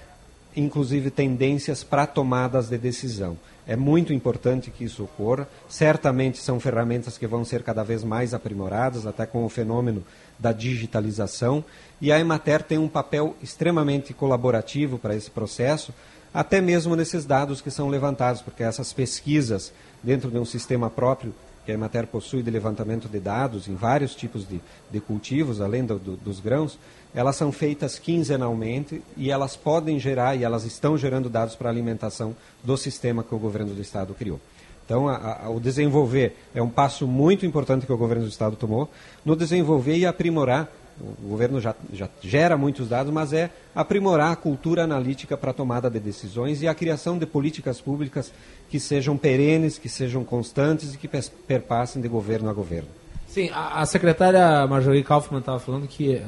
inclusive, 0.55 1.11
tendências 1.11 1.83
para 1.83 2.07
tomadas 2.07 2.69
de 2.69 2.77
decisão. 2.77 3.37
É 3.67 3.75
muito 3.75 4.11
importante 4.11 4.71
que 4.71 4.83
isso 4.83 5.03
ocorra. 5.03 5.47
Certamente 5.69 6.39
são 6.39 6.59
ferramentas 6.59 7.17
que 7.17 7.27
vão 7.27 7.45
ser 7.45 7.63
cada 7.63 7.83
vez 7.83 8.03
mais 8.03 8.33
aprimoradas, 8.33 9.05
até 9.07 9.25
com 9.25 9.45
o 9.45 9.49
fenômeno 9.49 10.03
da 10.37 10.51
digitalização. 10.51 11.63
E 12.01 12.11
a 12.11 12.19
Emater 12.19 12.63
tem 12.63 12.77
um 12.77 12.87
papel 12.87 13.35
extremamente 13.41 14.13
colaborativo 14.13 14.97
para 14.97 15.15
esse 15.15 15.31
processo, 15.31 15.93
até 16.33 16.59
mesmo 16.59 16.95
nesses 16.95 17.25
dados 17.25 17.61
que 17.61 17.71
são 17.71 17.89
levantados, 17.89 18.41
porque 18.41 18.63
essas 18.63 18.91
pesquisas 18.91 19.71
dentro 20.01 20.29
de 20.29 20.37
um 20.37 20.45
sistema 20.45 20.89
próprio 20.89 21.33
que 21.65 21.71
a 21.71 21.75
Emater 21.75 22.07
possui 22.07 22.43
de 22.43 22.51
levantamento 22.51 23.07
de 23.07 23.19
dados 23.19 23.67
em 23.67 23.75
vários 23.75 24.13
tipos 24.13 24.47
de, 24.47 24.59
de 24.91 24.99
cultivos, 24.99 25.61
além 25.61 25.85
do, 25.85 25.97
do, 25.97 26.17
dos 26.17 26.39
grãos, 26.39 26.77
elas 27.15 27.35
são 27.35 27.51
feitas 27.51 27.97
quinzenalmente 27.97 29.01
e 29.15 29.31
elas 29.31 29.55
podem 29.55 29.99
gerar, 29.99 30.35
e 30.35 30.43
elas 30.43 30.65
estão 30.65 30.97
gerando 30.97 31.29
dados 31.29 31.55
para 31.55 31.69
a 31.69 31.71
alimentação 31.71 32.35
do 32.63 32.75
sistema 32.75 33.23
que 33.23 33.33
o 33.33 33.39
governo 33.39 33.73
do 33.73 33.81
Estado 33.81 34.13
criou. 34.13 34.41
Então, 34.85 35.07
a, 35.07 35.45
a, 35.45 35.49
o 35.49 35.59
desenvolver 35.59 36.35
é 36.53 36.61
um 36.61 36.69
passo 36.69 37.07
muito 37.07 37.45
importante 37.45 37.85
que 37.85 37.93
o 37.93 37.97
governo 37.97 38.23
do 38.23 38.29
Estado 38.29 38.55
tomou, 38.55 38.89
no 39.23 39.35
desenvolver 39.35 39.97
e 39.97 40.05
aprimorar. 40.05 40.69
O 41.01 41.27
governo 41.27 41.59
já, 41.59 41.73
já 41.91 42.07
gera 42.21 42.55
muitos 42.55 42.87
dados, 42.87 43.11
mas 43.11 43.33
é 43.33 43.49
aprimorar 43.73 44.31
a 44.31 44.35
cultura 44.35 44.83
analítica 44.83 45.35
para 45.35 45.49
a 45.49 45.53
tomada 45.53 45.89
de 45.89 45.99
decisões 45.99 46.61
e 46.61 46.67
a 46.67 46.75
criação 46.75 47.17
de 47.17 47.25
políticas 47.25 47.81
públicas 47.81 48.31
que 48.69 48.79
sejam 48.79 49.17
perenes, 49.17 49.79
que 49.79 49.89
sejam 49.89 50.23
constantes 50.23 50.93
e 50.93 50.97
que 50.97 51.07
perpassem 51.47 51.99
de 51.99 52.07
governo 52.07 52.47
a 52.47 52.53
governo. 52.53 52.89
Sim, 53.27 53.49
a, 53.51 53.81
a 53.81 53.85
secretária 53.87 54.67
Marjorie 54.67 55.03
Kaufmann 55.03 55.39
estava 55.39 55.57
falando 55.57 55.87
que 55.87 56.17
uh, 56.17 56.21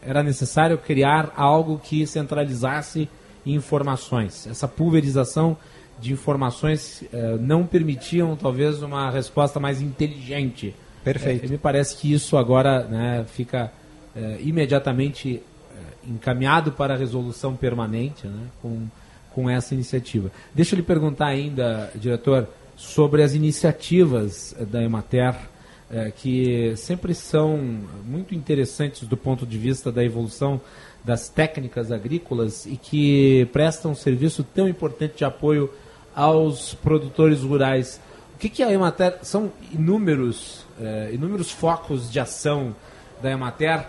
era 0.00 0.22
necessário 0.22 0.78
criar 0.78 1.32
algo 1.36 1.78
que 1.78 2.06
centralizasse 2.06 3.10
informações. 3.44 4.46
Essa 4.46 4.66
pulverização 4.66 5.58
de 5.98 6.12
informações 6.12 7.02
uh, 7.12 7.38
não 7.40 7.66
permitiam 7.66 8.36
talvez 8.36 8.82
uma 8.82 9.10
resposta 9.10 9.58
mais 9.58 9.80
inteligente. 9.80 10.74
Perfeito. 11.02 11.46
É, 11.46 11.48
me 11.48 11.58
parece 11.58 11.96
que 11.96 12.12
isso 12.12 12.36
agora 12.36 12.84
né, 12.84 13.24
fica 13.28 13.72
uh, 14.14 14.20
imediatamente 14.40 15.42
encaminhado 16.08 16.70
para 16.70 16.94
a 16.94 16.96
resolução 16.96 17.56
permanente 17.56 18.28
né, 18.28 18.46
com, 18.62 18.86
com 19.32 19.50
essa 19.50 19.74
iniciativa. 19.74 20.30
Deixa 20.54 20.74
eu 20.74 20.78
lhe 20.78 20.82
perguntar 20.82 21.26
ainda, 21.26 21.90
diretor, 21.96 22.48
sobre 22.76 23.22
as 23.22 23.34
iniciativas 23.34 24.54
da 24.70 24.82
Emater 24.82 25.34
que 26.16 26.74
sempre 26.76 27.14
são 27.14 27.56
muito 28.04 28.34
interessantes 28.34 29.06
do 29.06 29.16
ponto 29.16 29.46
de 29.46 29.56
vista 29.56 29.92
da 29.92 30.04
evolução 30.04 30.60
das 31.06 31.28
técnicas 31.28 31.92
agrícolas 31.92 32.66
e 32.66 32.76
que 32.76 33.48
prestam 33.52 33.92
um 33.92 33.94
serviço 33.94 34.42
tão 34.42 34.68
importante 34.68 35.18
de 35.18 35.24
apoio 35.24 35.70
aos 36.16 36.74
produtores 36.74 37.42
rurais. 37.42 38.00
O 38.34 38.38
que, 38.38 38.48
que 38.48 38.62
a 38.62 38.72
Emater 38.72 39.18
são 39.22 39.52
inúmeros, 39.70 40.66
é, 40.80 41.10
inúmeros 41.12 41.50
focos 41.50 42.10
de 42.10 42.18
ação 42.18 42.74
da 43.22 43.30
Emater, 43.30 43.86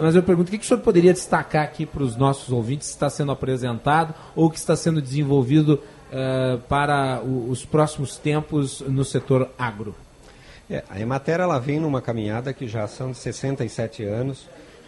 mas 0.00 0.14
eu 0.14 0.22
pergunto 0.22 0.48
o 0.48 0.50
que, 0.52 0.58
que 0.58 0.64
o 0.64 0.68
senhor 0.68 0.80
poderia 0.80 1.12
destacar 1.12 1.64
aqui 1.64 1.84
para 1.84 2.04
os 2.04 2.16
nossos 2.16 2.50
ouvintes 2.50 2.88
que 2.88 2.94
está 2.94 3.10
sendo 3.10 3.32
apresentado 3.32 4.14
ou 4.36 4.48
que 4.48 4.56
está 4.56 4.76
sendo 4.76 5.02
desenvolvido 5.02 5.80
é, 6.12 6.58
para 6.68 7.20
o, 7.24 7.50
os 7.50 7.64
próximos 7.64 8.16
tempos 8.16 8.80
no 8.82 9.04
setor 9.04 9.50
agro? 9.58 9.96
É, 10.70 10.84
a 10.88 11.00
Emater 11.00 11.40
ela 11.40 11.58
vem 11.58 11.80
numa 11.80 12.00
caminhada 12.00 12.52
que 12.52 12.68
já 12.68 12.86
são 12.86 13.10
de 13.10 13.18
67 13.18 14.04
anos 14.04 14.42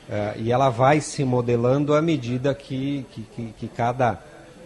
uh, 0.09 0.39
e 0.39 0.51
ela 0.51 0.71
vai 0.71 1.01
se 1.01 1.23
modelando 1.25 1.95
à 1.95 2.01
medida 2.01 2.55
que, 2.55 3.05
que, 3.11 3.23
que, 3.23 3.55
que 3.59 3.69
cada 3.69 4.19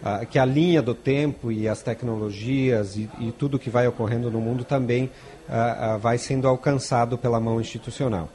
uh, 0.02 0.26
que 0.26 0.38
a 0.38 0.44
linha 0.44 0.82
do 0.82 0.94
tempo 0.94 1.50
e 1.50 1.68
as 1.68 1.82
tecnologias 1.82 2.96
e, 2.96 3.08
e 3.18 3.32
tudo 3.32 3.58
que 3.58 3.70
vai 3.70 3.86
ocorrendo 3.86 4.30
no 4.30 4.40
mundo 4.40 4.64
também 4.64 5.10
uh, 5.48 5.98
vai 5.98 6.18
sendo 6.18 6.48
alcançado 6.48 7.18
pela 7.18 7.40
mão 7.40 7.60
institucional. 7.60 8.28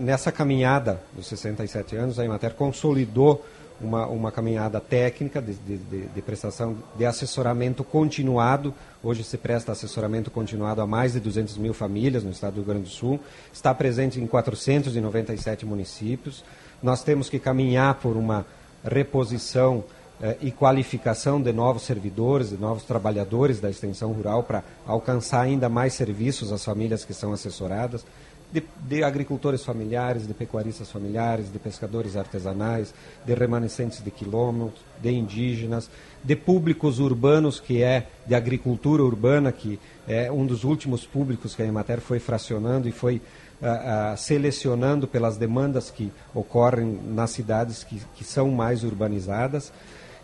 nessa 0.00 0.32
caminhada 0.32 1.00
dos 1.14 1.26
67 1.26 1.94
anos, 1.96 2.18
a 2.18 2.24
Emater 2.24 2.54
consolidou 2.54 3.44
uma, 3.82 4.06
uma 4.06 4.32
caminhada 4.32 4.80
técnica 4.80 5.42
de, 5.42 5.54
de, 5.54 5.76
de, 5.76 6.06
de, 6.06 6.22
prestação 6.22 6.76
de 6.96 7.04
assessoramento 7.04 7.82
continuado. 7.82 8.72
Hoje 9.02 9.24
se 9.24 9.36
presta 9.36 9.72
assessoramento 9.72 10.30
continuado 10.30 10.80
a 10.80 10.86
mais 10.86 11.12
de 11.12 11.20
200 11.20 11.58
mil 11.58 11.74
famílias 11.74 12.22
no 12.22 12.30
estado 12.30 12.54
do 12.54 12.56
Rio 12.58 12.66
Grande 12.66 12.84
do 12.84 12.88
Sul. 12.90 13.20
Está 13.52 13.74
presente 13.74 14.20
em 14.20 14.26
497 14.26 15.66
municípios. 15.66 16.44
Nós 16.82 17.02
temos 17.02 17.28
que 17.28 17.38
caminhar 17.38 17.94
por 17.96 18.16
uma 18.16 18.46
reposição 18.84 19.84
eh, 20.22 20.36
e 20.40 20.50
qualificação 20.50 21.42
de 21.42 21.52
novos 21.52 21.82
servidores, 21.82 22.50
de 22.50 22.56
novos 22.56 22.84
trabalhadores 22.84 23.60
da 23.60 23.68
extensão 23.68 24.12
rural 24.12 24.42
para 24.42 24.62
alcançar 24.86 25.42
ainda 25.42 25.68
mais 25.68 25.94
serviços 25.94 26.52
às 26.52 26.64
famílias 26.64 27.04
que 27.04 27.12
são 27.12 27.32
assessoradas 27.32 28.04
de, 28.52 28.62
de, 28.86 29.02
agricultores 29.02 29.64
familiares, 29.64 30.26
de 30.26 30.34
pecuaristas 30.34 30.90
familiares, 30.90 31.50
de 31.50 31.58
pescadores 31.58 32.16
artesanais, 32.16 32.92
de 33.24 33.34
remanescentes 33.34 34.04
de 34.04 34.10
quilômetros, 34.10 34.84
de 35.00 35.10
indígenas, 35.10 35.90
de 36.22 36.36
públicos 36.36 37.00
urbanos, 37.00 37.58
que 37.58 37.82
é 37.82 38.06
de 38.26 38.34
agricultura 38.34 39.02
urbana, 39.02 39.50
que 39.50 39.80
é 40.06 40.30
um 40.30 40.44
dos 40.44 40.64
últimos 40.64 41.06
públicos 41.06 41.54
que 41.54 41.62
a 41.62 41.66
Emater 41.66 42.00
foi 42.00 42.18
fracionando 42.18 42.88
e 42.88 42.92
foi 42.92 43.16
uh, 43.16 44.12
uh, 44.12 44.16
selecionando 44.18 45.08
pelas 45.08 45.38
demandas 45.38 45.90
que 45.90 46.12
ocorrem 46.34 47.00
nas 47.06 47.30
cidades 47.30 47.82
que, 47.82 48.02
que 48.14 48.24
são 48.24 48.50
mais 48.50 48.84
urbanizadas. 48.84 49.72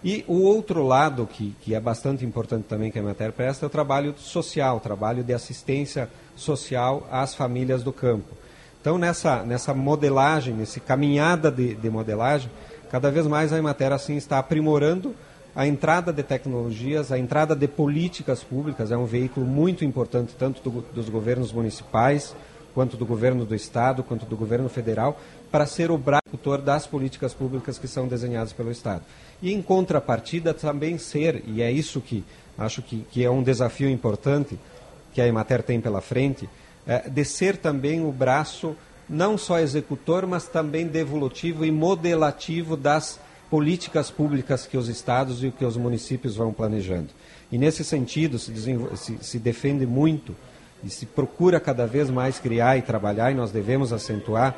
E 0.03 0.25
o 0.29 0.43
outro 0.43 0.87
lado, 0.87 1.27
que, 1.27 1.57
que 1.61 1.75
é 1.75 1.81
bastante 1.81 2.25
importante 2.25 2.65
também 2.65 2.91
que 2.91 2.99
a 2.99 3.03
Emater 3.03 3.33
presta, 3.33 3.67
é 3.67 3.69
o 3.69 3.71
trabalho 3.71 4.15
social, 4.17 4.77
o 4.77 4.81
trabalho 4.81 5.25
de 5.25 5.33
assistência 5.33 6.09
social 6.37 7.07
às 7.11 7.35
famílias 7.35 7.83
do 7.83 7.93
campo. 7.93 8.37
Então, 8.81 8.97
nessa, 8.97 9.43
nessa 9.43 9.75
modelagem, 9.75 10.55
nessa 10.55 10.79
caminhada 10.79 11.51
de, 11.51 11.75
de 11.75 11.91
modelagem, 11.91 12.49
cada 12.91 13.11
vez 13.11 13.27
mais 13.27 13.53
a 13.53 13.59
Emater 13.59 13.93
assim, 13.93 14.17
está 14.17 14.39
aprimorando 14.39 15.15
a 15.55 15.67
entrada 15.67 16.13
de 16.13 16.23
tecnologias, 16.23 17.11
a 17.11 17.19
entrada 17.19 17.57
de 17.57 17.67
políticas 17.67 18.45
públicas, 18.45 18.93
é 18.93 18.97
um 18.97 19.05
veículo 19.05 19.45
muito 19.45 19.85
importante, 19.85 20.37
tanto 20.39 20.63
do, 20.63 20.81
dos 20.93 21.09
governos 21.09 21.53
municipais, 21.53 22.37
quanto 22.73 22.97
do 22.97 23.05
governo 23.05 23.45
do 23.45 23.57
Estado, 23.57 24.05
quanto 24.05 24.25
do 24.25 24.37
governo 24.37 24.69
federal, 24.69 25.19
para 25.51 25.67
ser 25.67 25.91
o 25.91 25.99
braço 25.99 26.29
das 26.65 26.87
políticas 26.87 27.33
públicas 27.35 27.79
que 27.79 27.89
são 27.89 28.07
desenhadas 28.07 28.53
pelo 28.53 28.71
Estado. 28.71 29.03
E, 29.43 29.53
em 29.53 29.63
contrapartida, 29.63 30.53
também 30.53 30.99
ser, 30.99 31.43
e 31.47 31.63
é 31.63 31.71
isso 31.71 32.01
que 32.01 32.25
acho 32.57 32.83
que, 32.83 33.07
que 33.11 33.25
é 33.25 33.31
um 33.31 33.43
desafio 33.43 33.89
importante, 33.89 34.59
que 35.13 35.21
a 35.21 35.27
Emater 35.27 35.63
tem 35.63 35.81
pela 35.81 36.01
frente, 36.01 36.49
é, 36.87 37.09
de 37.09 37.25
ser 37.25 37.57
também 37.57 38.05
o 38.05 38.11
braço 38.11 38.77
não 39.09 39.39
só 39.39 39.59
executor, 39.59 40.27
mas 40.27 40.47
também 40.47 40.87
devolutivo 40.87 41.65
e 41.65 41.71
modelativo 41.71 42.77
das 42.77 43.19
políticas 43.49 44.11
públicas 44.11 44.67
que 44.67 44.77
os 44.77 44.89
estados 44.89 45.43
e 45.43 45.51
que 45.51 45.65
os 45.65 45.77
municípios 45.77 46.37
vão 46.37 46.53
planejando. 46.53 47.09
E 47.51 47.57
nesse 47.57 47.83
sentido 47.83 48.39
se, 48.39 48.53
se, 48.97 49.19
se 49.21 49.39
defende 49.39 49.87
muito 49.87 50.37
e 50.85 50.91
se 50.91 51.07
procura 51.07 51.59
cada 51.59 51.87
vez 51.87 52.11
mais 52.11 52.39
criar 52.39 52.77
e 52.77 52.83
trabalhar, 52.83 53.31
e 53.31 53.35
nós 53.35 53.51
devemos 53.51 53.93
acentuar 53.93 54.55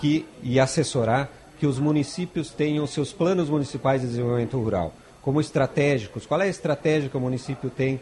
que, 0.00 0.26
e 0.42 0.58
assessorar 0.58 1.30
que 1.58 1.66
os 1.66 1.78
municípios 1.78 2.50
tenham 2.50 2.86
seus 2.86 3.12
planos 3.12 3.48
municipais 3.50 4.00
de 4.00 4.08
desenvolvimento 4.08 4.58
rural 4.58 4.94
como 5.22 5.40
estratégicos. 5.40 6.24
Qual 6.24 6.40
é 6.40 6.44
a 6.44 6.48
estratégia 6.48 7.10
que 7.10 7.16
o 7.16 7.20
município 7.20 7.68
tem 7.68 8.00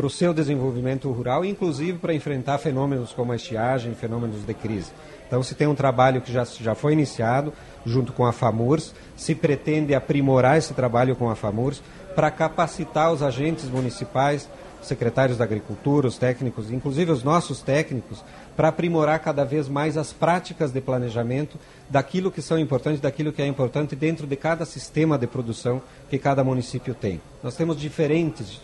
para 0.00 0.06
o 0.06 0.10
seu 0.10 0.32
desenvolvimento 0.32 1.10
rural, 1.10 1.44
inclusive 1.44 1.98
para 1.98 2.14
enfrentar 2.14 2.56
fenômenos 2.58 3.12
como 3.12 3.32
a 3.32 3.36
estiagem, 3.36 3.94
fenômenos 3.94 4.46
de 4.46 4.54
crise. 4.54 4.90
Então, 5.26 5.42
se 5.42 5.54
tem 5.54 5.66
um 5.66 5.74
trabalho 5.74 6.22
que 6.22 6.32
já, 6.32 6.42
já 6.44 6.74
foi 6.74 6.94
iniciado 6.94 7.52
junto 7.84 8.10
com 8.12 8.24
a 8.24 8.32
FAMURS, 8.32 8.94
se 9.14 9.34
pretende 9.34 9.94
aprimorar 9.94 10.56
esse 10.56 10.72
trabalho 10.72 11.14
com 11.14 11.28
a 11.28 11.36
FAMURS 11.36 11.82
para 12.14 12.30
capacitar 12.30 13.12
os 13.12 13.22
agentes 13.22 13.66
municipais, 13.68 14.48
secretários 14.80 15.36
da 15.36 15.44
Agricultura, 15.44 16.08
os 16.08 16.16
técnicos, 16.16 16.70
inclusive 16.70 17.12
os 17.12 17.22
nossos 17.22 17.60
técnicos, 17.60 18.24
para 18.60 18.68
aprimorar 18.68 19.18
cada 19.20 19.42
vez 19.42 19.70
mais 19.70 19.96
as 19.96 20.12
práticas 20.12 20.70
de 20.70 20.82
planejamento 20.82 21.58
daquilo 21.88 22.30
que 22.30 22.42
são 22.42 22.58
importantes, 22.58 23.00
daquilo 23.00 23.32
que 23.32 23.40
é 23.40 23.46
importante 23.46 23.96
dentro 23.96 24.26
de 24.26 24.36
cada 24.36 24.66
sistema 24.66 25.16
de 25.16 25.26
produção 25.26 25.80
que 26.10 26.18
cada 26.18 26.44
município 26.44 26.94
tem. 26.94 27.22
Nós 27.42 27.56
temos 27.56 27.80
diferentes 27.80 28.60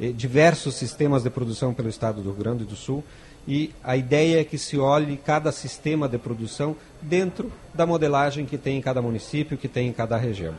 eh, 0.00 0.12
diversos 0.12 0.76
sistemas 0.76 1.24
de 1.24 1.28
produção 1.28 1.74
pelo 1.74 1.90
estado 1.90 2.22
do 2.22 2.30
Rio 2.30 2.38
Grande 2.38 2.64
do 2.64 2.74
Sul 2.74 3.04
e 3.46 3.70
a 3.84 3.98
ideia 3.98 4.40
é 4.40 4.44
que 4.44 4.56
se 4.56 4.78
olhe 4.78 5.18
cada 5.18 5.52
sistema 5.52 6.08
de 6.08 6.16
produção 6.16 6.74
dentro 7.02 7.52
da 7.74 7.84
modelagem 7.84 8.46
que 8.46 8.56
tem 8.56 8.78
em 8.78 8.80
cada 8.80 9.02
município, 9.02 9.58
que 9.58 9.68
tem 9.68 9.88
em 9.88 9.92
cada 9.92 10.16
região. 10.16 10.54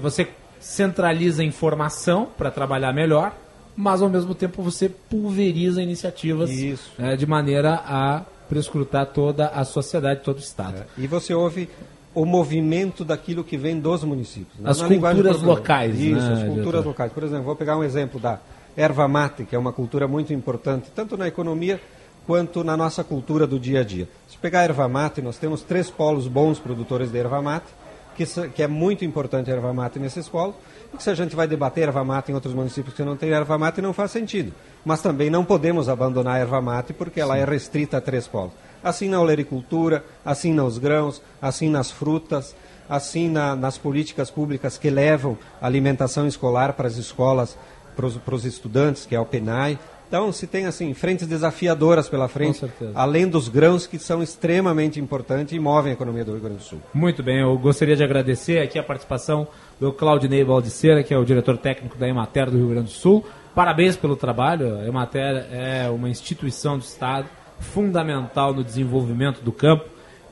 Você 0.00 0.28
centraliza 0.60 1.42
informação 1.42 2.28
para 2.38 2.52
trabalhar 2.52 2.92
melhor, 2.92 3.36
mas 3.78 4.02
ao 4.02 4.08
mesmo 4.08 4.34
tempo 4.34 4.60
você 4.60 4.88
pulveriza 4.88 5.80
iniciativas 5.80 6.50
é, 6.98 7.14
de 7.14 7.24
maneira 7.26 7.74
a 7.86 8.24
prescrutar 8.48 9.06
toda 9.06 9.46
a 9.46 9.64
sociedade, 9.64 10.22
todo 10.24 10.38
o 10.38 10.40
Estado. 10.40 10.78
É. 10.78 10.86
E 10.98 11.06
você 11.06 11.32
ouve 11.32 11.68
o 12.12 12.24
movimento 12.24 13.04
daquilo 13.04 13.44
que 13.44 13.56
vem 13.56 13.78
dos 13.78 14.02
municípios. 14.02 14.58
Né? 14.58 14.68
As 14.68 14.82
culturas 14.82 15.40
locais. 15.42 15.96
Isso, 15.96 16.14
né, 16.14 16.32
as 16.32 16.42
culturas 16.42 16.84
locais. 16.84 17.12
Por 17.12 17.22
exemplo, 17.22 17.44
vou 17.44 17.54
pegar 17.54 17.76
um 17.76 17.84
exemplo 17.84 18.18
da 18.18 18.40
erva 18.76 19.06
mate, 19.06 19.44
que 19.44 19.54
é 19.54 19.58
uma 19.58 19.72
cultura 19.72 20.08
muito 20.08 20.32
importante, 20.32 20.90
tanto 20.92 21.16
na 21.16 21.28
economia 21.28 21.80
quanto 22.26 22.64
na 22.64 22.76
nossa 22.76 23.04
cultura 23.04 23.46
do 23.46 23.60
dia 23.60 23.82
a 23.82 23.84
dia. 23.84 24.08
Se 24.26 24.36
pegar 24.38 24.60
a 24.60 24.64
erva 24.64 24.88
mate, 24.88 25.22
nós 25.22 25.38
temos 25.38 25.62
três 25.62 25.88
polos 25.88 26.26
bons 26.26 26.58
produtores 26.58 27.12
de 27.12 27.18
erva 27.18 27.40
mate, 27.40 27.68
que, 28.16 28.26
que 28.48 28.60
é 28.60 28.66
muito 28.66 29.04
importante 29.04 29.52
a 29.52 29.54
erva 29.54 29.72
mate 29.72 30.00
nesses 30.00 30.28
polos, 30.28 30.56
e 30.92 30.96
que 30.96 31.02
se 31.02 31.10
a 31.10 31.14
gente 31.14 31.36
vai 31.36 31.46
debater 31.46 31.84
erva 31.84 32.04
mate 32.04 32.30
em 32.30 32.34
outros 32.34 32.54
municípios 32.54 32.94
que 32.94 33.02
não 33.02 33.16
tem 33.16 33.30
erva 33.30 33.58
mate, 33.58 33.82
não 33.82 33.92
faz 33.92 34.10
sentido. 34.10 34.52
Mas 34.84 35.02
também 35.02 35.30
não 35.30 35.44
podemos 35.44 35.88
abandonar 35.88 36.36
a 36.36 36.38
erva 36.38 36.60
mate 36.60 36.92
porque 36.92 37.20
ela 37.20 37.34
Sim. 37.34 37.40
é 37.40 37.44
restrita 37.44 37.98
a 37.98 38.00
três 38.00 38.26
polos. 38.26 38.52
Assim 38.82 39.08
na 39.08 39.20
olericultura, 39.20 40.04
assim 40.24 40.52
nos 40.52 40.78
grãos, 40.78 41.20
assim 41.42 41.68
nas 41.68 41.90
frutas, 41.90 42.54
assim 42.88 43.28
na, 43.28 43.54
nas 43.54 43.76
políticas 43.76 44.30
públicas 44.30 44.78
que 44.78 44.88
levam 44.88 45.36
alimentação 45.60 46.26
escolar 46.26 46.72
para 46.72 46.86
as 46.86 46.96
escolas 46.96 47.56
para 47.96 48.34
os 48.34 48.44
estudantes, 48.44 49.04
que 49.04 49.16
é 49.16 49.20
o 49.20 49.26
PENAI. 49.26 49.76
Então, 50.06 50.32
se 50.32 50.46
tem 50.46 50.64
assim 50.64 50.94
frentes 50.94 51.26
desafiadoras 51.26 52.08
pela 52.08 52.28
frente, 52.28 52.64
além 52.94 53.28
dos 53.28 53.48
grãos 53.48 53.86
que 53.86 53.98
são 53.98 54.22
extremamente 54.22 54.98
importantes 54.98 55.52
e 55.52 55.58
movem 55.58 55.90
a 55.90 55.94
economia 55.94 56.24
do 56.24 56.32
Rio 56.32 56.40
Grande 56.40 56.56
do 56.58 56.62
Sul. 56.62 56.80
Muito 56.94 57.22
bem, 57.22 57.40
eu 57.40 57.58
gostaria 57.58 57.94
de 57.94 58.02
agradecer 58.02 58.60
aqui 58.60 58.78
a 58.78 58.82
participação 58.82 59.46
do 59.80 59.92
Claudinei 59.92 60.44
Baldiceira, 60.44 61.02
que 61.02 61.14
é 61.14 61.18
o 61.18 61.24
diretor 61.24 61.56
técnico 61.56 61.96
da 61.96 62.08
Emater 62.08 62.50
do 62.50 62.56
Rio 62.56 62.68
Grande 62.68 62.86
do 62.86 62.90
Sul. 62.90 63.24
Parabéns 63.54 63.96
pelo 63.96 64.16
trabalho. 64.16 64.76
A 64.78 64.86
Emater 64.86 65.46
é 65.50 65.88
uma 65.88 66.08
instituição 66.08 66.78
do 66.78 66.82
Estado 66.82 67.28
fundamental 67.58 68.54
no 68.54 68.62
desenvolvimento 68.62 69.40
do 69.40 69.52
campo 69.52 69.84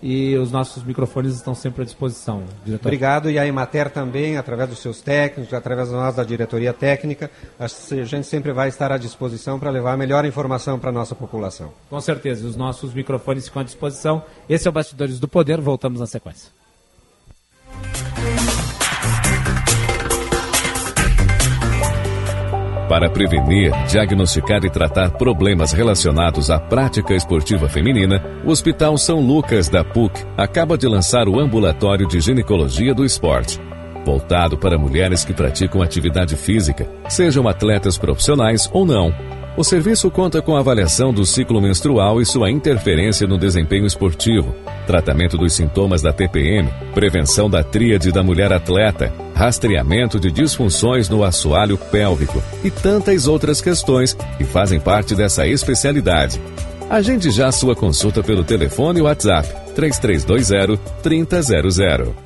e 0.03 0.37
os 0.37 0.53
nossos 0.53 0.85
microfones 0.85 1.35
estão 1.35 1.55
sempre 1.55 1.83
à 1.83 1.85
disposição. 1.85 2.45
Diretor. 2.65 2.87
Obrigado, 2.87 3.31
e 3.31 3.39
a 3.39 3.47
Emater 3.47 3.91
também, 3.91 4.37
através 4.37 4.69
dos 4.69 4.79
seus 4.79 5.01
técnicos, 5.01 5.53
através 5.53 5.89
de 5.89 5.95
nós 5.95 6.15
da 6.15 6.23
diretoria 6.23 6.73
técnica, 6.73 7.31
a 7.59 7.67
gente 7.67 8.27
sempre 8.27 8.53
vai 8.53 8.69
estar 8.69 8.93
à 8.93 8.99
disposição 8.99 9.59
para 9.59 9.71
levar 9.71 9.95
a 9.95 9.97
melhor 9.97 10.25
informação 10.25 10.79
para 10.79 10.91
a 10.91 10.93
nossa 10.93 11.15
população. 11.15 11.73
Com 11.89 12.01
certeza, 12.01 12.47
os 12.47 12.57
nossos 12.57 12.93
microfones 12.93 13.47
ficam 13.47 13.63
à 13.63 13.65
disposição. 13.65 14.23
Esse 14.49 14.69
é 14.69 14.71
o 14.71 14.73
Bastidores 14.73 15.19
do 15.19 15.27
Poder, 15.27 15.61
voltamos 15.61 15.99
na 15.99 16.07
sequência. 16.07 16.51
Para 22.89 23.11
prevenir, 23.11 23.73
diagnosticar 23.89 24.65
e 24.65 24.71
tratar 24.71 25.11
problemas 25.11 25.73
relacionados 25.73 26.51
à 26.51 26.61
prática 26.61 27.15
esportiva 27.15 27.69
feminina, 27.69 28.23
o 28.45 28.51
Hospital 28.51 28.97
São 28.97 29.19
Lucas 29.19 29.69
da 29.69 29.83
PUC 29.83 30.25
acaba 30.37 30.79
de 30.79 30.87
lançar 30.87 31.29
o 31.29 31.41
Ambulatório 31.41 32.07
de 32.07 32.21
Ginecologia 32.21 32.95
do 32.95 33.05
Esporte. 33.05 33.61
Voltado 34.05 34.57
para 34.57 34.79
mulheres 34.79 35.25
que 35.25 35.35
praticam 35.35 35.83
atividade 35.83 36.37
física, 36.37 36.89
sejam 37.09 37.49
atletas 37.49 37.99
profissionais 37.99 38.71
ou 38.73 38.87
não. 38.87 39.13
O 39.57 39.65
serviço 39.65 40.09
conta 40.09 40.41
com 40.41 40.55
avaliação 40.55 41.13
do 41.13 41.27
ciclo 41.27 41.61
menstrual 41.61 42.21
e 42.21 42.25
sua 42.25 42.53
interferência 42.53 43.27
no 43.27 43.37
desempenho 43.37 43.87
esportivo, 43.87 44.55
tratamento 44.87 45.37
dos 45.37 45.55
sintomas 45.55 46.03
da 46.03 46.13
TPM, 46.13 46.69
prevenção 46.95 47.51
da 47.51 47.65
tríade 47.65 48.13
da 48.13 48.23
mulher 48.23 48.53
atleta, 48.53 49.13
rastreamento 49.37 50.19
de 50.19 50.33
disfunções 50.33 51.11
no 51.11 51.23
assoalho 51.23 51.77
pélvico 51.77 52.43
e 52.65 52.71
tantas 52.71 53.29
outras 53.29 53.61
questões 53.61 54.15
que 54.39 54.45
fazem 54.45 54.81
parte 54.81 55.15
dessa 55.15 55.47
especialidade. 55.47 56.41
Agende 56.89 57.31
já 57.31 57.53
sua 57.53 57.77
consulta 57.77 58.23
pelo 58.23 58.45
telefone 58.45 59.03
WhatsApp 59.03 59.47
3320 59.75 60.81
3000. 61.03 62.26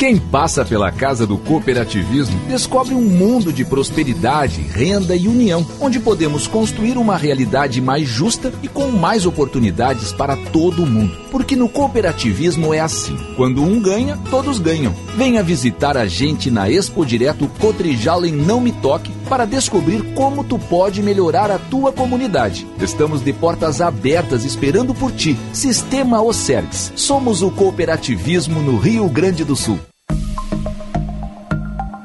Quem 0.00 0.16
passa 0.16 0.64
pela 0.64 0.90
casa 0.90 1.26
do 1.26 1.36
cooperativismo 1.36 2.40
descobre 2.48 2.94
um 2.94 3.02
mundo 3.02 3.52
de 3.52 3.66
prosperidade, 3.66 4.62
renda 4.62 5.14
e 5.14 5.28
união, 5.28 5.66
onde 5.78 6.00
podemos 6.00 6.46
construir 6.46 6.96
uma 6.96 7.18
realidade 7.18 7.82
mais 7.82 8.08
justa 8.08 8.50
e 8.62 8.66
com 8.66 8.88
mais 8.88 9.26
oportunidades 9.26 10.10
para 10.10 10.38
todo 10.38 10.86
mundo. 10.86 11.14
Porque 11.30 11.54
no 11.54 11.68
cooperativismo 11.68 12.72
é 12.72 12.80
assim: 12.80 13.14
quando 13.36 13.62
um 13.62 13.78
ganha, 13.78 14.18
todos 14.30 14.58
ganham. 14.58 14.94
Venha 15.18 15.42
visitar 15.42 15.98
a 15.98 16.06
gente 16.06 16.50
na 16.50 16.70
Expo 16.70 17.04
Direto 17.04 17.46
Cotrijal 17.58 18.24
em 18.24 18.32
Não 18.32 18.58
Me 18.58 18.72
Toque 18.72 19.12
para 19.28 19.44
descobrir 19.44 20.14
como 20.14 20.42
tu 20.42 20.58
pode 20.58 21.02
melhorar 21.02 21.50
a 21.50 21.58
tua 21.58 21.92
comunidade. 21.92 22.66
Estamos 22.80 23.22
de 23.22 23.34
portas 23.34 23.82
abertas 23.82 24.46
esperando 24.46 24.94
por 24.94 25.12
ti. 25.12 25.36
Sistema 25.52 26.22
Ocergs. 26.22 26.90
Somos 26.96 27.42
o 27.42 27.50
cooperativismo 27.50 28.62
no 28.62 28.78
Rio 28.78 29.06
Grande 29.10 29.44
do 29.44 29.54
Sul. 29.54 29.78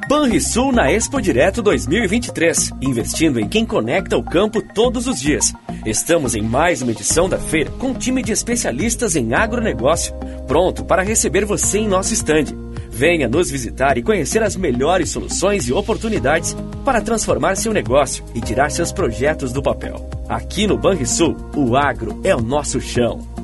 Banrisul 0.08 0.72
na 0.72 0.92
Expo 0.92 1.20
Direto 1.20 1.64
2023, 1.64 2.74
investindo 2.80 3.40
em 3.40 3.48
quem 3.48 3.66
conecta 3.66 4.16
o 4.16 4.24
campo 4.24 4.62
todos 4.62 5.08
os 5.08 5.20
dias. 5.20 5.52
Estamos 5.84 6.36
em 6.36 6.44
mais 6.44 6.84
uma 6.84 6.92
edição 6.92 7.28
da 7.28 7.40
feira 7.40 7.72
com 7.72 7.88
um 7.88 7.94
time 7.94 8.22
de 8.22 8.32
especialistas 8.32 9.16
em 9.16 9.34
agronegócio, 9.34 10.14
pronto 10.48 10.86
para 10.86 11.02
receber 11.02 11.44
você 11.44 11.80
em 11.80 11.88
nosso 11.88 12.14
estande. 12.14 12.56
Venha 12.92 13.28
nos 13.28 13.50
visitar 13.50 13.98
e 13.98 14.04
conhecer 14.04 14.44
as 14.44 14.56
melhores 14.56 15.10
soluções 15.10 15.68
e 15.68 15.74
oportunidades 15.74 16.56
para 16.86 17.02
transformar 17.02 17.56
seu 17.56 17.74
negócio 17.74 18.24
e 18.36 18.40
tirar 18.40 18.70
seus 18.70 18.92
projetos 18.92 19.52
do 19.52 19.64
papel. 19.64 20.08
Aqui 20.30 20.68
no 20.68 20.78
Banrisul, 20.78 21.36
o 21.56 21.76
agro 21.76 22.22
é 22.24 22.36
o 22.36 22.42
nosso 22.42 22.80
chão. 22.80 23.35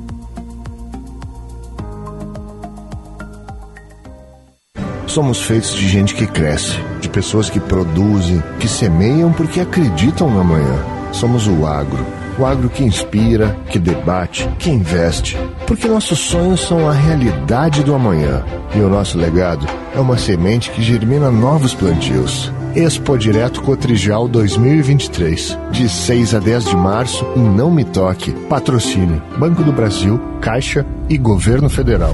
Somos 5.12 5.42
feitos 5.42 5.74
de 5.74 5.86
gente 5.86 6.14
que 6.14 6.26
cresce, 6.26 6.78
de 6.98 7.06
pessoas 7.06 7.50
que 7.50 7.60
produzem, 7.60 8.42
que 8.58 8.66
semeiam 8.66 9.30
porque 9.30 9.60
acreditam 9.60 10.30
no 10.30 10.40
amanhã. 10.40 10.82
Somos 11.12 11.46
o 11.46 11.66
agro. 11.66 12.02
O 12.38 12.46
agro 12.46 12.70
que 12.70 12.82
inspira, 12.82 13.54
que 13.68 13.78
debate, 13.78 14.48
que 14.58 14.70
investe. 14.70 15.36
Porque 15.66 15.86
nossos 15.86 16.18
sonhos 16.18 16.62
são 16.62 16.88
a 16.88 16.94
realidade 16.94 17.82
do 17.82 17.94
amanhã. 17.94 18.42
E 18.74 18.80
o 18.80 18.88
nosso 18.88 19.18
legado 19.18 19.66
é 19.94 20.00
uma 20.00 20.16
semente 20.16 20.70
que 20.70 20.82
germina 20.82 21.30
novos 21.30 21.74
plantios. 21.74 22.50
Expo 22.74 23.18
Direto 23.18 23.60
Cotrijal 23.60 24.26
2023. 24.26 25.58
De 25.70 25.90
6 25.90 26.34
a 26.36 26.38
10 26.38 26.64
de 26.70 26.76
março 26.78 27.22
em 27.36 27.42
Não 27.42 27.70
Me 27.70 27.84
Toque. 27.84 28.32
Patrocínio 28.48 29.22
Banco 29.36 29.62
do 29.62 29.72
Brasil, 29.72 30.18
Caixa 30.40 30.86
e 31.06 31.18
Governo 31.18 31.68
Federal. 31.68 32.12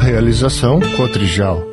Realização 0.00 0.80
Cotrijal. 0.96 1.71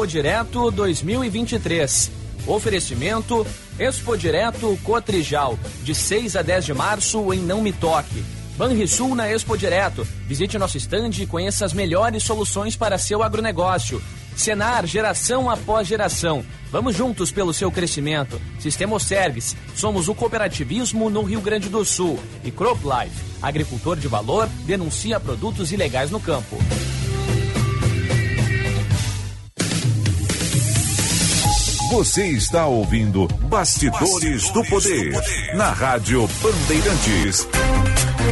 Expo 0.00 0.06
Direto 0.06 0.70
2023. 0.70 2.10
Oferecimento 2.46 3.46
Expo 3.78 4.16
Direto 4.16 4.78
Cotrijal, 4.82 5.58
de 5.82 5.94
6 5.94 6.36
a 6.36 6.42
10 6.42 6.64
de 6.64 6.72
março 6.74 7.34
em 7.34 7.40
Não 7.40 7.60
Me 7.60 7.70
Toque. 7.70 8.24
Banrisul 8.56 9.14
na 9.14 9.30
Expo 9.30 9.58
Direto. 9.58 10.08
Visite 10.26 10.56
nosso 10.56 10.78
estande 10.78 11.22
e 11.22 11.26
conheça 11.26 11.66
as 11.66 11.74
melhores 11.74 12.22
soluções 12.22 12.76
para 12.76 12.96
seu 12.96 13.22
agronegócio. 13.22 14.02
Senar, 14.34 14.86
geração 14.86 15.50
após 15.50 15.86
geração. 15.86 16.42
Vamos 16.70 16.96
juntos 16.96 17.30
pelo 17.30 17.52
seu 17.52 17.70
crescimento. 17.70 18.40
Sistema 18.58 18.98
Service. 18.98 19.54
Somos 19.74 20.08
o 20.08 20.14
cooperativismo 20.14 21.10
no 21.10 21.24
Rio 21.24 21.42
Grande 21.42 21.68
do 21.68 21.84
Sul. 21.84 22.18
E 22.42 22.50
Crop 22.50 22.80
Life. 22.84 23.22
Agricultor 23.42 23.98
de 23.98 24.08
valor 24.08 24.48
denuncia 24.64 25.20
produtos 25.20 25.72
ilegais 25.72 26.10
no 26.10 26.20
campo. 26.20 26.56
Você 31.90 32.28
está 32.28 32.66
ouvindo 32.66 33.26
Bastidores, 33.48 34.48
do, 34.50 34.64
Poder, 34.66 35.12
na 35.56 35.72
Rádio 35.72 36.24
Bandeirantes. 36.40 37.48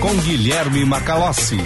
Com 0.00 0.14
Guilherme 0.22 0.84
Macalossi. 0.84 1.58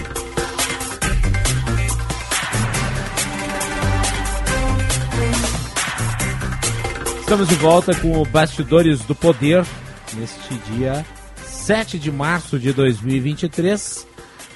Estamos 7.19 7.47
de 7.47 7.55
volta 7.55 7.93
com 7.99 8.19
o 8.19 8.25
Bastidores 8.25 9.01
do 9.01 9.13
Poder 9.13 9.63
neste 10.15 10.55
dia 10.71 11.05
7 11.45 11.99
de 11.99 12.11
março 12.11 12.57
de 12.57 12.73
2023 12.73 14.07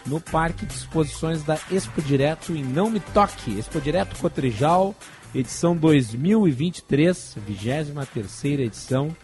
no 0.07 0.19
Parque 0.19 0.65
de 0.65 0.73
Exposições 0.73 1.43
da 1.43 1.59
Expo 1.71 2.01
Direto 2.01 2.53
em 2.53 2.63
Não 2.63 2.89
Me 2.89 2.99
Toque. 2.99 3.59
Expo 3.59 3.79
Direto 3.79 4.15
Cotrijal, 4.15 4.95
edição 5.33 5.75
2023, 5.75 7.35
23 7.45 8.59
edição. 8.59 9.15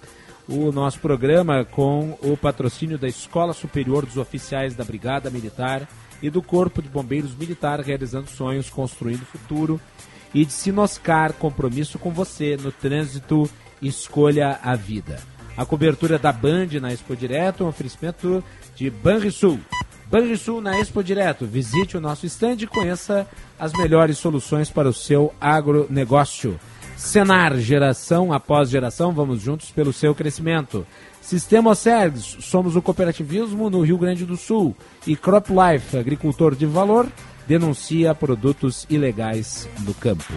O 0.47 0.71
nosso 0.71 0.99
programa 0.99 1.63
com 1.63 2.17
o 2.21 2.35
patrocínio 2.35 2.97
da 2.97 3.07
Escola 3.07 3.53
Superior 3.53 4.05
dos 4.05 4.17
Oficiais 4.17 4.75
da 4.75 4.83
Brigada 4.83 5.29
Militar 5.29 5.87
e 6.21 6.29
do 6.29 6.41
Corpo 6.41 6.81
de 6.81 6.89
Bombeiros 6.89 7.35
Militar, 7.35 7.79
realizando 7.79 8.29
sonhos, 8.29 8.69
construindo 8.69 9.25
futuro. 9.25 9.79
E 10.33 10.43
de 10.43 10.51
Sinoscar, 10.51 11.33
compromisso 11.33 11.97
com 11.97 12.11
você 12.11 12.57
no 12.57 12.71
trânsito, 12.71 13.49
escolha 13.81 14.59
a 14.61 14.75
vida. 14.75 15.19
A 15.55 15.65
cobertura 15.65 16.17
da 16.17 16.31
Band 16.31 16.79
na 16.81 16.91
Expo 16.91 17.15
Direto, 17.15 17.63
um 17.63 17.67
oferecimento 17.67 18.43
de 18.75 18.89
Banrisul. 18.89 19.59
Banrisul 20.13 20.61
na 20.61 20.79
Expo 20.79 21.03
Direto. 21.03 21.43
Visite 21.43 21.97
o 21.97 21.99
nosso 21.99 22.27
stand 22.27 22.57
e 22.59 22.67
conheça 22.67 23.25
as 23.59 23.73
melhores 23.73 24.19
soluções 24.19 24.69
para 24.69 24.87
o 24.87 24.93
seu 24.93 25.33
agronegócio. 25.41 26.59
Senar, 26.95 27.57
geração 27.57 28.31
após 28.31 28.69
geração, 28.69 29.11
vamos 29.11 29.41
juntos 29.41 29.71
pelo 29.71 29.91
seu 29.91 30.13
crescimento. 30.13 30.85
Sistema 31.19 31.73
Sergs, 31.73 32.37
somos 32.41 32.75
o 32.75 32.81
cooperativismo 32.81 33.71
no 33.71 33.81
Rio 33.81 33.97
Grande 33.97 34.23
do 34.23 34.37
Sul. 34.37 34.77
E 35.07 35.15
Crop 35.15 35.47
Life, 35.49 35.97
agricultor 35.97 36.53
de 36.53 36.67
valor, 36.67 37.07
denuncia 37.47 38.13
produtos 38.13 38.85
ilegais 38.91 39.67
no 39.79 39.95
campo. 39.95 40.31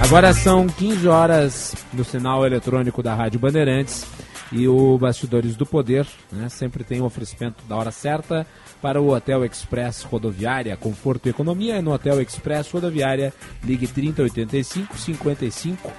Agora 0.00 0.32
são 0.32 0.66
15 0.66 1.06
horas 1.06 1.76
no 1.92 2.04
sinal 2.04 2.44
eletrônico 2.44 3.00
da 3.00 3.14
Rádio 3.14 3.38
Bandeirantes 3.38 4.04
e 4.50 4.66
o 4.66 4.96
Bastidores 4.96 5.56
do 5.56 5.66
Poder 5.66 6.06
né, 6.32 6.48
sempre 6.48 6.84
tem 6.84 7.00
um 7.00 7.04
oferecimento 7.04 7.62
da 7.68 7.76
hora 7.76 7.90
certa 7.90 8.46
para 8.80 9.00
o 9.00 9.14
Hotel 9.14 9.44
Express 9.44 10.02
Rodoviária, 10.02 10.76
conforto 10.76 11.26
e 11.26 11.30
economia. 11.30 11.82
No 11.82 11.92
Hotel 11.92 12.20
Express 12.22 12.70
Rodoviária, 12.70 13.32
ligue 13.62 13.86
3085 13.86 14.96
55 14.96 15.92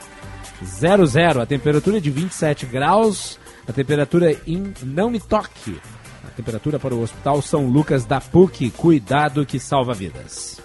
00. 0.64 1.42
A 1.42 1.46
temperatura 1.46 1.98
é 1.98 2.00
de 2.00 2.10
27 2.10 2.66
graus. 2.66 3.40
A 3.68 3.74
temperatura 3.74 4.36
em 4.48 4.74
Não 4.84 5.10
Me 5.10 5.20
Toque. 5.20 5.80
A 6.26 6.30
temperatura 6.32 6.80
para 6.80 6.96
o 6.96 7.02
Hospital 7.02 7.42
São 7.42 7.68
Lucas 7.68 8.06
da 8.06 8.20
PUC. 8.20 8.72
Cuidado 8.72 9.46
que 9.46 9.60
salva 9.60 9.94
vidas. 9.94 10.60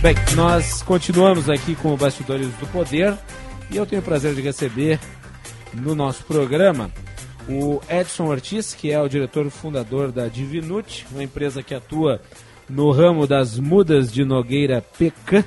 Bem, 0.00 0.14
nós 0.34 0.82
continuamos 0.82 1.50
aqui 1.50 1.74
com 1.74 1.92
o 1.92 1.96
Bastidores 1.96 2.48
do 2.54 2.66
Poder 2.68 3.16
e 3.70 3.76
eu 3.76 3.86
tenho 3.86 4.00
o 4.00 4.04
prazer 4.04 4.34
de 4.34 4.40
receber 4.40 4.98
no 5.74 5.94
nosso 5.94 6.24
programa 6.24 6.90
o 7.48 7.80
Edson 7.88 8.26
Ortiz, 8.26 8.74
que 8.74 8.92
é 8.92 9.00
o 9.00 9.08
diretor 9.08 9.48
fundador 9.50 10.12
da 10.12 10.28
Divinute, 10.28 11.06
uma 11.10 11.22
empresa 11.22 11.62
que 11.62 11.74
atua 11.74 12.20
no 12.68 12.90
ramo 12.92 13.26
das 13.26 13.58
mudas 13.58 14.12
de 14.12 14.24
Nogueira 14.24 14.84
PK, 14.96 15.44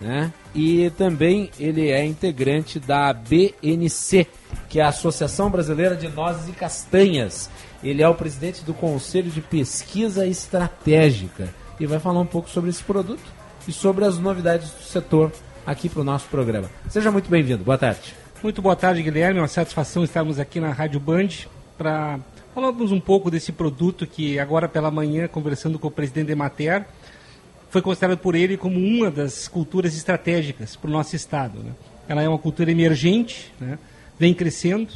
né? 0.00 0.32
E 0.54 0.90
também 0.96 1.50
ele 1.58 1.90
é 1.90 2.04
integrante 2.04 2.78
da 2.78 3.12
BNC, 3.12 4.26
que 4.68 4.80
é 4.80 4.82
a 4.82 4.88
Associação 4.88 5.50
Brasileira 5.50 5.96
de 5.96 6.08
Nozes 6.08 6.48
e 6.48 6.52
Castanhas. 6.52 7.50
Ele 7.82 8.02
é 8.02 8.08
o 8.08 8.14
presidente 8.14 8.64
do 8.64 8.74
Conselho 8.74 9.30
de 9.30 9.40
Pesquisa 9.40 10.26
Estratégica 10.26 11.52
e 11.78 11.86
vai 11.86 11.98
falar 11.98 12.20
um 12.20 12.26
pouco 12.26 12.48
sobre 12.48 12.70
esse 12.70 12.82
produto 12.82 13.22
e 13.66 13.72
sobre 13.72 14.04
as 14.04 14.18
novidades 14.18 14.70
do 14.70 14.82
setor 14.82 15.32
aqui 15.66 15.88
para 15.88 16.00
o 16.00 16.04
nosso 16.04 16.26
programa. 16.28 16.70
Seja 16.88 17.10
muito 17.10 17.30
bem-vindo. 17.30 17.64
Boa 17.64 17.78
tarde. 17.78 18.19
Muito 18.42 18.62
boa 18.62 18.74
tarde, 18.74 19.02
Guilherme. 19.02 19.38
É 19.38 19.42
uma 19.42 19.48
satisfação 19.48 20.02
estarmos 20.02 20.38
aqui 20.38 20.60
na 20.60 20.72
Rádio 20.72 20.98
Band 20.98 21.28
para 21.76 22.18
falarmos 22.54 22.90
um 22.90 22.98
pouco 22.98 23.30
desse 23.30 23.52
produto 23.52 24.06
que 24.06 24.38
agora 24.38 24.66
pela 24.66 24.90
manhã, 24.90 25.28
conversando 25.28 25.78
com 25.78 25.88
o 25.88 25.90
presidente 25.90 26.32
Emater, 26.32 26.86
foi 27.68 27.82
considerado 27.82 28.16
por 28.16 28.34
ele 28.34 28.56
como 28.56 28.78
uma 28.78 29.10
das 29.10 29.46
culturas 29.46 29.94
estratégicas 29.94 30.74
para 30.74 30.88
o 30.88 30.90
nosso 30.90 31.14
estado. 31.14 31.58
Né? 31.58 31.72
Ela 32.08 32.22
é 32.22 32.28
uma 32.28 32.38
cultura 32.38 32.70
emergente, 32.70 33.52
né? 33.60 33.78
vem 34.18 34.32
crescendo, 34.32 34.94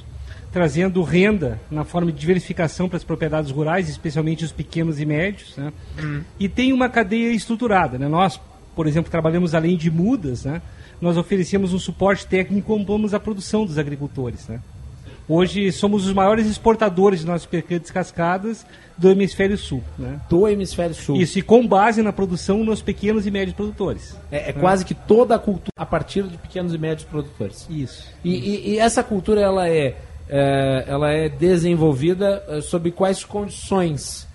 trazendo 0.50 1.02
renda 1.02 1.60
na 1.70 1.84
forma 1.84 2.10
de 2.10 2.18
diversificação 2.18 2.88
para 2.88 2.96
as 2.96 3.04
propriedades 3.04 3.50
rurais, 3.50 3.90
especialmente 3.90 4.42
os 4.42 4.52
pequenos 4.52 4.98
e 4.98 5.04
médios, 5.04 5.54
né? 5.58 5.70
Hum. 6.02 6.22
e 6.40 6.48
tem 6.48 6.72
uma 6.72 6.88
cadeia 6.88 7.30
estruturada. 7.30 7.98
Né? 7.98 8.08
Nós, 8.08 8.40
por 8.74 8.86
exemplo, 8.86 9.10
trabalhamos 9.10 9.54
além 9.54 9.76
de 9.76 9.90
mudas, 9.90 10.46
né? 10.46 10.62
Nós 11.04 11.18
oferecemos 11.18 11.74
um 11.74 11.78
suporte 11.78 12.26
técnico 12.26 12.58
e 12.58 12.62
compramos 12.62 13.12
a 13.12 13.20
produção 13.20 13.66
dos 13.66 13.76
agricultores. 13.76 14.48
Né? 14.48 14.58
Hoje 15.28 15.70
somos 15.70 16.06
os 16.06 16.14
maiores 16.14 16.46
exportadores 16.46 17.20
de 17.20 17.26
nossas 17.26 17.44
pequenas 17.44 17.82
descascadas 17.82 18.64
do 18.96 19.10
hemisfério 19.10 19.58
sul. 19.58 19.82
Né? 19.98 20.18
Do 20.30 20.48
hemisfério 20.48 20.94
sul. 20.94 21.16
Isso, 21.16 21.38
e 21.38 21.42
com 21.42 21.66
base 21.66 22.00
na 22.00 22.10
produção 22.10 22.64
nos 22.64 22.80
pequenos 22.80 23.26
e 23.26 23.30
médios 23.30 23.54
produtores. 23.54 24.16
É, 24.32 24.48
é 24.48 24.52
né? 24.54 24.60
quase 24.60 24.82
que 24.82 24.94
toda 24.94 25.34
a 25.34 25.38
cultura 25.38 25.72
a 25.76 25.84
partir 25.84 26.22
de 26.22 26.38
pequenos 26.38 26.74
e 26.74 26.78
médios 26.78 27.06
produtores. 27.06 27.66
Isso. 27.68 28.08
E, 28.24 28.34
isso. 28.34 28.46
e, 28.46 28.70
e 28.70 28.78
essa 28.78 29.04
cultura 29.04 29.42
ela 29.42 29.68
é, 29.68 29.96
é, 30.26 30.84
ela 30.86 31.10
é 31.10 31.28
desenvolvida 31.28 32.42
é, 32.48 32.62
sob 32.62 32.90
quais 32.92 33.24
condições? 33.24 34.26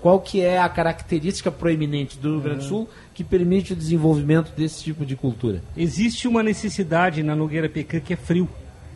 Qual 0.00 0.20
que 0.20 0.42
é 0.42 0.58
a 0.58 0.68
característica 0.68 1.50
proeminente 1.50 2.18
do 2.18 2.32
Rio 2.32 2.40
Grande 2.40 2.58
do 2.58 2.64
Sul 2.64 2.88
que 3.14 3.24
permite 3.24 3.72
o 3.72 3.76
desenvolvimento 3.76 4.52
desse 4.56 4.84
tipo 4.84 5.04
de 5.06 5.16
cultura? 5.16 5.62
Existe 5.76 6.28
uma 6.28 6.42
necessidade 6.42 7.22
na 7.22 7.34
Nogueira 7.34 7.68
Pecan 7.68 8.00
que 8.00 8.12
é 8.12 8.16
frio. 8.16 8.48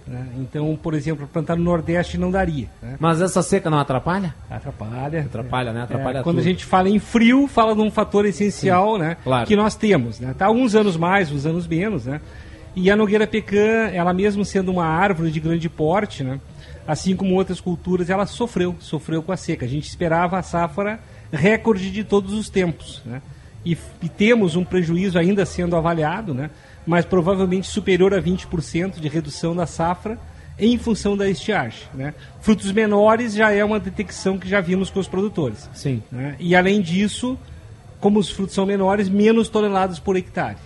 Né? 0.06 0.26
Então, 0.38 0.76
por 0.82 0.92
exemplo, 0.92 1.26
plantar 1.26 1.56
no 1.56 1.62
Nordeste 1.62 2.18
não 2.18 2.30
daria. 2.30 2.68
Né? 2.82 2.96
Mas 2.98 3.20
essa 3.20 3.42
seca 3.42 3.70
não 3.70 3.78
atrapalha? 3.78 4.34
Atrapalha. 4.50 5.20
Atrapalha, 5.20 5.72
né? 5.72 5.82
Atrapalha 5.82 6.18
é, 6.18 6.22
Quando 6.22 6.40
a 6.40 6.42
gente 6.42 6.64
fala 6.64 6.88
em 6.88 6.98
frio, 6.98 7.46
fala 7.46 7.74
de 7.74 7.80
um 7.80 7.90
fator 7.90 8.26
essencial 8.26 8.98
né? 8.98 9.16
Claro. 9.22 9.46
que 9.46 9.54
nós 9.54 9.76
temos. 9.76 10.18
Né? 10.18 10.34
Tá 10.36 10.50
uns 10.50 10.74
anos 10.74 10.96
mais, 10.96 11.30
uns 11.30 11.46
anos 11.46 11.66
menos. 11.66 12.06
Né? 12.06 12.20
E 12.74 12.90
a 12.90 12.96
Nogueira 12.96 13.26
Pecan, 13.26 13.90
ela 13.92 14.12
mesmo 14.12 14.44
sendo 14.44 14.70
uma 14.70 14.84
árvore 14.84 15.30
de 15.30 15.40
grande 15.40 15.68
porte, 15.68 16.24
né? 16.24 16.40
Assim 16.90 17.14
como 17.14 17.34
outras 17.34 17.60
culturas, 17.60 18.10
ela 18.10 18.26
sofreu, 18.26 18.74
sofreu 18.80 19.22
com 19.22 19.30
a 19.30 19.36
seca. 19.36 19.64
A 19.64 19.68
gente 19.68 19.86
esperava 19.86 20.38
a 20.38 20.42
safra 20.42 20.98
recorde 21.30 21.90
de 21.90 22.02
todos 22.02 22.32
os 22.32 22.48
tempos. 22.48 23.00
Né? 23.06 23.22
e, 23.64 23.76
e, 24.02 24.08
temos 24.08 24.56
um 24.56 24.64
prejuízo 24.64 25.18
ainda 25.18 25.44
sendo 25.44 25.76
avaliado, 25.76 26.34
né? 26.34 26.50
mas 26.86 27.04
provavelmente 27.04 27.68
superior 27.68 28.14
a 28.14 28.20
20% 28.20 28.98
de 28.98 29.08
redução 29.08 29.54
da 29.54 29.66
safra 29.66 30.18
em 30.58 30.76
função 30.78 31.16
da 31.16 31.28
estiagem. 31.28 31.82
Né? 31.94 32.14
Frutos 32.40 32.72
menores 32.72 33.34
já 33.34 33.52
é 33.52 33.64
uma 33.64 33.78
detecção 33.78 34.38
que 34.38 34.48
já 34.48 34.60
vimos 34.60 34.90
com 34.90 34.98
os 34.98 35.08
produtores. 35.08 35.68
Sim. 35.72 36.02
Né? 36.10 36.36
E 36.38 36.56
além 36.56 36.80
disso, 36.80 37.38
como 38.00 38.18
os 38.18 38.30
frutos 38.30 38.54
são 38.54 38.66
menores, 38.66 39.08
menos 39.08 39.48
toneladas 39.48 39.98
por 39.98 40.16
hectare. 40.16 40.58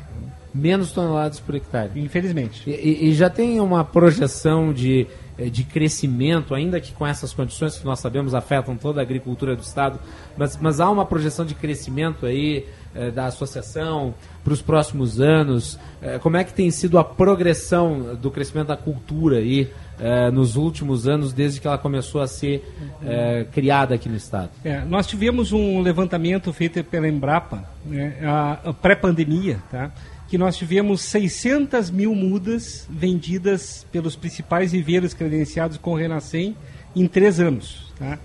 Menos 0.55 0.93
toneladas 0.93 1.41
por 1.41 1.57
hectare. 1.57 1.91
Infelizmente. 1.97 2.71
E, 2.71 3.09
e 3.09 3.13
já 3.13 3.29
tem 3.29 3.61
uma 3.61 3.85
projeção 3.85 4.73
de 4.73 5.07
de 5.37 5.65
crescimento, 5.65 6.55
ainda 6.55 6.81
que 6.81 6.93
com 6.93 7.07
essas 7.07 7.33
condições 7.33 7.77
que 7.79 7.85
nós 7.85 7.99
sabemos 7.99 8.35
afetam 8.35 8.77
toda 8.77 9.01
a 9.01 9.03
agricultura 9.03 9.57
do 9.57 9.63
Estado, 9.63 9.99
mas, 10.37 10.57
mas 10.57 10.81
há 10.81 10.89
uma 10.89 11.05
projeção 11.05 11.45
de 11.45 11.55
crescimento 11.55 12.25
aí 12.25 12.67
eh, 12.95 13.11
da 13.11 13.27
associação 13.27 14.15
para 14.45 14.53
os 14.53 14.63
próximos 14.63 15.21
anos. 15.21 15.79
Eh, 16.01 16.19
como 16.19 16.37
é 16.37 16.45
que 16.45 16.55
tem 16.55 16.71
sido 16.71 16.99
a 16.99 17.05
progressão 17.05 18.15
do 18.15 18.31
crescimento 18.31 18.69
da 18.69 18.77
cultura 18.77 19.39
aí 19.39 19.69
eh, 19.99 20.31
nos 20.31 20.55
últimos 20.55 21.09
anos, 21.09 21.33
desde 21.33 21.61
que 21.61 21.67
ela 21.67 21.79
começou 21.79 22.21
a 22.21 22.27
ser 22.27 22.65
eh, 23.05 23.47
criada 23.53 23.95
aqui 23.95 24.09
no 24.09 24.17
Estado? 24.17 24.51
É, 24.65 24.85
nós 24.85 25.07
tivemos 25.07 25.53
um 25.53 25.81
levantamento 25.81 26.53
feito 26.53 26.83
pela 26.85 27.09
Embrapa, 27.09 27.69
né, 27.85 28.19
a, 28.23 28.71
a 28.71 28.73
pré-pandemia, 28.73 29.59
tá? 29.71 29.91
Que 30.35 30.39
nós 30.39 30.57
tivemos 30.57 31.01
600 31.03 31.93
mil 31.93 32.13
mudas 32.13 32.89
vendidas 32.91 33.87
pelos 33.93 34.17
principais 34.17 34.73
viveiros 34.73 35.15
credenciados 35.15 35.77
com 35.77 35.93
o 35.93 35.95
Renascem 35.95 36.57
em 36.97 37.07
três 37.07 37.39
anos. 37.39 37.93
Tá? 37.97 38.19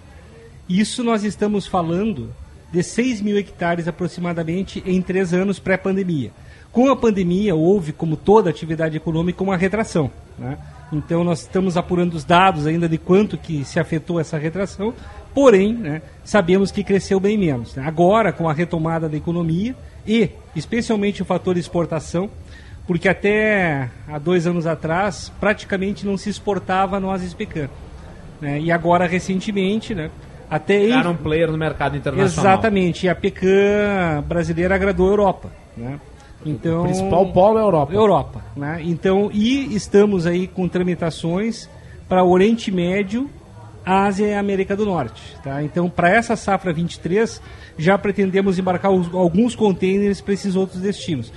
Isso 0.68 1.04
nós 1.04 1.24
estamos 1.24 1.68
falando 1.68 2.34
de 2.74 2.82
6 2.82 3.22
mil 3.22 3.38
hectares 3.38 3.88
aproximadamente 3.88 4.82
em 4.88 5.00
três 5.04 5.36
anos 5.36 5.60
pré-pandemia. 5.60 6.32
Com 6.72 6.90
a 6.90 6.96
pandemia, 6.96 7.54
houve, 7.54 7.94
como 7.94 8.18
toda 8.18 8.50
atividade 8.50 8.98
econômica, 8.98 9.44
uma 9.44 9.56
retração. 9.56 10.10
Né? 10.36 10.58
Então, 10.92 11.24
nós 11.24 11.42
estamos 11.42 11.78
apurando 11.78 12.16
os 12.16 12.24
dados 12.24 12.66
ainda 12.66 12.90
de 12.90 12.98
quanto 12.98 13.38
que 13.38 13.64
se 13.64 13.80
afetou 13.80 14.20
essa 14.20 14.36
retração, 14.36 14.96
porém, 15.32 15.74
né, 15.74 16.02
sabemos 16.24 16.72
que 16.72 16.84
cresceu 16.84 17.20
bem 17.20 17.38
menos. 17.38 17.76
Né? 17.76 17.84
Agora, 17.86 18.34
com 18.34 18.50
a 18.50 18.54
retomada 18.54 19.08
da 19.08 19.16
economia 19.16 19.76
e, 20.10 20.32
especialmente, 20.56 21.22
o 21.22 21.26
fator 21.26 21.56
exportação, 21.56 22.32
porque 22.88 23.08
até 23.08 23.92
há 24.08 24.18
dois 24.18 24.48
anos 24.48 24.66
atrás, 24.66 25.32
praticamente 25.40 26.04
não 26.04 26.18
se 26.18 26.32
exportava 26.32 27.00
nozes 27.00 27.36
pecan. 27.36 27.70
Né? 28.42 28.60
E 28.60 28.72
agora, 28.72 29.06
recentemente, 29.06 29.94
né, 29.94 30.10
até 30.50 30.90
Era 30.90 31.10
um 31.10 31.16
player 31.16 31.52
no 31.52 31.58
mercado 31.60 31.96
internacional. 31.96 32.54
Exatamente, 32.56 33.06
e 33.06 33.10
a 33.10 33.14
Pecan 33.14 34.24
brasileira 34.28 34.74
agradou 34.74 35.08
a 35.08 35.12
Europa, 35.12 35.52
né? 35.78 36.00
Então, 36.44 36.82
o 36.82 36.84
principal 36.86 37.32
polo 37.32 37.60
é 37.60 37.62
a 37.62 37.66
Europa. 37.66 37.94
Europa, 37.94 38.42
né? 38.56 38.80
Então, 38.84 39.30
e 39.32 39.76
estamos 39.76 40.26
aí 40.26 40.48
com 40.48 40.68
tramitações 40.68 41.70
para 42.08 42.24
o 42.24 42.32
Oriente 42.32 42.72
Médio, 42.72 43.30
Ásia 43.90 44.28
e 44.28 44.34
América 44.34 44.76
do 44.76 44.86
Norte, 44.86 45.22
tá? 45.44 45.64
Então, 45.64 45.90
para 45.90 46.10
essa 46.10 46.36
safra 46.36 46.72
23, 46.72 47.42
já 47.78 47.98
pretendemos 47.98 48.60
embarcar 48.60 48.92
os, 48.92 49.14
alguns 49.14 49.56
contêineres 49.56 50.22
para 50.22 50.34
esses 50.34 50.56
outros 50.56 50.82
destinos. 50.82 51.32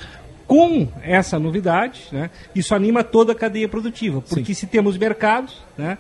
Com 0.47 0.89
essa 1.03 1.39
novidade, 1.39 2.09
né, 2.13 2.31
isso 2.55 2.75
anima 2.75 3.03
toda 3.03 3.33
a 3.33 3.35
cadeia 3.35 3.69
produtiva, 3.69 4.21
porque 4.21 4.55
Sim. 4.55 4.61
se 4.61 4.67
temos 4.67 4.99
mercados, 4.99 5.63
né, 5.79 5.97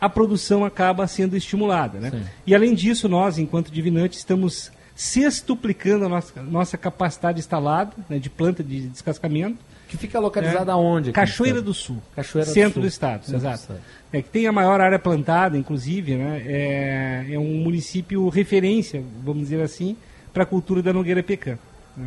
a 0.00 0.08
produção 0.08 0.64
acaba 0.64 1.06
sendo 1.06 1.36
estimulada. 1.36 1.98
Né? 1.98 2.24
E 2.46 2.54
além 2.54 2.74
disso, 2.74 3.08
nós, 3.08 3.38
enquanto 3.38 3.72
Divinante, 3.72 4.16
estamos 4.16 4.70
sextuplicando 4.94 6.04
a 6.04 6.08
nossa, 6.08 6.42
nossa 6.42 6.76
capacidade 6.76 7.38
instalada 7.38 7.92
né, 8.08 8.18
de 8.18 8.28
planta 8.28 8.62
de 8.62 8.88
descascamento. 8.88 9.58
Que 9.88 9.96
fica 9.96 10.18
localizada 10.20 10.76
onde? 10.76 11.10
aqui 11.10 11.14
Cachoeira 11.14 11.62
do 11.62 11.72
Sul. 11.72 11.96
Cachoeira 12.14 12.48
do 12.50 12.52
centro 12.54 12.72
Sul. 12.74 12.82
do 12.82 12.88
estado, 12.88 13.24
Centro 13.24 13.32
do 13.40 13.46
exato. 13.46 13.60
estado. 13.60 13.80
É 14.12 14.22
que 14.22 14.28
tem 14.28 14.46
a 14.46 14.52
maior 14.52 14.80
área 14.80 14.98
plantada, 14.98 15.56
inclusive, 15.56 16.14
né? 16.14 16.42
É, 16.46 17.26
é 17.32 17.38
um 17.38 17.54
município 17.56 18.28
referência, 18.28 19.02
vamos 19.24 19.42
dizer 19.44 19.60
assim, 19.62 19.96
para 20.32 20.42
a 20.42 20.46
cultura 20.46 20.82
da 20.82 20.92
Nogueira 20.92 21.22
Pecan. 21.22 21.58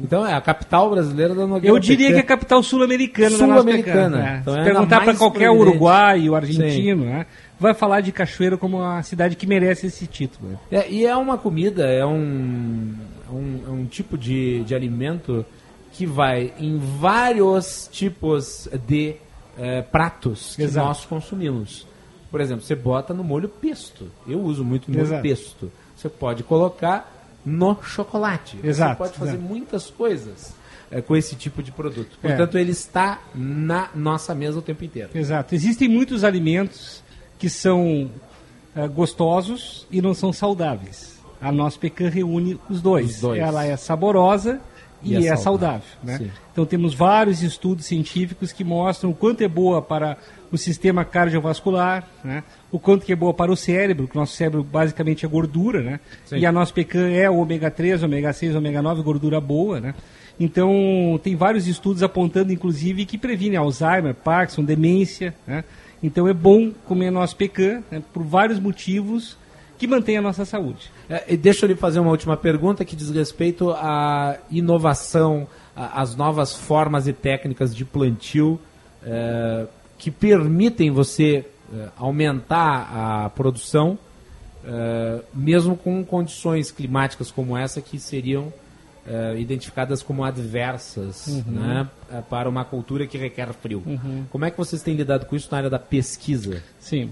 Então 0.01 0.25
é 0.25 0.33
a 0.33 0.39
capital 0.39 0.89
brasileira 0.89 1.35
da 1.35 1.45
Nogueira 1.45 1.75
Eu 1.75 1.77
diria 1.77 2.07
Pecan. 2.07 2.13
que 2.13 2.21
é 2.21 2.23
a 2.23 2.27
capital 2.37 2.63
sul-americana 2.63 3.29
da 3.37 3.45
nossa 3.45 3.61
Sul-americana. 3.61 4.17
né? 4.17 4.37
Então 4.41 4.53
Se 4.53 4.59
é 4.59 4.63
perguntar 4.63 5.01
para 5.03 5.15
qualquer 5.15 5.39
proeminente. 5.47 5.69
uruguaio, 5.69 6.35
argentino, 6.35 7.03
né? 7.05 7.25
vai 7.59 7.73
falar 7.73 7.99
de 8.01 8.11
Cachoeira 8.13 8.57
como 8.57 8.81
a 8.81 9.03
cidade 9.03 9.35
que 9.35 9.45
merece 9.45 9.87
esse 9.87 10.07
título. 10.07 10.49
né? 10.51 10.57
É, 10.71 10.89
e 10.89 11.05
é 11.05 11.15
uma 11.15 11.37
comida, 11.37 11.83
é 11.87 12.05
um, 12.05 12.93
é 13.27 13.31
um, 13.33 13.59
é 13.67 13.69
um 13.69 13.85
tipo 13.85 14.17
de, 14.17 14.63
de 14.63 14.73
alimento 14.73 15.45
que 15.91 16.05
vai 16.05 16.53
em 16.57 16.77
vários 16.77 17.89
tipos 17.91 18.67
de 18.87 19.15
eh, 19.57 19.81
pratos 19.81 20.55
que 20.55 20.63
Exato. 20.63 20.87
nós 20.87 21.05
consumimos. 21.05 21.85
Por 22.29 22.39
exemplo, 22.39 22.63
você 22.63 22.75
bota 22.75 23.13
no 23.13 23.23
molho 23.23 23.49
pesto. 23.49 24.09
Eu 24.27 24.39
uso 24.39 24.63
muito 24.63 24.89
molho 24.89 25.03
Exato. 25.03 25.21
pesto. 25.21 25.71
Você 25.95 26.07
pode 26.07 26.43
colocar 26.43 27.29
no 27.45 27.77
chocolate. 27.83 28.57
Exato, 28.63 28.93
Você 28.93 28.97
pode 28.97 29.17
fazer 29.17 29.31
exato. 29.33 29.43
muitas 29.43 29.89
coisas 29.89 30.53
eh, 30.89 31.01
com 31.01 31.15
esse 31.15 31.35
tipo 31.35 31.61
de 31.61 31.71
produto. 31.71 32.17
É. 32.23 32.27
Portanto, 32.29 32.57
ele 32.57 32.71
está 32.71 33.21
na 33.35 33.89
nossa 33.93 34.33
mesa 34.33 34.59
o 34.59 34.61
tempo 34.61 34.85
inteiro. 34.85 35.09
Exato. 35.13 35.53
Existem 35.53 35.89
muitos 35.89 36.23
alimentos 36.23 37.03
que 37.37 37.49
são 37.49 38.09
eh, 38.75 38.87
gostosos 38.87 39.85
e 39.91 40.01
não 40.01 40.13
são 40.13 40.31
saudáveis. 40.31 41.19
A 41.41 41.51
nossa 41.51 41.77
pecan 41.77 42.07
reúne 42.07 42.59
os 42.69 42.81
dois. 42.81 43.15
Os 43.15 43.21
dois. 43.21 43.41
Ela 43.41 43.65
é 43.65 43.75
saborosa 43.75 44.61
e, 45.03 45.13
E 45.13 45.27
é 45.27 45.31
é, 45.31 45.35
saudável. 45.35 45.81
saudável. 46.03 46.27
né? 46.27 46.31
Então 46.51 46.65
temos 46.65 46.93
vários 46.93 47.41
estudos 47.41 47.85
científicos 47.85 48.51
que 48.51 48.63
mostram 48.63 49.11
o 49.11 49.13
quanto 49.13 49.41
é 49.41 49.47
boa 49.47 49.81
para 49.81 50.17
o 50.51 50.57
sistema 50.57 51.05
cardiovascular, 51.05 52.07
né? 52.23 52.43
o 52.71 52.77
quanto 52.77 53.05
que 53.05 53.13
é 53.13 53.15
boa 53.15 53.33
para 53.33 53.51
o 53.51 53.55
cérebro, 53.55 54.07
que 54.07 54.15
o 54.17 54.19
nosso 54.19 54.35
cérebro 54.35 54.63
basicamente 54.63 55.25
é 55.25 55.29
gordura, 55.29 55.81
né? 55.81 55.99
Sim. 56.25 56.37
E 56.37 56.45
a 56.45 56.51
nossa 56.51 56.73
pecan 56.73 57.09
é 57.09 57.29
o 57.29 57.37
ômega 57.37 57.71
3, 57.71 58.03
ômega 58.03 58.33
6, 58.33 58.55
ômega 58.55 58.81
9, 58.81 59.01
gordura 59.01 59.39
boa, 59.39 59.79
né? 59.79 59.95
Então, 60.39 61.19
tem 61.23 61.35
vários 61.35 61.67
estudos 61.67 62.01
apontando, 62.01 62.51
inclusive, 62.51 63.05
que 63.05 63.17
previne 63.17 63.55
Alzheimer, 63.55 64.15
Parkinson, 64.15 64.63
demência, 64.63 65.33
né? 65.45 65.63
Então, 66.01 66.27
é 66.27 66.33
bom 66.33 66.71
comer 66.85 67.11
nosso 67.11 67.35
pecan, 67.35 67.83
né? 67.91 68.01
por 68.11 68.23
vários 68.23 68.59
motivos 68.59 69.37
que 69.81 69.87
mantém 69.87 70.15
a 70.15 70.21
nossa 70.21 70.45
saúde. 70.45 70.91
É, 71.09 71.23
e 71.27 71.35
deixa 71.35 71.65
eu 71.65 71.69
lhe 71.69 71.75
fazer 71.75 71.99
uma 71.99 72.11
última 72.11 72.37
pergunta 72.37 72.85
que 72.85 72.95
diz 72.95 73.09
respeito 73.09 73.71
à 73.71 74.37
inovação, 74.51 75.47
às 75.75 76.15
novas 76.15 76.53
formas 76.53 77.07
e 77.07 77.13
técnicas 77.13 77.75
de 77.75 77.83
plantio 77.83 78.59
eh, 79.03 79.65
que 79.97 80.11
permitem 80.11 80.91
você 80.91 81.47
eh, 81.73 81.87
aumentar 81.97 82.91
a 83.25 83.29
produção, 83.31 83.97
eh, 84.63 85.21
mesmo 85.33 85.75
com 85.75 86.05
condições 86.05 86.71
climáticas 86.71 87.31
como 87.31 87.57
essa 87.57 87.81
que 87.81 87.97
seriam 87.97 88.53
eh, 89.07 89.39
identificadas 89.39 90.03
como 90.03 90.23
adversas 90.23 91.25
Uhum. 91.25 91.43
né, 91.47 91.87
para 92.29 92.47
uma 92.47 92.63
cultura 92.63 93.07
que 93.07 93.17
requer 93.17 93.51
frio. 93.53 93.81
Uhum. 93.83 94.25
Como 94.29 94.45
é 94.45 94.51
que 94.51 94.57
vocês 94.59 94.83
têm 94.83 94.93
lidado 94.93 95.25
com 95.25 95.35
isso 95.35 95.47
na 95.49 95.57
área 95.57 95.71
da 95.71 95.79
pesquisa? 95.79 96.61
Sim. 96.79 97.11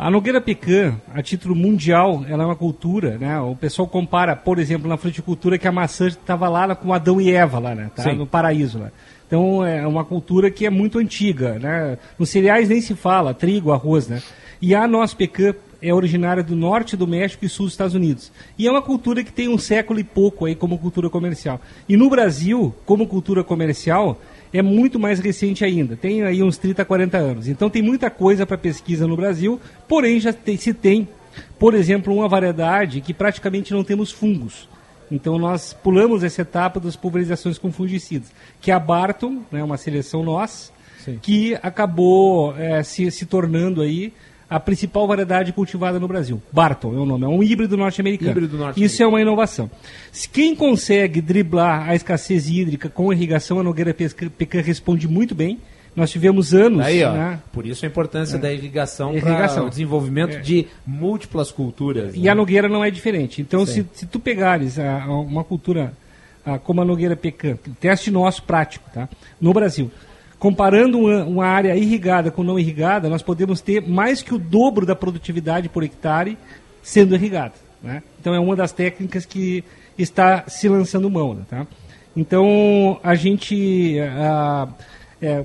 A 0.00 0.10
Nogueira 0.10 0.40
Pecan, 0.40 0.98
a 1.12 1.22
título 1.22 1.54
mundial, 1.54 2.24
ela 2.26 2.42
é 2.42 2.46
uma 2.46 2.56
cultura, 2.56 3.18
né? 3.18 3.38
O 3.38 3.54
pessoal 3.54 3.86
compara, 3.86 4.34
por 4.34 4.58
exemplo, 4.58 4.88
na 4.88 4.96
fruticultura 4.96 5.58
que 5.58 5.68
a 5.68 5.72
maçã 5.72 6.08
estava 6.08 6.48
lá 6.48 6.74
com 6.74 6.94
Adão 6.94 7.20
e 7.20 7.30
Eva 7.30 7.58
lá, 7.58 7.74
né? 7.74 7.90
Tá? 7.94 8.04
Sim. 8.04 8.14
No 8.14 8.26
paraíso 8.26 8.78
lá. 8.78 8.90
Então 9.26 9.62
é 9.62 9.86
uma 9.86 10.02
cultura 10.02 10.50
que 10.50 10.64
é 10.64 10.70
muito 10.70 10.98
antiga, 10.98 11.58
né? 11.58 11.98
Nos 12.18 12.30
cereais 12.30 12.70
nem 12.70 12.80
se 12.80 12.94
fala, 12.94 13.34
trigo, 13.34 13.72
arroz, 13.72 14.08
né? 14.08 14.22
E 14.58 14.74
a 14.74 14.88
nossa 14.88 15.14
pecan 15.14 15.54
é 15.82 15.92
originária 15.92 16.42
do 16.42 16.56
norte 16.56 16.96
do 16.96 17.06
México 17.06 17.44
e 17.44 17.48
sul 17.50 17.66
dos 17.66 17.74
Estados 17.74 17.94
Unidos. 17.94 18.32
E 18.58 18.66
é 18.66 18.70
uma 18.70 18.80
cultura 18.80 19.22
que 19.22 19.30
tem 19.30 19.48
um 19.48 19.58
século 19.58 20.00
e 20.00 20.04
pouco 20.04 20.46
aí 20.46 20.54
como 20.54 20.78
cultura 20.78 21.10
comercial. 21.10 21.60
E 21.86 21.94
no 21.94 22.08
Brasil, 22.08 22.74
como 22.86 23.06
cultura 23.06 23.44
comercial, 23.44 24.18
é 24.52 24.62
muito 24.62 24.98
mais 24.98 25.20
recente 25.20 25.64
ainda. 25.64 25.96
Tem 25.96 26.22
aí 26.22 26.42
uns 26.42 26.56
30, 26.58 26.84
40 26.84 27.16
anos. 27.18 27.48
Então 27.48 27.70
tem 27.70 27.82
muita 27.82 28.10
coisa 28.10 28.44
para 28.46 28.58
pesquisa 28.58 29.06
no 29.06 29.16
Brasil, 29.16 29.60
porém 29.88 30.18
já 30.20 30.32
tem- 30.32 30.56
se 30.56 30.74
tem, 30.74 31.08
por 31.58 31.74
exemplo, 31.74 32.14
uma 32.14 32.28
variedade 32.28 33.00
que 33.00 33.14
praticamente 33.14 33.72
não 33.72 33.84
temos 33.84 34.10
fungos. 34.10 34.68
Então 35.10 35.38
nós 35.38 35.72
pulamos 35.72 36.22
essa 36.22 36.42
etapa 36.42 36.78
das 36.78 36.94
pulverizações 36.96 37.58
com 37.58 37.72
fungicidas, 37.72 38.30
que 38.60 38.70
é 38.70 38.74
a 38.74 38.78
Barton, 38.78 39.42
né, 39.50 39.62
uma 39.62 39.76
seleção 39.76 40.22
nossa, 40.22 40.72
que 41.22 41.56
acabou 41.62 42.54
eh, 42.58 42.82
se, 42.82 43.10
se 43.10 43.24
tornando 43.26 43.80
aí 43.82 44.12
a 44.50 44.58
principal 44.58 45.06
variedade 45.06 45.52
cultivada 45.52 46.00
no 46.00 46.08
Brasil. 46.08 46.42
Barton 46.52 46.92
é 46.94 46.98
o 46.98 47.06
nome, 47.06 47.24
é 47.24 47.28
um 47.28 47.40
híbrido 47.42 47.76
norte-americano. 47.76 48.32
Híbrido 48.32 48.56
norte-americano. 48.56 48.84
Isso 48.86 49.00
é 49.02 49.06
uma 49.06 49.20
inovação. 49.20 49.70
Quem 50.32 50.56
consegue 50.56 51.20
driblar 51.20 51.88
a 51.88 51.94
escassez 51.94 52.48
hídrica 52.50 52.88
com 52.88 53.12
irrigação, 53.12 53.60
a 53.60 53.62
Nogueira 53.62 53.94
Pecan 53.94 54.60
responde 54.60 55.06
muito 55.06 55.34
bem. 55.34 55.58
Nós 55.94 56.10
tivemos 56.10 56.52
anos. 56.54 56.84
Aí, 56.86 57.02
ó, 57.02 57.12
né, 57.12 57.40
por 57.52 57.66
isso 57.66 57.84
a 57.84 57.88
importância 57.88 58.38
da 58.38 58.52
irrigação, 58.52 59.12
para 59.18 59.64
o 59.64 59.68
desenvolvimento 59.70 60.36
É. 60.36 60.40
de 60.40 60.66
múltiplas 60.86 61.50
culturas. 61.50 62.12
E 62.14 62.28
a 62.28 62.34
Nogueira 62.34 62.68
não 62.68 62.84
é 62.84 62.90
diferente. 62.90 63.40
Então, 63.42 63.64
Sim. 63.66 63.84
se, 63.92 64.00
se 64.00 64.06
tu 64.06 64.18
pegares 64.20 64.78
a- 64.78 65.02
a 65.04 65.12
uma 65.20 65.42
cultura 65.44 65.92
a, 66.44 66.58
como 66.58 66.80
a 66.80 66.84
Nogueira 66.84 67.14
Pecan, 67.16 67.56
teste 67.80 68.10
nosso 68.10 68.42
prático, 68.44 68.88
tá? 68.94 69.08
No 69.40 69.52
Brasil, 69.52 69.90
comparando 70.40 70.98
uma, 70.98 71.22
uma 71.24 71.46
área 71.46 71.76
irrigada 71.76 72.30
com 72.30 72.42
não 72.42 72.58
irrigada, 72.58 73.10
nós 73.10 73.22
podemos 73.22 73.60
ter 73.60 73.86
mais 73.86 74.22
que 74.22 74.34
o 74.34 74.38
dobro 74.38 74.86
da 74.86 74.96
produtividade 74.96 75.68
por 75.68 75.84
hectare 75.84 76.36
sendo 76.82 77.14
irrigada. 77.14 77.52
Né? 77.82 78.02
Então, 78.18 78.34
é 78.34 78.40
uma 78.40 78.56
das 78.56 78.72
técnicas 78.72 79.26
que 79.26 79.62
está 79.98 80.44
se 80.48 80.66
lançando 80.66 81.10
mão. 81.10 81.34
né, 81.34 81.42
Tá? 81.48 81.66
Então, 82.16 82.98
a 83.02 83.14
gente 83.14 83.96
ah, 84.00 84.68
é, 85.20 85.44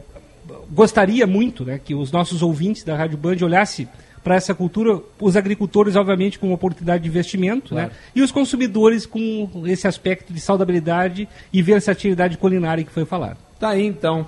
gostaria 0.72 1.28
muito 1.28 1.66
né, 1.66 1.80
que 1.84 1.94
os 1.94 2.12
nossos 2.12 2.42
ouvintes 2.42 2.84
da 2.84 2.96
Rádio 2.96 3.18
Band 3.18 3.38
olhassem 3.44 3.88
para 4.24 4.36
essa 4.36 4.56
cultura, 4.56 5.00
os 5.20 5.36
agricultores, 5.36 5.96
obviamente, 5.96 6.40
com 6.40 6.52
oportunidade 6.52 7.04
de 7.04 7.10
investimento, 7.10 7.76
Claro. 7.76 7.90
né, 7.90 7.96
e 8.16 8.22
os 8.22 8.32
consumidores 8.32 9.06
com 9.06 9.64
esse 9.68 9.88
aspecto 9.88 10.34
de 10.34 10.40
saudabilidade 10.40 11.28
e 11.54 11.62
versatilidade 11.62 12.38
culinária 12.38 12.84
que 12.84 12.92
foi 12.92 13.06
falado. 13.06 13.38
Tá 13.60 13.70
aí 13.70 13.86
então. 13.86 14.28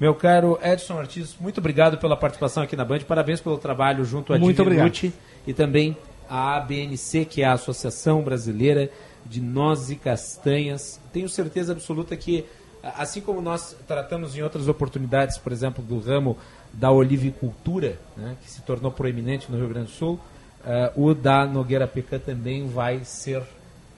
Meu 0.00 0.14
caro 0.14 0.56
Edson 0.62 0.94
Ortiz, 0.94 1.36
muito 1.40 1.58
obrigado 1.58 1.98
pela 1.98 2.16
participação 2.16 2.62
aqui 2.62 2.76
na 2.76 2.84
Band. 2.84 3.00
Parabéns 3.00 3.40
pelo 3.40 3.58
trabalho 3.58 4.04
junto 4.04 4.32
à 4.32 4.38
Muito 4.38 4.62
e 5.44 5.52
também 5.52 5.96
à 6.30 6.56
ABNC, 6.58 7.24
que 7.24 7.42
é 7.42 7.46
a 7.46 7.54
Associação 7.54 8.22
Brasileira 8.22 8.88
de 9.26 9.40
Nozes 9.40 9.90
e 9.90 9.96
Castanhas. 9.96 11.00
Tenho 11.12 11.28
certeza 11.28 11.72
absoluta 11.72 12.16
que, 12.16 12.44
assim 12.80 13.20
como 13.20 13.40
nós 13.40 13.76
tratamos 13.88 14.36
em 14.36 14.42
outras 14.42 14.68
oportunidades, 14.68 15.36
por 15.36 15.50
exemplo, 15.50 15.82
do 15.82 15.98
ramo 15.98 16.38
da 16.72 16.92
olivicultura, 16.92 17.98
né, 18.16 18.36
que 18.40 18.48
se 18.48 18.62
tornou 18.62 18.92
proeminente 18.92 19.50
no 19.50 19.58
Rio 19.58 19.68
Grande 19.68 19.86
do 19.86 19.92
Sul, 19.94 20.20
eh, 20.64 20.92
o 20.94 21.12
da 21.12 21.44
Nogueira 21.44 21.88
Pecan 21.88 22.20
também 22.20 22.68
vai 22.68 23.02
ser 23.02 23.42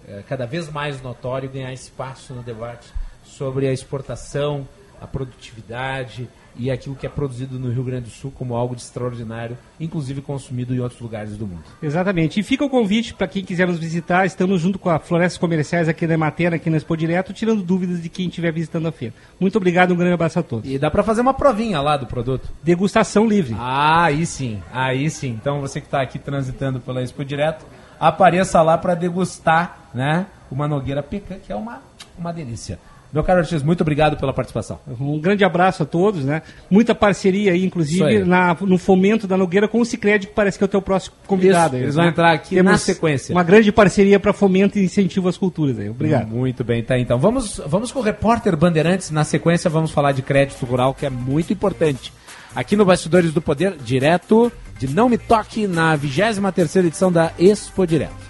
eh, 0.09 0.23
cada 0.27 0.47
vez 0.47 0.71
mais 0.71 1.03
notório 1.03 1.51
ganhar 1.51 1.75
espaço 1.75 2.33
no 2.33 2.43
debate 2.43 2.89
sobre 3.23 3.69
a 3.69 3.73
exportação, 3.73 4.67
a 5.01 5.07
produtividade 5.07 6.29
e 6.57 6.71
aquilo 6.71 6.95
que 6.95 7.07
é 7.07 7.09
produzido 7.09 7.59
no 7.59 7.71
Rio 7.71 7.83
Grande 7.85 8.05
do 8.05 8.11
Sul 8.11 8.33
como 8.37 8.55
algo 8.55 8.75
de 8.75 8.83
extraordinário, 8.83 9.57
inclusive 9.79 10.21
consumido 10.21 10.75
em 10.75 10.81
outros 10.81 11.01
lugares 11.01 11.37
do 11.37 11.47
mundo. 11.47 11.65
Exatamente. 11.83 12.41
E 12.41 12.43
fica 12.43 12.65
o 12.65 12.69
convite 12.69 13.15
para 13.15 13.29
quem 13.29 13.45
quiser 13.45 13.67
nos 13.67 13.79
visitar. 13.79 14.27
Estamos 14.27 14.61
junto 14.61 14.79
com 14.79 14.91
a 14.91 14.99
Florestas 14.99 15.39
Comerciais 15.39 15.89
aqui 15.89 16.07
na 16.07 16.19
Materna, 16.19 16.57
aqui 16.57 16.69
na 16.69 16.77
Expo 16.77 16.97
Direto, 16.97 17.33
tirando 17.33 17.63
dúvidas 17.63 18.03
de 18.03 18.09
quem 18.09 18.29
estiver 18.29 18.53
visitando 18.53 18.89
a 18.89 18.93
feira. 18.93 19.15
Muito 19.39 19.57
obrigado, 19.57 19.93
um 19.93 19.97
grande 19.97 20.15
abraço 20.15 20.39
a 20.39 20.43
todos. 20.43 20.71
E 20.71 20.79
dá 20.79 20.91
para 20.91 21.03
fazer 21.03 21.21
uma 21.21 21.35
provinha 21.35 21.81
lá 21.81 21.97
do 21.97 22.07
produto. 22.07 22.51
Degustação 22.63 23.27
livre. 23.27 23.55
Ah, 23.59 24.05
aí 24.05 24.27
sim, 24.27 24.63
aí 24.73 25.09
sim. 25.09 25.31
Então 25.31 25.61
você 25.61 25.81
que 25.81 25.87
está 25.87 26.03
aqui 26.03 26.19
transitando 26.19 26.81
pela 26.81 27.03
Expo 27.03 27.25
Direto, 27.25 27.65
apareça 27.99 28.61
lá 28.63 28.77
para 28.77 28.95
degustar, 28.95 29.91
né, 29.95 30.27
uma 30.51 30.67
nogueira 30.67 31.03
pecan, 31.03 31.39
que 31.39 31.53
é 31.53 31.57
uma, 31.57 31.81
uma 32.19 32.33
delícia. 32.33 32.79
Meu 33.13 33.25
caro 33.25 33.41
Ortiz, 33.41 33.63
muito 33.63 33.81
obrigado 33.81 34.17
pela 34.17 34.33
participação. 34.33 34.79
Um 35.01 35.19
grande 35.19 35.45
abraço 35.45 35.83
a 35.83 35.87
todos, 35.87 36.25
né? 36.25 36.43
Muita 36.71 36.95
parceria 36.95 37.53
aí, 37.53 37.65
inclusive, 37.65 38.05
aí. 38.05 38.25
na, 38.25 38.57
no 38.61 38.79
fomento 38.79 39.27
da 39.27 39.37
Nogueira 39.37 39.67
com 39.67 39.81
o 39.81 39.85
Cicred, 39.85 40.29
que 40.29 40.33
parece 40.33 40.57
que 40.57 40.65
é 40.65 40.67
o 40.67 40.69
teu 40.69 40.81
próximo 40.81 41.17
convidado. 41.27 41.75
Isso, 41.75 41.77
aí, 41.77 41.83
eles 41.83 41.97
né? 41.97 42.03
vão 42.03 42.11
entrar 42.11 42.33
aqui 42.33 42.55
Temos 42.55 42.73
na 42.73 42.79
sequência. 42.79 43.35
Uma 43.35 43.43
grande 43.43 43.73
parceria 43.73 44.21
para 44.21 44.33
fomento 44.33 44.79
e 44.79 44.85
incentivo 44.85 45.29
às 45.29 45.37
culturas 45.37 45.79
aí. 45.79 45.89
Obrigado. 45.89 46.29
Muito 46.29 46.63
bem, 46.63 46.83
tá 46.83 46.99
então. 46.99 47.19
Vamos, 47.19 47.61
vamos 47.67 47.91
com 47.91 47.99
o 47.99 48.03
repórter 48.03 48.57
Bandeirantes. 48.57 49.11
Na 49.11 49.25
sequência, 49.25 49.69
vamos 49.69 49.91
falar 49.91 50.13
de 50.13 50.23
crédito 50.23 50.65
rural, 50.65 50.95
que 50.95 51.05
é 51.05 51.11
muito 51.11 51.53
importante. 51.53 52.13
Aqui 52.55 52.77
no 52.77 52.85
Bastidores 52.85 53.33
do 53.33 53.41
Poder, 53.41 53.77
direto 53.85 54.53
de 54.79 54.89
Não 54.89 55.09
Me 55.09 55.19
Toque 55.19 55.67
na 55.67 55.95
23 55.97 56.77
edição 56.87 57.11
da 57.11 57.33
Expo 57.39 57.87
Direto. 57.87 58.30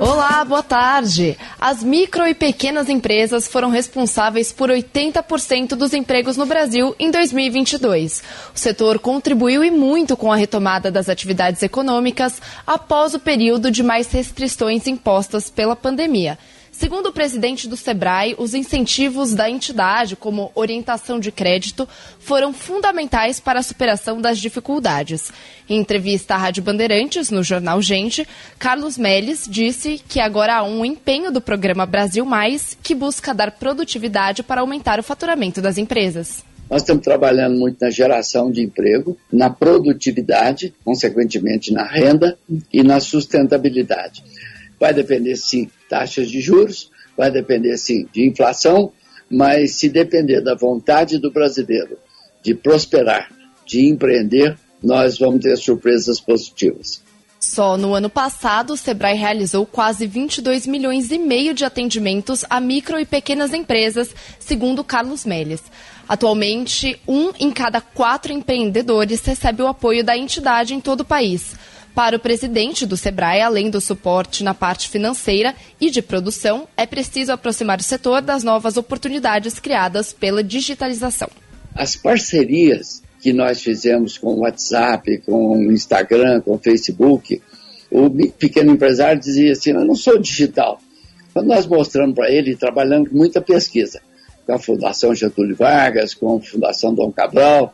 Olá, 0.00 0.44
boa 0.44 0.62
tarde. 0.62 1.38
As 1.60 1.82
micro 1.82 2.26
e 2.26 2.34
pequenas 2.34 2.88
empresas 2.88 3.46
foram 3.46 3.70
responsáveis 3.70 4.52
por 4.52 4.68
80% 4.68 5.76
dos 5.76 5.92
empregos 5.92 6.36
no 6.36 6.46
Brasil 6.46 6.94
em 6.98 7.10
2022. 7.10 8.22
O 8.54 8.58
setor 8.58 8.98
contribuiu 8.98 9.62
e 9.64 9.70
muito 9.70 10.16
com 10.16 10.32
a 10.32 10.36
retomada 10.36 10.90
das 10.90 11.08
atividades 11.08 11.62
econômicas 11.62 12.40
após 12.66 13.14
o 13.14 13.20
período 13.20 13.70
de 13.70 13.82
mais 13.82 14.10
restrições 14.10 14.86
impostas 14.86 15.48
pela 15.48 15.76
pandemia. 15.76 16.38
Segundo 16.76 17.06
o 17.06 17.12
presidente 17.12 17.68
do 17.68 17.76
Sebrae, 17.76 18.34
os 18.36 18.52
incentivos 18.52 19.32
da 19.32 19.48
entidade, 19.48 20.16
como 20.16 20.50
orientação 20.56 21.20
de 21.20 21.30
crédito, 21.30 21.88
foram 22.18 22.52
fundamentais 22.52 23.38
para 23.38 23.60
a 23.60 23.62
superação 23.62 24.20
das 24.20 24.38
dificuldades. 24.38 25.30
Em 25.68 25.78
entrevista 25.78 26.34
à 26.34 26.36
Rádio 26.36 26.64
Bandeirantes, 26.64 27.30
no 27.30 27.44
jornal 27.44 27.80
Gente, 27.80 28.26
Carlos 28.58 28.98
Melles 28.98 29.46
disse 29.48 30.02
que 30.08 30.18
agora 30.18 30.56
há 30.56 30.64
um 30.64 30.84
empenho 30.84 31.30
do 31.30 31.40
programa 31.40 31.86
Brasil 31.86 32.24
Mais, 32.24 32.76
que 32.82 32.92
busca 32.92 33.32
dar 33.32 33.52
produtividade 33.52 34.42
para 34.42 34.60
aumentar 34.60 34.98
o 34.98 35.04
faturamento 35.04 35.62
das 35.62 35.78
empresas. 35.78 36.44
Nós 36.68 36.82
estamos 36.82 37.04
trabalhando 37.04 37.56
muito 37.56 37.78
na 37.80 37.90
geração 37.90 38.50
de 38.50 38.62
emprego, 38.62 39.16
na 39.32 39.48
produtividade, 39.48 40.74
consequentemente 40.84 41.72
na 41.72 41.84
renda 41.84 42.36
e 42.72 42.82
na 42.82 42.98
sustentabilidade. 42.98 44.24
Vai 44.80 44.92
depender, 44.92 45.36
sim, 45.36 45.70
taxas 45.94 46.28
de 46.28 46.40
juros, 46.40 46.90
vai 47.16 47.30
depender, 47.30 47.76
sim, 47.78 48.08
de 48.12 48.28
inflação, 48.28 48.92
mas 49.30 49.76
se 49.76 49.88
depender 49.88 50.40
da 50.40 50.56
vontade 50.56 51.18
do 51.18 51.30
brasileiro 51.30 51.96
de 52.42 52.52
prosperar, 52.52 53.30
de 53.64 53.86
empreender, 53.86 54.58
nós 54.82 55.16
vamos 55.16 55.40
ter 55.40 55.56
surpresas 55.56 56.20
positivas. 56.20 57.00
Só 57.38 57.76
no 57.76 57.94
ano 57.94 58.10
passado, 58.10 58.72
o 58.72 58.76
Sebrae 58.76 59.16
realizou 59.16 59.64
quase 59.64 60.06
22 60.06 60.66
milhões 60.66 61.12
e 61.12 61.18
meio 61.18 61.54
de 61.54 61.64
atendimentos 61.64 62.44
a 62.50 62.58
micro 62.58 62.98
e 62.98 63.06
pequenas 63.06 63.54
empresas, 63.54 64.12
segundo 64.40 64.82
Carlos 64.82 65.24
Melles. 65.24 65.62
Atualmente, 66.08 66.98
um 67.06 67.30
em 67.38 67.52
cada 67.52 67.80
quatro 67.80 68.32
empreendedores 68.32 69.24
recebe 69.24 69.62
o 69.62 69.68
apoio 69.68 70.02
da 70.02 70.16
entidade 70.16 70.74
em 70.74 70.80
todo 70.80 71.00
o 71.00 71.04
país. 71.04 71.54
Para 71.94 72.16
o 72.16 72.18
presidente 72.18 72.84
do 72.84 72.96
Sebrae, 72.96 73.40
além 73.40 73.70
do 73.70 73.80
suporte 73.80 74.42
na 74.42 74.52
parte 74.52 74.88
financeira 74.88 75.54
e 75.80 75.90
de 75.90 76.02
produção, 76.02 76.66
é 76.76 76.84
preciso 76.86 77.30
aproximar 77.30 77.78
o 77.78 77.84
setor 77.84 78.20
das 78.20 78.42
novas 78.42 78.76
oportunidades 78.76 79.60
criadas 79.60 80.12
pela 80.12 80.42
digitalização. 80.42 81.28
As 81.72 81.94
parcerias 81.94 83.00
que 83.20 83.32
nós 83.32 83.62
fizemos 83.62 84.18
com 84.18 84.34
o 84.34 84.40
WhatsApp, 84.40 85.18
com 85.18 85.56
o 85.56 85.72
Instagram, 85.72 86.40
com 86.40 86.54
o 86.54 86.58
Facebook, 86.58 87.40
o 87.90 88.10
pequeno 88.32 88.72
empresário 88.72 89.20
dizia 89.20 89.52
assim: 89.52 89.70
Eu 89.70 89.84
não 89.84 89.94
sou 89.94 90.18
digital. 90.18 90.80
Quando 91.32 91.46
nós 91.46 91.64
mostramos 91.64 92.14
para 92.16 92.30
ele, 92.30 92.56
trabalhando 92.56 93.10
com 93.10 93.16
muita 93.16 93.40
pesquisa, 93.40 94.00
com 94.44 94.52
a 94.52 94.58
Fundação 94.58 95.14
Getúlio 95.14 95.54
Vargas, 95.54 96.12
com 96.12 96.36
a 96.36 96.40
Fundação 96.40 96.92
Dom 96.92 97.12
Cabral, 97.12 97.72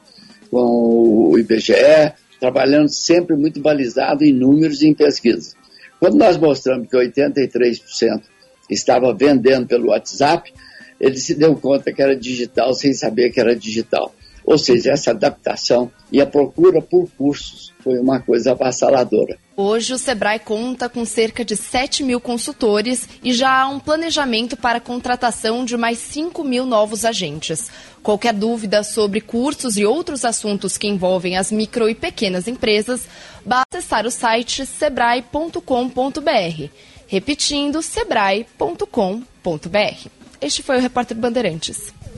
com 0.50 1.30
o 1.30 1.38
IBGE, 1.38 2.12
trabalhando 2.40 2.88
sempre 2.88 3.36
muito 3.36 3.60
balizado 3.60 4.24
em 4.24 4.32
números 4.32 4.80
e 4.82 4.88
em 4.88 4.94
pesquisa. 4.94 5.54
Quando 6.00 6.16
nós 6.16 6.38
mostramos 6.38 6.88
que 6.88 6.96
83% 6.96 8.22
estava 8.70 9.14
vendendo 9.14 9.66
pelo 9.66 9.90
WhatsApp, 9.90 10.50
ele 10.98 11.18
se 11.18 11.34
deu 11.34 11.54
conta 11.54 11.92
que 11.92 12.02
era 12.02 12.16
digital 12.16 12.72
sem 12.72 12.94
saber 12.94 13.30
que 13.30 13.40
era 13.40 13.54
digital. 13.54 14.14
Ou 14.44 14.58
seja, 14.58 14.92
essa 14.92 15.10
adaptação 15.10 15.90
e 16.10 16.20
a 16.20 16.26
procura 16.26 16.80
por 16.80 17.08
cursos 17.16 17.72
foi 17.82 17.98
uma 17.98 18.20
coisa 18.20 18.52
avassaladora. 18.52 19.38
Hoje, 19.56 19.92
o 19.92 19.98
Sebrae 19.98 20.38
conta 20.38 20.88
com 20.88 21.04
cerca 21.04 21.44
de 21.44 21.54
7 21.56 22.02
mil 22.02 22.20
consultores 22.20 23.08
e 23.22 23.32
já 23.32 23.62
há 23.62 23.68
um 23.68 23.78
planejamento 23.78 24.56
para 24.56 24.78
a 24.78 24.80
contratação 24.80 25.64
de 25.64 25.76
mais 25.76 25.98
5 25.98 26.42
mil 26.42 26.64
novos 26.64 27.04
agentes. 27.04 27.70
Qualquer 28.02 28.32
dúvida 28.32 28.82
sobre 28.82 29.20
cursos 29.20 29.76
e 29.76 29.84
outros 29.84 30.24
assuntos 30.24 30.78
que 30.78 30.88
envolvem 30.88 31.36
as 31.36 31.52
micro 31.52 31.88
e 31.88 31.94
pequenas 31.94 32.48
empresas, 32.48 33.06
basta 33.44 33.78
acessar 33.78 34.06
o 34.06 34.10
site 34.10 34.64
sebrae.com.br. 34.64 35.60
Repetindo, 37.06 37.82
sebrae.com.br. 37.82 39.26
Este 40.40 40.62
foi 40.62 40.78
o 40.78 40.80
Repórter 40.80 41.16
Bandeirantes. 41.16 41.92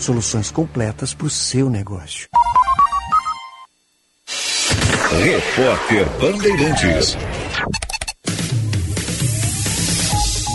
Soluções 0.00 0.50
completas 0.50 1.12
para 1.12 1.26
o 1.26 1.30
seu 1.30 1.68
negócio. 1.68 2.26
Repórter 5.22 6.08
Bandeirantes. 6.18 7.16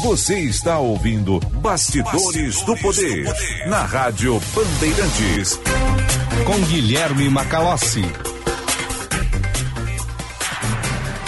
Você 0.04 0.40
está 0.40 0.80
ouvindo 0.80 1.40
Bastidores 1.62 2.64
do 2.64 2.76
Poder 2.78 3.26
na 3.68 3.84
Rádio 3.84 4.42
Bandeirantes. 4.56 5.60
Com 6.48 6.60
Guilherme 6.66 7.30
Macalossi. 7.30 8.02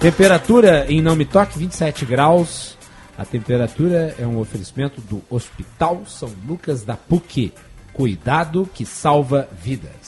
Temperatura 0.00 0.86
em 0.88 1.00
Não 1.00 1.16
Me 1.16 1.24
Toque, 1.24 1.58
27 1.58 2.04
graus. 2.04 2.76
A 3.16 3.24
temperatura 3.24 4.14
é 4.18 4.26
um 4.26 4.38
oferecimento 4.38 5.00
do 5.02 5.22
Hospital 5.30 6.02
São 6.06 6.30
Lucas 6.46 6.84
da 6.84 6.96
PUC. 6.96 7.52
Cuidado 7.92 8.68
que 8.74 8.84
salva 8.84 9.48
vidas. 9.62 9.99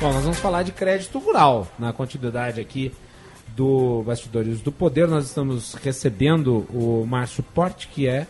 Bom, 0.00 0.12
nós 0.12 0.24
vamos 0.24 0.38
falar 0.38 0.62
de 0.64 0.72
crédito 0.72 1.18
rural 1.18 1.68
na 1.78 1.92
continuidade 1.92 2.60
aqui 2.60 2.92
do 3.54 4.02
Bastidores 4.02 4.60
do 4.60 4.72
Poder. 4.72 5.06
Nós 5.06 5.26
estamos 5.26 5.74
recebendo 5.74 6.66
o 6.70 7.06
Márcio 7.06 7.42
Porte, 7.42 7.88
que 7.88 8.08
é 8.08 8.26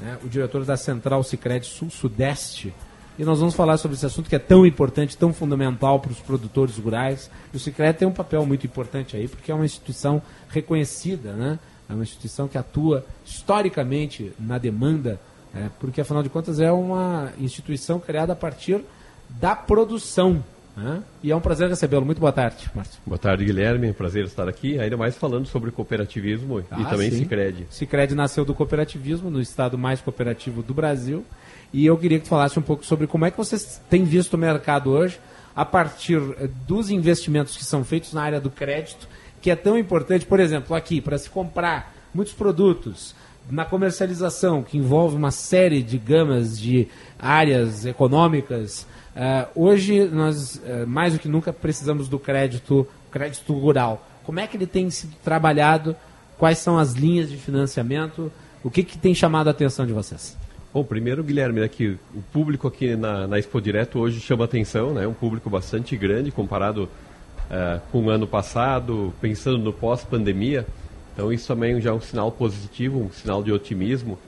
né, 0.00 0.18
o 0.24 0.28
diretor 0.28 0.64
da 0.64 0.76
Central 0.76 1.22
Sicredi 1.22 1.66
Sul-Sudeste. 1.66 2.72
E 3.18 3.24
nós 3.24 3.40
vamos 3.40 3.54
falar 3.54 3.76
sobre 3.78 3.96
esse 3.96 4.04
assunto 4.06 4.28
que 4.28 4.36
é 4.36 4.38
tão 4.38 4.66
importante, 4.66 5.16
tão 5.16 5.32
fundamental 5.32 5.98
para 5.98 6.12
os 6.12 6.20
produtores 6.20 6.76
rurais. 6.76 7.30
O 7.52 7.58
Sicredi 7.58 7.98
tem 7.98 8.08
um 8.08 8.12
papel 8.12 8.44
muito 8.44 8.66
importante 8.66 9.16
aí, 9.16 9.26
porque 9.26 9.50
é 9.50 9.54
uma 9.54 9.64
instituição 9.64 10.20
reconhecida, 10.48 11.32
né? 11.32 11.58
É 11.88 11.94
uma 11.94 12.02
instituição 12.02 12.46
que 12.46 12.58
atua 12.58 13.04
historicamente 13.24 14.32
na 14.38 14.58
demanda, 14.58 15.20
né, 15.54 15.70
porque 15.78 16.00
afinal 16.00 16.22
de 16.22 16.28
contas 16.28 16.60
é 16.60 16.70
uma 16.70 17.32
instituição 17.38 18.00
criada 18.00 18.32
a 18.32 18.36
partir 18.36 18.84
da 19.28 19.54
produção 19.54 20.44
né? 20.76 21.02
E 21.22 21.30
é 21.30 21.36
um 21.36 21.40
prazer 21.40 21.68
recebê-lo. 21.68 22.04
Muito 22.04 22.20
boa 22.20 22.32
tarde, 22.32 22.70
Márcio. 22.74 23.00
Boa 23.06 23.18
tarde, 23.18 23.44
Guilherme. 23.44 23.92
Prazer 23.92 24.24
estar 24.26 24.46
aqui, 24.48 24.78
ainda 24.78 24.96
mais 24.96 25.16
falando 25.16 25.46
sobre 25.46 25.70
cooperativismo 25.70 26.62
ah, 26.70 26.80
e 26.80 26.84
também 26.84 27.10
sim. 27.10 27.18
Cicred. 27.20 27.66
Cicred 27.70 28.14
nasceu 28.14 28.44
do 28.44 28.54
cooperativismo, 28.54 29.30
no 29.30 29.40
estado 29.40 29.78
mais 29.78 30.00
cooperativo 30.00 30.62
do 30.62 30.74
Brasil. 30.74 31.24
E 31.72 31.86
eu 31.86 31.96
queria 31.96 32.18
que 32.18 32.24
tu 32.24 32.28
falasse 32.28 32.58
um 32.58 32.62
pouco 32.62 32.84
sobre 32.84 33.06
como 33.06 33.24
é 33.24 33.30
que 33.30 33.36
vocês 33.36 33.80
têm 33.88 34.04
visto 34.04 34.34
o 34.34 34.38
mercado 34.38 34.90
hoje 34.90 35.18
a 35.54 35.64
partir 35.64 36.20
eh, 36.38 36.48
dos 36.66 36.90
investimentos 36.90 37.56
que 37.56 37.64
são 37.64 37.82
feitos 37.82 38.12
na 38.12 38.22
área 38.22 38.40
do 38.40 38.50
crédito, 38.50 39.08
que 39.40 39.50
é 39.50 39.56
tão 39.56 39.78
importante, 39.78 40.26
por 40.26 40.38
exemplo, 40.38 40.76
aqui, 40.76 41.00
para 41.00 41.16
se 41.16 41.30
comprar 41.30 41.94
muitos 42.12 42.34
produtos, 42.34 43.14
na 43.50 43.64
comercialização, 43.64 44.62
que 44.62 44.76
envolve 44.76 45.16
uma 45.16 45.30
série 45.30 45.82
de 45.82 45.98
gamas 45.98 46.58
de 46.58 46.88
áreas 47.18 47.86
econômicas, 47.86 48.86
Uh, 49.16 49.64
hoje, 49.64 50.04
nós, 50.04 50.56
uh, 50.56 50.86
mais 50.86 51.14
do 51.14 51.18
que 51.18 51.26
nunca, 51.26 51.50
precisamos 51.50 52.06
do 52.06 52.18
crédito, 52.18 52.86
crédito 53.10 53.50
rural. 53.54 54.06
Como 54.24 54.38
é 54.38 54.46
que 54.46 54.58
ele 54.58 54.66
tem 54.66 54.90
sido 54.90 55.14
trabalhado? 55.24 55.96
Quais 56.36 56.58
são 56.58 56.78
as 56.78 56.92
linhas 56.92 57.30
de 57.30 57.38
financiamento? 57.38 58.30
O 58.62 58.70
que, 58.70 58.82
que 58.82 58.98
tem 58.98 59.14
chamado 59.14 59.48
a 59.48 59.52
atenção 59.52 59.86
de 59.86 59.92
vocês? 59.94 60.36
Bom, 60.72 60.84
primeiro, 60.84 61.24
Guilherme, 61.24 61.60
né, 61.60 61.68
que 61.68 61.96
o 62.14 62.20
público 62.30 62.68
aqui 62.68 62.94
na, 62.94 63.26
na 63.26 63.38
Expo 63.38 63.58
Direto 63.58 63.98
hoje 63.98 64.20
chama 64.20 64.44
atenção, 64.44 64.92
né, 64.92 65.06
um 65.06 65.14
público 65.14 65.48
bastante 65.48 65.96
grande 65.96 66.30
comparado 66.30 66.82
uh, 66.84 67.80
com 67.90 68.04
o 68.04 68.10
ano 68.10 68.26
passado, 68.26 69.14
pensando 69.18 69.56
no 69.56 69.72
pós-pandemia. 69.72 70.66
Então, 71.14 71.32
isso 71.32 71.48
também 71.48 71.80
já 71.80 71.88
é 71.88 71.92
um 71.94 72.00
sinal 72.02 72.30
positivo, 72.30 73.00
um 73.00 73.10
sinal 73.10 73.42
de 73.42 73.50
otimismo 73.50 74.18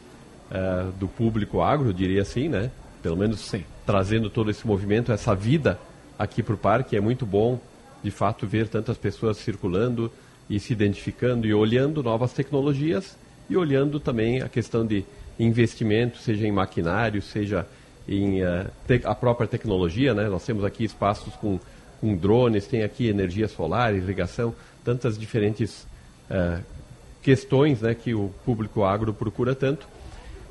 do 0.99 1.07
público 1.07 1.61
agro, 1.61 1.93
diria 1.93 2.23
assim, 2.23 2.49
né? 2.49 2.71
Pelo 3.09 3.21
menos 3.21 3.41
Sim 3.41 3.65
trazendo 3.89 4.29
todo 4.29 4.51
esse 4.51 4.67
movimento, 4.67 5.11
essa 5.13 5.35
vida 5.35 5.79
aqui 6.19 6.43
para 6.43 6.55
o 6.55 6.59
parque. 6.59 6.95
É 6.95 7.01
muito 7.01 7.25
bom, 7.25 7.59
de 8.03 8.11
fato, 8.11 8.47
ver 8.47 8.69
tantas 8.69 8.99
pessoas 8.99 9.39
circulando 9.39 10.13
e 10.47 10.61
se 10.61 10.75
identificando 10.75 11.47
e 11.47 11.55
olhando 11.55 12.03
novas 12.03 12.35
tecnologias 12.35 13.17
e 13.49 13.57
olhando 13.57 13.99
também 13.99 14.43
a 14.43 14.49
questão 14.49 14.87
de 14.87 15.07
investimento, 15.41 16.19
seja 16.19 16.47
em 16.47 16.53
maquinário, 16.53 17.23
seja 17.23 17.67
em 18.07 18.43
uh, 18.43 18.71
a 19.05 19.15
própria 19.15 19.49
tecnologia. 19.49 20.13
Né? 20.13 20.29
Nós 20.29 20.45
temos 20.45 20.63
aqui 20.63 20.85
espaços 20.85 21.33
com, 21.37 21.59
com 21.99 22.15
drones, 22.15 22.67
tem 22.67 22.83
aqui 22.83 23.09
energia 23.09 23.49
solar, 23.49 23.95
irrigação, 23.95 24.55
tantas 24.85 25.19
diferentes 25.19 25.87
uh, 26.31 26.63
questões 27.23 27.81
né, 27.81 27.95
que 27.95 28.13
o 28.13 28.29
público 28.45 28.85
agro 28.85 29.15
procura 29.15 29.55
tanto. 29.55 29.89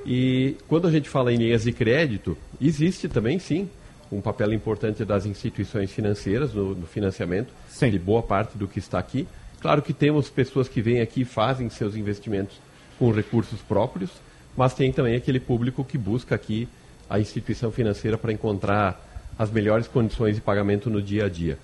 E 0.05 0.55
quando 0.67 0.87
a 0.87 0.91
gente 0.91 1.09
fala 1.09 1.33
em 1.33 1.37
linhas 1.37 1.63
de 1.63 1.71
crédito, 1.71 2.37
existe 2.61 3.07
também, 3.07 3.39
sim, 3.39 3.69
um 4.11 4.21
papel 4.21 4.53
importante 4.53 5.03
das 5.03 5.25
instituições 5.25 5.91
financeiras 5.91 6.53
no, 6.53 6.75
no 6.75 6.87
financiamento 6.87 7.53
sim. 7.67 7.89
de 7.89 7.99
boa 7.99 8.23
parte 8.23 8.57
do 8.57 8.67
que 8.67 8.79
está 8.79 8.99
aqui. 8.99 9.27
Claro 9.59 9.81
que 9.81 9.93
temos 9.93 10.29
pessoas 10.29 10.67
que 10.67 10.81
vêm 10.81 11.01
aqui 11.01 11.21
e 11.21 11.25
fazem 11.25 11.69
seus 11.69 11.95
investimentos 11.95 12.57
com 12.97 13.11
recursos 13.11 13.59
próprios, 13.61 14.11
mas 14.55 14.73
tem 14.73 14.91
também 14.91 15.15
aquele 15.15 15.39
público 15.39 15.83
que 15.83 15.97
busca 15.97 16.35
aqui 16.35 16.67
a 17.09 17.19
instituição 17.19 17.71
financeira 17.71 18.17
para 18.17 18.31
encontrar 18.31 19.03
as 19.37 19.51
melhores 19.51 19.87
condições 19.87 20.35
de 20.35 20.41
pagamento 20.41 20.89
no 20.89 21.01
dia 21.01 21.25
a 21.25 21.29
dia. 21.29 21.57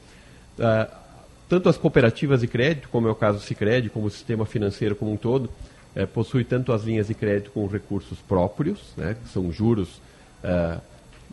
Uh, 0.57 1.03
tanto 1.49 1.69
as 1.69 1.77
cooperativas 1.77 2.41
de 2.41 2.47
crédito, 2.47 2.89
como 2.89 3.07
é 3.07 3.11
o 3.11 3.15
caso 3.15 3.39
do 3.39 3.43
Cicred, 3.43 3.89
como 3.89 4.07
o 4.07 4.09
sistema 4.09 4.45
financeiro 4.45 4.95
como 4.95 5.11
um 5.11 5.17
todo, 5.17 5.49
é, 5.95 6.05
possui 6.05 6.43
tanto 6.43 6.71
as 6.71 6.83
linhas 6.83 7.07
de 7.07 7.13
crédito 7.13 7.51
com 7.51 7.65
recursos 7.67 8.19
próprios, 8.19 8.79
né, 8.97 9.15
que 9.21 9.29
são 9.29 9.51
juros 9.51 10.01
é, 10.43 10.77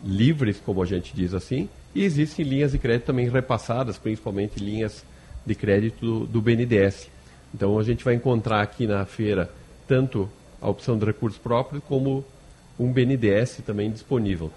livres, 0.03 0.61
como 0.63 0.81
a 0.81 0.85
gente 0.85 1.13
diz 1.15 1.33
assim, 1.33 1.67
e 1.93 2.03
existem 2.03 2.45
linhas 2.45 2.71
de 2.71 2.77
crédito 2.77 3.07
também 3.07 3.29
repassadas, 3.29 3.97
principalmente 3.97 4.63
linhas 4.63 5.03
de 5.45 5.55
crédito 5.55 6.05
do, 6.05 6.25
do 6.25 6.41
BNDES. 6.41 7.09
Então 7.53 7.77
a 7.77 7.83
gente 7.83 8.03
vai 8.03 8.13
encontrar 8.13 8.61
aqui 8.61 8.87
na 8.87 9.05
feira 9.05 9.49
tanto 9.87 10.29
a 10.61 10.69
opção 10.69 10.97
de 10.97 11.05
recursos 11.05 11.39
próprios 11.39 11.83
como 11.83 12.23
um 12.79 12.91
BNDES 12.91 13.61
também 13.65 13.91
disponível. 13.91 14.51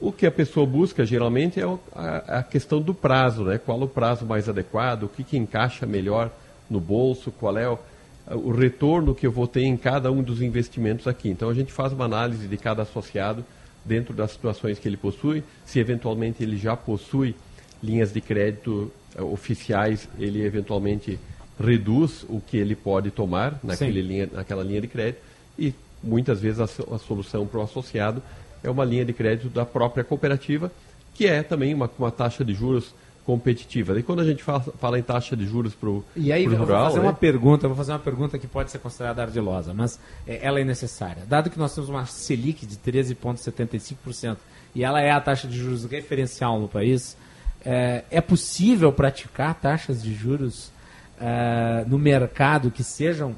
O 0.00 0.10
que 0.10 0.26
a 0.26 0.30
pessoa 0.30 0.66
busca 0.66 1.06
geralmente 1.06 1.60
é 1.60 1.64
a, 1.94 2.38
a 2.38 2.42
questão 2.42 2.80
do 2.82 2.92
prazo, 2.92 3.44
né? 3.44 3.58
Qual 3.58 3.80
o 3.80 3.88
prazo 3.88 4.26
mais 4.26 4.48
adequado, 4.48 5.04
o 5.04 5.08
que, 5.08 5.22
que 5.22 5.36
encaixa 5.36 5.86
melhor 5.86 6.30
no 6.68 6.80
bolso, 6.80 7.30
qual 7.30 7.56
é 7.56 7.68
o, 7.68 7.78
o 8.26 8.50
retorno 8.52 9.14
que 9.14 9.26
eu 9.26 9.32
vou 9.32 9.46
ter 9.46 9.62
em 9.62 9.76
cada 9.76 10.10
um 10.10 10.22
dos 10.22 10.40
investimentos 10.40 11.06
aqui. 11.06 11.28
Então 11.28 11.48
a 11.48 11.54
gente 11.54 11.72
faz 11.72 11.92
uma 11.92 12.04
análise 12.04 12.48
de 12.48 12.56
cada 12.56 12.82
associado 12.82 13.44
dentro 13.84 14.14
das 14.14 14.30
situações 14.30 14.78
que 14.78 14.88
ele 14.88 14.96
possui, 14.96 15.44
se 15.66 15.78
eventualmente 15.78 16.42
ele 16.42 16.56
já 16.56 16.74
possui 16.74 17.34
linhas 17.82 18.12
de 18.12 18.20
crédito 18.20 18.90
uh, 19.18 19.24
oficiais, 19.24 20.08
ele 20.18 20.42
eventualmente 20.42 21.18
reduz 21.60 22.24
o 22.28 22.40
que 22.40 22.56
ele 22.56 22.74
pode 22.74 23.10
tomar 23.10 23.60
naquele 23.62 24.00
linha, 24.00 24.28
naquela 24.32 24.64
linha 24.64 24.80
de 24.80 24.88
crédito. 24.88 25.20
E 25.58 25.74
muitas 26.02 26.40
vezes 26.40 26.60
a, 26.60 26.94
a 26.94 26.98
solução 26.98 27.46
para 27.46 27.60
o 27.60 27.62
associado 27.62 28.22
é 28.62 28.70
uma 28.70 28.84
linha 28.84 29.04
de 29.04 29.12
crédito 29.12 29.50
da 29.50 29.66
própria 29.66 30.02
cooperativa, 30.02 30.72
que 31.12 31.26
é 31.26 31.42
também 31.42 31.74
uma, 31.74 31.90
uma 31.98 32.10
taxa 32.10 32.42
de 32.42 32.54
juros 32.54 32.94
competitiva. 33.24 33.98
E 33.98 34.02
quando 34.02 34.20
a 34.20 34.24
gente 34.24 34.42
fala, 34.42 34.60
fala 34.60 34.98
em 34.98 35.02
taxa 35.02 35.36
de 35.36 35.46
juros 35.46 35.74
para 35.74 35.88
o 35.88 36.04
E 36.14 36.32
aí, 36.32 36.44
rural, 36.44 36.66
vou 36.66 36.76
fazer 36.76 37.00
né? 37.00 37.06
uma 37.06 37.12
pergunta, 37.14 37.66
vou 37.66 37.76
fazer 37.76 37.92
uma 37.92 37.98
pergunta 37.98 38.38
que 38.38 38.46
pode 38.46 38.70
ser 38.70 38.78
considerada 38.78 39.22
ardilosa, 39.22 39.72
mas 39.72 39.98
é, 40.26 40.46
ela 40.46 40.60
é 40.60 40.64
necessária. 40.64 41.22
Dado 41.26 41.50
que 41.50 41.58
nós 41.58 41.74
temos 41.74 41.88
uma 41.88 42.04
Selic 42.06 42.66
de 42.66 42.76
13,75% 42.76 44.36
e 44.74 44.84
ela 44.84 45.00
é 45.00 45.10
a 45.10 45.20
taxa 45.20 45.48
de 45.48 45.56
juros 45.56 45.84
referencial 45.84 46.60
no 46.60 46.68
país, 46.68 47.16
é, 47.64 48.04
é 48.10 48.20
possível 48.20 48.92
praticar 48.92 49.54
taxas 49.54 50.02
de 50.02 50.12
juros 50.14 50.70
é, 51.18 51.84
no 51.86 51.98
mercado 51.98 52.70
que 52.70 52.84
sejam 52.84 53.34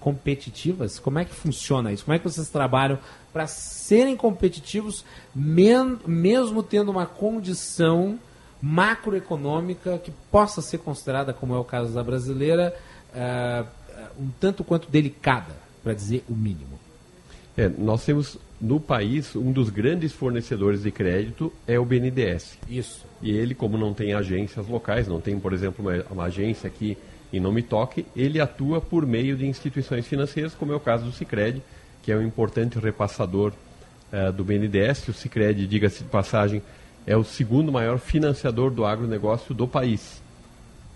competitivas? 0.00 0.98
Como 0.98 1.18
é 1.18 1.24
que 1.24 1.34
funciona 1.34 1.92
isso? 1.92 2.04
Como 2.04 2.14
é 2.14 2.18
que 2.18 2.24
vocês 2.24 2.48
trabalham 2.48 2.98
para 3.32 3.46
serem 3.46 4.16
competitivos, 4.16 5.04
mesmo 5.34 6.62
tendo 6.62 6.90
uma 6.90 7.04
condição 7.04 8.18
macroeconômica 8.66 9.98
que 9.98 10.10
possa 10.30 10.60
ser 10.60 10.78
considerada, 10.78 11.32
como 11.32 11.54
é 11.54 11.58
o 11.58 11.64
caso 11.64 11.92
da 11.94 12.02
brasileira, 12.02 12.74
uh, 13.14 13.66
um 14.18 14.28
tanto 14.40 14.64
quanto 14.64 14.90
delicada, 14.90 15.54
para 15.82 15.94
dizer 15.94 16.24
o 16.28 16.34
mínimo. 16.34 16.78
É, 17.56 17.68
nós 17.68 18.04
temos 18.04 18.36
no 18.60 18.80
país 18.80 19.34
um 19.36 19.52
dos 19.52 19.70
grandes 19.70 20.12
fornecedores 20.12 20.82
de 20.82 20.90
crédito 20.90 21.52
é 21.66 21.78
o 21.78 21.84
BNDES. 21.84 22.58
Isso. 22.68 23.06
E 23.22 23.30
ele, 23.30 23.54
como 23.54 23.78
não 23.78 23.94
tem 23.94 24.12
agências 24.12 24.66
locais, 24.66 25.06
não 25.06 25.20
tem, 25.20 25.38
por 25.38 25.52
exemplo, 25.52 25.86
uma, 25.86 26.04
uma 26.10 26.24
agência 26.24 26.66
aqui 26.66 26.98
em 27.32 27.40
Nome 27.40 27.62
Toque, 27.62 28.04
ele 28.14 28.40
atua 28.40 28.80
por 28.80 29.06
meio 29.06 29.36
de 29.36 29.46
instituições 29.46 30.06
financeiras, 30.06 30.54
como 30.54 30.72
é 30.72 30.76
o 30.76 30.80
caso 30.80 31.04
do 31.04 31.12
Sicredi, 31.12 31.62
que 32.02 32.12
é 32.12 32.16
um 32.16 32.22
importante 32.22 32.78
repassador 32.78 33.52
uh, 34.12 34.32
do 34.32 34.44
BNDES. 34.44 35.08
O 35.08 35.12
Sicredi, 35.12 35.66
diga-se 35.66 36.02
de 36.02 36.10
passagem, 36.10 36.62
é 37.06 37.16
o 37.16 37.22
segundo 37.22 37.70
maior 37.70 37.98
financiador 37.98 38.70
do 38.70 38.84
agronegócio 38.84 39.54
do 39.54 39.68
país. 39.68 40.20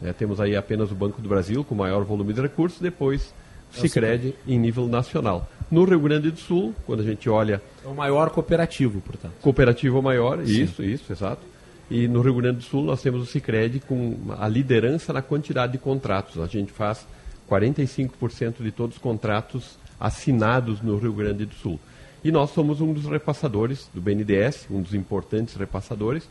É, 0.03 0.13
temos 0.13 0.41
aí 0.41 0.57
apenas 0.57 0.91
o 0.91 0.95
Banco 0.95 1.23
do 1.23 1.29
Brasil, 1.29 1.63
com 1.63 1.75
maior 1.75 2.03
volume 2.05 2.33
de 2.33 2.41
recursos, 2.41 2.81
depois 2.81 3.33
o 3.73 3.79
é 3.79 3.81
Cicred 3.81 4.35
em 4.47 4.59
nível 4.59 4.89
nacional. 4.89 5.49
No 5.71 5.85
Rio 5.85 6.01
Grande 6.01 6.31
do 6.31 6.39
Sul, 6.39 6.75
quando 6.85 7.01
a 7.01 7.05
gente 7.05 7.29
olha... 7.29 7.63
É 7.85 7.87
o 7.87 7.95
maior 7.95 8.31
cooperativo, 8.31 9.01
portanto. 9.01 9.35
Cooperativo 9.41 10.03
maior, 10.03 10.45
Sim. 10.45 10.63
isso, 10.63 10.83
isso, 10.83 11.13
exato. 11.13 11.43
E 11.89 12.09
no 12.09 12.23
Rio 12.23 12.35
Grande 12.35 12.59
do 12.59 12.65
Sul 12.65 12.85
nós 12.85 13.03
temos 13.03 13.23
o 13.23 13.27
Cicred 13.27 13.81
com 13.81 14.17
a 14.39 14.49
liderança 14.49 15.13
na 15.13 15.23
quantidade 15.23 15.73
de 15.73 15.79
contratos. 15.79 16.41
A 16.41 16.47
gente 16.47 16.73
faz 16.73 17.07
45% 17.49 18.63
de 18.63 18.71
todos 18.71 18.97
os 18.97 19.03
contratos 19.03 19.79
assinados 19.99 20.81
no 20.81 20.97
Rio 20.97 21.13
Grande 21.13 21.45
do 21.45 21.55
Sul. 21.55 21.79
E 22.23 22.31
nós 22.31 22.51
somos 22.51 22.81
um 22.81 22.93
dos 22.93 23.07
repassadores 23.07 23.89
do 23.95 24.01
BNDES, 24.01 24.67
um 24.71 24.83
dos 24.83 24.95
importantes 24.95 25.55
repassadores. 25.55 26.29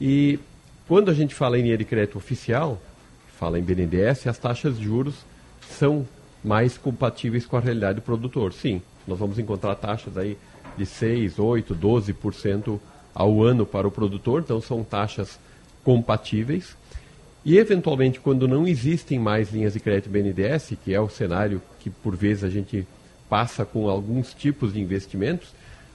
E 0.00 0.38
quando 0.86 1.10
a 1.10 1.14
gente 1.14 1.34
fala 1.34 1.58
em 1.58 1.62
linha 1.62 1.76
de 1.76 1.84
crédito 1.84 2.16
oficial, 2.16 2.80
fala 3.36 3.58
em 3.58 3.62
BNDES, 3.62 4.26
as 4.26 4.38
taxas 4.38 4.78
de 4.78 4.84
juros 4.84 5.14
são 5.60 6.06
mais 6.42 6.78
compatíveis 6.78 7.44
com 7.44 7.56
a 7.56 7.60
realidade 7.60 7.96
do 7.96 8.02
produtor. 8.02 8.52
Sim, 8.52 8.80
nós 9.06 9.18
vamos 9.18 9.38
encontrar 9.38 9.74
taxas 9.74 10.16
aí 10.16 10.38
de 10.76 10.86
6, 10.86 11.38
8, 11.38 11.74
12% 11.74 12.78
ao 13.12 13.42
ano 13.42 13.66
para 13.66 13.88
o 13.88 13.90
produtor, 13.90 14.42
então 14.42 14.60
são 14.60 14.84
taxas 14.84 15.38
compatíveis. 15.82 16.76
E, 17.44 17.58
eventualmente, 17.58 18.20
quando 18.20 18.46
não 18.46 18.66
existem 18.66 19.18
mais 19.18 19.50
linhas 19.50 19.72
de 19.72 19.80
crédito 19.80 20.10
BNDES, 20.10 20.74
que 20.84 20.94
é 20.94 21.00
o 21.00 21.08
cenário 21.08 21.60
que, 21.80 21.90
por 21.90 22.14
vezes, 22.14 22.44
a 22.44 22.50
gente 22.50 22.86
passa 23.28 23.64
com 23.64 23.88
alguns 23.88 24.32
tipos 24.34 24.72
de 24.72 24.80
investimentos, 24.80 25.48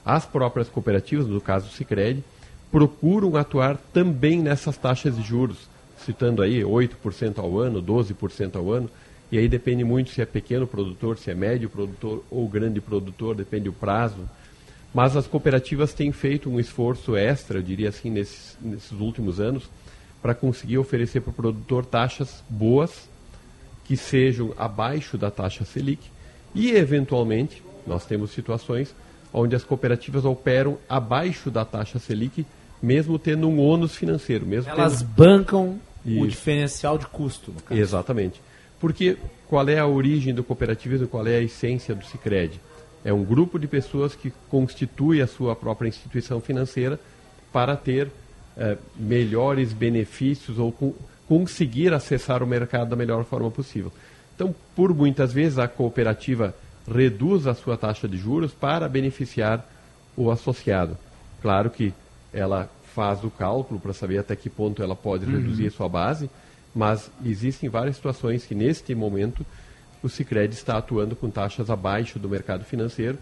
as 0.05 0.25
próprias 0.25 0.67
cooperativas, 0.69 1.27
no 1.27 1.39
caso 1.39 1.67
do 1.67 1.73
Sicredi, 1.73 2.23
procuram 2.71 3.35
atuar 3.35 3.77
também 3.93 4.41
nessas 4.41 4.77
taxas 4.77 5.15
de 5.15 5.21
juros, 5.21 5.69
citando 5.97 6.41
aí 6.41 6.61
8% 6.61 7.37
ao 7.39 7.57
ano, 7.59 7.81
12% 7.81 8.55
ao 8.55 8.71
ano, 8.71 8.89
e 9.31 9.37
aí 9.37 9.47
depende 9.47 9.83
muito 9.83 10.11
se 10.11 10.21
é 10.21 10.25
pequeno 10.25 10.67
produtor, 10.67 11.17
se 11.17 11.31
é 11.31 11.35
médio 11.35 11.69
produtor 11.69 12.23
ou 12.29 12.47
grande 12.47 12.81
produtor, 12.81 13.35
depende 13.35 13.65
do 13.65 13.73
prazo. 13.73 14.29
Mas 14.93 15.15
as 15.15 15.25
cooperativas 15.25 15.93
têm 15.93 16.11
feito 16.11 16.49
um 16.49 16.59
esforço 16.59 17.15
extra, 17.15 17.57
eu 17.57 17.63
diria 17.63 17.89
assim, 17.89 18.11
nesses, 18.11 18.57
nesses 18.61 18.91
últimos 18.91 19.39
anos, 19.39 19.69
para 20.21 20.35
conseguir 20.35 20.77
oferecer 20.77 21.21
para 21.21 21.31
o 21.31 21.33
produtor 21.33 21.85
taxas 21.85 22.43
boas, 22.47 23.09
que 23.85 23.97
sejam 23.97 24.53
abaixo 24.57 25.17
da 25.17 25.31
taxa 25.31 25.65
Selic, 25.65 26.12
e 26.53 26.71
eventualmente, 26.71 27.63
nós 27.85 28.05
temos 28.05 28.31
situações 28.31 28.93
onde 29.33 29.55
as 29.55 29.63
cooperativas 29.63 30.25
operam 30.25 30.77
abaixo 30.87 31.49
da 31.49 31.65
taxa 31.65 31.97
Selic, 31.97 32.45
mesmo 32.81 33.17
tendo 33.17 33.47
um 33.47 33.59
ônus 33.59 33.95
financeiro. 33.95 34.45
Mesmo 34.45 34.69
Elas 34.69 34.99
tendo... 34.99 35.09
bancam 35.09 35.79
Isso. 36.05 36.23
o 36.23 36.27
diferencial 36.27 36.97
de 36.97 37.07
custo, 37.07 37.51
no 37.51 37.61
caso. 37.61 37.79
Exatamente. 37.79 38.39
Porque 38.79 39.17
qual 39.47 39.67
é 39.67 39.79
a 39.79 39.87
origem 39.87 40.33
do 40.33 40.43
cooperativismo, 40.43 41.07
qual 41.07 41.25
é 41.25 41.37
a 41.37 41.41
essência 41.41 41.95
do 41.95 42.05
Sicredi? 42.05 42.59
É 43.03 43.11
um 43.11 43.23
grupo 43.23 43.57
de 43.57 43.67
pessoas 43.67 44.15
que 44.15 44.31
constitui 44.49 45.21
a 45.21 45.27
sua 45.27 45.55
própria 45.55 45.87
instituição 45.87 46.39
financeira 46.39 46.99
para 47.51 47.75
ter 47.75 48.09
eh, 48.55 48.77
melhores 48.95 49.73
benefícios 49.73 50.59
ou 50.59 50.71
co 50.71 50.95
conseguir 51.27 51.93
acessar 51.93 52.43
o 52.43 52.47
mercado 52.47 52.89
da 52.89 52.95
melhor 52.95 53.23
forma 53.23 53.49
possível. 53.49 53.91
Então, 54.35 54.53
por 54.75 54.93
muitas 54.93 55.31
vezes, 55.33 55.57
a 55.59 55.67
cooperativa 55.67 56.53
reduz 56.87 57.47
a 57.47 57.53
sua 57.53 57.77
taxa 57.77 58.07
de 58.07 58.17
juros 58.17 58.51
para 58.53 58.89
beneficiar 58.89 59.65
o 60.17 60.29
associado. 60.31 60.97
Claro 61.41 61.69
que 61.69 61.93
ela 62.33 62.69
faz 62.95 63.23
o 63.23 63.29
cálculo 63.29 63.79
para 63.79 63.93
saber 63.93 64.17
até 64.19 64.35
que 64.35 64.49
ponto 64.49 64.83
ela 64.83 64.95
pode 64.95 65.25
Uhum. 65.25 65.31
reduzir 65.31 65.67
a 65.67 65.71
sua 65.71 65.87
base, 65.89 66.29
mas 66.75 67.09
existem 67.23 67.69
várias 67.69 67.95
situações 67.95 68.45
que, 68.45 68.53
neste 68.55 68.93
momento, 68.95 69.45
o 70.03 70.09
Sicredi 70.09 70.53
está 70.53 70.77
atuando 70.77 71.15
com 71.15 71.29
taxas 71.29 71.69
abaixo 71.69 72.19
do 72.19 72.27
mercado 72.27 72.65
financeiro, 72.65 73.17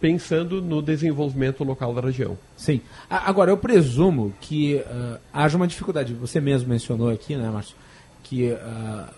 pensando 0.00 0.62
no 0.62 0.80
desenvolvimento 0.80 1.62
local 1.64 1.92
da 1.92 2.00
região. 2.00 2.38
Sim. 2.56 2.80
Agora, 3.08 3.50
eu 3.50 3.56
presumo 3.58 4.32
que 4.40 4.78
ah, 4.86 5.18
haja 5.32 5.56
uma 5.56 5.66
dificuldade. 5.66 6.14
Você 6.14 6.40
mesmo 6.40 6.68
mencionou 6.68 7.10
aqui, 7.10 7.36
né, 7.36 7.50
Márcio, 7.50 7.76
que 8.22 8.52
ah, 8.52 9.12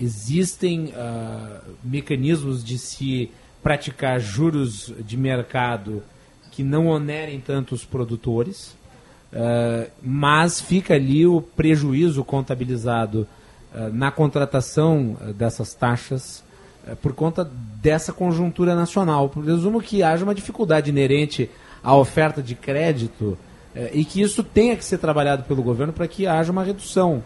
existem 0.00 0.92
ah, 0.96 1.60
mecanismos 1.84 2.64
de 2.64 2.78
se 2.78 3.30
praticar 3.62 4.18
juros 4.18 4.92
de 5.04 5.16
mercado 5.16 6.02
que 6.50 6.62
não 6.62 6.86
onerem 6.86 7.40
tanto 7.40 7.74
os 7.74 7.84
produtores, 7.84 8.76
ah, 9.32 9.86
mas 10.02 10.60
fica 10.60 10.94
ali 10.94 11.26
o 11.26 11.40
prejuízo 11.40 12.24
contabilizado 12.24 13.26
ah, 13.74 13.90
na 13.92 14.10
contratação 14.10 15.16
dessas 15.36 15.74
taxas 15.74 16.42
por 17.02 17.12
conta 17.12 17.48
dessa 17.82 18.10
conjuntura 18.10 18.74
nacional. 18.74 19.28
Presumo 19.28 19.82
que 19.82 20.02
haja 20.02 20.24
uma 20.24 20.34
dificuldade 20.34 20.88
inerente 20.88 21.50
à 21.82 21.94
oferta 21.94 22.42
de 22.42 22.54
crédito 22.54 23.36
eh, 23.74 23.90
e 23.94 24.04
que 24.04 24.20
isso 24.20 24.42
tenha 24.42 24.76
que 24.76 24.84
ser 24.84 24.98
trabalhado 24.98 25.44
pelo 25.44 25.62
governo 25.62 25.92
para 25.92 26.08
que 26.08 26.26
haja 26.26 26.50
uma 26.50 26.64
redução 26.64 27.22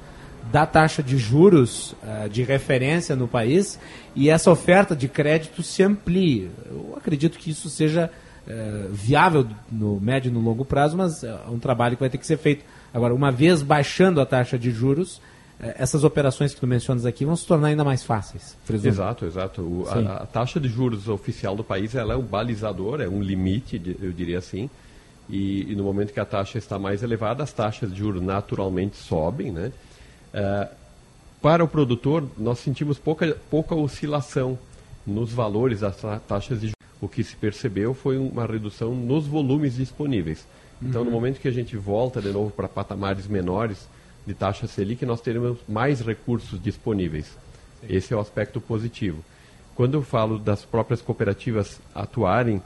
da 0.52 0.66
taxa 0.66 1.02
de 1.02 1.16
juros 1.18 1.94
eh, 2.06 2.28
de 2.28 2.42
referência 2.42 3.16
no 3.16 3.26
país 3.26 3.78
e 4.14 4.28
essa 4.28 4.50
oferta 4.50 4.94
de 4.94 5.08
crédito 5.08 5.62
se 5.62 5.82
amplie. 5.82 6.50
Eu 6.66 6.94
acredito 6.96 7.38
que 7.38 7.50
isso 7.50 7.68
seja 7.70 8.10
eh, 8.46 8.86
viável 8.92 9.46
no 9.70 9.98
médio 10.00 10.28
e 10.30 10.32
no 10.32 10.40
longo 10.40 10.64
prazo, 10.64 10.96
mas 10.96 11.24
é 11.24 11.34
um 11.48 11.58
trabalho 11.58 11.96
que 11.96 12.00
vai 12.00 12.10
ter 12.10 12.18
que 12.18 12.26
ser 12.26 12.36
feito. 12.36 12.64
Agora, 12.92 13.14
uma 13.14 13.30
vez 13.32 13.62
baixando 13.62 14.20
a 14.20 14.26
taxa 14.26 14.58
de 14.58 14.70
juros, 14.70 15.20
eh, 15.58 15.74
essas 15.78 16.04
operações 16.04 16.54
que 16.54 16.60
tu 16.60 16.66
mencionas 16.66 17.06
aqui 17.06 17.24
vão 17.24 17.34
se 17.36 17.46
tornar 17.46 17.68
ainda 17.68 17.82
mais 17.84 18.04
fáceis. 18.04 18.56
presumo. 18.66 18.92
Exato, 18.92 19.24
exato. 19.24 19.62
O- 19.62 19.86
a, 19.88 20.22
a 20.22 20.26
taxa 20.26 20.60
de 20.60 20.68
juros 20.68 21.08
oficial 21.08 21.56
do 21.56 21.64
país 21.64 21.94
ela 21.94 22.14
é 22.14 22.16
um 22.16 22.22
balizador, 22.22 23.00
é 23.00 23.08
um 23.08 23.20
limite, 23.22 23.80
eu 24.00 24.12
diria 24.12 24.38
assim. 24.38 24.68
E, 25.28 25.72
e 25.72 25.74
no 25.74 25.84
momento 25.84 26.12
que 26.12 26.20
a 26.20 26.24
taxa 26.26 26.58
está 26.58 26.78
mais 26.78 27.02
elevada, 27.02 27.42
as 27.42 27.50
taxas 27.52 27.90
de 27.90 27.98
juros 27.98 28.20
naturalmente 28.22 28.96
sobem, 28.98 29.50
né? 29.50 29.72
Eh, 30.34 30.68
para 31.40 31.62
o 31.62 31.68
produtor, 31.68 32.26
nós 32.36 32.58
sentimos 32.58 32.98
pouca, 32.98 33.36
pouca 33.50 33.74
oscilação 33.74 34.58
nos 35.06 35.30
valores 35.32 35.80
das 35.80 35.96
ta- 35.96 36.18
taxas 36.18 36.60
de 36.60 36.66
juros. 36.68 36.74
O 37.00 37.06
que 37.08 37.22
se 37.22 37.36
percebeu 37.36 37.94
foi 37.94 38.16
uma 38.18 38.46
redução 38.46 38.94
nos 38.94 39.26
volumes 39.26 39.76
disponíveis. 39.76 40.46
Então, 40.82 41.02
Uhum. 41.02 41.06
no 41.06 41.10
momento 41.12 41.38
que 41.40 41.48
a 41.48 41.52
gente 41.52 41.76
volta 41.76 42.20
de 42.20 42.30
novo 42.30 42.50
para 42.50 42.66
patamares 42.66 43.26
menores 43.26 43.86
de 44.26 44.32
taxa 44.34 44.66
Selic, 44.66 45.04
nós 45.06 45.20
teremos 45.20 45.58
mais 45.68 46.00
recursos 46.00 46.60
disponíveis. 46.62 47.26
Esse 47.88 48.12
é 48.14 48.16
o 48.16 48.20
aspecto 48.20 48.60
positivo. 48.60 49.22
Quando 49.74 49.94
eu 49.94 50.02
falo 50.02 50.38
das 50.38 50.64
próprias 50.64 51.02
cooperativas 51.02 51.78
atuarem 51.94 52.60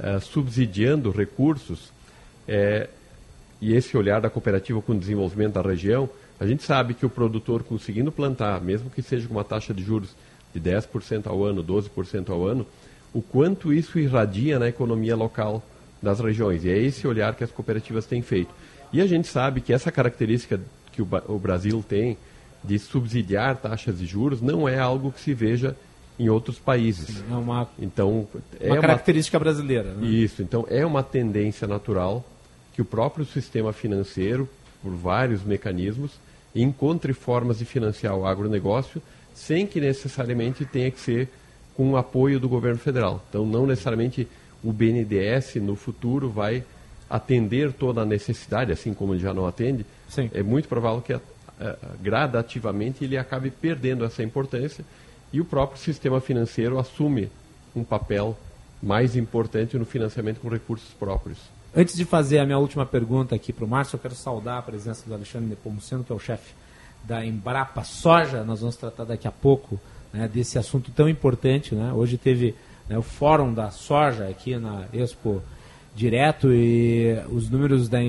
eh, 0.00 0.18
subsidiando 0.20 1.10
recursos, 1.10 1.92
eh, 2.48 2.88
e 3.60 3.74
esse 3.74 3.96
olhar 3.96 4.20
da 4.20 4.30
cooperativa 4.30 4.80
com 4.82 4.92
o 4.92 4.98
desenvolvimento 4.98 5.52
da 5.52 5.62
região, 5.62 6.08
a 6.42 6.46
gente 6.46 6.64
sabe 6.64 6.92
que 6.92 7.06
o 7.06 7.08
produtor 7.08 7.62
conseguindo 7.62 8.10
plantar, 8.10 8.60
mesmo 8.60 8.90
que 8.90 9.00
seja 9.00 9.28
com 9.28 9.34
uma 9.34 9.44
taxa 9.44 9.72
de 9.72 9.80
juros 9.80 10.10
de 10.52 10.60
10% 10.60 11.28
ao 11.28 11.44
ano, 11.44 11.62
12% 11.62 12.30
ao 12.30 12.44
ano, 12.44 12.66
o 13.14 13.22
quanto 13.22 13.72
isso 13.72 13.96
irradia 13.96 14.58
na 14.58 14.68
economia 14.68 15.14
local 15.14 15.62
das 16.02 16.18
regiões. 16.18 16.64
E 16.64 16.70
é 16.70 16.76
esse 16.76 17.06
olhar 17.06 17.36
que 17.36 17.44
as 17.44 17.52
cooperativas 17.52 18.06
têm 18.06 18.22
feito. 18.22 18.52
E 18.92 19.00
a 19.00 19.06
gente 19.06 19.28
sabe 19.28 19.60
que 19.60 19.72
essa 19.72 19.92
característica 19.92 20.60
que 20.90 21.00
o, 21.00 21.38
Brasil 21.38 21.82
tem 21.88 22.18
de 22.62 22.76
subsidiar 22.76 23.56
taxas 23.56 24.00
de 24.00 24.04
juros 24.04 24.42
não 24.42 24.68
é 24.68 24.80
algo 24.80 25.12
que 25.12 25.20
se 25.20 25.32
veja 25.32 25.76
em 26.18 26.28
outros 26.28 26.58
países. 26.58 27.22
É 27.30 27.34
uma, 27.34 27.68
então, 27.78 28.26
é 28.58 28.72
uma 28.72 28.80
característica 28.80 29.38
brasileira. 29.38 29.94
Né? 29.94 30.08
isso, 30.08 30.42
então 30.42 30.66
é 30.68 30.84
uma 30.84 31.04
tendência 31.04 31.68
natural 31.68 32.26
que 32.74 32.82
o 32.82 32.84
próprio 32.84 33.24
sistema 33.24 33.72
financeiro, 33.72 34.48
por 34.82 34.92
vários 34.92 35.44
mecanismos, 35.44 36.10
encontre 36.54 37.12
formas 37.12 37.58
de 37.58 37.64
financiar 37.64 38.14
o 38.16 38.26
agronegócio 38.26 39.02
sem 39.34 39.66
que 39.66 39.80
necessariamente 39.80 40.64
tenha 40.64 40.90
que 40.90 41.00
ser 41.00 41.28
com 41.76 41.90
o 41.92 41.96
apoio 41.96 42.38
do 42.38 42.48
governo 42.48 42.78
federal. 42.78 43.24
Então, 43.28 43.46
não 43.46 43.66
necessariamente 43.66 44.28
o 44.62 44.72
BNDES 44.72 45.56
no 45.56 45.74
futuro 45.74 46.28
vai 46.28 46.62
atender 47.08 47.72
toda 47.72 48.02
a 48.02 48.04
necessidade, 48.04 48.72
assim 48.72 48.92
como 48.94 49.14
ele 49.14 49.22
já 49.22 49.32
não 49.32 49.46
atende. 49.46 49.86
Sim. 50.08 50.30
É 50.34 50.42
muito 50.42 50.68
provável 50.68 51.00
que 51.00 51.18
gradativamente 52.00 53.04
ele 53.04 53.16
acabe 53.16 53.50
perdendo 53.50 54.04
essa 54.04 54.22
importância 54.22 54.84
e 55.32 55.40
o 55.40 55.44
próprio 55.44 55.80
sistema 55.80 56.20
financeiro 56.20 56.78
assume 56.78 57.30
um 57.74 57.84
papel 57.84 58.36
mais 58.82 59.16
importante 59.16 59.78
no 59.78 59.84
financiamento 59.84 60.40
com 60.40 60.48
recursos 60.48 60.90
próprios. 60.90 61.38
Antes 61.74 61.96
de 61.96 62.04
fazer 62.04 62.38
a 62.38 62.44
minha 62.44 62.58
última 62.58 62.84
pergunta 62.84 63.34
aqui 63.34 63.50
para 63.50 63.64
o 63.64 63.68
Márcio, 63.68 63.96
eu 63.96 64.00
quero 64.00 64.14
saudar 64.14 64.58
a 64.58 64.62
presença 64.62 65.06
do 65.06 65.14
Alexandre 65.14 65.48
Nepomuceno, 65.48 66.04
que 66.04 66.12
é 66.12 66.14
o 66.14 66.18
chefe 66.18 66.52
da 67.02 67.24
Embrapa 67.24 67.82
Soja. 67.82 68.44
Nós 68.44 68.60
vamos 68.60 68.76
tratar 68.76 69.04
daqui 69.04 69.26
a 69.26 69.32
pouco 69.32 69.80
né, 70.12 70.28
desse 70.28 70.58
assunto 70.58 70.90
tão 70.90 71.08
importante. 71.08 71.74
Né? 71.74 71.90
Hoje 71.94 72.18
teve 72.18 72.54
né, 72.86 72.98
o 72.98 73.02
Fórum 73.02 73.54
da 73.54 73.70
Soja 73.70 74.28
aqui 74.28 74.54
na 74.58 74.84
Expo 74.92 75.42
Direto 75.94 76.52
e 76.52 77.16
os 77.30 77.48
números 77.48 77.88
da, 77.88 78.00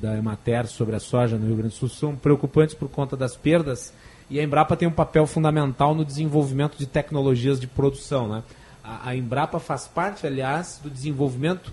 da 0.00 0.18
Emater 0.18 0.66
sobre 0.66 0.94
a 0.94 1.00
soja 1.00 1.38
no 1.38 1.46
Rio 1.46 1.56
Grande 1.56 1.74
do 1.74 1.78
Sul 1.78 1.88
são 1.88 2.16
preocupantes 2.16 2.74
por 2.74 2.90
conta 2.90 3.16
das 3.16 3.36
perdas 3.36 3.92
e 4.30 4.38
a 4.38 4.42
Embrapa 4.42 4.76
tem 4.76 4.88
um 4.88 4.92
papel 4.92 5.26
fundamental 5.26 5.94
no 5.94 6.04
desenvolvimento 6.04 6.76
de 6.76 6.86
tecnologias 6.86 7.58
de 7.58 7.66
produção. 7.66 8.28
Né? 8.28 8.42
A, 8.84 9.10
a 9.10 9.16
Embrapa 9.16 9.58
faz 9.58 9.86
parte, 9.86 10.26
aliás, 10.26 10.78
do 10.82 10.90
desenvolvimento 10.90 11.72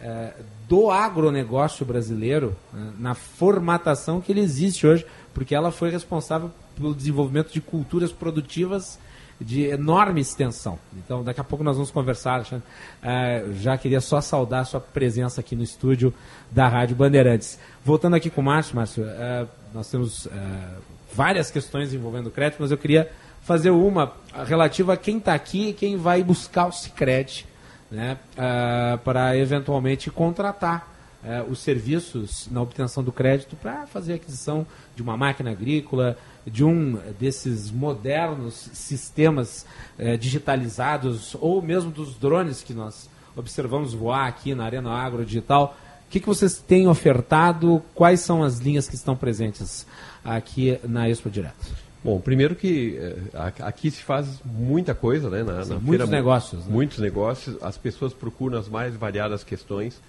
eh, 0.00 0.32
do 0.68 0.90
agronegócio 0.90 1.84
brasileiro 1.84 2.56
né, 2.72 2.92
na 2.98 3.14
formatação 3.14 4.20
que 4.20 4.32
ele 4.32 4.40
existe 4.40 4.86
hoje, 4.86 5.04
porque 5.34 5.54
ela 5.54 5.70
foi 5.70 5.90
responsável 5.90 6.50
pelo 6.74 6.94
desenvolvimento 6.94 7.52
de 7.52 7.60
culturas 7.60 8.10
produtivas 8.10 8.98
de 9.40 9.64
enorme 9.64 10.20
extensão. 10.20 10.78
Então, 10.96 11.24
daqui 11.24 11.40
a 11.40 11.44
pouco 11.44 11.64
nós 11.64 11.76
vamos 11.76 11.90
conversar, 11.90 12.34
Alexandre. 12.34 12.64
Eh, 13.02 13.44
já 13.54 13.76
queria 13.76 14.00
só 14.00 14.20
saudar 14.20 14.60
a 14.60 14.64
sua 14.64 14.80
presença 14.80 15.40
aqui 15.40 15.54
no 15.54 15.62
estúdio 15.62 16.12
da 16.50 16.68
Rádio 16.68 16.96
Bandeirantes. 16.96 17.58
Voltando 17.84 18.16
aqui 18.16 18.30
com 18.30 18.40
o 18.40 18.44
Márcio, 18.44 18.76
Márcio, 18.76 19.04
eh, 19.06 19.46
nós 19.72 19.90
temos 19.90 20.28
várias 21.12 21.50
questões 21.50 21.92
envolvendo 21.92 22.28
o 22.28 22.30
crédito, 22.30 22.58
mas 22.60 22.70
eu 22.70 22.78
queria 22.78 23.10
fazer 23.42 23.70
uma 23.70 24.12
relativa 24.46 24.94
a 24.94 24.96
quem 24.96 25.18
está 25.18 25.34
aqui 25.34 25.68
e 25.68 25.72
quem 25.72 25.96
vai 25.96 26.22
buscar 26.22 26.66
o 26.66 26.72
Cicred, 26.72 27.46
né, 27.90 28.18
uh, 28.34 28.98
para 28.98 29.36
eventualmente 29.36 30.10
contratar 30.10 30.88
uh, 31.24 31.50
os 31.50 31.58
serviços 31.58 32.48
na 32.50 32.62
obtenção 32.62 33.02
do 33.02 33.10
crédito 33.10 33.56
para 33.56 33.86
fazer 33.86 34.14
aquisição 34.14 34.66
de 34.94 35.02
uma 35.02 35.16
máquina 35.16 35.50
agrícola, 35.50 36.16
de 36.46 36.64
um 36.64 36.98
desses 37.18 37.70
modernos 37.70 38.54
sistemas 38.72 39.66
uh, 39.98 40.16
digitalizados 40.16 41.36
ou 41.40 41.60
mesmo 41.60 41.90
dos 41.90 42.14
drones 42.16 42.62
que 42.62 42.72
nós 42.72 43.08
observamos 43.36 43.92
voar 43.92 44.26
aqui 44.26 44.54
na 44.54 44.64
Arena 44.64 44.90
Agro 44.90 45.24
Digital. 45.24 45.76
O 46.06 46.10
que, 46.10 46.20
que 46.20 46.26
vocês 46.26 46.58
têm 46.58 46.88
ofertado? 46.88 47.82
Quais 47.94 48.20
são 48.20 48.42
as 48.42 48.58
linhas 48.58 48.88
que 48.88 48.96
estão 48.96 49.14
presentes 49.14 49.86
aqui 50.24 50.78
na 50.84 51.08
Expo 51.08 51.30
Direto? 51.30 51.89
Bom, 52.02 52.18
primeiro 52.18 52.56
que 52.56 52.96
eh, 52.98 53.52
aqui 53.60 53.90
se 53.90 54.02
faz 54.02 54.40
muita 54.44 54.94
coisa, 54.94 55.28
né? 55.28 55.42
Na, 55.42 55.64
Sim, 55.64 55.74
na 55.74 55.80
muitos 55.80 56.06
feira, 56.06 56.06
negócios. 56.06 56.66
Né? 56.66 56.72
Muitos 56.72 56.98
negócios. 56.98 57.62
As 57.62 57.76
pessoas 57.76 58.14
procuram 58.14 58.58
as 58.58 58.68
mais 58.68 58.96
variadas 58.96 59.44
questões. 59.44 60.00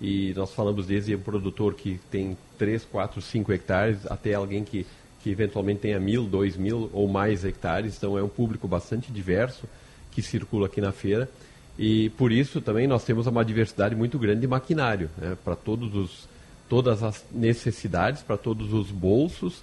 E 0.00 0.34
nós 0.34 0.52
falamos 0.52 0.86
desde 0.86 1.14
um 1.14 1.20
produtor 1.20 1.74
que 1.74 2.00
tem 2.10 2.36
3, 2.58 2.84
4, 2.84 3.22
5 3.22 3.52
hectares, 3.52 3.98
até 4.10 4.34
alguém 4.34 4.62
que, 4.62 4.84
que 5.22 5.30
eventualmente 5.30 5.80
tenha 5.80 5.98
mil, 5.98 6.24
dois 6.24 6.56
mil 6.56 6.90
ou 6.92 7.06
mais 7.08 7.44
hectares. 7.44 7.96
Então 7.96 8.18
é 8.18 8.22
um 8.22 8.28
público 8.28 8.66
bastante 8.66 9.12
diverso 9.12 9.66
que 10.10 10.20
circula 10.20 10.66
aqui 10.66 10.80
na 10.80 10.92
feira. 10.92 11.30
E 11.78 12.10
por 12.10 12.32
isso 12.32 12.60
também 12.60 12.86
nós 12.88 13.04
temos 13.04 13.26
uma 13.26 13.44
diversidade 13.44 13.94
muito 13.94 14.18
grande 14.18 14.40
de 14.40 14.46
maquinário, 14.48 15.08
né? 15.16 15.36
para 15.44 15.54
todos 15.54 15.94
os, 15.94 16.28
todas 16.68 17.02
as 17.02 17.24
necessidades, 17.32 18.22
para 18.22 18.36
todos 18.36 18.72
os 18.72 18.90
bolsos 18.90 19.62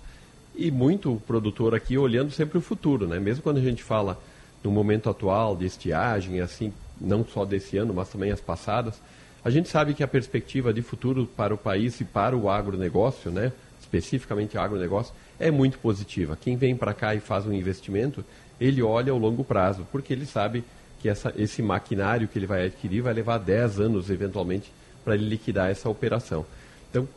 e 0.56 0.70
muito 0.72 1.22
produtor 1.26 1.74
aqui 1.74 1.98
olhando 1.98 2.32
sempre 2.32 2.58
o 2.58 2.62
futuro, 2.62 3.08
né? 3.08 3.20
Mesmo 3.20 3.44
quando 3.44 3.58
a 3.58 3.62
gente 3.62 3.84
fala 3.84 4.20
no 4.64 4.72
momento 4.72 5.10
atual 5.10 5.56
de 5.56 5.66
estiagem, 5.66 6.40
assim, 6.40 6.72
não 7.00 7.26
só 7.26 7.44
desse 7.44 7.78
ano, 7.78 7.94
mas 7.94 8.10
também 8.10 8.32
as 8.32 8.40
passadas, 8.40 9.00
a 9.44 9.50
gente 9.50 9.68
sabe 9.68 9.94
que 9.94 10.04
a 10.04 10.08
perspectiva 10.08 10.74
de 10.74 10.82
futuro 10.82 11.26
para 11.26 11.54
o 11.54 11.58
país 11.58 12.00
e 12.00 12.06
para 12.06 12.36
o 12.36 12.50
agronegócio, 12.50 13.30
né? 13.30 13.52
Especificamente 13.82 14.56
o 14.56 14.62
agronegócio, 14.62 15.14
é 15.40 15.52
muito 15.52 15.78
positiva. 15.80 16.38
Quem 16.40 16.56
vem 16.56 16.76
para 16.76 16.94
cá 16.94 17.14
e 17.14 17.20
faz 17.20 17.46
um 17.46 17.52
investimento, 17.52 18.24
ele 18.60 18.82
olha 18.82 19.12
ao 19.12 19.18
longo 19.18 19.44
prazo, 19.44 19.86
porque 19.92 20.14
ele 20.14 20.26
sabe 20.26 20.64
que 21.02 21.10
essa, 21.10 21.34
esse 21.36 21.62
maquinário 21.62 22.28
que 22.30 22.40
ele 22.40 22.46
vai 22.46 22.66
adquirir 22.66 23.02
vai 23.02 23.14
levar 23.14 23.38
10 23.38 23.82
anos, 23.82 24.10
eventualmente, 24.10 24.72
para 25.04 25.16
ele 25.16 25.28
liquidar 25.28 25.70
essa 25.70 25.90
operação. 25.90 26.46
Então, 26.90 27.08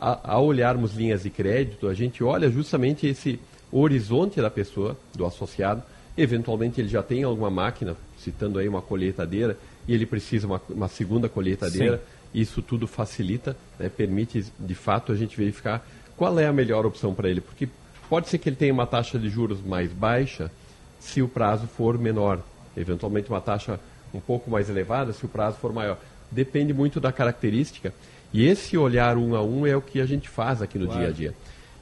ao 0.00 0.46
olharmos 0.46 0.94
linhas 0.94 1.22
de 1.22 1.30
crédito, 1.30 1.86
a 1.86 1.94
gente 1.94 2.24
olha 2.24 2.48
justamente 2.50 3.06
esse 3.06 3.38
horizonte 3.70 4.40
da 4.40 4.50
pessoa, 4.50 4.96
do 5.14 5.26
associado. 5.26 5.82
Eventualmente 6.16 6.80
ele 6.80 6.88
já 6.88 7.02
tem 7.02 7.22
alguma 7.22 7.50
máquina, 7.50 7.94
citando 8.18 8.58
aí 8.58 8.68
uma 8.68 8.80
colheitadeira, 8.80 9.58
e 9.86 9.94
ele 9.94 10.06
precisa 10.06 10.46
uma, 10.46 10.60
uma 10.70 10.88
segunda 10.88 11.28
colheitadeira. 11.28 11.98
Sim. 11.98 12.40
Isso 12.40 12.62
tudo 12.62 12.86
facilita, 12.86 13.56
né, 13.78 13.88
permite 13.88 14.46
de 14.58 14.74
fato 14.74 15.12
a 15.12 15.16
gente 15.16 15.36
verificar 15.36 15.86
qual 16.16 16.38
é 16.38 16.46
a 16.46 16.52
melhor 16.52 16.86
opção 16.86 17.14
para 17.14 17.28
ele, 17.28 17.40
porque 17.40 17.68
pode 18.08 18.28
ser 18.28 18.38
que 18.38 18.48
ele 18.48 18.56
tenha 18.56 18.72
uma 18.72 18.86
taxa 18.86 19.18
de 19.18 19.28
juros 19.28 19.60
mais 19.60 19.92
baixa 19.92 20.50
se 20.98 21.22
o 21.22 21.28
prazo 21.28 21.66
for 21.66 21.98
menor, 21.98 22.40
eventualmente 22.76 23.28
uma 23.28 23.40
taxa 23.40 23.80
um 24.12 24.20
pouco 24.20 24.50
mais 24.50 24.68
elevada 24.68 25.12
se 25.12 25.24
o 25.24 25.28
prazo 25.28 25.56
for 25.58 25.72
maior. 25.72 25.98
Depende 26.30 26.72
muito 26.72 27.00
da 27.00 27.10
característica 27.10 27.92
e 28.32 28.46
esse 28.46 28.76
olhar 28.76 29.16
um 29.16 29.34
a 29.34 29.42
um 29.42 29.66
é 29.66 29.76
o 29.76 29.82
que 29.82 30.00
a 30.00 30.06
gente 30.06 30.28
faz 30.28 30.62
aqui 30.62 30.78
no 30.78 30.86
claro. 30.86 31.00
dia 31.00 31.08
a 31.08 31.12
dia. 31.12 31.34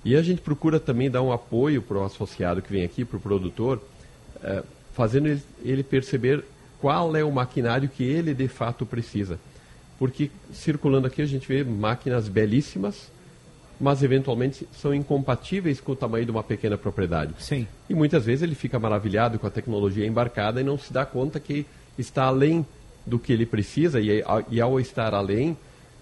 E 0.04 0.16
a 0.16 0.22
gente 0.22 0.40
procura 0.40 0.80
também 0.80 1.10
dar 1.10 1.22
um 1.22 1.32
apoio 1.32 1.82
para 1.82 1.98
o 1.98 2.04
associado 2.04 2.62
que 2.62 2.72
vem 2.72 2.84
aqui, 2.84 3.04
para 3.04 3.16
o 3.16 3.20
produtor, 3.20 3.82
é, 4.42 4.62
fazendo 4.94 5.28
ele, 5.28 5.42
ele 5.62 5.82
perceber 5.82 6.44
qual 6.80 7.14
é 7.16 7.24
o 7.24 7.30
maquinário 7.30 7.88
que 7.88 8.04
ele 8.04 8.32
de 8.32 8.48
fato 8.48 8.86
precisa. 8.86 9.38
Porque 9.98 10.30
circulando 10.52 11.06
aqui 11.06 11.20
a 11.20 11.26
gente 11.26 11.46
vê 11.46 11.64
máquinas 11.64 12.28
belíssimas, 12.28 13.10
mas 13.80 14.02
eventualmente 14.02 14.66
são 14.72 14.94
incompatíveis 14.94 15.80
com 15.80 15.92
o 15.92 15.96
tamanho 15.96 16.24
de 16.24 16.30
uma 16.30 16.42
pequena 16.42 16.78
propriedade. 16.78 17.34
Sim. 17.38 17.66
E 17.88 17.94
muitas 17.94 18.24
vezes 18.24 18.42
ele 18.42 18.54
fica 18.54 18.78
maravilhado 18.78 19.38
com 19.38 19.46
a 19.46 19.50
tecnologia 19.50 20.06
embarcada 20.06 20.60
e 20.60 20.64
não 20.64 20.78
se 20.78 20.92
dá 20.92 21.04
conta 21.04 21.38
que 21.38 21.66
está 21.98 22.24
além 22.24 22.64
do 23.04 23.18
que 23.18 23.32
ele 23.32 23.46
precisa, 23.46 24.00
e, 24.00 24.22
e 24.50 24.60
ao 24.60 24.78
estar 24.78 25.14
além, 25.14 25.56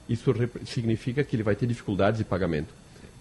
isso 0.09 0.33
significa 0.65 1.25
que 1.25 1.37
ele 1.37 1.43
vai 1.43 1.57
ter 1.57 1.67
dificuldades 1.67 2.19
de 2.19 2.25
pagamento. 2.25 2.73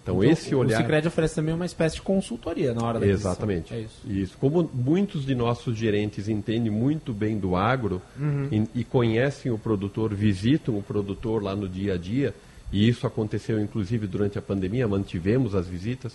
Então, 0.06 0.24
então 0.24 0.32
esse 0.32 0.54
olhar... 0.54 0.80
O 0.80 0.84
Cicred 0.84 1.08
oferece 1.08 1.36
também 1.36 1.54
uma 1.54 1.66
espécie 1.66 1.96
de 1.96 2.04
consultoria 2.04 2.76
na 2.76 2.86
hora 2.86 3.00
da 3.00 3.08
Exatamente. 3.08 3.74
É 3.74 3.80
isso. 3.80 4.02
isso. 4.06 4.38
Como 4.38 4.70
muitos 4.72 5.26
de 5.26 5.34
nossos 5.34 5.76
gerentes 5.76 6.30
entendem 6.30 6.72
muito 6.72 7.12
bem 7.12 7.40
do 7.40 7.56
agro 7.56 8.00
uhum. 8.20 8.48
e, 8.52 8.82
e, 8.82 8.84
conhecem 8.84 9.52
o 9.52 9.58
produtor, 9.58 10.14
visitam 10.14 10.78
o 10.78 10.84
produtor 10.84 11.42
lá 11.42 11.56
no 11.56 11.68
dia 11.68 11.96
a 11.96 11.98
dia, 11.98 12.36
e 12.72 12.88
isso 12.88 13.08
aconteceu 13.08 13.60
inclusive 13.60 14.06
durante 14.06 14.38
a 14.38 14.42
pandemia, 14.42 14.88
mantivemos 14.88 15.56
as 15.56 15.68
visitas. 15.68 16.14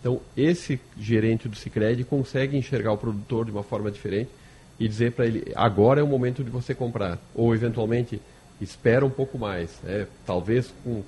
Então, 0.00 0.20
esse 0.36 0.78
gerente 0.98 1.48
do 1.48 1.56
Cicred 1.56 2.04
consegue 2.04 2.58
enxergar 2.58 2.92
o 2.92 2.98
produtor 2.98 3.46
de 3.46 3.50
uma 3.50 3.62
forma 3.62 3.90
diferente 3.90 4.30
e 4.78 4.88
dizer 4.88 5.12
para 5.12 5.26
ele, 5.26 5.50
agora 5.54 6.00
é 6.00 6.02
o 6.02 6.06
momento 6.06 6.44
de 6.44 6.50
você 6.50 6.74
comprar. 6.74 7.18
Ou, 7.34 7.54
eventualmente, 7.54 8.20
espera 8.60 9.04
um 9.04 9.10
pouco 9.10 9.38
mais, 9.38 9.78
né? 9.82 10.06
talvez 10.26 10.72
com, 10.84 11.02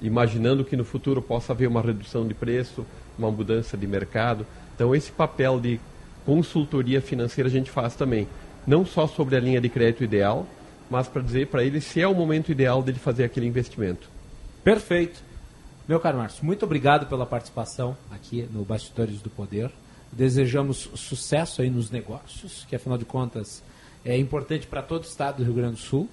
imaginando 0.00 0.64
que 0.64 0.76
no 0.76 0.84
futuro 0.84 1.20
possa 1.20 1.52
haver 1.52 1.68
uma 1.68 1.82
redução 1.82 2.26
de 2.26 2.34
preço, 2.34 2.86
uma 3.18 3.30
mudança 3.30 3.76
de 3.76 3.86
mercado. 3.86 4.46
Então, 4.74 4.94
esse 4.94 5.12
papel 5.12 5.60
de 5.60 5.78
consultoria 6.24 7.00
financeira 7.00 7.48
a 7.48 7.52
gente 7.52 7.70
faz 7.70 7.94
também, 7.94 8.26
não 8.66 8.84
só 8.84 9.06
sobre 9.06 9.36
a 9.36 9.40
linha 9.40 9.60
de 9.60 9.68
crédito 9.68 10.04
ideal, 10.04 10.46
mas 10.90 11.06
para 11.06 11.22
dizer 11.22 11.46
para 11.46 11.62
ele 11.62 11.80
se 11.80 12.00
é 12.00 12.08
o 12.08 12.14
momento 12.14 12.50
ideal 12.50 12.82
dele 12.82 12.98
fazer 12.98 13.24
aquele 13.24 13.46
investimento. 13.46 14.08
Perfeito. 14.64 15.22
Meu 15.86 15.98
caro 15.98 16.18
Márcio, 16.18 16.44
muito 16.44 16.64
obrigado 16.64 17.06
pela 17.06 17.26
participação 17.26 17.96
aqui 18.10 18.46
no 18.52 18.64
Bastidores 18.64 19.20
do 19.20 19.30
Poder. 19.30 19.70
Desejamos 20.12 20.90
sucesso 20.94 21.62
aí 21.62 21.70
nos 21.70 21.90
negócios, 21.90 22.64
que 22.68 22.76
afinal 22.76 22.98
de 22.98 23.04
contas 23.04 23.62
é 24.04 24.16
importante 24.16 24.66
para 24.66 24.82
todo 24.82 25.04
o 25.04 25.06
estado 25.06 25.38
do 25.38 25.44
Rio 25.44 25.54
Grande 25.54 25.74
do 25.74 25.80
Sul. 25.80 26.08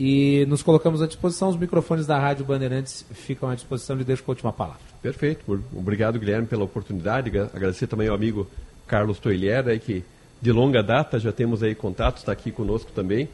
E 0.00 0.46
nos 0.46 0.62
colocamos 0.62 1.02
à 1.02 1.08
disposição, 1.08 1.48
os 1.48 1.56
microfones 1.56 2.06
da 2.06 2.16
Rádio 2.16 2.44
Bandeirantes 2.44 3.04
ficam 3.10 3.50
à 3.50 3.56
disposição 3.56 4.00
e 4.00 4.04
deixo 4.04 4.22
com 4.22 4.30
a 4.30 4.34
última 4.34 4.52
palavra. 4.52 4.78
Perfeito. 5.02 5.60
Obrigado, 5.74 6.20
Guilherme, 6.20 6.46
pela 6.46 6.62
oportunidade. 6.62 7.36
Agradecer 7.36 7.88
também 7.88 8.06
ao 8.06 8.14
amigo 8.14 8.48
Carlos 8.86 9.18
Toilher, 9.18 9.66
aí, 9.66 9.80
que 9.80 10.04
de 10.40 10.52
longa 10.52 10.84
data 10.84 11.18
já 11.18 11.32
temos 11.32 11.64
aí 11.64 11.74
contatos, 11.74 12.22
está 12.22 12.30
aqui 12.30 12.52
conosco 12.52 12.92
também. 12.92 13.28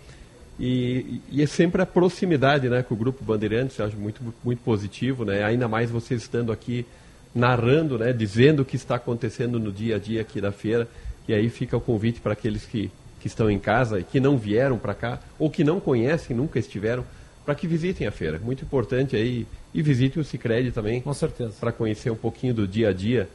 E, 0.58 1.20
e, 1.30 1.42
é 1.42 1.46
sempre 1.46 1.82
a 1.82 1.86
proximidade 1.86 2.66
né, 2.66 2.82
com 2.82 2.94
o 2.94 2.96
Grupo 2.96 3.22
Bandeirantes, 3.22 3.78
eu 3.78 3.84
acho 3.84 3.98
muito, 3.98 4.22
muito 4.42 4.62
positivo, 4.62 5.22
né? 5.22 5.44
ainda 5.44 5.68
mais 5.68 5.90
vocês 5.90 6.22
estando 6.22 6.50
aqui 6.50 6.86
narrando, 7.34 7.98
né, 7.98 8.10
dizendo 8.10 8.62
o 8.62 8.64
que 8.64 8.76
está 8.76 8.94
acontecendo 8.94 9.58
no 9.58 9.70
dia 9.70 9.96
a 9.96 9.98
dia 9.98 10.22
aqui 10.22 10.40
da 10.40 10.50
feira. 10.50 10.88
E 11.28 11.34
aí 11.34 11.50
fica 11.50 11.76
o 11.76 11.80
convite 11.80 12.22
para 12.22 12.32
aqueles 12.32 12.64
que 12.64 12.90
que 13.24 13.28
estão 13.28 13.50
em 13.50 13.58
casa 13.58 13.98
e 13.98 14.04
que 14.04 14.20
não 14.20 14.36
vieram 14.36 14.76
para 14.76 14.92
cá, 14.92 15.18
ou 15.38 15.48
que 15.48 15.64
não 15.64 15.80
conhecem, 15.80 16.36
nunca 16.36 16.58
estiveram, 16.58 17.02
para 17.42 17.54
que 17.54 17.66
visitem 17.66 18.06
a 18.06 18.10
feira. 18.10 18.38
Muito 18.38 18.62
importante 18.66 19.16
aí. 19.16 19.46
E 19.72 19.80
visitem 19.80 20.20
o 20.20 20.24
Cicred 20.24 20.72
também. 20.72 21.00
Com 21.00 21.14
certeza. 21.14 21.54
Para 21.58 21.72
conhecer 21.72 22.10
um 22.10 22.16
pouquinho 22.16 22.52
do 22.52 22.68
dia 22.68 22.90
a 22.90 22.92
dia 22.92 23.26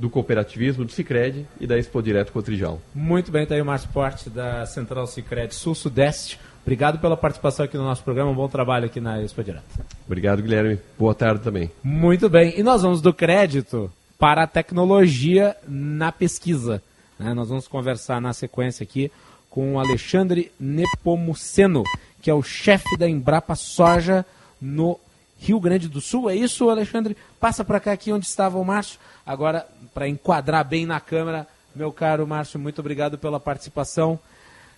do 0.00 0.10
cooperativismo, 0.10 0.84
do 0.84 0.90
Cicred 0.90 1.46
e 1.60 1.66
da 1.66 1.78
Expo 1.78 2.02
Direto 2.02 2.32
Cotrijal. 2.32 2.82
Muito 2.92 3.30
bem, 3.30 3.44
está 3.44 3.54
aí 3.54 3.62
o 3.62 3.64
Márcio 3.64 3.88
Porte 3.90 4.28
da 4.28 4.66
Central 4.66 5.06
Cicred 5.06 5.54
Sul-Sudeste. 5.54 6.40
Obrigado 6.62 6.98
pela 6.98 7.16
participação 7.16 7.64
aqui 7.64 7.76
no 7.76 7.84
nosso 7.84 8.02
programa. 8.02 8.32
Um 8.32 8.34
bom 8.34 8.48
trabalho 8.48 8.86
aqui 8.86 9.00
na 9.00 9.22
Expo 9.22 9.44
Direto. 9.44 9.62
Obrigado, 10.06 10.42
Guilherme. 10.42 10.76
Boa 10.98 11.14
tarde 11.14 11.40
também. 11.40 11.70
Muito 11.84 12.28
bem. 12.28 12.58
E 12.58 12.64
nós 12.64 12.82
vamos 12.82 13.00
do 13.00 13.14
crédito 13.14 13.92
para 14.18 14.42
a 14.42 14.46
tecnologia 14.48 15.54
na 15.68 16.10
pesquisa. 16.10 16.82
Né? 17.20 17.34
Nós 17.34 17.50
vamos 17.50 17.68
conversar 17.68 18.18
na 18.18 18.32
sequência 18.32 18.82
aqui 18.82 19.12
com 19.50 19.74
o 19.74 19.78
Alexandre 19.78 20.50
Nepomuceno, 20.58 21.84
que 22.22 22.30
é 22.30 22.34
o 22.34 22.42
chefe 22.42 22.96
da 22.96 23.06
Embrapa 23.06 23.54
Soja 23.54 24.24
no 24.58 24.98
Rio 25.38 25.60
Grande 25.60 25.86
do 25.86 26.00
Sul. 26.00 26.30
É 26.30 26.34
isso, 26.34 26.70
Alexandre? 26.70 27.14
Passa 27.38 27.62
para 27.62 27.78
cá 27.78 27.92
aqui 27.92 28.10
onde 28.10 28.24
estava 28.24 28.58
o 28.58 28.64
Márcio. 28.64 28.98
Agora, 29.26 29.66
para 29.92 30.08
enquadrar 30.08 30.64
bem 30.64 30.86
na 30.86 30.98
câmera, 30.98 31.46
meu 31.76 31.92
caro 31.92 32.26
Márcio, 32.26 32.58
muito 32.58 32.78
obrigado 32.78 33.18
pela 33.18 33.38
participação. 33.38 34.18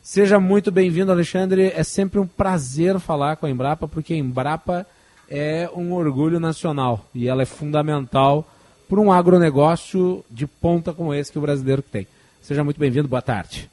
Seja 0.02 0.40
muito 0.40 0.72
bem-vindo, 0.72 1.12
Alexandre. 1.12 1.72
É 1.76 1.84
sempre 1.84 2.18
um 2.18 2.26
prazer 2.26 2.98
falar 2.98 3.36
com 3.36 3.46
a 3.46 3.50
Embrapa, 3.50 3.86
porque 3.86 4.14
a 4.14 4.16
Embrapa 4.16 4.84
é 5.30 5.70
um 5.76 5.92
orgulho 5.92 6.40
nacional 6.40 7.06
e 7.14 7.28
ela 7.28 7.42
é 7.42 7.46
fundamental 7.46 8.44
para 8.88 8.98
um 9.00 9.12
agronegócio 9.12 10.24
de 10.28 10.44
ponta 10.44 10.92
como 10.92 11.14
esse 11.14 11.30
que 11.30 11.38
o 11.38 11.42
brasileiro 11.42 11.82
tem. 11.82 12.04
Seja 12.42 12.64
muito 12.64 12.78
bem-vindo, 12.78 13.06
boa 13.06 13.22
tarde. 13.22 13.70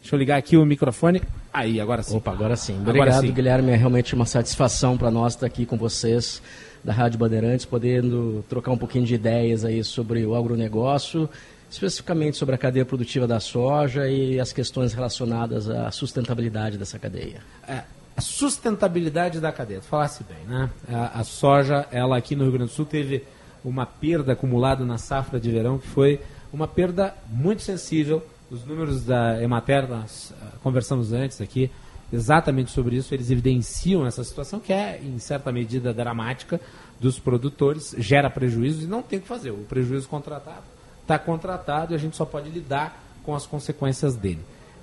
Deixa 0.00 0.16
eu 0.16 0.18
ligar 0.18 0.36
aqui 0.36 0.56
o 0.56 0.66
microfone. 0.66 1.22
Aí, 1.52 1.80
agora 1.80 2.02
sim. 2.02 2.16
Opa, 2.16 2.32
agora 2.32 2.56
sim. 2.56 2.76
Obrigado, 2.80 3.20
sim. 3.20 3.32
Guilherme. 3.32 3.70
É 3.70 3.76
realmente 3.76 4.14
uma 4.16 4.26
satisfação 4.26 4.98
para 4.98 5.12
nós 5.12 5.34
estar 5.34 5.46
aqui 5.46 5.64
com 5.64 5.76
vocês 5.76 6.42
da 6.82 6.92
Rádio 6.92 7.20
Bandeirantes, 7.20 7.64
podendo 7.64 8.44
trocar 8.48 8.72
um 8.72 8.76
pouquinho 8.76 9.06
de 9.06 9.14
ideias 9.14 9.64
aí 9.64 9.84
sobre 9.84 10.26
o 10.26 10.34
agronegócio 10.34 11.30
especificamente 11.70 12.36
sobre 12.36 12.56
a 12.56 12.58
cadeia 12.58 12.84
produtiva 12.84 13.28
da 13.28 13.38
soja 13.38 14.08
e 14.08 14.40
as 14.40 14.52
questões 14.52 14.92
relacionadas 14.92 15.70
à 15.70 15.88
sustentabilidade 15.92 16.76
dessa 16.76 16.98
cadeia. 16.98 17.40
É, 17.66 17.84
a 18.16 18.20
sustentabilidade 18.20 19.38
da 19.40 19.52
cadeia, 19.52 19.78
tu 19.78 19.86
falasse 19.86 20.24
bem, 20.24 20.44
né? 20.48 20.68
A, 20.92 21.20
a, 21.20 21.24
soja, 21.24 21.86
ela 21.92 22.16
aqui 22.16 22.34
no 22.34 22.42
Rio 22.42 22.54
Grande 22.54 22.72
do 22.72 22.74
Sul 22.74 22.84
teve 22.84 23.24
uma 23.64 23.86
perda 23.86 24.32
acumulada 24.32 24.84
na 24.84 24.98
safra 24.98 25.38
de 25.38 25.48
verão 25.48 25.78
que 25.78 25.86
foi 25.86 26.20
uma 26.52 26.68
perda 26.68 27.14
muito 27.28 27.62
sensível. 27.62 28.22
Os 28.50 28.64
números 28.64 29.04
da 29.04 29.40
Emater, 29.42 29.88
nós 29.88 30.32
uh, 30.32 30.58
conversamos 30.62 31.12
antes 31.12 31.40
aqui, 31.40 31.70
exatamente 32.12 32.70
sobre 32.72 32.96
isso, 32.96 33.14
eles 33.14 33.30
evidenciam 33.30 34.06
essa 34.06 34.24
situação 34.24 34.58
que 34.58 34.72
é, 34.72 35.00
em 35.02 35.18
certa 35.18 35.52
medida, 35.52 35.94
dramática 35.94 36.60
dos 36.98 37.18
produtores, 37.18 37.94
gera 37.98 38.28
prejuízos 38.28 38.84
e 38.84 38.86
não 38.86 39.02
tem 39.02 39.18
o 39.18 39.22
que 39.22 39.28
fazer. 39.28 39.50
O 39.50 39.64
prejuízo 39.64 40.08
contratado 40.08 40.64
está 41.02 41.18
contratado 41.18 41.92
e 41.92 41.96
a 41.96 41.98
gente 41.98 42.16
só 42.16 42.24
pode 42.24 42.50
lidar 42.50 43.02
com 43.24 43.34
as 43.34 43.46
consequências 43.46 44.16
dele. 44.16 44.40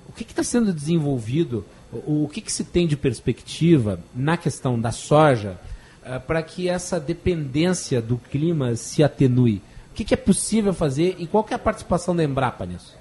O 0.08 0.12
que 0.12 0.24
está 0.24 0.42
sendo 0.42 0.72
desenvolvido, 0.72 1.64
o, 1.92 2.24
o 2.24 2.28
que, 2.28 2.40
que, 2.40 2.52
se 2.52 2.64
tem 2.64 2.86
de 2.86 2.96
perspectiva 2.96 4.00
na 4.14 4.36
questão 4.36 4.80
da 4.80 4.90
soja 4.90 5.58
uh, 6.02 6.20
para 6.20 6.42
que 6.42 6.68
essa 6.68 6.98
dependência 6.98 8.00
do 8.00 8.16
clima 8.16 8.74
se 8.74 9.02
atenue? 9.02 9.62
O 9.98 10.00
que, 10.00 10.04
que, 10.04 10.14
é 10.14 10.16
possível 10.16 10.72
fazer 10.72 11.16
e 11.18 11.26
qual 11.26 11.44
é 11.50 11.54
a 11.54 11.58
participação 11.58 12.14
da 12.14 12.22
Embrapa 12.22 12.64
nisso? 12.64 12.96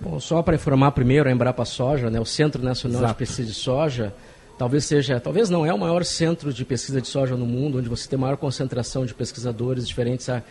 Bom, 0.00 0.20
só 0.20 0.40
para 0.40 0.54
informar 0.54 0.92
primeiro, 0.92 1.28
a 1.28 1.32
Embrapa 1.32 1.64
Soja, 1.64 2.08
né, 2.10 2.20
o 2.20 2.24
Centro 2.24 2.62
Nacional 2.62 3.00
Exato. 3.00 3.14
de 3.14 3.18
Pesquisa 3.18 3.48
de 3.48 3.54
Soja, 3.54 4.14
talvez 4.56 4.84
seja, 4.84 5.18
talvez 5.18 5.50
não 5.50 5.66
é 5.66 5.74
o 5.74 5.78
maior 5.78 6.04
centro 6.04 6.52
de 6.52 6.64
pesquisa 6.64 7.00
de 7.00 7.08
soja 7.08 7.36
no 7.36 7.44
mundo, 7.44 7.78
onde 7.78 7.88
você 7.88 8.08
tem 8.08 8.16
maior 8.16 8.36
concentração 8.36 9.04
de 9.04 9.14
pesquisadores 9.14 9.88
diferentes 9.88 10.28
a, 10.28 10.44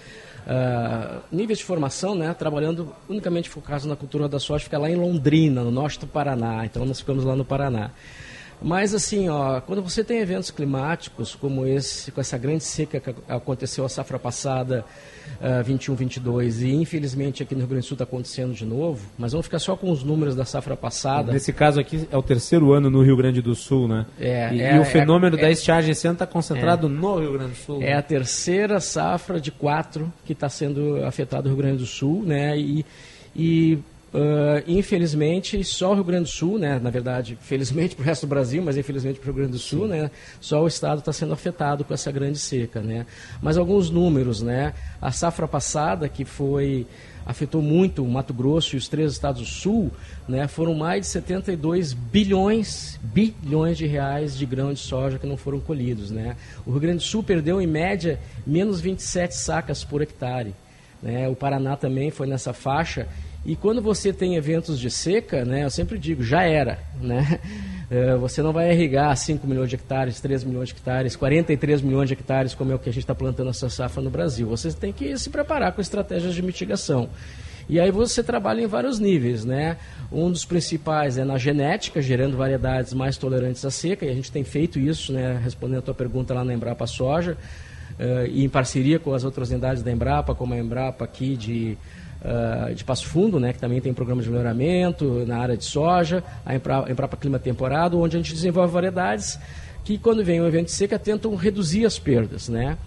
a 0.45 1.22
níveis 1.31 1.59
de 1.59 1.64
formação, 1.64 2.15
né, 2.15 2.34
trabalhando 2.34 2.93
unicamente 3.07 3.49
focados 3.49 3.85
na 3.85 3.95
cultura 3.95 4.27
da 4.27 4.39
soja, 4.39 4.65
fica 4.65 4.77
lá 4.77 4.89
em 4.89 4.97
Londrina, 4.97 5.64
no 5.64 5.72
norte 5.72 6.01
do 6.01 6.07
Paraná. 6.07 6.65
Então 6.65 6.85
nós 6.85 6.99
ficamos 6.99 7.23
lá 7.23 7.34
no 7.34 7.45
Paraná. 7.45 7.91
Mas 8.62 8.94
assim, 8.94 9.30
ó, 9.30 9.62
quando 9.62 9.82
você 9.82 10.04
tem 10.04 10.20
eventos 10.20 10.50
climáticos 10.50 11.36
como 11.36 11.66
esse, 11.66 12.12
com 12.12 12.20
essa 12.20 12.38
grande 12.38 12.64
seca 12.64 13.00
que 13.00 13.14
aconteceu 13.28 13.86
a 13.86 13.90
safra 13.90 14.18
passada, 14.18 14.84
uh, 15.40 15.64
21, 15.64 15.96
22, 15.96 16.62
e 16.64 16.74
infelizmente 16.74 17.44
aqui 17.44 17.54
no 17.54 17.60
Rio 17.62 17.70
Grande 17.70 17.86
do 17.86 17.88
Sul 17.88 17.96
está 17.96 18.04
acontecendo 18.04 18.54
de 18.54 18.66
novo, 18.66 19.08
mas 19.18 19.32
vamos 19.32 19.46
ficar 19.46 19.60
só 19.60 19.76
com 19.76 19.92
os 19.92 20.04
números 20.04 20.36
da 20.36 20.44
safra 20.44 20.76
passada. 20.76 21.32
Nesse 21.32 21.54
caso 21.54 21.80
aqui 21.80 22.08
é 22.12 22.18
o 22.18 22.24
terceiro 22.24 22.74
ano 22.74 22.90
no 22.90 23.04
Rio 23.04 23.16
Grande 23.16 23.42
do 23.42 23.54
Sul, 23.54 23.88
né? 23.88 24.06
É, 24.20 24.54
e, 24.54 24.62
é, 24.62 24.76
e 24.76 24.80
o 24.80 24.86
fenômeno 24.86 25.38
é, 25.38 25.42
da 25.42 25.52
estiagem 25.52 25.92
esse 25.92 26.08
ano 26.08 26.16
está 26.16 26.26
concentrado 26.26 26.88
é. 26.88 26.90
no 26.90 27.20
Rio 27.20 27.34
Grande 27.34 27.52
do 27.52 27.58
Sul. 27.58 27.82
É 27.82 27.94
a 27.94 28.02
terceira 28.02 28.80
safra 28.80 29.40
de 29.40 29.52
quatro 29.52 30.12
que 30.26 30.34
está 30.34 30.50
sendo 30.50 31.04
afetado 31.06 31.48
o 31.48 31.52
Rio 31.52 31.58
Grande 31.58 31.78
do 31.78 31.86
Sul, 31.86 32.24
né? 32.24 32.58
E, 32.58 32.86
e 33.36 33.80
Uh, 34.14 34.64
infelizmente, 34.66 35.62
só 35.66 35.92
o 35.92 35.96
Rio 35.96 36.04
Grande 36.04 36.24
do 36.24 36.30
Sul, 36.30 36.58
né, 36.58 36.80
na 36.80 36.90
verdade, 36.90 37.38
felizmente 37.42 37.94
para 37.96 38.04
o 38.04 38.06
resto 38.06 38.26
do 38.26 38.30
Brasil, 38.30 38.64
mas 38.64 38.78
infelizmente 38.78 39.20
para 39.20 39.30
o 39.30 39.34
Rio 39.34 39.36
Grande 39.36 39.52
do 39.52 39.60
Sul, 39.60 39.86
né, 39.86 40.10
só 40.40 40.64
o 40.64 40.68
estado 40.68 41.00
está 41.00 41.12
sendo 41.12 41.34
afetado 41.34 41.84
com 41.84 41.94
essa 41.94 42.12
grande 42.12 42.38
seca. 42.38 42.82
Né. 42.82 43.06
Mas 43.42 43.58
alguns 43.58 43.90
números, 43.90 44.42
né, 44.42 44.74
a 45.02 45.12
safra 45.12 45.48
passada, 45.48 46.08
que 46.08 46.24
foi 46.24 46.88
afetou 47.26 47.62
muito 47.62 48.06
o 48.06 48.08
Mato 48.08 48.34
Grosso 48.34 48.76
e 48.76 48.78
os 48.78 48.88
três 48.88 49.12
estados 49.12 49.42
do 49.42 49.48
Sul, 49.48 49.92
né, 50.30 50.48
foram 50.48 50.74
mais 50.74 51.02
de 51.02 51.08
72 51.08 51.92
bilhões, 51.92 52.98
bilhões 53.04 53.78
de 53.78 53.86
reais 53.86 54.38
de 54.38 54.46
grão 54.46 54.72
de 54.72 54.80
soja 54.80 55.20
que 55.20 55.28
não 55.28 55.36
foram 55.36 55.60
colhidos. 55.60 56.10
Né. 56.10 56.38
O 56.66 56.72
Rio 56.72 56.80
Grande 56.80 57.00
do 57.00 57.04
Sul 57.04 57.22
perdeu, 57.22 57.62
em 57.62 57.68
média, 57.68 58.18
menos 58.46 58.80
27 58.80 59.36
sacas 59.36 59.84
por 59.84 60.02
hectare. 60.02 60.56
Né. 61.04 61.28
O 61.28 61.36
Paraná 61.36 61.76
também 61.76 62.10
foi 62.10 62.28
nessa 62.28 62.54
faixa 62.54 63.10
e 63.48 63.56
quando 63.56 63.82
você 63.82 64.11
tem 64.11 64.36
eventos 64.36 64.78
de 64.78 64.91
seca, 64.91 65.45
né, 65.45 65.64
eu 65.64 65.69
sempre 65.69 65.98
digo, 65.98 66.22
já 66.22 66.44
era. 66.44 66.80
Né? 67.02 67.40
É, 67.90 68.14
você 68.19 68.41
não 68.41 68.52
vai 68.52 68.74
irrigar 68.74 69.15
5 69.15 69.48
milhões 69.48 69.69
de 69.69 69.76
hectares, 69.76 70.19
3 70.19 70.44
milhões 70.44 70.68
de 70.68 70.76
hectares, 70.76 71.15
43 71.15 71.82
milhões 71.82 72.10
de 72.10 72.14
hectares, 72.14 72.53
como 72.53 72.74
é 72.74 72.76
o 72.76 72.80
que 72.80 72.90
a 72.90 72.91
gente 72.91 73.03
está 73.03 73.15
plantando 73.15 73.49
essa 73.49 73.69
safra 73.69 74.03
no 74.03 74.10
Brasil. 74.10 74.45
Você 74.49 74.69
tem 74.74 74.91
que 74.91 75.18
se 75.18 75.30
preparar 75.30 75.72
com 75.72 75.80
estratégias 75.80 76.36
de 76.36 76.41
mitigação. 76.41 77.10
E 77.69 77.80
aí 77.80 77.90
você 77.90 78.22
trabalha 78.22 78.61
em 78.61 78.68
vários 78.68 78.99
níveis, 78.99 79.45
né? 79.45 79.78
Um 80.11 80.30
dos 80.30 80.44
principais 80.44 81.18
é 81.18 81.24
na 81.24 81.38
genética, 81.38 82.02
gerando 82.02 82.36
variedades 82.36 82.94
mais 82.94 83.15
tolerantes 83.15 83.64
à 83.64 83.72
seca, 83.72 84.06
e 84.06 84.10
a 84.10 84.14
gente 84.14 84.30
tem 84.30 84.44
feito 84.44 84.78
isso, 84.78 85.14
né? 85.14 85.40
Respondendo 85.41 85.80
a 85.80 85.84
tua 85.84 85.94
pergunta 85.94 86.34
lá 86.34 86.44
na 86.44 86.53
Embrapa 86.53 86.86
Soja, 86.86 87.38
e 88.30 88.44
em 88.44 88.49
parceria 88.49 88.99
com 88.99 89.14
as 89.14 89.24
outras 89.24 89.49
unidades 89.49 89.82
da 89.82 89.91
Embrapa, 89.91 90.36
como 90.36 90.53
a 90.53 90.57
Embrapa 90.57 91.03
aqui 91.06 91.36
de 91.36 91.78
uh, 92.28 92.76
de 92.76 92.84
Passo 92.84 93.08
Fundo, 93.08 93.40
né, 93.40 93.54
que 93.54 93.60
também 93.60 93.80
tem 93.80 93.94
programa 93.94 94.22
de 94.22 94.30
melhoramento 94.30 95.26
na 95.26 95.38
área 95.38 95.58
de 95.58 95.66
soja, 95.66 96.24
a 96.45 96.56
Embrapa 96.56 97.18
Clima 97.18 97.40
Temporado, 97.40 97.99
onde 97.99 98.18
a 98.18 98.20
gente 98.20 98.34
desenvolve 98.34 98.72
variedades 98.72 99.40
que, 99.84 99.98
quando 99.98 100.24
vem 100.24 100.41
um 100.41 100.48
evento 100.48 100.66
de 100.66 100.74
seca, 100.74 100.99
tentam 100.99 101.34
reduzir 101.36 101.86
as 101.86 101.98
perdas, 101.98 102.49
né? 102.49 102.78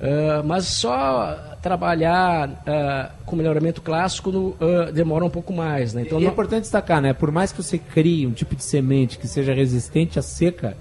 Uh, 0.00 0.44
mas 0.44 0.66
só 0.66 1.56
trabalhar 1.60 2.48
uh, 2.48 3.24
com 3.24 3.34
melhoramento 3.34 3.82
clássico 3.82 4.30
no, 4.30 4.48
uh, 4.50 4.92
demora 4.92 5.24
um 5.24 5.30
pouco 5.30 5.52
mais. 5.52 5.92
Né? 5.92 6.02
Então, 6.02 6.18
é 6.18 6.20
não... 6.20 6.28
é 6.28 6.32
importante 6.32 6.62
destacar, 6.62 7.02
né? 7.02 7.12
por 7.12 7.32
mais 7.32 7.50
que 7.50 7.60
você 7.60 7.78
crie 7.78 8.24
um 8.24 8.30
tipo 8.30 8.54
de 8.54 8.62
semente 8.62 9.18
que 9.18 9.26
seja 9.26 9.52
resistente 9.52 10.16
à 10.16 10.22
seca, 10.22 10.76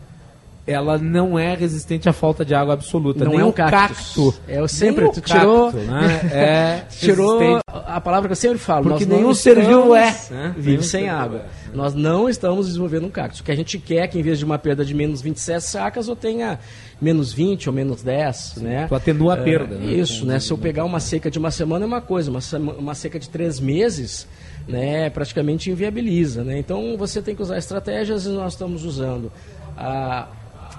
ela 0.68 0.98
não 0.98 1.40
é 1.40 1.56
resistente 1.56 2.10
à 2.10 2.14
falta 2.14 2.44
de 2.44 2.54
água 2.54 2.74
absoluta. 2.74 3.24
Não 3.24 3.32
nem 3.32 3.40
é 3.40 3.46
um 3.46 3.54
cacto. 3.54 4.36
É, 4.46 4.60
eu 4.60 4.68
sempre, 4.68 5.10
tu 5.12 5.22
tirou, 5.22 5.72
cacto, 5.72 5.88
né? 5.88 6.22
é 6.34 6.86
tirou 6.90 7.62
a 7.72 8.02
palavra 8.02 8.28
que 8.28 8.34
eu 8.34 8.36
sempre 8.36 8.58
falo. 8.58 8.90
Porque 8.90 9.06
nenhum 9.06 9.34
ser 9.34 9.56
vivo 9.56 9.96
é. 9.96 10.14
Né? 10.30 10.54
Vive 10.58 10.84
sem 10.84 11.08
água. 11.08 11.46
É. 11.74 11.76
Nós 11.76 11.94
não 11.94 12.28
estamos 12.28 12.68
desenvolvendo 12.68 13.06
um 13.06 13.10
cacto. 13.10 13.40
O 13.40 13.44
que 13.46 13.52
a 13.52 13.56
gente 13.56 13.80
quer 13.80 14.04
é 14.04 14.08
que 14.08 14.20
em 14.20 14.22
vez 14.22 14.40
de 14.40 14.44
uma 14.44 14.60
perda 14.60 14.84
de 14.84 14.94
menos 14.94 15.22
27 15.22 15.64
sacas, 15.64 16.10
eu 16.10 16.16
tenha 16.18 16.60
menos 17.00 17.32
20 17.32 17.70
ou 17.70 17.76
menos 17.76 18.04
10, 18.04 18.36
Sim, 18.36 18.64
né? 18.64 18.88
Tu 18.90 18.96
atenua 18.96 19.36
a 19.36 19.38
perda. 19.38 19.76
É, 19.76 19.78
né? 19.78 19.94
Isso, 19.94 20.26
né? 20.26 20.38
Se 20.38 20.52
eu 20.52 20.58
pegar 20.58 20.84
uma 20.84 21.00
seca 21.00 21.32
de 21.32 21.40
uma 21.40 21.52
semana 21.52 21.86
é 21.86 21.88
uma 21.88 22.02
coisa, 22.02 22.30
uma, 22.30 22.42
uma 22.78 22.94
seca 22.94 23.18
de 23.18 23.30
três 23.30 23.58
meses, 23.58 24.28
né? 24.68 25.10
Praticamente 25.10 25.72
inviabiliza, 25.72 26.44
né? 26.44 26.60
Então 26.60 26.98
você 26.98 27.22
tem 27.22 27.36
que 27.36 27.42
usar 27.42 27.58
estratégias 27.58 28.26
e 28.26 28.30
nós 28.30 28.54
estamos 28.54 28.84
usando 28.84 29.32
a 29.78 30.28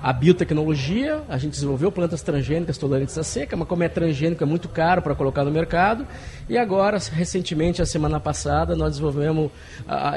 a 0.03 0.13
biotecnologia, 0.13 1.23
a 1.29 1.37
gente 1.39 1.53
desenvolveu 1.53 1.91
plantas 1.91 2.23
transgênicas 2.23 2.79
tolerantes 2.79 3.17
à 3.19 3.25
seca, 3.25 3.57
mas 3.57 3.67
como 3.67 3.83
é 3.83 3.89
transgênico 3.89 4.43
é 4.43 4.47
muito 4.47 4.69
caro 4.69 5.03
para 5.03 5.15
colocar 5.15 5.45
no 5.45 5.51
mercado. 5.51 6.07
E 6.49 6.57
agora, 6.57 6.99
recentemente, 7.13 7.83
a 7.83 7.87
semana 7.87 8.21
passada, 8.21 8.77
nós 8.77 8.93
desenvolvemos, 8.93 9.51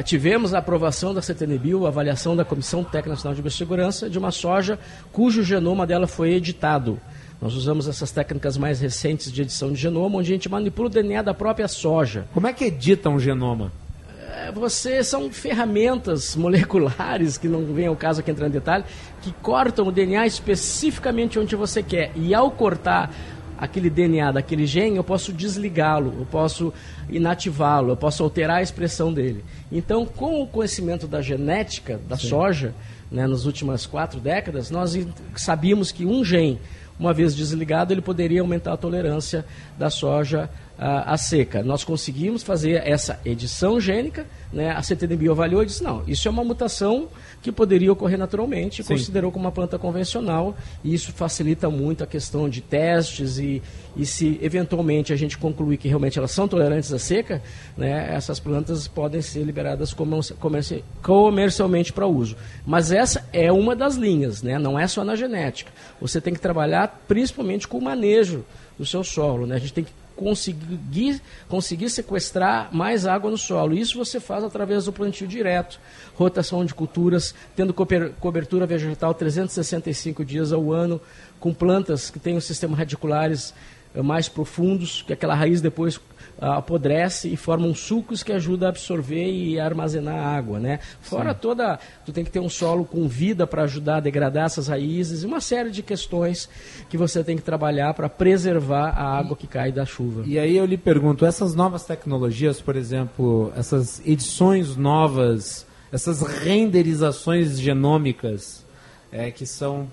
tivemos 0.05 0.53
a 0.53 0.59
aprovação 0.59 1.13
da 1.13 1.21
CTNBio, 1.21 1.85
a 1.85 1.89
avaliação 1.89 2.35
da 2.35 2.45
Comissão 2.45 2.83
Técnica 2.83 3.09
Nacional 3.09 3.35
de 3.35 3.41
Biossegurança, 3.41 4.09
de 4.09 4.19
uma 4.19 4.31
soja 4.31 4.77
cujo 5.11 5.43
genoma 5.43 5.87
dela 5.87 6.07
foi 6.07 6.33
editado. 6.33 6.99
Nós 7.41 7.55
usamos 7.55 7.87
essas 7.87 8.11
técnicas 8.11 8.55
mais 8.55 8.79
recentes 8.79 9.31
de 9.31 9.41
edição 9.41 9.71
de 9.71 9.79
genoma, 9.79 10.19
onde 10.19 10.31
a 10.31 10.35
gente 10.35 10.47
manipula 10.47 10.87
o 10.87 10.91
DNA 10.91 11.23
da 11.23 11.33
própria 11.33 11.67
soja. 11.67 12.25
Como 12.33 12.45
é 12.45 12.53
que 12.53 12.65
edita 12.65 13.09
um 13.09 13.17
genoma? 13.19 13.71
Você 14.53 15.03
são 15.03 15.31
ferramentas 15.31 16.35
moleculares, 16.35 17.37
que 17.37 17.47
não 17.47 17.65
vem 17.73 17.87
ao 17.87 17.95
caso 17.95 18.19
aqui 18.19 18.31
entrar 18.31 18.47
em 18.47 18.51
detalhe, 18.51 18.83
que 19.21 19.31
cortam 19.41 19.87
o 19.87 19.91
DNA 19.91 20.25
especificamente 20.25 21.39
onde 21.39 21.55
você 21.55 21.81
quer. 21.81 22.11
E 22.15 22.33
ao 22.33 22.51
cortar 22.51 23.11
aquele 23.57 23.91
DNA 23.91 24.31
daquele 24.31 24.65
gene, 24.65 24.97
eu 24.97 25.03
posso 25.03 25.31
desligá-lo, 25.31 26.15
eu 26.19 26.25
posso 26.25 26.73
inativá-lo, 27.07 27.91
eu 27.91 27.97
posso 27.97 28.23
alterar 28.23 28.57
a 28.57 28.61
expressão 28.61 29.13
dele. 29.13 29.45
Então, 29.71 30.03
com 30.03 30.41
o 30.41 30.47
conhecimento 30.47 31.07
da 31.07 31.21
genética 31.21 31.99
da 32.09 32.17
Sim. 32.17 32.29
soja, 32.29 32.73
né, 33.11 33.27
nas 33.27 33.45
últimas 33.45 33.85
quatro 33.85 34.19
décadas, 34.19 34.71
nós 34.71 34.97
sabíamos 35.35 35.91
que 35.91 36.05
um 36.05 36.25
gene, 36.25 36.59
uma 36.99 37.13
vez 37.13 37.35
desligado, 37.35 37.93
ele 37.93 38.01
poderia 38.01 38.41
aumentar 38.41 38.73
a 38.73 38.77
tolerância 38.77 39.45
da 39.77 39.91
soja 39.91 40.49
a, 40.81 41.13
a 41.13 41.17
seca. 41.17 41.61
Nós 41.61 41.83
conseguimos 41.83 42.41
fazer 42.41 42.81
essa 42.83 43.19
edição 43.23 43.79
gênica, 43.79 44.25
né? 44.51 44.71
a 44.71 44.81
CTDB 44.81 45.29
avaliou 45.29 45.61
e 45.61 45.67
disse, 45.67 45.83
não, 45.83 46.03
isso 46.07 46.27
é 46.27 46.31
uma 46.31 46.43
mutação 46.43 47.07
que 47.39 47.51
poderia 47.51 47.91
ocorrer 47.91 48.17
naturalmente, 48.17 48.83
Sim. 48.83 48.95
considerou 48.95 49.31
como 49.31 49.45
uma 49.45 49.51
planta 49.51 49.77
convencional, 49.77 50.57
e 50.83 50.91
isso 50.91 51.11
facilita 51.11 51.69
muito 51.69 52.03
a 52.03 52.07
questão 52.07 52.49
de 52.49 52.61
testes 52.61 53.37
e, 53.37 53.61
e 53.95 54.07
se 54.07 54.39
eventualmente 54.41 55.13
a 55.13 55.15
gente 55.15 55.37
concluir 55.37 55.77
que 55.77 55.87
realmente 55.87 56.17
elas 56.17 56.31
são 56.31 56.47
tolerantes 56.47 56.91
à 56.91 56.97
seca, 56.97 57.43
né, 57.77 58.11
essas 58.15 58.39
plantas 58.39 58.87
podem 58.87 59.21
ser 59.21 59.43
liberadas 59.43 59.93
comerci 59.93 60.83
comercialmente 61.03 61.93
para 61.93 62.07
uso. 62.07 62.35
Mas 62.65 62.91
essa 62.91 63.27
é 63.31 63.51
uma 63.51 63.75
das 63.75 63.95
linhas, 63.95 64.41
né, 64.41 64.57
não 64.57 64.79
é 64.79 64.87
só 64.87 65.03
na 65.03 65.15
genética. 65.15 65.71
Você 66.01 66.19
tem 66.19 66.33
que 66.33 66.39
trabalhar 66.39 67.03
principalmente 67.07 67.67
com 67.67 67.77
o 67.77 67.81
manejo 67.83 68.43
do 68.79 68.85
seu 68.85 69.03
solo. 69.03 69.45
Né? 69.45 69.55
A 69.55 69.59
gente 69.59 69.73
tem 69.73 69.83
que 69.83 70.00
conseguir, 70.15 71.21
conseguir 71.47 71.89
sequestrar 71.89 72.69
mais 72.73 73.05
água 73.05 73.31
no 73.31 73.37
solo. 73.37 73.73
Isso 73.73 73.97
você 73.97 74.19
faz 74.19 74.43
através 74.43 74.85
do 74.85 74.93
plantio 74.93 75.27
direto, 75.27 75.79
rotação 76.15 76.63
de 76.65 76.73
culturas, 76.73 77.33
tendo 77.55 77.73
cobertura 77.73 78.65
vegetal 78.65 79.13
365 79.13 80.23
dias 80.23 80.51
ao 80.51 80.71
ano, 80.71 81.01
com 81.39 81.53
plantas 81.53 82.09
que 82.09 82.19
têm 82.19 82.37
um 82.37 82.41
sistema 82.41 82.77
radiculares 82.77 83.53
mais 83.95 84.29
profundos, 84.29 85.01
que 85.01 85.13
aquela 85.13 85.35
raiz 85.35 85.59
depois 85.61 85.99
apodrece 86.39 87.27
e 87.27 87.37
formam 87.37 87.75
sucos 87.75 88.23
que 88.23 88.31
ajudam 88.31 88.67
a 88.67 88.69
absorver 88.69 89.29
e 89.29 89.59
armazenar 89.59 90.15
água, 90.15 90.59
né? 90.59 90.79
Fora 90.99 91.33
Sim. 91.33 91.39
toda, 91.39 91.79
tu 92.05 92.11
tem 92.11 92.23
que 92.23 92.31
ter 92.31 92.39
um 92.39 92.49
solo 92.49 92.83
com 92.83 93.07
vida 93.07 93.45
para 93.45 93.63
ajudar 93.63 93.97
a 93.97 93.99
degradar 93.99 94.45
essas 94.45 94.67
raízes 94.67 95.23
e 95.23 95.25
uma 95.25 95.39
série 95.39 95.69
de 95.69 95.83
questões 95.83 96.49
que 96.89 96.97
você 96.97 97.23
tem 97.23 97.35
que 97.35 97.43
trabalhar 97.43 97.93
para 97.93 98.09
preservar 98.09 98.89
a 98.89 99.17
água 99.19 99.35
que 99.35 99.45
cai 99.45 99.71
da 99.71 99.85
chuva. 99.85 100.23
E 100.25 100.39
aí 100.39 100.57
eu 100.57 100.65
lhe 100.65 100.77
pergunto, 100.77 101.25
essas 101.25 101.53
novas 101.53 101.83
tecnologias, 101.85 102.59
por 102.59 102.75
exemplo, 102.75 103.51
essas 103.55 104.01
edições 104.05 104.75
novas, 104.75 105.65
essas 105.91 106.21
renderizações 106.21 107.59
genômicas 107.59 108.65
é, 109.11 109.29
que 109.29 109.45
são 109.45 109.87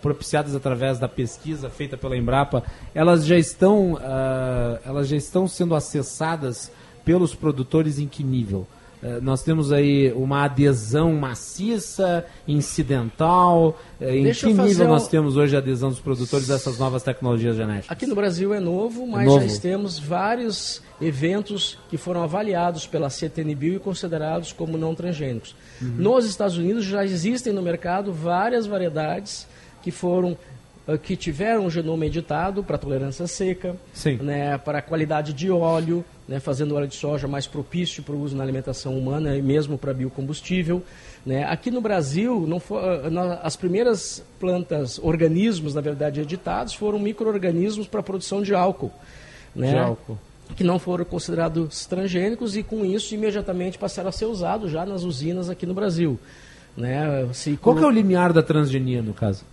propiciadas 0.00 0.54
através 0.54 0.98
da 0.98 1.08
pesquisa 1.08 1.70
feita 1.70 1.96
pela 1.96 2.16
Embrapa, 2.16 2.62
elas 2.94 3.24
já 3.24 3.36
estão, 3.36 3.94
uh, 3.94 4.78
elas 4.84 5.08
já 5.08 5.16
estão 5.16 5.48
sendo 5.48 5.74
acessadas 5.74 6.70
pelos 7.04 7.34
produtores 7.34 7.98
em 7.98 8.06
que 8.06 8.22
nível? 8.22 8.66
Uh, 9.04 9.20
nós 9.20 9.42
temos 9.42 9.70
aí 9.70 10.10
uma 10.12 10.44
adesão 10.44 11.12
maciça, 11.12 12.24
incidental. 12.48 13.78
Uh, 14.00 14.04
em 14.04 14.24
Deixa 14.24 14.46
que 14.46 14.54
nível 14.54 14.86
um... 14.86 14.90
nós 14.90 15.08
temos 15.08 15.36
hoje 15.36 15.54
a 15.54 15.58
adesão 15.58 15.90
dos 15.90 16.00
produtores 16.00 16.46
dessas 16.46 16.78
novas 16.78 17.02
tecnologias 17.02 17.54
genéticas? 17.54 17.90
Aqui 17.90 18.06
no 18.06 18.14
Brasil 18.14 18.54
é 18.54 18.60
novo, 18.60 19.06
mas 19.06 19.22
é 19.22 19.26
novo. 19.26 19.46
já 19.46 19.60
temos 19.60 19.98
vários 19.98 20.82
eventos 21.00 21.78
que 21.90 21.98
foram 21.98 22.22
avaliados 22.22 22.86
pela 22.86 23.10
CTNBio 23.10 23.74
e 23.74 23.78
considerados 23.78 24.54
como 24.54 24.78
não 24.78 24.94
transgênicos. 24.94 25.54
Uhum. 25.82 25.96
Nos 25.98 26.24
Estados 26.24 26.56
Unidos 26.56 26.86
já 26.86 27.04
existem 27.04 27.52
no 27.52 27.60
mercado 27.60 28.10
várias 28.10 28.66
variedades 28.66 29.46
que 29.82 29.90
foram 29.90 30.34
que 31.02 31.16
tiveram 31.16 31.66
o 31.66 31.70
genoma 31.70 32.04
editado 32.04 32.62
para 32.62 32.76
tolerância 32.76 33.26
seca, 33.26 33.74
né, 34.20 34.58
para 34.58 34.82
qualidade 34.82 35.32
de 35.32 35.50
óleo, 35.50 36.04
né, 36.28 36.38
fazendo 36.40 36.72
o 36.72 36.74
óleo 36.76 36.86
de 36.86 36.94
soja 36.94 37.26
mais 37.26 37.46
propício 37.46 38.02
para 38.02 38.14
o 38.14 38.20
uso 38.20 38.36
na 38.36 38.42
alimentação 38.42 38.98
humana 38.98 39.34
e 39.34 39.40
mesmo 39.40 39.78
para 39.78 39.94
biocombustível. 39.94 40.82
Né. 41.24 41.44
Aqui 41.44 41.70
no 41.70 41.80
Brasil, 41.80 42.44
não 42.46 42.60
for, 42.60 42.82
ah, 42.82 43.40
as 43.42 43.56
primeiras 43.56 44.22
plantas, 44.38 44.98
organismos, 45.02 45.74
na 45.74 45.80
verdade, 45.80 46.20
editados 46.20 46.74
foram 46.74 46.98
micro-organismos 46.98 47.86
para 47.86 48.00
a 48.00 48.02
produção 48.02 48.42
de 48.42 48.54
álcool. 48.54 48.92
Né, 49.56 49.70
de 49.70 49.78
álcool. 49.78 50.18
Que 50.54 50.62
não 50.62 50.78
foram 50.78 51.06
considerados 51.06 51.86
transgênicos 51.86 52.54
e, 52.54 52.62
com 52.62 52.84
isso, 52.84 53.14
imediatamente 53.14 53.78
passaram 53.78 54.10
a 54.10 54.12
ser 54.12 54.26
usados 54.26 54.70
já 54.70 54.84
nas 54.84 55.02
usinas 55.02 55.48
aqui 55.48 55.64
no 55.64 55.72
Brasil. 55.72 56.18
Né, 56.76 57.26
se... 57.32 57.56
Qual 57.56 57.74
que 57.74 57.82
é 57.82 57.86
o 57.86 57.90
limiar 57.90 58.34
da 58.34 58.42
transgenia, 58.42 59.00
no 59.00 59.14
caso? 59.14 59.46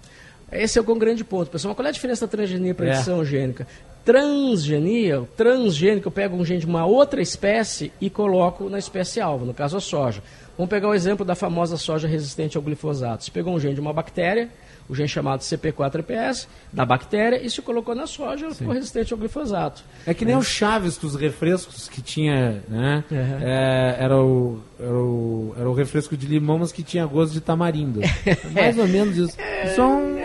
Esse 0.52 0.78
é 0.78 0.82
o 0.82 0.96
grande 0.96 1.24
ponto, 1.24 1.50
pessoal. 1.50 1.74
Qual 1.74 1.86
é 1.86 1.90
a 1.90 1.94
diferença 1.94 2.28
da 2.28 2.32
transgenia 2.32 2.76
para 2.76 2.88
a 2.88 2.90
edição 2.90 3.22
é. 3.22 3.26
gênica? 3.26 3.66
Transgenia, 4.04 5.24
transgênica, 5.38 6.08
eu 6.08 6.12
pego 6.12 6.36
um 6.36 6.44
gene 6.44 6.60
de 6.60 6.66
uma 6.66 6.86
outra 6.86 7.22
espécie 7.22 7.92
e 8.02 8.10
coloco 8.10 8.70
na 8.70 8.80
espécie 8.80 9.22
alvo, 9.22 9.46
no 9.46 9.54
caso 9.54 9.78
a 9.78 9.80
soja. 9.80 10.22
Vamos 10.58 10.70
pegar 10.70 10.90
o 10.90 10.94
exemplo 10.94 11.24
da 11.24 11.36
famosa 11.36 11.78
soja 11.78 12.08
resistente 12.08 12.58
ao 12.58 12.64
glifosato. 12.64 13.24
Você 13.24 13.32
pegou 13.32 13.54
um 13.54 13.60
gene 13.60 13.76
de 13.76 13.80
uma 13.80 13.94
bactéria, 13.94 14.50
o 14.92 14.96
gene 14.96 15.08
chamado 15.08 15.40
CP4-EPS, 15.40 16.50
da 16.74 16.86
bactéria, 16.86 17.42
e 17.42 17.50
se 17.50 17.62
colocou 17.62 17.96
na 17.96 18.06
soja, 18.06 18.48
ela 18.48 18.54
ficou 18.54 18.74
resistente 18.74 19.14
ao 19.14 19.18
glifosato. 19.18 19.86
É 20.06 20.14
que 20.14 20.26
nem 20.26 20.36
é. 20.36 20.38
o 20.38 20.44
Chaves, 20.44 20.98
que 20.98 21.06
os 21.06 21.16
refrescos 21.16 21.88
que 21.88 22.02
tinha, 22.02 22.62
né? 22.68 23.02
Uhum. 23.10 23.38
É, 23.42 23.96
era, 24.00 24.22
o, 24.22 24.60
era, 24.78 24.94
o, 24.94 25.56
era 25.58 25.70
o 25.70 25.74
refresco 25.74 26.18
de 26.18 26.28
limão, 26.28 26.60
mas 26.60 26.74
que 26.74 26.84
tinha 26.84 27.06
gosto 27.06 27.32
de 27.32 27.40
tamarindo. 27.40 28.02
Mais 28.52 28.78
ou 28.78 28.86
menos 28.86 29.16
isso. 29.16 29.40
É, 29.40 29.74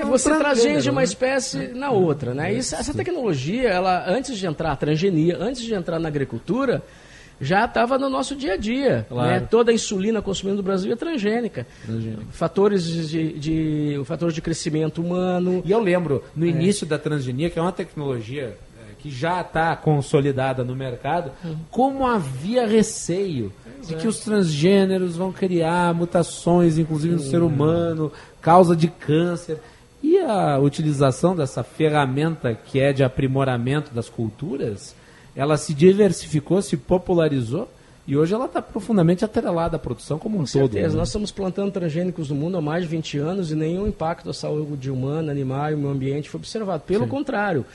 é 0.01 0.05
você 0.05 0.37
traz 0.37 0.61
genes 0.61 0.83
de 0.83 0.91
uma 0.91 1.03
né? 1.03 1.05
espécie 1.05 1.69
na 1.69 1.93
outra, 1.93 2.35
né? 2.35 2.53
Isso, 2.53 2.75
essa 2.75 2.93
tecnologia, 2.93 3.69
ela, 3.69 4.05
antes 4.11 4.37
de 4.37 4.47
entrar 4.49 4.73
a 4.73 4.77
transgenia, 4.77 5.37
antes 5.39 5.63
de 5.63 5.73
entrar 5.73 6.01
na 6.01 6.09
agricultura, 6.09 6.83
já 7.41 7.65
estava 7.65 7.99
no 7.99 8.09
nosso 8.09 8.35
dia 8.35 8.55
a 8.55 8.57
dia. 8.57 9.07
Claro. 9.09 9.29
Né? 9.29 9.41
Toda 9.41 9.71
a 9.71 9.75
insulina 9.75 10.23
consumida 10.23 10.57
no 10.57 10.63
Brasil 10.63 10.93
é 10.93 10.97
transgênica. 10.97 11.67
transgênica. 11.85 12.23
Fatores 12.31 12.85
de, 13.09 13.33
de, 13.39 14.03
fatores 14.05 14.35
de 14.35 14.41
crescimento 14.41 15.03
humano. 15.03 15.63
E 15.65 15.71
eu 15.71 15.81
lembro, 15.81 16.25
no 16.35 16.47
é. 16.47 16.49
início 16.49 16.87
da 16.87 16.99
transgenia, 16.99 17.51
que 17.51 17.59
é 17.59 17.63
uma 17.63 17.73
tecnologia 17.73 18.57
é, 18.79 18.95
que 18.99 19.11
já 19.11 19.41
está 19.41 19.77
consolidada 19.77 20.65
no 20.65 20.75
mercado, 20.75 21.31
uhum. 21.45 21.57
como 21.71 22.07
havia 22.07 22.67
receio 22.67 23.53
de 23.87 23.95
que 23.95 24.09
os 24.09 24.21
transgêneros 24.21 25.17
vão 25.17 25.31
criar 25.31 25.95
mutações, 25.95 26.79
inclusive 26.79 27.15
no 27.15 27.21
uhum. 27.21 27.31
ser 27.31 27.43
humano, 27.43 28.13
causa 28.41 28.75
de 28.75 28.89
câncer. 28.89 29.61
E 30.03 30.19
a 30.19 30.59
utilização 30.59 31.35
dessa 31.35 31.63
ferramenta 31.63 32.55
que 32.55 32.81
é 32.81 32.93
de 32.93 33.05
aprimoramento 33.05 33.93
das 33.93 34.09
culturas 34.09 34.95
ela 35.37 35.57
se 35.59 35.75
diversificou, 35.75 36.63
se 36.63 36.77
popularizou 36.77 37.69
e 38.07 38.17
hoje 38.17 38.33
ela 38.33 38.47
está 38.47 38.63
profundamente 38.63 39.25
atrelada 39.25 39.77
à 39.77 39.79
produção 39.79 40.19
como 40.19 40.37
um 40.37 40.45
Com 40.45 40.45
todo. 40.45 40.73
Certeza. 40.73 40.95
Né? 40.95 40.99
Nós 40.99 41.09
estamos 41.09 41.33
plantando 41.33 41.73
transgênicos 41.73 42.31
no 42.31 42.37
mundo 42.37 42.57
há 42.57 42.61
mais 42.61 42.85
de 42.85 42.89
20 42.89 43.19
anos 43.19 43.51
e 43.51 43.57
nenhum 43.57 43.87
impacto 43.87 44.31
à 44.31 44.35
saúde 44.35 44.91
humana, 44.91 45.33
animal 45.33 45.73
e 45.73 45.77
meio 45.77 45.89
ambiente 45.89 46.31
foi 46.31 46.39
observado. 46.39 46.85
Pelo 46.85 47.05
Sim. 47.05 47.11
contrário, 47.11 47.67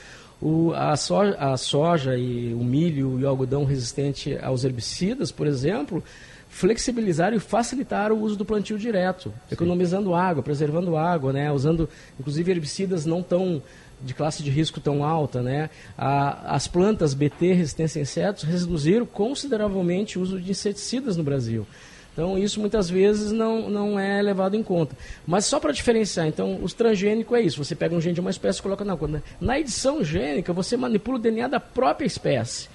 o, 0.41 0.71
a, 0.73 0.95
soja, 0.95 1.35
a 1.38 1.57
soja 1.57 2.17
e 2.17 2.53
o 2.53 2.63
milho 2.63 3.19
e 3.19 3.23
o 3.25 3.27
algodão 3.27 3.65
resistente 3.65 4.38
aos 4.41 4.63
herbicidas, 4.63 5.31
por 5.31 5.45
exemplo, 5.45 6.01
flexibilizaram 6.47 7.35
e 7.35 7.39
facilitaram 7.39 8.15
o 8.15 8.21
uso 8.21 8.38
do 8.38 8.45
plantio 8.45 8.77
direto, 8.77 9.29
Sim. 9.29 9.53
economizando 9.53 10.15
água, 10.15 10.41
preservando 10.41 10.95
água, 10.95 11.33
né? 11.33 11.51
usando 11.51 11.89
inclusive 12.17 12.51
herbicidas 12.51 13.05
não 13.05 13.21
tão 13.21 13.61
de 14.03 14.13
classe 14.13 14.43
de 14.43 14.49
risco 14.49 14.79
tão 14.79 15.03
alta, 15.03 15.41
né? 15.41 15.69
A, 15.97 16.55
as 16.55 16.67
plantas 16.67 17.13
BT 17.13 17.53
resistência 17.53 17.99
a 17.99 18.01
insetos 18.01 18.43
reduziram 18.43 19.05
consideravelmente 19.05 20.17
o 20.17 20.21
uso 20.21 20.39
de 20.39 20.51
inseticidas 20.51 21.17
no 21.17 21.23
Brasil. 21.23 21.65
Então, 22.13 22.37
isso 22.37 22.59
muitas 22.59 22.89
vezes 22.89 23.31
não, 23.31 23.69
não 23.69 23.97
é 23.97 24.21
levado 24.21 24.55
em 24.55 24.63
conta. 24.63 24.97
Mas 25.25 25.45
só 25.45 25.59
para 25.59 25.71
diferenciar, 25.71 26.27
então, 26.27 26.59
os 26.61 26.73
transgênicos 26.73 27.37
é 27.37 27.41
isso. 27.41 27.63
Você 27.63 27.73
pega 27.73 27.95
um 27.95 28.01
gene 28.01 28.15
de 28.15 28.19
uma 28.19 28.29
espécie 28.29 28.59
e 28.59 28.61
coloca 28.61 28.83
na 28.83 28.93
outra. 28.93 29.23
Na 29.39 29.57
edição 29.57 30.03
gênica, 30.03 30.51
você 30.51 30.75
manipula 30.75 31.17
o 31.17 31.21
DNA 31.21 31.47
da 31.47 31.59
própria 31.59 32.05
espécie. 32.05 32.67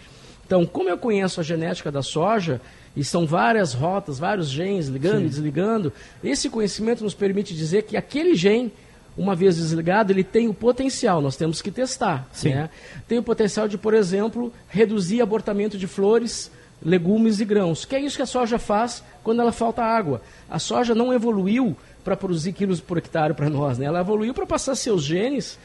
Então, 0.46 0.64
como 0.64 0.88
eu 0.88 0.96
conheço 0.96 1.40
a 1.40 1.42
genética 1.42 1.92
da 1.92 2.02
soja, 2.02 2.60
e 2.96 3.04
são 3.04 3.26
várias 3.26 3.74
rotas, 3.74 4.18
vários 4.18 4.48
genes 4.48 4.88
ligando 4.88 5.26
e 5.26 5.28
desligando, 5.28 5.92
esse 6.24 6.48
conhecimento 6.48 7.04
nos 7.04 7.12
permite 7.12 7.54
dizer 7.54 7.82
que 7.82 7.96
aquele 7.96 8.34
gene 8.34 8.72
uma 9.16 9.34
vez 9.34 9.56
desligado, 9.56 10.12
ele 10.12 10.22
tem 10.22 10.48
o 10.48 10.54
potencial, 10.54 11.20
nós 11.20 11.36
temos 11.36 11.62
que 11.62 11.70
testar. 11.70 12.28
Né? 12.50 12.70
Tem 13.08 13.18
o 13.18 13.22
potencial 13.22 13.66
de, 13.66 13.78
por 13.78 13.94
exemplo, 13.94 14.52
reduzir 14.68 15.22
abortamento 15.22 15.78
de 15.78 15.86
flores, 15.86 16.50
legumes 16.82 17.40
e 17.40 17.44
grãos, 17.44 17.84
que 17.84 17.96
é 17.96 18.00
isso 18.00 18.16
que 18.16 18.22
a 18.22 18.26
soja 18.26 18.58
faz 18.58 19.02
quando 19.22 19.40
ela 19.40 19.52
falta 19.52 19.82
água. 19.82 20.20
A 20.48 20.58
soja 20.58 20.94
não 20.94 21.12
evoluiu 21.12 21.76
para 22.04 22.16
produzir 22.16 22.52
quilos 22.52 22.80
por 22.80 22.98
hectare 22.98 23.34
para 23.34 23.48
nós, 23.48 23.78
né? 23.78 23.86
ela 23.86 24.00
evoluiu 24.00 24.34
para 24.34 24.46
passar 24.46 24.74
seus 24.74 25.02
genes 25.02 25.58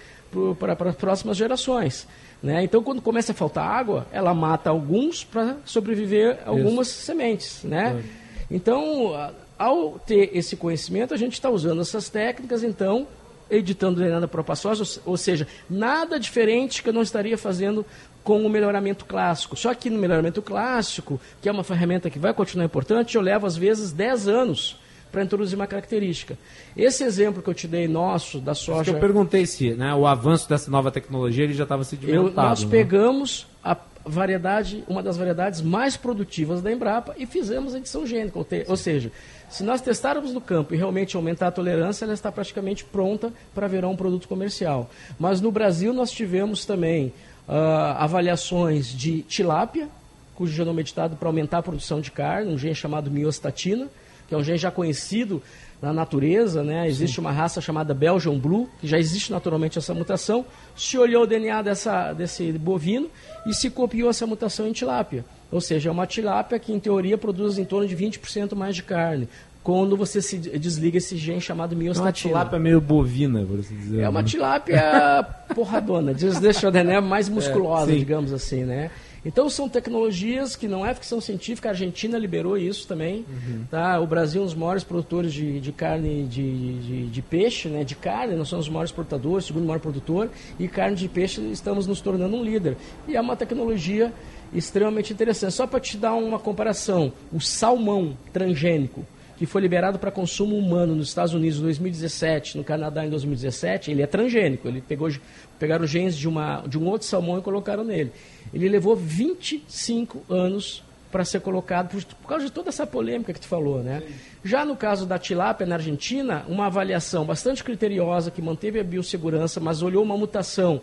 para 0.58 0.90
as 0.90 0.96
próximas 0.96 1.36
gerações. 1.36 2.08
Né? 2.42 2.64
Então, 2.64 2.82
quando 2.82 3.02
começa 3.02 3.34
a 3.34 3.36
faltar 3.36 3.68
água, 3.68 4.08
ela 4.12 4.34
mata 4.34 4.70
alguns 4.70 5.24
para 5.24 5.58
sobreviver 5.66 6.40
algumas 6.46 6.88
isso. 6.88 7.02
sementes. 7.02 7.64
Né? 7.64 8.02
Então, 8.50 9.14
ao 9.60 10.00
ter 10.00 10.32
esse 10.34 10.56
conhecimento, 10.56 11.14
a 11.14 11.18
gente 11.18 11.34
está 11.34 11.50
usando 11.50 11.82
essas 11.82 12.10
técnicas, 12.10 12.64
então, 12.64 13.08
editando 13.52 14.28
para 14.28 14.56
soja, 14.56 14.84
ou 15.06 15.18
seja, 15.18 15.48
nada 15.70 16.20
diferente 16.20 16.82
que 16.82 16.90
eu 16.90 16.94
não 16.94 17.02
estaria 17.02 17.38
fazendo 17.38 17.86
com 18.24 18.46
o 18.46 18.50
melhoramento 18.50 19.06
clássico. 19.06 19.56
Só 19.56 19.74
que 19.74 19.90
no 19.90 20.00
melhoramento 20.00 20.42
clássico, 20.42 21.20
que 21.42 21.50
é 21.50 21.52
uma 21.52 21.64
ferramenta 21.64 22.10
que 22.10 22.18
vai 22.18 22.34
continuar 22.34 22.66
importante, 22.66 23.16
eu 23.16 23.22
levo 23.22 23.46
às 23.46 23.58
vezes 23.58 23.92
10 23.92 24.28
anos 24.28 24.80
para 25.12 25.24
introduzir 25.24 25.58
uma 25.58 25.68
característica. 25.68 26.38
Esse 26.76 27.04
exemplo 27.04 27.44
que 27.44 27.50
eu 27.50 27.54
te 27.54 27.68
dei 27.68 27.88
nosso 27.88 28.40
da 28.40 28.56
soja. 28.56 28.92
eu 28.92 29.00
perguntei 29.00 29.46
se 29.46 29.74
né, 29.74 29.94
o 29.94 30.08
avanço 30.08 30.48
dessa 30.48 30.72
nova 30.72 30.90
tecnologia 30.90 31.44
ele 31.44 31.54
já 31.54 31.64
estava 31.64 31.84
sedimentado. 31.84 32.28
Eu, 32.30 32.34
nós 32.34 32.64
né? 32.64 32.70
pegamos 32.72 33.48
a 33.62 33.76
variedade, 34.06 34.84
uma 34.88 35.04
das 35.04 35.18
variedades 35.18 35.62
mais 35.62 35.98
produtivas 35.98 36.62
da 36.62 36.72
Embrapa 36.72 37.14
e 37.18 37.26
fizemos 37.26 37.76
a 37.76 37.78
edição 37.78 38.06
gênica, 38.06 38.40
ou 38.68 38.78
seja, 38.78 39.12
se 39.52 39.64
nós 39.64 39.82
testarmos 39.82 40.34
no 40.34 40.40
campo 40.40 40.74
e 40.74 40.78
realmente 40.78 41.18
aumentar 41.18 41.48
a 41.48 41.52
tolerância, 41.52 42.06
ela 42.06 42.14
está 42.14 42.32
praticamente 42.32 42.86
pronta 42.86 43.34
para 43.54 43.68
virar 43.68 43.90
um 43.90 43.98
produto 43.98 44.26
comercial. 44.26 44.90
Mas 45.20 45.42
no 45.42 45.52
Brasil 45.52 45.94
nós 45.94 46.10
tivemos 46.10 46.66
também 46.66 47.14
uh, 47.48 47.52
avaliações 47.98 48.88
de 48.88 49.24
tilápia, 49.24 49.90
cujo 50.36 50.54
genoma 50.54 50.80
é 50.80 50.82
editado 50.82 51.18
para 51.18 51.28
aumentar 51.28 51.58
a 51.58 51.64
produção 51.64 52.00
de 52.00 52.12
carne, 52.12 52.54
um 52.54 52.58
gene 52.58 52.74
chamado 52.74 53.12
miostatina, 53.12 53.90
que 54.28 54.34
é 54.34 54.38
um 54.38 54.44
gene 54.44 54.58
já 54.58 54.72
conhecido 54.72 55.44
na 55.82 55.92
natureza, 55.92 56.64
né? 56.64 56.88
Existe 56.88 57.16
Sim. 57.16 57.22
uma 57.22 57.32
raça 57.34 57.60
chamada 57.60 57.94
Belgian 57.94 58.38
Blue, 58.38 58.70
que 58.80 58.88
já 58.88 58.98
existe 58.98 59.32
naturalmente 59.34 59.78
essa 59.78 59.94
mutação. 59.94 60.46
Se 60.76 60.98
olhou 60.98 61.24
o 61.24 61.28
DNA 61.28 61.62
dessa, 61.62 62.14
desse 62.14 62.54
bovino 62.54 63.10
e 63.46 63.54
se 63.54 63.70
copiou 63.70 64.10
essa 64.10 64.26
mutação 64.26 64.66
em 64.66 64.72
tilápia. 64.72 65.26
Ou 65.52 65.60
seja, 65.62 65.90
é 65.90 65.92
uma 65.92 66.08
tilápia 66.08 66.58
que, 66.58 66.72
em 66.72 66.80
teoria, 66.80 67.18
produz 67.18 67.58
em 67.58 67.66
torno 67.66 67.88
de 67.88 67.96
20% 67.96 68.56
mais 68.56 68.76
de 68.76 68.84
carne. 68.84 69.28
quando 69.64 69.96
você 69.96 70.22
se 70.24 70.38
desliga 70.40 70.98
esse 70.98 71.16
gene 71.18 71.40
chamado 71.40 71.74
É 71.74 71.76
uma 71.76 71.84
miostatina. 71.84 72.32
tilápia 72.34 72.58
meio 72.58 72.82
bovina, 72.82 73.46
por 73.46 73.60
assim 73.60 73.76
dizer. 73.76 74.02
É 74.02 74.10
uma 74.10 74.22
né? 74.24 74.28
tilápia 74.28 75.24
porradona, 75.54 76.14
deixa 76.14 76.72
né, 76.72 77.00
mais 77.00 77.30
musculosa, 77.30 77.92
É, 77.92 77.96
digamos 77.96 78.34
assim, 78.34 78.64
né? 78.64 78.90
Então 79.24 79.48
são 79.52 79.70
tecnologias 79.70 80.56
que 80.56 80.68
não 80.68 80.84
é 80.84 80.96
ficção 80.96 81.22
científica, 81.22 81.70
a 81.70 81.74
Argentina 81.74 82.18
liberou 82.18 82.58
isso 82.58 82.88
também. 82.88 83.24
Uhum. 83.30 83.66
Tá? 83.70 84.00
O 84.00 84.08
Brasil 84.08 84.42
é 84.42 84.44
um 84.44 84.48
dos 84.48 84.56
maiores 84.56 84.84
produtores 84.84 85.32
de, 85.32 85.60
de 85.60 85.72
carne 85.72 86.24
de, 86.24 86.80
de, 86.80 87.08
de 87.08 87.22
peixe, 87.22 87.70
né? 87.70 87.84
de 87.84 87.94
carne, 87.94 88.36
nós 88.36 88.48
somos 88.48 88.66
os 88.66 88.72
maiores 88.72 88.90
exportadores, 88.90 89.46
segundo 89.46 89.66
maior 89.68 89.80
produtor, 89.80 90.28
e 90.58 90.68
carne 90.68 90.96
de 90.96 91.08
peixe 91.08 91.40
estamos 91.52 91.86
nos 91.86 92.02
tornando 92.02 92.36
um 92.36 92.44
líder. 92.44 92.76
E 93.08 93.16
é 93.16 93.22
uma 93.22 93.36
tecnologia 93.36 94.12
extremamente 94.54 95.14
interessante. 95.14 95.54
Só 95.54 95.66
para 95.66 95.80
te 95.80 95.98
dar 95.98 96.14
uma 96.14 96.40
comparação, 96.40 97.12
o 97.32 97.40
salmão 97.40 98.18
transgênico, 98.34 99.06
que 99.38 99.46
foi 99.46 99.62
liberado 99.62 99.98
para 99.98 100.12
consumo 100.12 100.56
humano 100.56 100.96
nos 100.96 101.08
Estados 101.08 101.34
Unidos 101.34 101.58
em 101.58 101.64
2017, 101.64 102.58
no 102.58 102.64
Canadá 102.64 103.06
em 103.06 103.10
2017, 103.10 103.90
ele 103.90 104.02
é 104.02 104.08
transgênico. 104.08 104.68
Ele 104.68 104.82
pegou, 104.82 105.10
pegaram 105.58 105.86
genes 105.88 106.16
de, 106.16 106.28
uma, 106.28 106.62
de 106.68 106.78
um 106.78 106.88
outro 106.88 107.08
salmão 107.08 107.40
e 107.40 107.42
colocaram 107.42 107.84
nele. 107.84 108.12
Ele 108.54 108.70
levou 108.70 108.96
25 108.96 110.24
anos 110.30 110.84
para 111.12 111.26
ser 111.26 111.42
colocado, 111.42 111.90
por, 111.90 112.04
por 112.04 112.28
causa 112.28 112.46
de 112.46 112.52
toda 112.52 112.70
essa 112.70 112.88
polêmica 112.88 113.34
que 113.34 113.40
tu 113.40 113.48
falou, 113.48 113.84
né? 113.84 114.02
Já 114.44 114.64
no 114.64 114.76
caso 114.76 115.06
da 115.06 115.20
tilápia 115.20 115.68
na 115.68 115.76
Argentina, 115.76 116.46
uma 116.48 116.68
avaliação 116.68 117.26
bastante 117.26 117.64
criteriosa 117.64 118.32
que 118.32 118.42
manteve 118.42 118.80
a 118.80 118.84
biossegurança, 118.84 119.60
mas 119.60 119.82
olhou 119.82 120.04
uma 120.04 120.18
mutação 120.18 120.82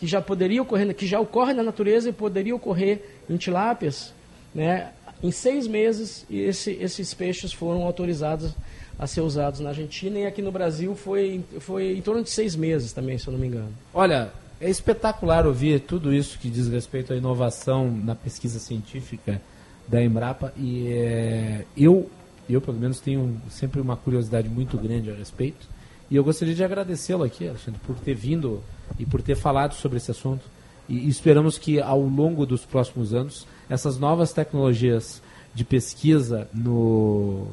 que 0.00 0.06
já 0.06 0.22
poderia 0.22 0.62
ocorrer, 0.62 0.94
que 0.94 1.06
já 1.06 1.20
ocorre 1.20 1.52
na 1.52 1.62
natureza 1.62 2.08
e 2.08 2.12
poderia 2.12 2.56
ocorrer 2.56 3.02
em 3.28 3.36
tilápias, 3.36 4.14
né? 4.54 4.92
Em 5.22 5.30
seis 5.30 5.66
meses, 5.66 6.24
esse, 6.30 6.70
esses 6.72 7.12
peixes 7.12 7.52
foram 7.52 7.82
autorizados 7.82 8.52
a 8.98 9.06
ser 9.06 9.20
usados 9.20 9.60
na 9.60 9.68
Argentina 9.68 10.18
e 10.18 10.26
aqui 10.26 10.40
no 10.40 10.50
Brasil 10.50 10.94
foi, 10.96 11.44
foi 11.60 11.98
em 11.98 12.00
torno 12.00 12.22
de 12.22 12.30
seis 12.30 12.56
meses 12.56 12.94
também, 12.94 13.18
se 13.18 13.28
eu 13.28 13.32
não 13.32 13.38
me 13.38 13.46
engano. 13.46 13.72
Olha, 13.92 14.32
é 14.58 14.70
espetacular 14.70 15.46
ouvir 15.46 15.80
tudo 15.80 16.14
isso 16.14 16.38
que 16.38 16.48
diz 16.48 16.68
respeito 16.68 17.12
à 17.12 17.16
inovação 17.16 17.90
na 17.90 18.14
pesquisa 18.14 18.58
científica 18.58 19.40
da 19.86 20.02
Embrapa 20.02 20.54
e 20.56 20.88
é, 20.88 21.64
eu, 21.76 22.10
eu 22.48 22.62
pelo 22.62 22.78
menos 22.78 23.00
tenho 23.00 23.38
sempre 23.50 23.82
uma 23.82 23.98
curiosidade 23.98 24.48
muito 24.48 24.78
grande 24.78 25.10
a 25.10 25.14
respeito 25.14 25.68
e 26.10 26.16
eu 26.16 26.24
gostaria 26.24 26.54
de 26.54 26.64
agradecê-lo 26.64 27.22
aqui, 27.22 27.46
Alexandre, 27.46 27.78
por 27.86 27.96
ter 27.96 28.14
vindo 28.14 28.62
e 28.98 29.06
por 29.06 29.22
ter 29.22 29.36
falado 29.36 29.74
sobre 29.74 29.98
esse 29.98 30.10
assunto. 30.10 30.44
E, 30.88 31.08
esperamos 31.08 31.58
que 31.58 31.80
ao 31.80 32.00
longo 32.00 32.44
dos 32.44 32.64
próximos 32.64 33.14
anos 33.14 33.46
essas 33.68 33.98
novas 33.98 34.32
tecnologias 34.32 35.22
de 35.54 35.64
pesquisa 35.64 36.48
no, 36.52 37.46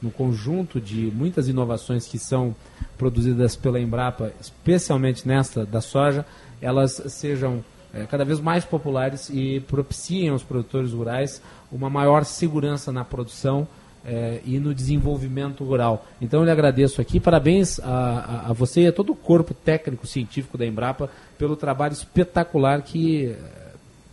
no 0.00 0.10
conjunto 0.10 0.80
de 0.80 1.10
muitas 1.14 1.48
inovações 1.48 2.06
que 2.06 2.18
são 2.18 2.54
produzidas 2.96 3.56
pela 3.56 3.80
Embrapa, 3.80 4.32
especialmente 4.40 5.26
nesta 5.26 5.64
da 5.64 5.80
soja, 5.80 6.24
elas 6.60 7.02
sejam 7.08 7.64
é, 7.92 8.06
cada 8.06 8.24
vez 8.24 8.40
mais 8.40 8.64
populares 8.64 9.30
e 9.30 9.60
propiciem 9.60 10.30
aos 10.30 10.42
produtores 10.42 10.92
rurais 10.92 11.40
uma 11.70 11.88
maior 11.88 12.24
segurança 12.24 12.92
na 12.92 13.04
produção 13.04 13.68
é, 14.04 14.40
e 14.44 14.58
no 14.58 14.74
desenvolvimento 14.74 15.64
rural. 15.64 16.06
Então 16.20 16.40
eu 16.40 16.44
lhe 16.44 16.50
agradeço 16.50 17.00
aqui, 17.00 17.18
parabéns 17.18 17.80
a, 17.80 17.84
a, 17.86 18.50
a 18.50 18.52
você 18.52 18.82
e 18.82 18.86
a 18.88 18.92
todo 18.92 19.12
o 19.12 19.16
corpo 19.16 19.54
técnico 19.54 20.06
científico 20.06 20.58
da 20.58 20.66
Embrapa 20.66 21.10
pelo 21.38 21.56
trabalho 21.56 21.92
espetacular 21.92 22.82
que 22.82 23.28
é, 23.28 23.36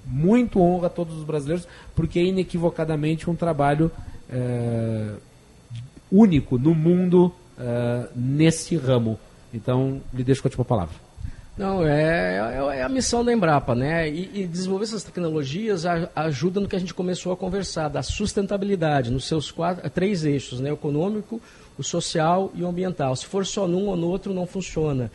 muito 0.06 0.62
honra 0.62 0.88
a 0.88 0.90
todos 0.90 1.18
os 1.18 1.24
brasileiros, 1.24 1.68
porque 1.96 2.20
é 2.20 2.24
inequivocadamente 2.24 3.30
um 3.30 3.36
trabalho 3.36 3.92
é, 4.30 5.12
único 6.12 6.58
no 6.58 6.74
mundo 6.74 7.34
é, 7.58 8.08
nesse 8.16 8.76
ramo. 8.76 9.20
Então, 9.54 10.02
lhe 10.14 10.24
deixo 10.24 10.42
com 10.42 10.48
a 10.48 10.50
última 10.50 10.66
palavra. 10.66 11.11
Não, 11.58 11.86
é, 11.86 12.38
é, 12.38 12.78
é 12.80 12.84
a 12.84 12.90
missão 12.90 13.26
da 13.26 13.34
Embrapa, 13.34 13.76
né? 13.76 14.10
E, 14.10 14.42
e 14.42 14.48
desenvolver 14.48 14.86
essas 14.86 15.04
tecnologias 15.04 15.86
ajuda 16.16 16.60
no 16.60 16.68
que 16.68 16.76
a 16.76 16.80
gente 16.80 16.94
começou 16.94 17.34
a 17.34 17.38
conversar, 17.38 17.90
da 17.90 18.02
sustentabilidade, 18.02 19.12
nos 19.12 19.26
seus 19.26 19.52
quatro, 19.52 19.88
três 19.90 20.24
eixos, 20.24 20.60
né? 20.60 20.72
Econômico, 20.72 21.42
o 21.78 21.84
social 21.84 22.52
e 22.54 22.64
o 22.64 22.68
ambiental. 22.68 23.16
Se 23.16 23.26
for 23.26 23.46
só 23.46 23.68
num 23.68 23.88
ou 23.88 23.96
no 23.96 24.08
outro, 24.08 24.34
não 24.34 24.46
funciona. 24.46 25.12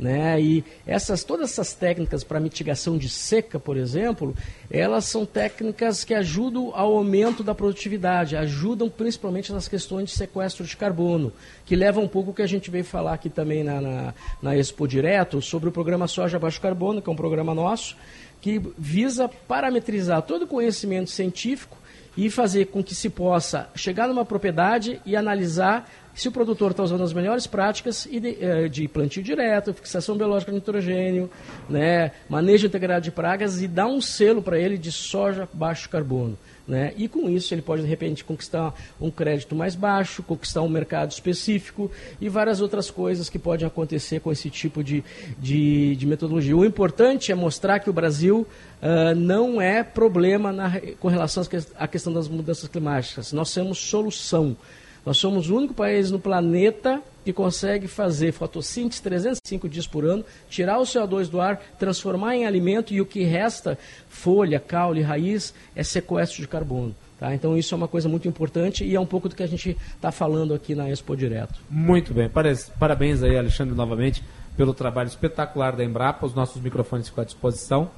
Né? 0.00 0.40
E 0.40 0.64
essas, 0.86 1.22
todas 1.22 1.50
essas 1.50 1.74
técnicas 1.74 2.24
para 2.24 2.40
mitigação 2.40 2.96
de 2.96 3.06
seca, 3.06 3.60
por 3.60 3.76
exemplo, 3.76 4.34
elas 4.70 5.04
são 5.04 5.26
técnicas 5.26 6.04
que 6.04 6.14
ajudam 6.14 6.72
ao 6.74 6.96
aumento 6.96 7.44
da 7.44 7.54
produtividade, 7.54 8.34
ajudam 8.34 8.88
principalmente 8.88 9.52
nas 9.52 9.68
questões 9.68 10.08
de 10.08 10.16
sequestro 10.16 10.64
de 10.64 10.74
carbono, 10.74 11.30
que 11.66 11.76
leva 11.76 12.00
um 12.00 12.08
pouco 12.08 12.30
o 12.30 12.34
que 12.34 12.40
a 12.40 12.46
gente 12.46 12.70
veio 12.70 12.82
falar 12.82 13.12
aqui 13.12 13.28
também 13.28 13.62
na, 13.62 13.78
na, 13.78 14.14
na 14.40 14.56
Expo 14.56 14.88
Direto 14.88 15.42
sobre 15.42 15.68
o 15.68 15.72
programa 15.72 16.08
Soja 16.08 16.38
Baixo 16.38 16.62
Carbono, 16.62 17.02
que 17.02 17.10
é 17.10 17.12
um 17.12 17.16
programa 17.16 17.54
nosso, 17.54 17.94
que 18.40 18.58
visa 18.78 19.28
parametrizar 19.28 20.22
todo 20.22 20.44
o 20.44 20.48
conhecimento 20.48 21.10
científico 21.10 21.76
e 22.16 22.30
fazer 22.30 22.66
com 22.66 22.82
que 22.82 22.94
se 22.94 23.08
possa 23.08 23.68
chegar 23.74 24.08
numa 24.08 24.24
propriedade 24.24 25.00
e 25.06 25.16
analisar 25.16 25.88
se 26.14 26.28
o 26.28 26.32
produtor 26.32 26.72
está 26.72 26.82
usando 26.82 27.02
as 27.02 27.12
melhores 27.12 27.46
práticas 27.46 28.06
de, 28.10 28.68
de, 28.68 28.88
plantio 28.88 29.22
direto, 29.22 29.72
fixação 29.72 30.16
biológica 30.16 30.50
de 30.50 30.58
nitrogênio, 30.58 31.30
né, 31.68 32.12
manejo 32.28 32.66
integrado 32.66 33.02
de 33.02 33.10
pragas 33.10 33.62
e 33.62 33.68
dar 33.68 33.86
um 33.86 34.00
selo 34.00 34.42
para 34.42 34.58
ele 34.58 34.76
de 34.76 34.90
soja 34.90 35.48
baixo 35.52 35.88
carbono. 35.88 36.36
Né? 36.70 36.94
E 36.96 37.08
com 37.08 37.28
isso 37.28 37.52
ele 37.52 37.62
pode 37.62 37.82
de 37.82 37.88
repente 37.88 38.22
conquistar 38.22 38.72
um 39.00 39.10
crédito 39.10 39.56
mais 39.56 39.74
baixo, 39.74 40.22
conquistar 40.22 40.62
um 40.62 40.68
mercado 40.68 41.10
específico 41.10 41.90
e 42.20 42.28
várias 42.28 42.60
outras 42.60 42.88
coisas 42.88 43.28
que 43.28 43.40
podem 43.40 43.66
acontecer 43.66 44.20
com 44.20 44.30
esse 44.30 44.48
tipo 44.48 44.84
de, 44.84 45.02
de, 45.36 45.96
de 45.96 46.06
metodologia. 46.06 46.56
O 46.56 46.64
importante 46.64 47.32
é 47.32 47.34
mostrar 47.34 47.80
que 47.80 47.90
o 47.90 47.92
Brasil 47.92 48.46
uh, 48.80 49.14
não 49.16 49.60
é 49.60 49.82
problema 49.82 50.52
na, 50.52 50.80
com 51.00 51.08
relação 51.08 51.42
à 51.76 51.88
questão 51.88 52.12
das 52.12 52.28
mudanças 52.28 52.68
climáticas. 52.68 53.32
Nós 53.32 53.48
somos 53.48 53.76
solução. 53.76 54.56
Nós 55.04 55.16
somos 55.16 55.48
o 55.50 55.56
único 55.56 55.74
país 55.74 56.10
no 56.10 56.18
planeta 56.18 57.02
que 57.24 57.32
consegue 57.32 57.86
fazer 57.86 58.32
fotossíntese 58.32 59.02
305 59.02 59.68
dias 59.68 59.86
por 59.86 60.04
ano, 60.04 60.24
tirar 60.48 60.78
o 60.78 60.82
CO2 60.82 61.28
do 61.28 61.40
ar, 61.40 61.60
transformar 61.78 62.36
em 62.36 62.46
alimento 62.46 62.92
e 62.92 63.00
o 63.00 63.06
que 63.06 63.22
resta, 63.22 63.78
folha, 64.08 64.58
caule, 64.58 65.02
raiz, 65.02 65.54
é 65.74 65.82
sequestro 65.82 66.40
de 66.40 66.48
carbono. 66.48 66.94
Tá? 67.18 67.34
Então 67.34 67.56
isso 67.56 67.74
é 67.74 67.76
uma 67.76 67.88
coisa 67.88 68.08
muito 68.08 68.26
importante 68.26 68.84
e 68.84 68.94
é 68.94 69.00
um 69.00 69.06
pouco 69.06 69.28
do 69.28 69.36
que 69.36 69.42
a 69.42 69.46
gente 69.46 69.76
está 69.94 70.10
falando 70.10 70.54
aqui 70.54 70.74
na 70.74 70.88
Expo 70.88 71.14
Direto. 71.14 71.60
Muito 71.68 72.14
bem, 72.14 72.30
parabéns 72.78 73.22
aí 73.22 73.36
Alexandre 73.36 73.74
novamente 73.74 74.24
pelo 74.56 74.72
trabalho 74.72 75.08
espetacular 75.08 75.76
da 75.76 75.84
Embrapa, 75.84 76.26
os 76.26 76.34
nossos 76.34 76.60
microfones 76.60 77.08
ficam 77.08 77.22
à 77.22 77.24
disposição 77.24 77.90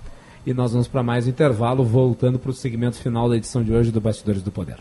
e 0.44 0.52
nós 0.52 0.72
vamos 0.72 0.88
para 0.88 1.02
mais 1.04 1.26
um 1.26 1.30
intervalo, 1.30 1.84
voltando 1.84 2.38
para 2.38 2.50
o 2.50 2.54
segmento 2.54 2.96
final 2.96 3.28
da 3.28 3.36
edição 3.36 3.62
de 3.62 3.72
hoje 3.72 3.92
do 3.92 4.00
Bastidores 4.00 4.42
do 4.42 4.50
Poder. 4.50 4.78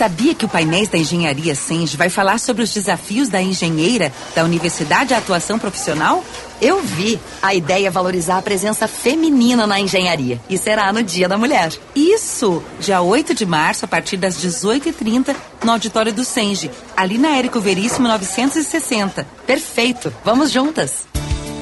Sabia 0.00 0.34
que 0.34 0.46
o 0.46 0.48
Painéis 0.48 0.88
da 0.88 0.96
Engenharia 0.96 1.54
Senge 1.54 1.94
vai 1.94 2.08
falar 2.08 2.40
sobre 2.40 2.62
os 2.62 2.72
desafios 2.72 3.28
da 3.28 3.42
engenheira 3.42 4.10
da 4.34 4.42
Universidade 4.42 5.12
à 5.12 5.18
Atuação 5.18 5.58
Profissional? 5.58 6.24
Eu 6.58 6.80
vi. 6.80 7.20
A 7.42 7.54
ideia 7.54 7.88
é 7.88 7.90
valorizar 7.90 8.38
a 8.38 8.42
presença 8.42 8.88
feminina 8.88 9.66
na 9.66 9.78
engenharia. 9.78 10.40
E 10.48 10.56
será 10.56 10.90
no 10.90 11.02
Dia 11.02 11.28
da 11.28 11.36
Mulher. 11.36 11.70
Isso! 11.94 12.62
Dia 12.80 13.02
8 13.02 13.34
de 13.34 13.44
março, 13.44 13.84
a 13.84 13.88
partir 13.88 14.16
das 14.16 14.42
18h30, 14.42 15.36
no 15.62 15.72
auditório 15.72 16.14
do 16.14 16.24
Senge, 16.24 16.70
ali 16.96 17.18
na 17.18 17.36
Érico 17.36 17.60
Veríssimo 17.60 18.08
960. 18.08 19.26
Perfeito! 19.46 20.10
Vamos 20.24 20.50
juntas! 20.50 21.06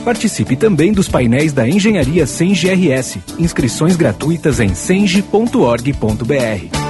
Participe 0.04 0.54
também 0.54 0.92
dos 0.92 1.08
painéis 1.08 1.52
da 1.52 1.68
Engenharia 1.68 2.24
Senge 2.24 2.68
RS. 2.68 3.18
Inscrições 3.36 3.96
gratuitas 3.96 4.60
em 4.60 4.76
senge.org.br. 4.76 6.87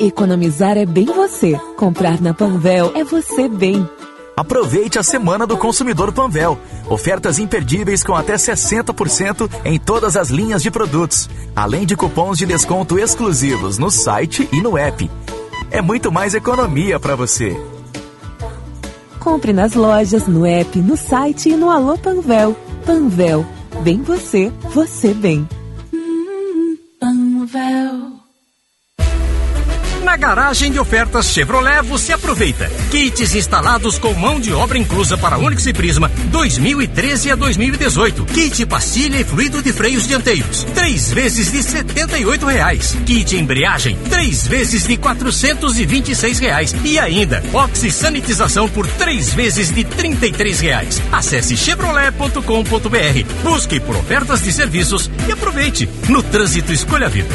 Economizar 0.00 0.76
é 0.76 0.84
bem 0.84 1.06
você. 1.06 1.58
Comprar 1.76 2.20
na 2.20 2.34
Panvel 2.34 2.92
é 2.94 3.02
você 3.02 3.48
bem. 3.48 3.88
Aproveite 4.36 4.98
a 4.98 5.02
Semana 5.02 5.46
do 5.46 5.56
Consumidor 5.56 6.12
Panvel. 6.12 6.58
Ofertas 6.90 7.38
imperdíveis 7.38 8.04
com 8.04 8.14
até 8.14 8.34
60% 8.34 9.50
em 9.64 9.78
todas 9.78 10.14
as 10.14 10.28
linhas 10.28 10.62
de 10.62 10.70
produtos, 10.70 11.30
além 11.54 11.86
de 11.86 11.96
cupons 11.96 12.36
de 12.36 12.44
desconto 12.44 12.98
exclusivos 12.98 13.78
no 13.78 13.90
site 13.90 14.46
e 14.52 14.60
no 14.60 14.76
app. 14.76 15.10
É 15.70 15.80
muito 15.80 16.12
mais 16.12 16.34
economia 16.34 17.00
para 17.00 17.16
você. 17.16 17.56
Compre 19.18 19.54
nas 19.54 19.72
lojas, 19.72 20.28
no 20.28 20.44
app, 20.44 20.78
no 20.78 20.96
site 20.96 21.48
e 21.48 21.56
no 21.56 21.70
Alô 21.70 21.96
Panvel. 21.96 22.54
Panvel. 22.84 23.46
Bem 23.82 24.02
você, 24.02 24.52
você 24.74 25.14
bem. 25.14 25.48
Hum, 25.92 26.76
Panvel. 27.00 28.15
Na 30.06 30.16
garagem 30.16 30.70
de 30.70 30.78
ofertas 30.78 31.32
Chevrolet 31.32 31.82
você 31.82 32.12
aproveita. 32.12 32.70
Kits 32.92 33.34
instalados 33.34 33.98
com 33.98 34.14
mão 34.14 34.38
de 34.38 34.52
obra 34.52 34.78
inclusa 34.78 35.18
para 35.18 35.36
Onix 35.36 35.66
e 35.66 35.72
Prisma 35.72 36.08
2013 36.26 37.32
a 37.32 37.34
2018. 37.34 38.24
Kit 38.26 38.64
pastilha 38.66 39.16
e 39.16 39.24
fluido 39.24 39.60
de 39.60 39.72
freios 39.72 40.06
dianteiros. 40.06 40.62
Três 40.76 41.10
vezes 41.10 41.50
de 41.50 41.58
R$ 41.58 42.52
reais. 42.52 42.96
Kit 43.04 43.36
embreagem, 43.36 43.98
três 44.08 44.46
vezes 44.46 44.86
de 44.86 44.96
426 44.96 46.38
reais. 46.38 46.72
E 46.84 47.00
ainda, 47.00 47.42
oxi 47.52 47.90
sanitização 47.90 48.68
por 48.68 48.86
três 48.86 49.34
vezes 49.34 49.72
de 49.72 49.82
R$ 49.82 50.52
reais. 50.62 51.02
Acesse 51.10 51.56
chevrolet.com.br. 51.56 53.42
Busque 53.42 53.80
por 53.80 53.96
ofertas 53.96 54.40
de 54.40 54.52
serviços 54.52 55.10
e 55.26 55.32
aproveite. 55.32 55.88
No 56.08 56.22
trânsito 56.22 56.72
escolha 56.72 57.06
a 57.06 57.10
vida. 57.10 57.34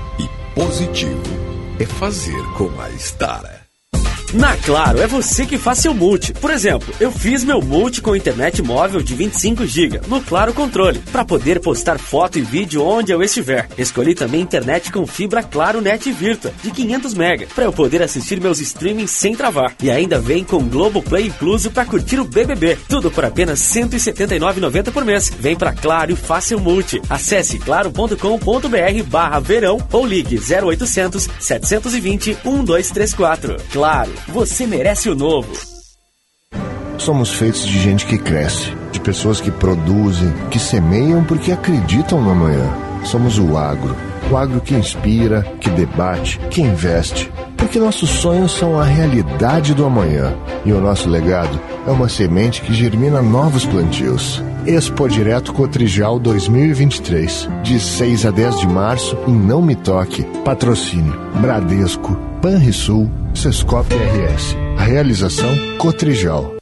Positivo 0.61 1.23
é 1.79 1.85
fazer 1.87 2.39
com 2.55 2.69
a 2.79 2.87
Estara. 2.91 3.60
Na 4.33 4.55
Claro, 4.55 5.01
é 5.01 5.07
você 5.07 5.45
que 5.45 5.57
faz 5.57 5.79
seu 5.79 5.93
multi. 5.93 6.31
Por 6.31 6.51
exemplo, 6.51 6.93
eu 7.01 7.11
fiz 7.11 7.43
meu 7.43 7.61
multi 7.61 8.01
com 8.01 8.15
internet 8.15 8.61
móvel 8.61 9.01
de 9.01 9.13
25 9.13 9.65
GB 9.65 10.01
no 10.07 10.21
Claro 10.21 10.53
Controle, 10.53 10.99
para 11.11 11.25
poder 11.25 11.59
postar 11.59 11.99
foto 11.99 12.39
e 12.39 12.41
vídeo 12.41 12.81
onde 12.81 13.11
eu 13.11 13.21
estiver. 13.21 13.67
Escolhi 13.77 14.15
também 14.15 14.39
internet 14.39 14.89
com 14.89 15.05
fibra 15.05 15.43
Claro 15.43 15.81
Net 15.81 16.09
Virtua 16.11 16.53
de 16.63 16.71
500 16.71 17.13
MB, 17.13 17.47
para 17.53 17.65
eu 17.65 17.73
poder 17.73 18.01
assistir 18.01 18.39
meus 18.39 18.61
streamings 18.61 19.11
sem 19.11 19.35
travar. 19.35 19.75
E 19.83 19.91
ainda 19.91 20.19
vem 20.19 20.45
com 20.45 20.63
Globoplay 20.63 21.27
incluso 21.27 21.69
para 21.69 21.85
curtir 21.85 22.19
o 22.19 22.23
BBB. 22.23 22.77
Tudo 22.87 23.11
por 23.11 23.25
apenas 23.25 23.75
R$ 23.75 23.81
179,90 23.81 24.91
por 24.91 25.03
mês. 25.03 25.29
Vem 25.39 25.57
pra 25.57 25.73
Claro 25.73 26.13
e 26.13 26.15
faça 26.15 26.55
multi. 26.55 27.01
Acesse 27.09 27.59
claro.com.br 27.59 29.03
barra 29.07 29.39
verão 29.39 29.77
ou 29.91 30.05
ligue 30.05 30.39
0800 30.39 31.27
720 31.39 32.37
1234. 32.45 33.57
Claro, 33.71 34.11
você 34.27 34.65
merece 34.65 35.09
o 35.09 35.15
novo. 35.15 35.51
Somos 36.97 37.33
feitos 37.33 37.65
de 37.65 37.79
gente 37.79 38.05
que 38.05 38.17
cresce, 38.17 38.75
de 38.91 38.99
pessoas 38.99 39.41
que 39.41 39.49
produzem, 39.49 40.31
que 40.51 40.59
semeiam 40.59 41.23
porque 41.23 41.51
acreditam 41.51 42.21
no 42.21 42.31
amanhã. 42.31 42.69
Somos 43.03 43.39
o 43.39 43.57
agro. 43.57 43.95
O 44.29 44.37
agro 44.37 44.61
que 44.61 44.75
inspira, 44.75 45.41
que 45.59 45.69
debate, 45.71 46.39
que 46.51 46.61
investe. 46.61 47.31
Porque 47.57 47.79
nossos 47.79 48.09
sonhos 48.09 48.51
são 48.51 48.79
a 48.79 48.83
realidade 48.83 49.73
do 49.73 49.85
amanhã. 49.85 50.33
E 50.63 50.71
o 50.71 50.79
nosso 50.79 51.09
legado 51.09 51.59
é 51.87 51.91
uma 51.91 52.07
semente 52.07 52.61
que 52.61 52.73
germina 52.73 53.21
novos 53.21 53.65
plantios. 53.65 54.43
Expo 54.65 55.09
Direto 55.09 55.53
Cotrijal 55.53 56.19
2023. 56.19 57.49
De 57.63 57.79
6 57.79 58.27
a 58.27 58.31
10 58.31 58.59
de 58.59 58.67
março 58.67 59.17
em 59.27 59.33
Não 59.33 59.59
Me 59.59 59.75
Toque. 59.75 60.23
Patrocínio 60.45 61.19
Bradesco, 61.41 62.15
Banrisul, 62.43 63.09
Sescop 63.33 63.91
RS. 63.91 64.55
A 64.77 64.83
realização 64.83 65.49
Cotrijal. 65.79 66.55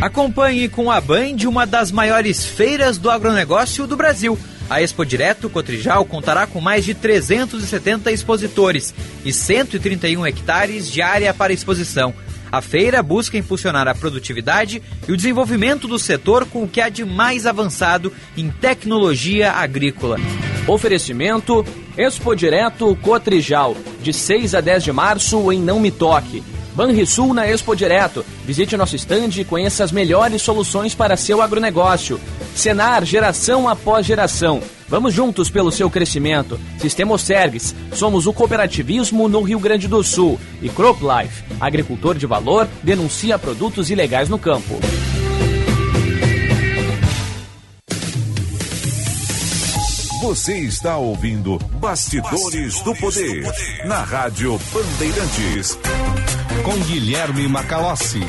Acompanhe 0.00 0.68
com 0.68 0.90
a 0.90 1.00
Band 1.00 1.46
uma 1.46 1.64
das 1.64 1.92
maiores 1.92 2.44
feiras 2.44 2.98
do 2.98 3.08
agronegócio 3.08 3.86
do 3.86 3.96
Brasil. 3.96 4.36
A 4.68 4.82
Expo 4.82 5.06
Direto 5.06 5.48
Cotrijal 5.48 6.04
contará 6.04 6.44
com 6.46 6.60
mais 6.60 6.84
de 6.84 6.92
370 6.92 8.10
expositores 8.10 8.92
e 9.24 9.32
131 9.32 10.26
hectares 10.26 10.90
de 10.90 11.00
área 11.00 11.32
para 11.32 11.52
exposição. 11.52 12.12
A 12.50 12.62
feira 12.62 13.02
busca 13.02 13.36
impulsionar 13.36 13.86
a 13.86 13.94
produtividade 13.94 14.82
e 15.06 15.12
o 15.12 15.16
desenvolvimento 15.16 15.86
do 15.86 15.98
setor 15.98 16.46
com 16.46 16.62
o 16.62 16.68
que 16.68 16.80
há 16.80 16.88
de 16.88 17.04
mais 17.04 17.46
avançado 17.46 18.12
em 18.36 18.50
tecnologia 18.50 19.52
agrícola. 19.52 20.16
Oferecimento 20.66 21.64
Expo 21.96 22.34
Direto 22.34 22.94
Cotrijal, 22.96 23.76
de 24.02 24.12
6 24.12 24.54
a 24.54 24.60
10 24.60 24.84
de 24.84 24.92
março 24.92 25.52
em 25.52 25.60
Não 25.60 25.80
Me 25.80 25.90
Toque. 25.90 26.42
Banrisul 26.78 27.34
na 27.34 27.44
Expo 27.44 27.74
Direto. 27.74 28.24
Visite 28.46 28.76
nosso 28.76 28.94
estande 28.94 29.40
e 29.40 29.44
conheça 29.44 29.82
as 29.82 29.90
melhores 29.90 30.40
soluções 30.40 30.94
para 30.94 31.16
seu 31.16 31.42
agronegócio. 31.42 32.20
Senar, 32.54 33.04
geração 33.04 33.68
após 33.68 34.06
geração. 34.06 34.62
Vamos 34.86 35.12
juntos 35.12 35.50
pelo 35.50 35.72
seu 35.72 35.90
crescimento. 35.90 36.56
Sistema 36.78 37.18
Serves, 37.18 37.74
somos 37.92 38.28
o 38.28 38.32
cooperativismo 38.32 39.28
no 39.28 39.42
Rio 39.42 39.58
Grande 39.58 39.88
do 39.88 40.04
Sul. 40.04 40.38
E 40.62 40.68
Crop 40.68 41.00
Life, 41.02 41.42
agricultor 41.58 42.16
de 42.16 42.26
valor, 42.26 42.68
denuncia 42.80 43.36
produtos 43.40 43.90
ilegais 43.90 44.28
no 44.28 44.38
campo. 44.38 44.78
Você 50.22 50.58
está 50.58 50.96
ouvindo 50.96 51.58
Bastidores, 51.80 52.80
do, 52.82 52.94
Poder, 52.94 53.44
na 53.86 54.04
Rádio 54.04 54.60
Bandeirantes. 54.72 55.76
Com 56.64 56.76
Guilherme 56.84 57.48
Macalossi. 57.48 58.20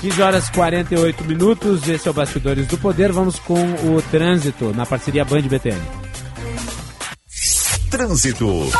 Quinze 0.00 0.20
horas 0.20 0.48
e 0.48 0.52
48 0.52 1.24
minutos, 1.24 1.88
esse 1.88 2.06
é 2.06 2.10
o 2.10 2.14
Bastidores 2.14 2.66
do 2.66 2.76
Poder. 2.76 3.10
Vamos 3.12 3.38
com 3.38 3.54
o 3.54 4.02
trânsito 4.10 4.72
na 4.74 4.84
parceria 4.84 5.24
Band 5.24 5.42
BTN. 5.42 5.80
Trânsito. 7.90 8.70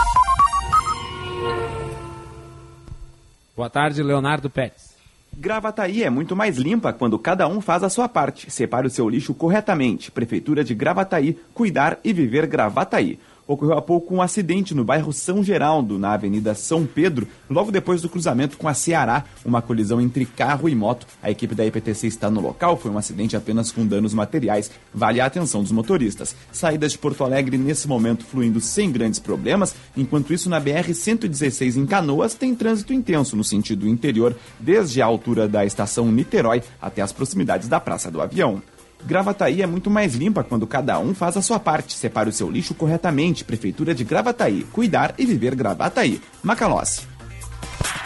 Boa 3.56 3.70
tarde, 3.70 4.02
Leonardo 4.02 4.50
Pérez. 4.50 4.94
Gravataí 5.36 6.02
é 6.02 6.10
muito 6.10 6.36
mais 6.36 6.56
limpa 6.56 6.92
quando 6.92 7.18
cada 7.18 7.46
um 7.48 7.60
faz 7.60 7.82
a 7.82 7.88
sua 7.88 8.08
parte. 8.08 8.50
Separe 8.50 8.86
o 8.86 8.90
seu 8.90 9.08
lixo 9.08 9.34
corretamente. 9.34 10.10
Prefeitura 10.10 10.62
de 10.62 10.74
Gravataí, 10.74 11.38
cuidar 11.52 11.98
e 12.04 12.12
viver 12.12 12.46
Gravataí. 12.46 13.18
Ocorreu 13.46 13.76
há 13.76 13.82
pouco 13.82 14.14
um 14.14 14.22
acidente 14.22 14.74
no 14.74 14.84
bairro 14.84 15.12
São 15.12 15.44
Geraldo, 15.44 15.98
na 15.98 16.14
Avenida 16.14 16.54
São 16.54 16.86
Pedro, 16.86 17.28
logo 17.48 17.70
depois 17.70 18.00
do 18.00 18.08
cruzamento 18.08 18.56
com 18.56 18.66
a 18.66 18.72
Ceará, 18.72 19.24
uma 19.44 19.60
colisão 19.60 20.00
entre 20.00 20.24
carro 20.24 20.66
e 20.66 20.74
moto. 20.74 21.06
A 21.22 21.30
equipe 21.30 21.54
da 21.54 21.66
IPTC 21.66 22.06
está 22.06 22.30
no 22.30 22.40
local, 22.40 22.78
foi 22.78 22.90
um 22.90 22.96
acidente 22.96 23.36
apenas 23.36 23.70
com 23.70 23.86
danos 23.86 24.14
materiais. 24.14 24.70
Vale 24.94 25.20
a 25.20 25.26
atenção 25.26 25.62
dos 25.62 25.72
motoristas. 25.72 26.34
Saídas 26.50 26.92
de 26.92 26.98
Porto 26.98 27.22
Alegre 27.22 27.58
nesse 27.58 27.86
momento 27.86 28.24
fluindo 28.24 28.60
sem 28.60 28.90
grandes 28.90 29.20
problemas, 29.20 29.74
enquanto 29.94 30.32
isso 30.32 30.48
na 30.48 30.58
BR-116 30.58 31.76
em 31.76 31.84
Canoas 31.84 32.34
tem 32.34 32.54
trânsito 32.54 32.94
intenso 32.94 33.36
no 33.36 33.44
sentido 33.44 33.86
interior, 33.86 34.34
desde 34.58 35.02
a 35.02 35.06
altura 35.06 35.46
da 35.46 35.66
estação 35.66 36.10
Niterói 36.10 36.62
até 36.80 37.02
as 37.02 37.12
proximidades 37.12 37.68
da 37.68 37.78
Praça 37.78 38.10
do 38.10 38.22
Avião. 38.22 38.62
Gravataí 39.06 39.62
é 39.62 39.66
muito 39.66 39.90
mais 39.90 40.14
limpa 40.14 40.42
quando 40.42 40.66
cada 40.66 40.98
um 40.98 41.14
faz 41.14 41.36
a 41.36 41.42
sua 41.42 41.60
parte. 41.60 41.94
Separe 41.94 42.30
o 42.30 42.32
seu 42.32 42.50
lixo 42.50 42.74
corretamente. 42.74 43.44
Prefeitura 43.44 43.94
de 43.94 44.04
Gravataí. 44.04 44.64
Cuidar 44.72 45.14
e 45.18 45.26
viver 45.26 45.54
Gravataí. 45.54 46.20
Macalossi. 46.42 47.06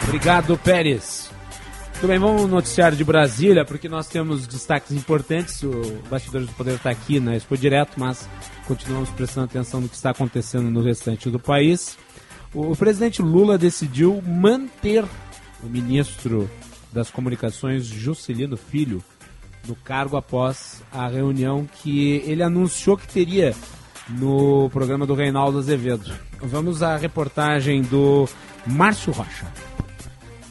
Obrigado, 0.03 0.57
Pérez. 0.57 1.29
Bem, 2.01 2.17
vamos 2.17 2.43
no 2.43 2.47
noticiário 2.47 2.97
de 2.97 3.03
Brasília, 3.03 3.65
porque 3.65 3.89
nós 3.89 4.07
temos 4.07 4.47
destaques 4.47 4.91
importantes. 4.91 5.61
O 5.63 6.01
Bastidores 6.09 6.47
do 6.47 6.53
Poder 6.53 6.75
está 6.75 6.89
aqui 6.89 7.19
na 7.19 7.35
Expo 7.35 7.57
Direto, 7.57 7.99
mas 7.99 8.27
continuamos 8.65 9.09
prestando 9.09 9.45
atenção 9.45 9.81
no 9.81 9.89
que 9.89 9.95
está 9.95 10.11
acontecendo 10.11 10.71
no 10.71 10.81
restante 10.81 11.29
do 11.29 11.37
país. 11.37 11.97
O 12.53 12.75
presidente 12.75 13.21
Lula 13.21 13.57
decidiu 13.57 14.21
manter 14.25 15.03
o 15.61 15.67
ministro 15.67 16.49
das 16.91 17.11
Comunicações, 17.11 17.85
Juscelino 17.85 18.55
Filho, 18.57 19.03
no 19.67 19.75
cargo 19.75 20.17
após 20.17 20.81
a 20.91 21.07
reunião 21.07 21.67
que 21.81 22.23
ele 22.25 22.43
anunciou 22.43 22.97
que 22.97 23.07
teria 23.07 23.53
no 24.09 24.69
programa 24.71 25.05
do 25.05 25.13
Reinaldo 25.13 25.59
Azevedo. 25.59 26.11
Vamos 26.41 26.81
à 26.81 26.97
reportagem 26.97 27.81
do 27.81 28.27
Márcio 28.65 29.11
Rocha. 29.11 29.68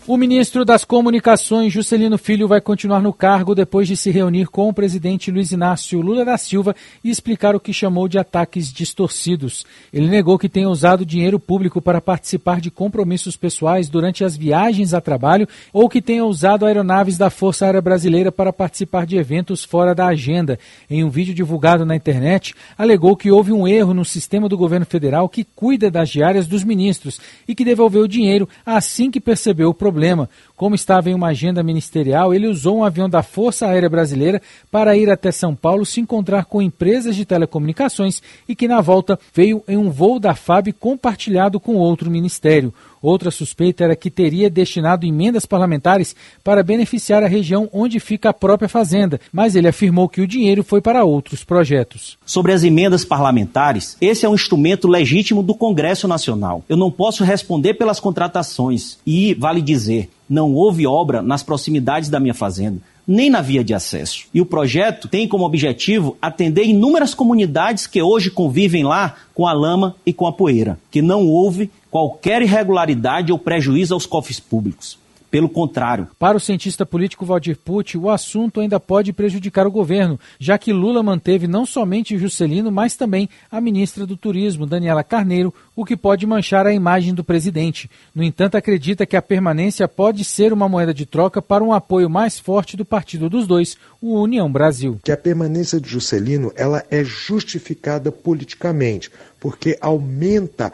O 0.09 0.17
ministro 0.17 0.65
das 0.65 0.87
Comunicações, 0.87 1.71
Juscelino 1.71 2.17
Filho, 2.17 2.49
vai 2.49 2.63
continuar 2.63 3.03
no 3.03 3.13
cargo 3.13 3.55
depois 3.55 3.87
de 3.87 3.95
se 3.95 4.11
reunir 4.11 4.47
com 4.47 4.67
o 4.67 4.73
presidente 4.73 5.31
Luiz 5.31 5.53
Inácio 5.53 6.01
Lula 6.01 6.25
da 6.25 6.39
Silva 6.39 6.75
e 7.05 7.11
explicar 7.11 7.55
o 7.55 7.61
que 7.61 7.75
chamou 7.75 8.09
de 8.09 8.19
ataques 8.19 8.73
distorcidos. 8.73 9.67
Ele 9.93 10.07
negou 10.07 10.39
que 10.39 10.49
tenha 10.49 10.71
usado 10.71 11.05
dinheiro 11.05 11.39
público 11.39 11.83
para 11.83 12.01
participar 12.01 12.59
de 12.59 12.71
compromissos 12.71 13.37
pessoais 13.37 13.91
durante 13.91 14.25
as 14.25 14.35
viagens 14.35 14.95
a 14.95 15.01
trabalho 15.03 15.47
ou 15.75 15.91
que 15.91 16.01
tenha 16.01 16.25
usado 16.25 16.65
aeronaves 16.65 17.19
da 17.19 17.29
Força 17.29 17.67
Aérea 17.67 17.83
Brasileira 17.83 18.33
para 18.33 18.51
participar 18.51 19.05
de 19.05 19.19
eventos 19.19 19.63
fora 19.63 19.95
da 19.95 20.07
agenda. 20.07 20.59
Em 20.89 21.05
um 21.05 21.11
vídeo 21.11 21.35
divulgado 21.35 21.85
na 21.85 21.95
internet, 21.95 22.55
alegou 22.79 23.15
que 23.15 23.31
houve 23.31 23.53
um 23.53 23.69
erro 23.69 23.93
no 23.93 24.07
sistema 24.07 24.49
do 24.49 24.57
governo 24.57 24.87
federal 24.87 25.29
que 25.29 25.45
cuida 25.45 25.91
das 25.91 26.09
diárias 26.09 26.47
dos 26.47 26.65
ministros 26.65 27.21
e 27.47 27.55
que 27.55 27.63
devolveu 27.63 28.05
o 28.05 28.09
dinheiro 28.09 28.49
assim 28.65 29.11
que 29.11 29.21
percebeu 29.21 29.69
o 29.69 29.75
problema 29.75 29.98
problema. 29.99 30.29
Como 30.59 30.75
estava 30.75 31.09
em 31.09 31.15
uma 31.15 31.29
agenda 31.29 31.63
ministerial, 31.63 32.35
ele 32.35 32.49
usou 32.49 32.79
um 32.79 32.85
avião 32.85 33.09
da 33.09 33.23
Força 33.23 33.69
Aérea 33.69 33.89
Brasileira 33.89 34.43
para 34.73 34.97
ir 34.97 35.09
até 35.09 35.31
São 35.31 35.55
Paulo 35.55 35.87
se 35.87 36.01
encontrar 36.01 36.47
com 36.47 36.61
empresas 36.61 37.15
de 37.15 37.25
telecomunicações 37.25 38.21
e 38.49 38.57
que, 38.57 38.67
na 38.67 38.81
volta, 38.81 39.17
veio 39.33 39.63
em 39.69 39.77
um 39.77 39.89
voo 39.89 40.19
da 40.19 40.35
FAB 40.35 40.73
compartilhado 40.73 41.61
com 41.61 41.77
outro 41.77 42.11
ministério. 42.11 42.75
Outra 43.01 43.31
suspeita 43.31 43.85
era 43.85 43.95
que 43.95 44.11
teria 44.11 44.51
destinado 44.51 45.07
emendas 45.07 45.47
parlamentares 45.47 46.17
para 46.43 46.65
beneficiar 46.65 47.23
a 47.23 47.29
região 47.29 47.69
onde 47.73 48.01
fica 48.01 48.31
a 48.31 48.35
própria 48.35 48.69
fazenda, 48.69 49.21
mas 49.33 49.55
ele 49.55 49.69
afirmou 49.69 50.09
que 50.09 50.21
o 50.21 50.27
dinheiro 50.27 50.65
foi 50.65 50.81
para 50.81 51.05
outros 51.05 51.45
projetos. 51.45 52.19
Sobre 52.27 52.53
as 52.53 52.65
emendas 52.65 53.05
parlamentares, 53.05 53.97
esse 54.01 54.27
é 54.27 54.29
um 54.29 54.35
instrumento 54.35 54.89
legítimo 54.89 55.41
do 55.41 55.55
Congresso 55.55 56.09
Nacional. 56.09 56.65
Eu 56.69 56.77
não 56.77 56.91
posso 56.91 57.23
responder 57.23 57.75
pelas 57.75 58.01
contratações 58.01 58.99
e, 59.07 59.35
vale 59.35 59.63
dizer, 59.63 60.11
não 60.29 60.55
houve 60.55 60.87
obra 60.87 61.23
nas 61.23 61.43
proximidades 61.43 62.09
da 62.09 62.21
minha 62.21 62.35
fazenda 62.35 62.81
nem 63.09 63.31
na 63.31 63.41
via 63.41 63.65
de 63.65 63.73
acesso. 63.73 64.27
E 64.35 64.41
o 64.41 64.45
projeto 64.45 65.09
tem 65.09 65.27
como 65.27 65.47
objetivo 65.47 66.19
atender 66.21 66.65
inúmeras 66.65 67.15
comunidades 67.15 67.87
que 67.87 68.03
hoje 68.03 68.31
convivem 68.31 68.85
lá 68.85 69.17
com 69.35 69.47
a 69.47 69.53
lama 69.55 69.97
e 70.05 70.13
com 70.13 70.27
a 70.27 70.33
poeira, 70.33 70.79
que 70.91 71.01
não 71.01 71.27
houve 71.27 71.71
qualquer 71.91 72.43
irregularidade 72.43 73.33
ou 73.33 73.39
prejuízo 73.39 73.95
aos 73.95 74.05
cofres 74.05 74.39
públicos. 74.39 74.99
Pelo 75.31 75.49
contrário. 75.49 76.09
Para 76.19 76.37
o 76.39 76.41
cientista 76.41 76.87
político 76.87 77.27
Valdir 77.27 77.59
Pucci, 77.59 77.99
o 77.99 78.09
assunto 78.09 78.61
ainda 78.61 78.81
pode 78.81 79.13
prejudicar 79.13 79.67
o 79.67 79.71
governo, 79.71 80.19
já 80.39 80.57
que 80.57 80.73
Lula 80.73 81.03
manteve 81.03 81.47
não 81.47 81.67
somente 81.67 82.17
Juscelino, 82.17 82.73
mas 82.73 82.97
também 82.97 83.29
a 83.51 83.61
ministra 83.61 84.07
do 84.07 84.17
Turismo, 84.17 84.67
Daniela 84.67 85.05
Carneiro, 85.05 85.53
o 85.77 85.85
que 85.85 85.97
pode 85.97 86.27
manchar 86.27 86.67
a 86.67 86.73
imagem 86.73 87.13
do 87.13 87.23
presidente. 87.23 87.91
No 88.15 88.23
entanto, 88.23 88.57
acredita 88.57 89.05
que 89.05 89.17
a 89.17 89.23
permanência 89.23 89.87
pode 89.87 90.25
ser 90.25 90.53
uma 90.53 90.69
moeda 90.69 90.95
de 90.95 91.05
troca 91.05 91.43
para 91.43 91.63
um 91.63 91.73
apoio 91.75 92.09
mais 92.09 92.39
forte 92.39 92.77
do 92.77 92.85
partido 92.85 93.29
dos 93.29 93.47
dois, 93.47 93.77
o 94.01 94.21
União 94.21 94.51
Brasil. 94.51 94.99
Que 95.05 95.13
a 95.13 95.17
permanência 95.17 95.79
de 95.79 95.91
Juscelino 95.91 96.53
ela 96.57 96.85
é 96.91 97.05
justificada 97.05 98.11
politicamente, 98.11 99.11
porque 99.39 99.77
aumenta 99.81 100.73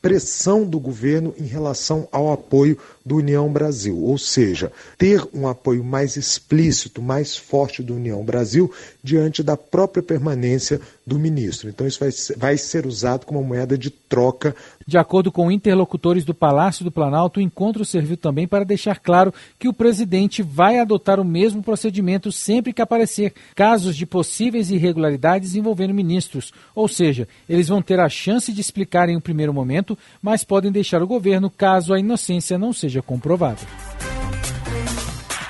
pressão 0.00 0.64
do 0.64 0.78
governo 0.78 1.34
em 1.38 1.44
relação 1.44 2.08
ao 2.12 2.32
apoio 2.32 2.78
do 3.08 3.16
União 3.16 3.50
Brasil, 3.50 3.98
ou 4.04 4.18
seja, 4.18 4.70
ter 4.98 5.26
um 5.32 5.48
apoio 5.48 5.82
mais 5.82 6.16
explícito, 6.16 7.00
mais 7.00 7.34
forte 7.34 7.82
do 7.82 7.94
União 7.94 8.22
Brasil 8.22 8.70
diante 9.02 9.42
da 9.42 9.56
própria 9.56 10.02
permanência 10.02 10.78
do 11.06 11.18
ministro. 11.18 11.70
Então 11.70 11.86
isso 11.86 11.98
vai 11.98 12.12
ser, 12.12 12.36
vai 12.36 12.56
ser 12.58 12.86
usado 12.86 13.24
como 13.24 13.42
moeda 13.42 13.78
de 13.78 13.88
troca. 13.88 14.54
De 14.86 14.98
acordo 14.98 15.32
com 15.32 15.50
interlocutores 15.50 16.24
do 16.24 16.34
Palácio 16.34 16.84
do 16.84 16.92
Planalto, 16.92 17.40
o 17.40 17.42
encontro 17.42 17.82
serviu 17.84 18.16
também 18.16 18.46
para 18.46 18.64
deixar 18.64 18.98
claro 18.98 19.32
que 19.58 19.68
o 19.68 19.72
presidente 19.72 20.42
vai 20.42 20.78
adotar 20.78 21.18
o 21.18 21.24
mesmo 21.24 21.62
procedimento 21.62 22.30
sempre 22.30 22.74
que 22.74 22.82
aparecer 22.82 23.32
casos 23.54 23.96
de 23.96 24.04
possíveis 24.04 24.70
irregularidades 24.70 25.54
envolvendo 25.54 25.94
ministros, 25.94 26.52
ou 26.74 26.86
seja, 26.86 27.26
eles 27.48 27.68
vão 27.68 27.80
ter 27.80 27.98
a 28.00 28.08
chance 28.08 28.52
de 28.52 28.60
explicar 28.60 29.08
em 29.08 29.16
um 29.16 29.20
primeiro 29.20 29.54
momento, 29.54 29.96
mas 30.20 30.44
podem 30.44 30.70
deixar 30.70 31.02
o 31.02 31.06
governo 31.06 31.48
caso 31.48 31.94
a 31.94 31.98
inocência 31.98 32.58
não 32.58 32.72
seja 32.72 32.97
comprovada. 33.02 33.60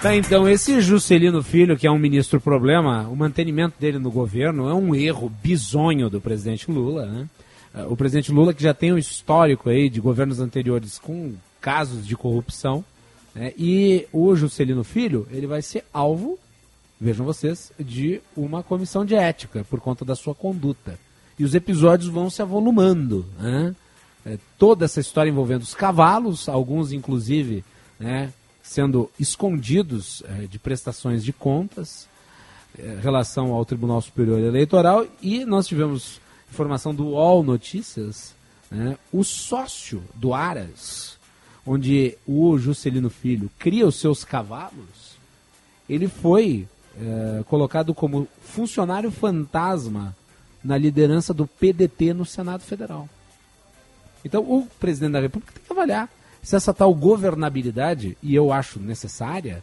Tá, 0.01 0.15
então, 0.15 0.49
esse 0.49 0.81
Juscelino 0.81 1.43
Filho, 1.43 1.77
que 1.77 1.87
é 1.87 1.91
um 1.91 1.99
ministro 1.99 2.41
problema, 2.41 3.09
o 3.09 3.17
mantenimento 3.17 3.75
dele 3.81 3.99
no 3.99 4.13
governo 4.13 4.69
é 4.69 4.75
um 4.75 4.95
erro 4.95 5.29
bizonho 5.43 6.09
do 6.09 6.21
presidente 6.21 6.71
Lula, 6.71 7.07
né? 7.07 7.29
O 7.89 7.97
presidente 7.97 8.31
Lula, 8.31 8.55
que 8.55 8.63
já 8.63 8.73
tem 8.73 8.93
um 8.93 8.99
histórico 8.99 9.69
aí 9.69 9.91
de 9.91 10.01
governos 10.01 10.39
anteriores 10.39 10.99
com 10.99 11.35
casos 11.61 12.07
de 12.07 12.17
corrupção, 12.17 12.85
né? 13.35 13.53
e 13.59 14.07
o 14.13 14.35
Juscelino 14.35 14.85
Filho, 14.85 15.27
ele 15.31 15.47
vai 15.47 15.63
ser 15.63 15.85
alvo, 15.93 16.39
vejam 17.01 17.27
vocês, 17.27 17.73
de 17.79 18.21
uma 18.37 18.63
comissão 18.63 19.05
de 19.05 19.15
ética 19.15 19.65
por 19.69 19.81
conta 19.81 20.05
da 20.05 20.15
sua 20.15 20.35
conduta. 20.35 20.99
E 21.39 21.45
os 21.45 21.55
episódios 21.55 22.09
vão 22.09 22.31
se 22.31 22.41
avolumando, 22.41 23.27
né? 23.39 23.75
É, 24.29 24.39
toda 24.59 24.85
essa 24.85 25.01
história 25.01 25.31
envolvendo 25.31 25.63
os 25.63 25.75
cavalos, 25.75 26.51
alguns 26.51 26.93
inclusive, 26.93 27.65
né, 27.99 28.31
sendo 28.63 29.11
escondidos 29.19 30.23
é, 30.29 30.47
de 30.47 30.59
prestações 30.59 31.25
de 31.25 31.33
contas 31.33 32.07
é, 32.79 32.99
relação 33.01 33.55
ao 33.55 33.65
Tribunal 33.65 34.03
Superior 34.03 34.39
Eleitoral 34.39 35.07
e 35.23 35.47
nós 35.47 35.67
tivemos 35.67 36.21
informação 36.53 36.95
do 36.95 37.07
UOL 37.07 37.43
Notícias, 37.43 38.35
né, 38.71 38.99
o 39.11 39.25
sócio 39.25 40.03
do 40.15 40.35
Aras, 40.35 41.17
onde 41.65 42.15
o 42.27 42.59
Juscelino 42.59 43.09
Filho 43.09 43.51
cria 43.59 43.87
os 43.87 43.97
seus 43.97 44.25
cavalos, 44.25 45.17
ele 45.89 46.07
foi 46.07 46.69
é, 47.01 47.43
colocado 47.45 47.95
como 47.95 48.29
funcionário 48.43 49.11
fantasma 49.11 50.15
na 50.63 50.77
liderança 50.77 51.33
do 51.33 51.47
PDT 51.47 52.13
no 52.13 52.27
Senado 52.27 52.61
Federal. 52.61 53.09
Então 54.25 54.43
o 54.43 54.67
presidente 54.79 55.13
da 55.13 55.21
República 55.21 55.53
tem 55.53 55.63
que 55.65 55.73
avaliar 55.73 56.09
se 56.43 56.57
essa 56.57 56.73
tal 56.73 56.95
governabilidade, 56.95 58.17
e 58.23 58.35
eu 58.35 58.53
acho 58.53 58.81
necessária, 58.81 59.63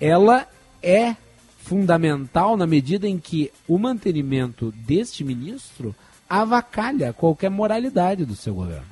ela 0.00 0.46
é 0.82 1.16
fundamental 1.58 2.56
na 2.56 2.66
medida 2.66 3.08
em 3.08 3.18
que 3.18 3.50
o 3.66 3.78
mantenimento 3.78 4.72
deste 4.72 5.24
ministro 5.24 5.94
avacalha 6.28 7.12
qualquer 7.12 7.50
moralidade 7.50 8.24
do 8.24 8.36
seu 8.36 8.54
governo. 8.54 8.86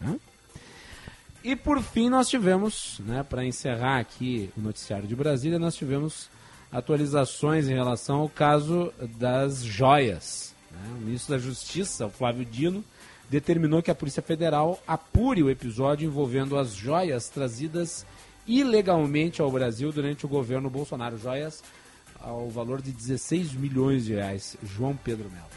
Né? 0.00 0.18
E 1.42 1.56
por 1.56 1.82
fim 1.82 2.08
nós 2.08 2.28
tivemos, 2.28 3.00
né, 3.04 3.22
para 3.22 3.44
encerrar 3.44 3.98
aqui 3.98 4.50
o 4.56 4.60
noticiário 4.60 5.08
de 5.08 5.16
Brasília, 5.16 5.58
nós 5.58 5.74
tivemos 5.74 6.28
atualizações 6.70 7.68
em 7.68 7.74
relação 7.74 8.20
ao 8.20 8.28
caso 8.28 8.92
das 9.18 9.62
joias. 9.62 10.54
Né? 10.70 10.96
O 10.96 11.00
ministro 11.00 11.34
da 11.34 11.38
Justiça, 11.38 12.06
o 12.06 12.10
Flávio 12.10 12.44
Dino, 12.44 12.84
determinou 13.34 13.82
que 13.82 13.90
a 13.90 13.94
Polícia 13.96 14.22
Federal 14.22 14.80
apure 14.86 15.42
o 15.42 15.50
episódio 15.50 16.06
envolvendo 16.06 16.56
as 16.56 16.72
joias 16.72 17.28
trazidas 17.28 18.06
ilegalmente 18.46 19.42
ao 19.42 19.50
Brasil 19.50 19.90
durante 19.90 20.24
o 20.24 20.28
governo 20.28 20.70
Bolsonaro. 20.70 21.18
Joias 21.18 21.60
ao 22.20 22.48
valor 22.48 22.80
de 22.80 22.92
16 22.92 23.52
milhões 23.54 24.04
de 24.04 24.14
reais. 24.14 24.56
João 24.62 24.96
Pedro 24.96 25.28
Melo. 25.30 25.48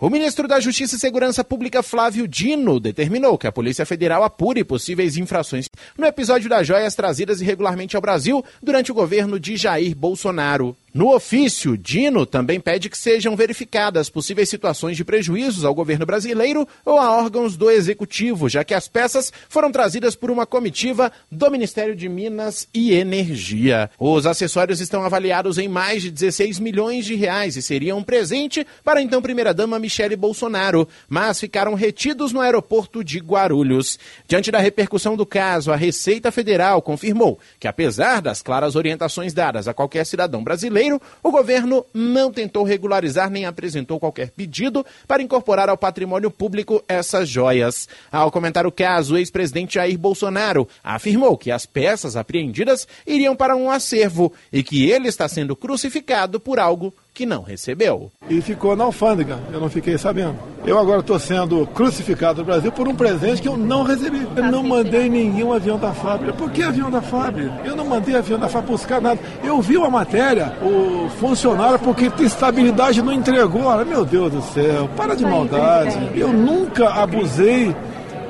O 0.00 0.10
ministro 0.10 0.48
da 0.48 0.58
Justiça 0.58 0.96
e 0.96 0.98
Segurança 0.98 1.44
Pública, 1.44 1.80
Flávio 1.80 2.26
Dino, 2.26 2.80
determinou 2.80 3.38
que 3.38 3.46
a 3.46 3.52
Polícia 3.52 3.86
Federal 3.86 4.24
apure 4.24 4.64
possíveis 4.64 5.16
infrações 5.16 5.66
no 5.96 6.04
episódio 6.04 6.50
das 6.50 6.66
joias 6.66 6.96
trazidas 6.96 7.40
irregularmente 7.40 7.94
ao 7.94 8.02
Brasil 8.02 8.44
durante 8.60 8.90
o 8.90 8.94
governo 8.94 9.38
de 9.38 9.56
Jair 9.56 9.96
Bolsonaro. 9.96 10.76
No 10.94 11.12
ofício, 11.12 11.76
Dino 11.76 12.24
também 12.24 12.60
pede 12.60 12.88
que 12.88 12.96
sejam 12.96 13.34
verificadas 13.34 14.08
possíveis 14.08 14.48
situações 14.48 14.96
de 14.96 15.04
prejuízos 15.04 15.64
ao 15.64 15.74
governo 15.74 16.06
brasileiro 16.06 16.68
ou 16.84 17.00
a 17.00 17.10
órgãos 17.10 17.56
do 17.56 17.68
executivo, 17.68 18.48
já 18.48 18.62
que 18.62 18.72
as 18.72 18.86
peças 18.86 19.32
foram 19.48 19.72
trazidas 19.72 20.14
por 20.14 20.30
uma 20.30 20.46
comitiva 20.46 21.10
do 21.28 21.50
Ministério 21.50 21.96
de 21.96 22.08
Minas 22.08 22.68
e 22.72 22.92
Energia. 22.92 23.90
Os 23.98 24.24
acessórios 24.24 24.80
estão 24.80 25.02
avaliados 25.02 25.58
em 25.58 25.66
mais 25.66 26.00
de 26.00 26.12
16 26.12 26.60
milhões 26.60 27.04
de 27.04 27.16
reais 27.16 27.56
e 27.56 27.62
seriam 27.62 27.98
um 27.98 28.04
presente 28.04 28.64
para 28.84 29.00
a 29.00 29.02
então 29.02 29.20
primeira-dama 29.20 29.80
Michele 29.80 30.14
Bolsonaro, 30.14 30.86
mas 31.08 31.40
ficaram 31.40 31.74
retidos 31.74 32.32
no 32.32 32.40
aeroporto 32.40 33.02
de 33.02 33.18
Guarulhos. 33.18 33.98
Diante 34.28 34.52
da 34.52 34.60
repercussão 34.60 35.16
do 35.16 35.26
caso, 35.26 35.72
a 35.72 35.76
Receita 35.76 36.30
Federal 36.30 36.80
confirmou 36.80 37.36
que, 37.58 37.66
apesar 37.66 38.22
das 38.22 38.40
claras 38.42 38.76
orientações 38.76 39.34
dadas 39.34 39.66
a 39.66 39.74
qualquer 39.74 40.06
cidadão 40.06 40.44
brasileiro, 40.44 40.83
o 40.92 41.30
governo 41.30 41.84
não 41.92 42.32
tentou 42.32 42.64
regularizar 42.64 43.30
nem 43.30 43.46
apresentou 43.46 43.98
qualquer 43.98 44.30
pedido 44.30 44.84
para 45.06 45.22
incorporar 45.22 45.68
ao 45.68 45.76
patrimônio 45.76 46.30
público 46.30 46.82
essas 46.88 47.28
joias. 47.28 47.88
Ao 48.10 48.30
comentar 48.30 48.66
o 48.66 48.72
caso, 48.72 49.14
o 49.14 49.18
ex-presidente 49.18 49.74
Jair 49.74 49.98
Bolsonaro 49.98 50.68
afirmou 50.82 51.36
que 51.38 51.50
as 51.50 51.66
peças 51.66 52.16
apreendidas 52.16 52.86
iriam 53.06 53.36
para 53.36 53.56
um 53.56 53.70
acervo 53.70 54.32
e 54.52 54.62
que 54.62 54.90
ele 54.90 55.08
está 55.08 55.28
sendo 55.28 55.56
crucificado 55.56 56.40
por 56.40 56.58
algo 56.58 56.94
que 57.14 57.24
não 57.24 57.42
recebeu. 57.42 58.10
E 58.28 58.40
ficou 58.42 58.74
na 58.74 58.84
alfândega, 58.84 59.38
eu 59.52 59.60
não 59.60 59.70
fiquei 59.70 59.96
sabendo. 59.96 60.36
Eu 60.66 60.78
agora 60.78 61.00
estou 61.00 61.18
sendo 61.18 61.64
crucificado 61.68 62.40
no 62.40 62.44
Brasil 62.44 62.72
por 62.72 62.88
um 62.88 62.94
presente 62.94 63.40
que 63.40 63.46
eu 63.46 63.56
não 63.56 63.84
recebi. 63.84 64.26
Eu 64.34 64.44
não 64.50 64.64
mandei 64.64 65.08
nenhum 65.08 65.52
avião 65.52 65.78
da 65.78 65.92
fábrica. 65.92 66.32
Por 66.32 66.50
que 66.50 66.62
avião 66.62 66.90
da 66.90 67.00
fábrica? 67.00 67.52
Eu 67.64 67.76
não 67.76 67.86
mandei 67.86 68.16
avião 68.16 68.38
da 68.38 68.48
fábrica 68.48 68.72
buscar 68.72 69.00
nada. 69.00 69.20
Eu 69.44 69.60
vi 69.60 69.76
uma 69.76 69.90
matéria, 69.90 70.56
o 70.60 71.08
funcionário, 71.20 71.78
porque 71.78 72.10
tem 72.10 72.26
estabilidade, 72.26 73.00
não 73.00 73.12
entregou. 73.12 73.64
Olha, 73.64 73.84
meu 73.84 74.04
Deus 74.04 74.32
do 74.32 74.42
céu, 74.42 74.88
para 74.96 75.14
de 75.14 75.24
maldade. 75.24 75.96
Eu 76.14 76.32
nunca 76.32 76.88
abusei 76.90 77.76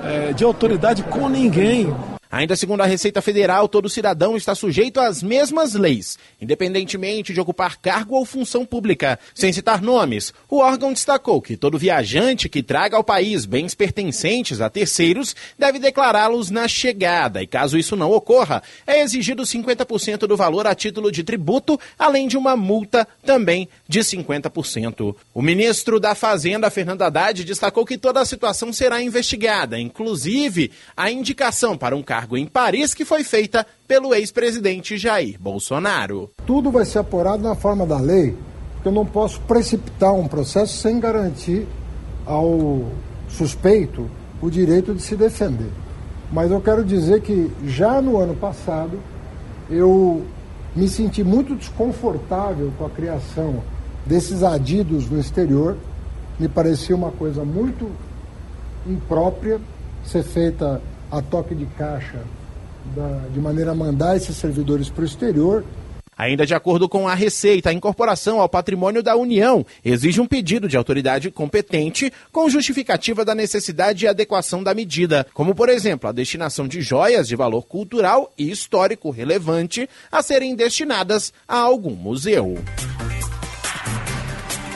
é, 0.03 0.33
de 0.33 0.45
autoridade 0.45 1.03
com 1.05 1.29
ninguém. 1.29 1.95
Ainda 2.35 2.57
segundo 2.57 2.81
a 2.81 2.87
Receita 2.87 3.23
Federal, 3.23 3.69
todo 3.69 3.89
cidadão 3.89 4.37
está 4.37 4.57
sujeito 4.57 4.99
às 4.99 5.23
mesmas 5.23 5.75
leis, 5.75 6.19
independentemente 6.43 7.33
de 7.33 7.41
ocupar 7.41 7.77
cargo 7.77 8.17
ou 8.17 8.25
função 8.25 8.67
pública. 8.67 9.21
Sem 9.33 9.53
citar 9.53 9.81
nomes, 9.81 10.35
o 10.51 10.59
órgão 10.59 10.93
destacou 10.93 11.41
que 11.41 11.57
todo 11.57 11.79
viajante 11.79 12.49
que 12.49 12.61
traga 12.61 12.97
ao 12.97 13.05
país 13.05 13.47
bens 13.47 13.73
pertencentes 13.73 14.61
a 14.61 14.69
terceiros 14.69 15.37
deve 15.57 15.79
declará-los 15.79 16.51
na 16.51 16.67
chegada 16.67 17.41
e, 17.41 17.47
caso 17.47 17.79
isso 17.79 17.95
não 17.95 18.11
ocorra, 18.11 18.65
é 18.85 19.01
exigido 19.01 19.45
50% 19.45 20.27
do 20.27 20.37
valor 20.37 20.67
a 20.67 20.75
título 20.75 21.13
de 21.13 21.23
tributo, 21.23 21.79
além 21.97 22.27
de 22.27 22.37
uma 22.37 22.57
multa 22.57 23.07
também 23.25 23.69
de 23.87 24.01
50%. 24.01 25.15
O 25.33 25.41
ministro 25.41 26.01
da 26.01 26.17
Fazenda, 26.17 26.69
Fernando 26.69 27.03
Haddad, 27.03 27.45
destacou 27.45 27.87
que 27.87 27.97
toda 27.97 28.21
a 28.21 28.27
situação 28.27 28.73
será 28.73 29.01
investigada, 29.01 29.79
inclusive 29.79 30.73
a 30.97 31.13
indicação 31.13 31.79
para 31.79 31.95
um 31.95 32.03
cargo 32.25 32.39
em 32.39 32.47
Paris 32.47 32.95
que 32.95 33.05
foi 33.05 33.23
feita 33.23 33.67
pelo 33.87 34.15
ex-presidente 34.15 34.97
Jair 34.97 35.39
Bolsonaro. 35.39 36.31
Tudo 36.47 36.71
vai 36.71 36.87
ser 36.87 37.01
apurado 37.01 37.43
na 37.43 37.55
forma 37.55 37.87
da 37.87 38.01
lei, 38.01 38.35
porque 38.75 38.89
eu 38.89 38.93
não 38.93 39.05
posso 39.05 39.41
precipitar 39.43 40.15
um 40.15 40.27
processo 40.27 40.79
sem 40.79 40.99
garantir 40.99 41.67
ao 42.25 42.83
suspeito 43.29 44.11
o 44.41 44.49
direito 44.49 44.95
de 44.95 45.03
se 45.03 45.15
defender. 45.15 45.71
Mas 46.33 46.51
eu 46.51 46.61
quero 46.63 46.83
dizer 46.83 47.21
que 47.21 47.51
já 47.67 48.01
no 48.01 48.19
ano 48.19 48.35
passado 48.35 48.99
eu 49.69 50.25
me 50.75 50.89
senti 50.89 51.23
muito 51.23 51.55
desconfortável 51.55 52.73
com 52.79 52.87
a 52.87 52.91
criação 52.91 53.63
desses 54.07 54.43
adidos 54.43 55.09
no 55.11 55.21
exterior. 55.21 55.77
Me 56.39 56.49
parecia 56.49 56.97
uma 56.97 57.11
coisa 57.11 57.45
muito 57.45 57.91
imprópria 58.87 59.61
ser 60.05 60.23
feita 60.23 60.81
a 61.17 61.23
toque 61.23 61.55
de 61.55 61.67
caixa 61.67 62.23
da, 62.95 63.29
de 63.33 63.41
maneira 63.41 63.71
a 63.71 63.75
mandar 63.75 64.17
esses 64.17 64.37
servidores 64.37 64.89
para 64.89 65.03
o 65.03 65.07
exterior. 65.07 65.65
Ainda 66.17 66.47
de 66.47 66.55
acordo 66.55 66.89
com 66.89 67.09
a 67.09 67.15
Receita, 67.15 67.71
a 67.71 67.73
incorporação 67.73 68.41
ao 68.41 68.49
patrimônio 68.49 69.03
da 69.03 69.17
União 69.17 69.67
exige 69.85 70.21
um 70.21 70.27
pedido 70.27 70.69
de 70.69 70.77
autoridade 70.77 71.29
competente 71.31 72.13
com 72.31 72.49
justificativa 72.49 73.25
da 73.25 73.35
necessidade 73.35 74.05
e 74.05 74.09
adequação 74.09 74.63
da 74.63 74.75
medida, 74.75 75.27
como, 75.35 75.55
por 75.55 75.69
exemplo, 75.69 76.09
a 76.09 76.13
destinação 76.13 76.69
de 76.69 76.81
joias 76.81 77.27
de 77.27 77.35
valor 77.35 77.63
cultural 77.63 78.33
e 78.39 78.49
histórico 78.49 79.11
relevante 79.11 79.89
a 80.11 80.23
serem 80.23 80.55
destinadas 80.55 81.33
a 81.49 81.59
algum 81.59 81.97
museu. 81.97 82.59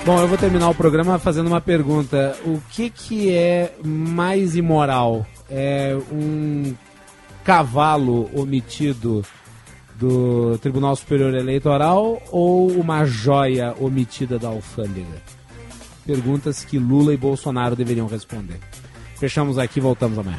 Bom, 0.04 0.20
eu 0.20 0.26
vou 0.26 0.38
terminar 0.38 0.70
o 0.70 0.74
programa 0.74 1.18
fazendo 1.18 1.48
uma 1.48 1.60
pergunta. 1.60 2.36
O 2.44 2.60
que, 2.70 2.90
que 2.90 3.32
é 3.32 3.74
mais 3.84 4.56
imoral? 4.56 5.24
É 5.50 5.96
um 6.12 6.74
cavalo 7.44 8.28
omitido 8.34 9.24
do 9.96 10.58
Tribunal 10.58 10.94
Superior 10.94 11.34
Eleitoral 11.34 12.22
ou 12.30 12.70
uma 12.72 13.04
joia 13.04 13.74
omitida 13.80 14.38
da 14.38 14.48
alfândega? 14.48 15.22
Perguntas 16.06 16.64
que 16.64 16.78
Lula 16.78 17.12
e 17.12 17.16
Bolsonaro 17.16 17.74
deveriam 17.74 18.06
responder. 18.06 18.58
Fechamos 19.16 19.58
aqui, 19.58 19.80
voltamos 19.80 20.18
amanhã. 20.18 20.38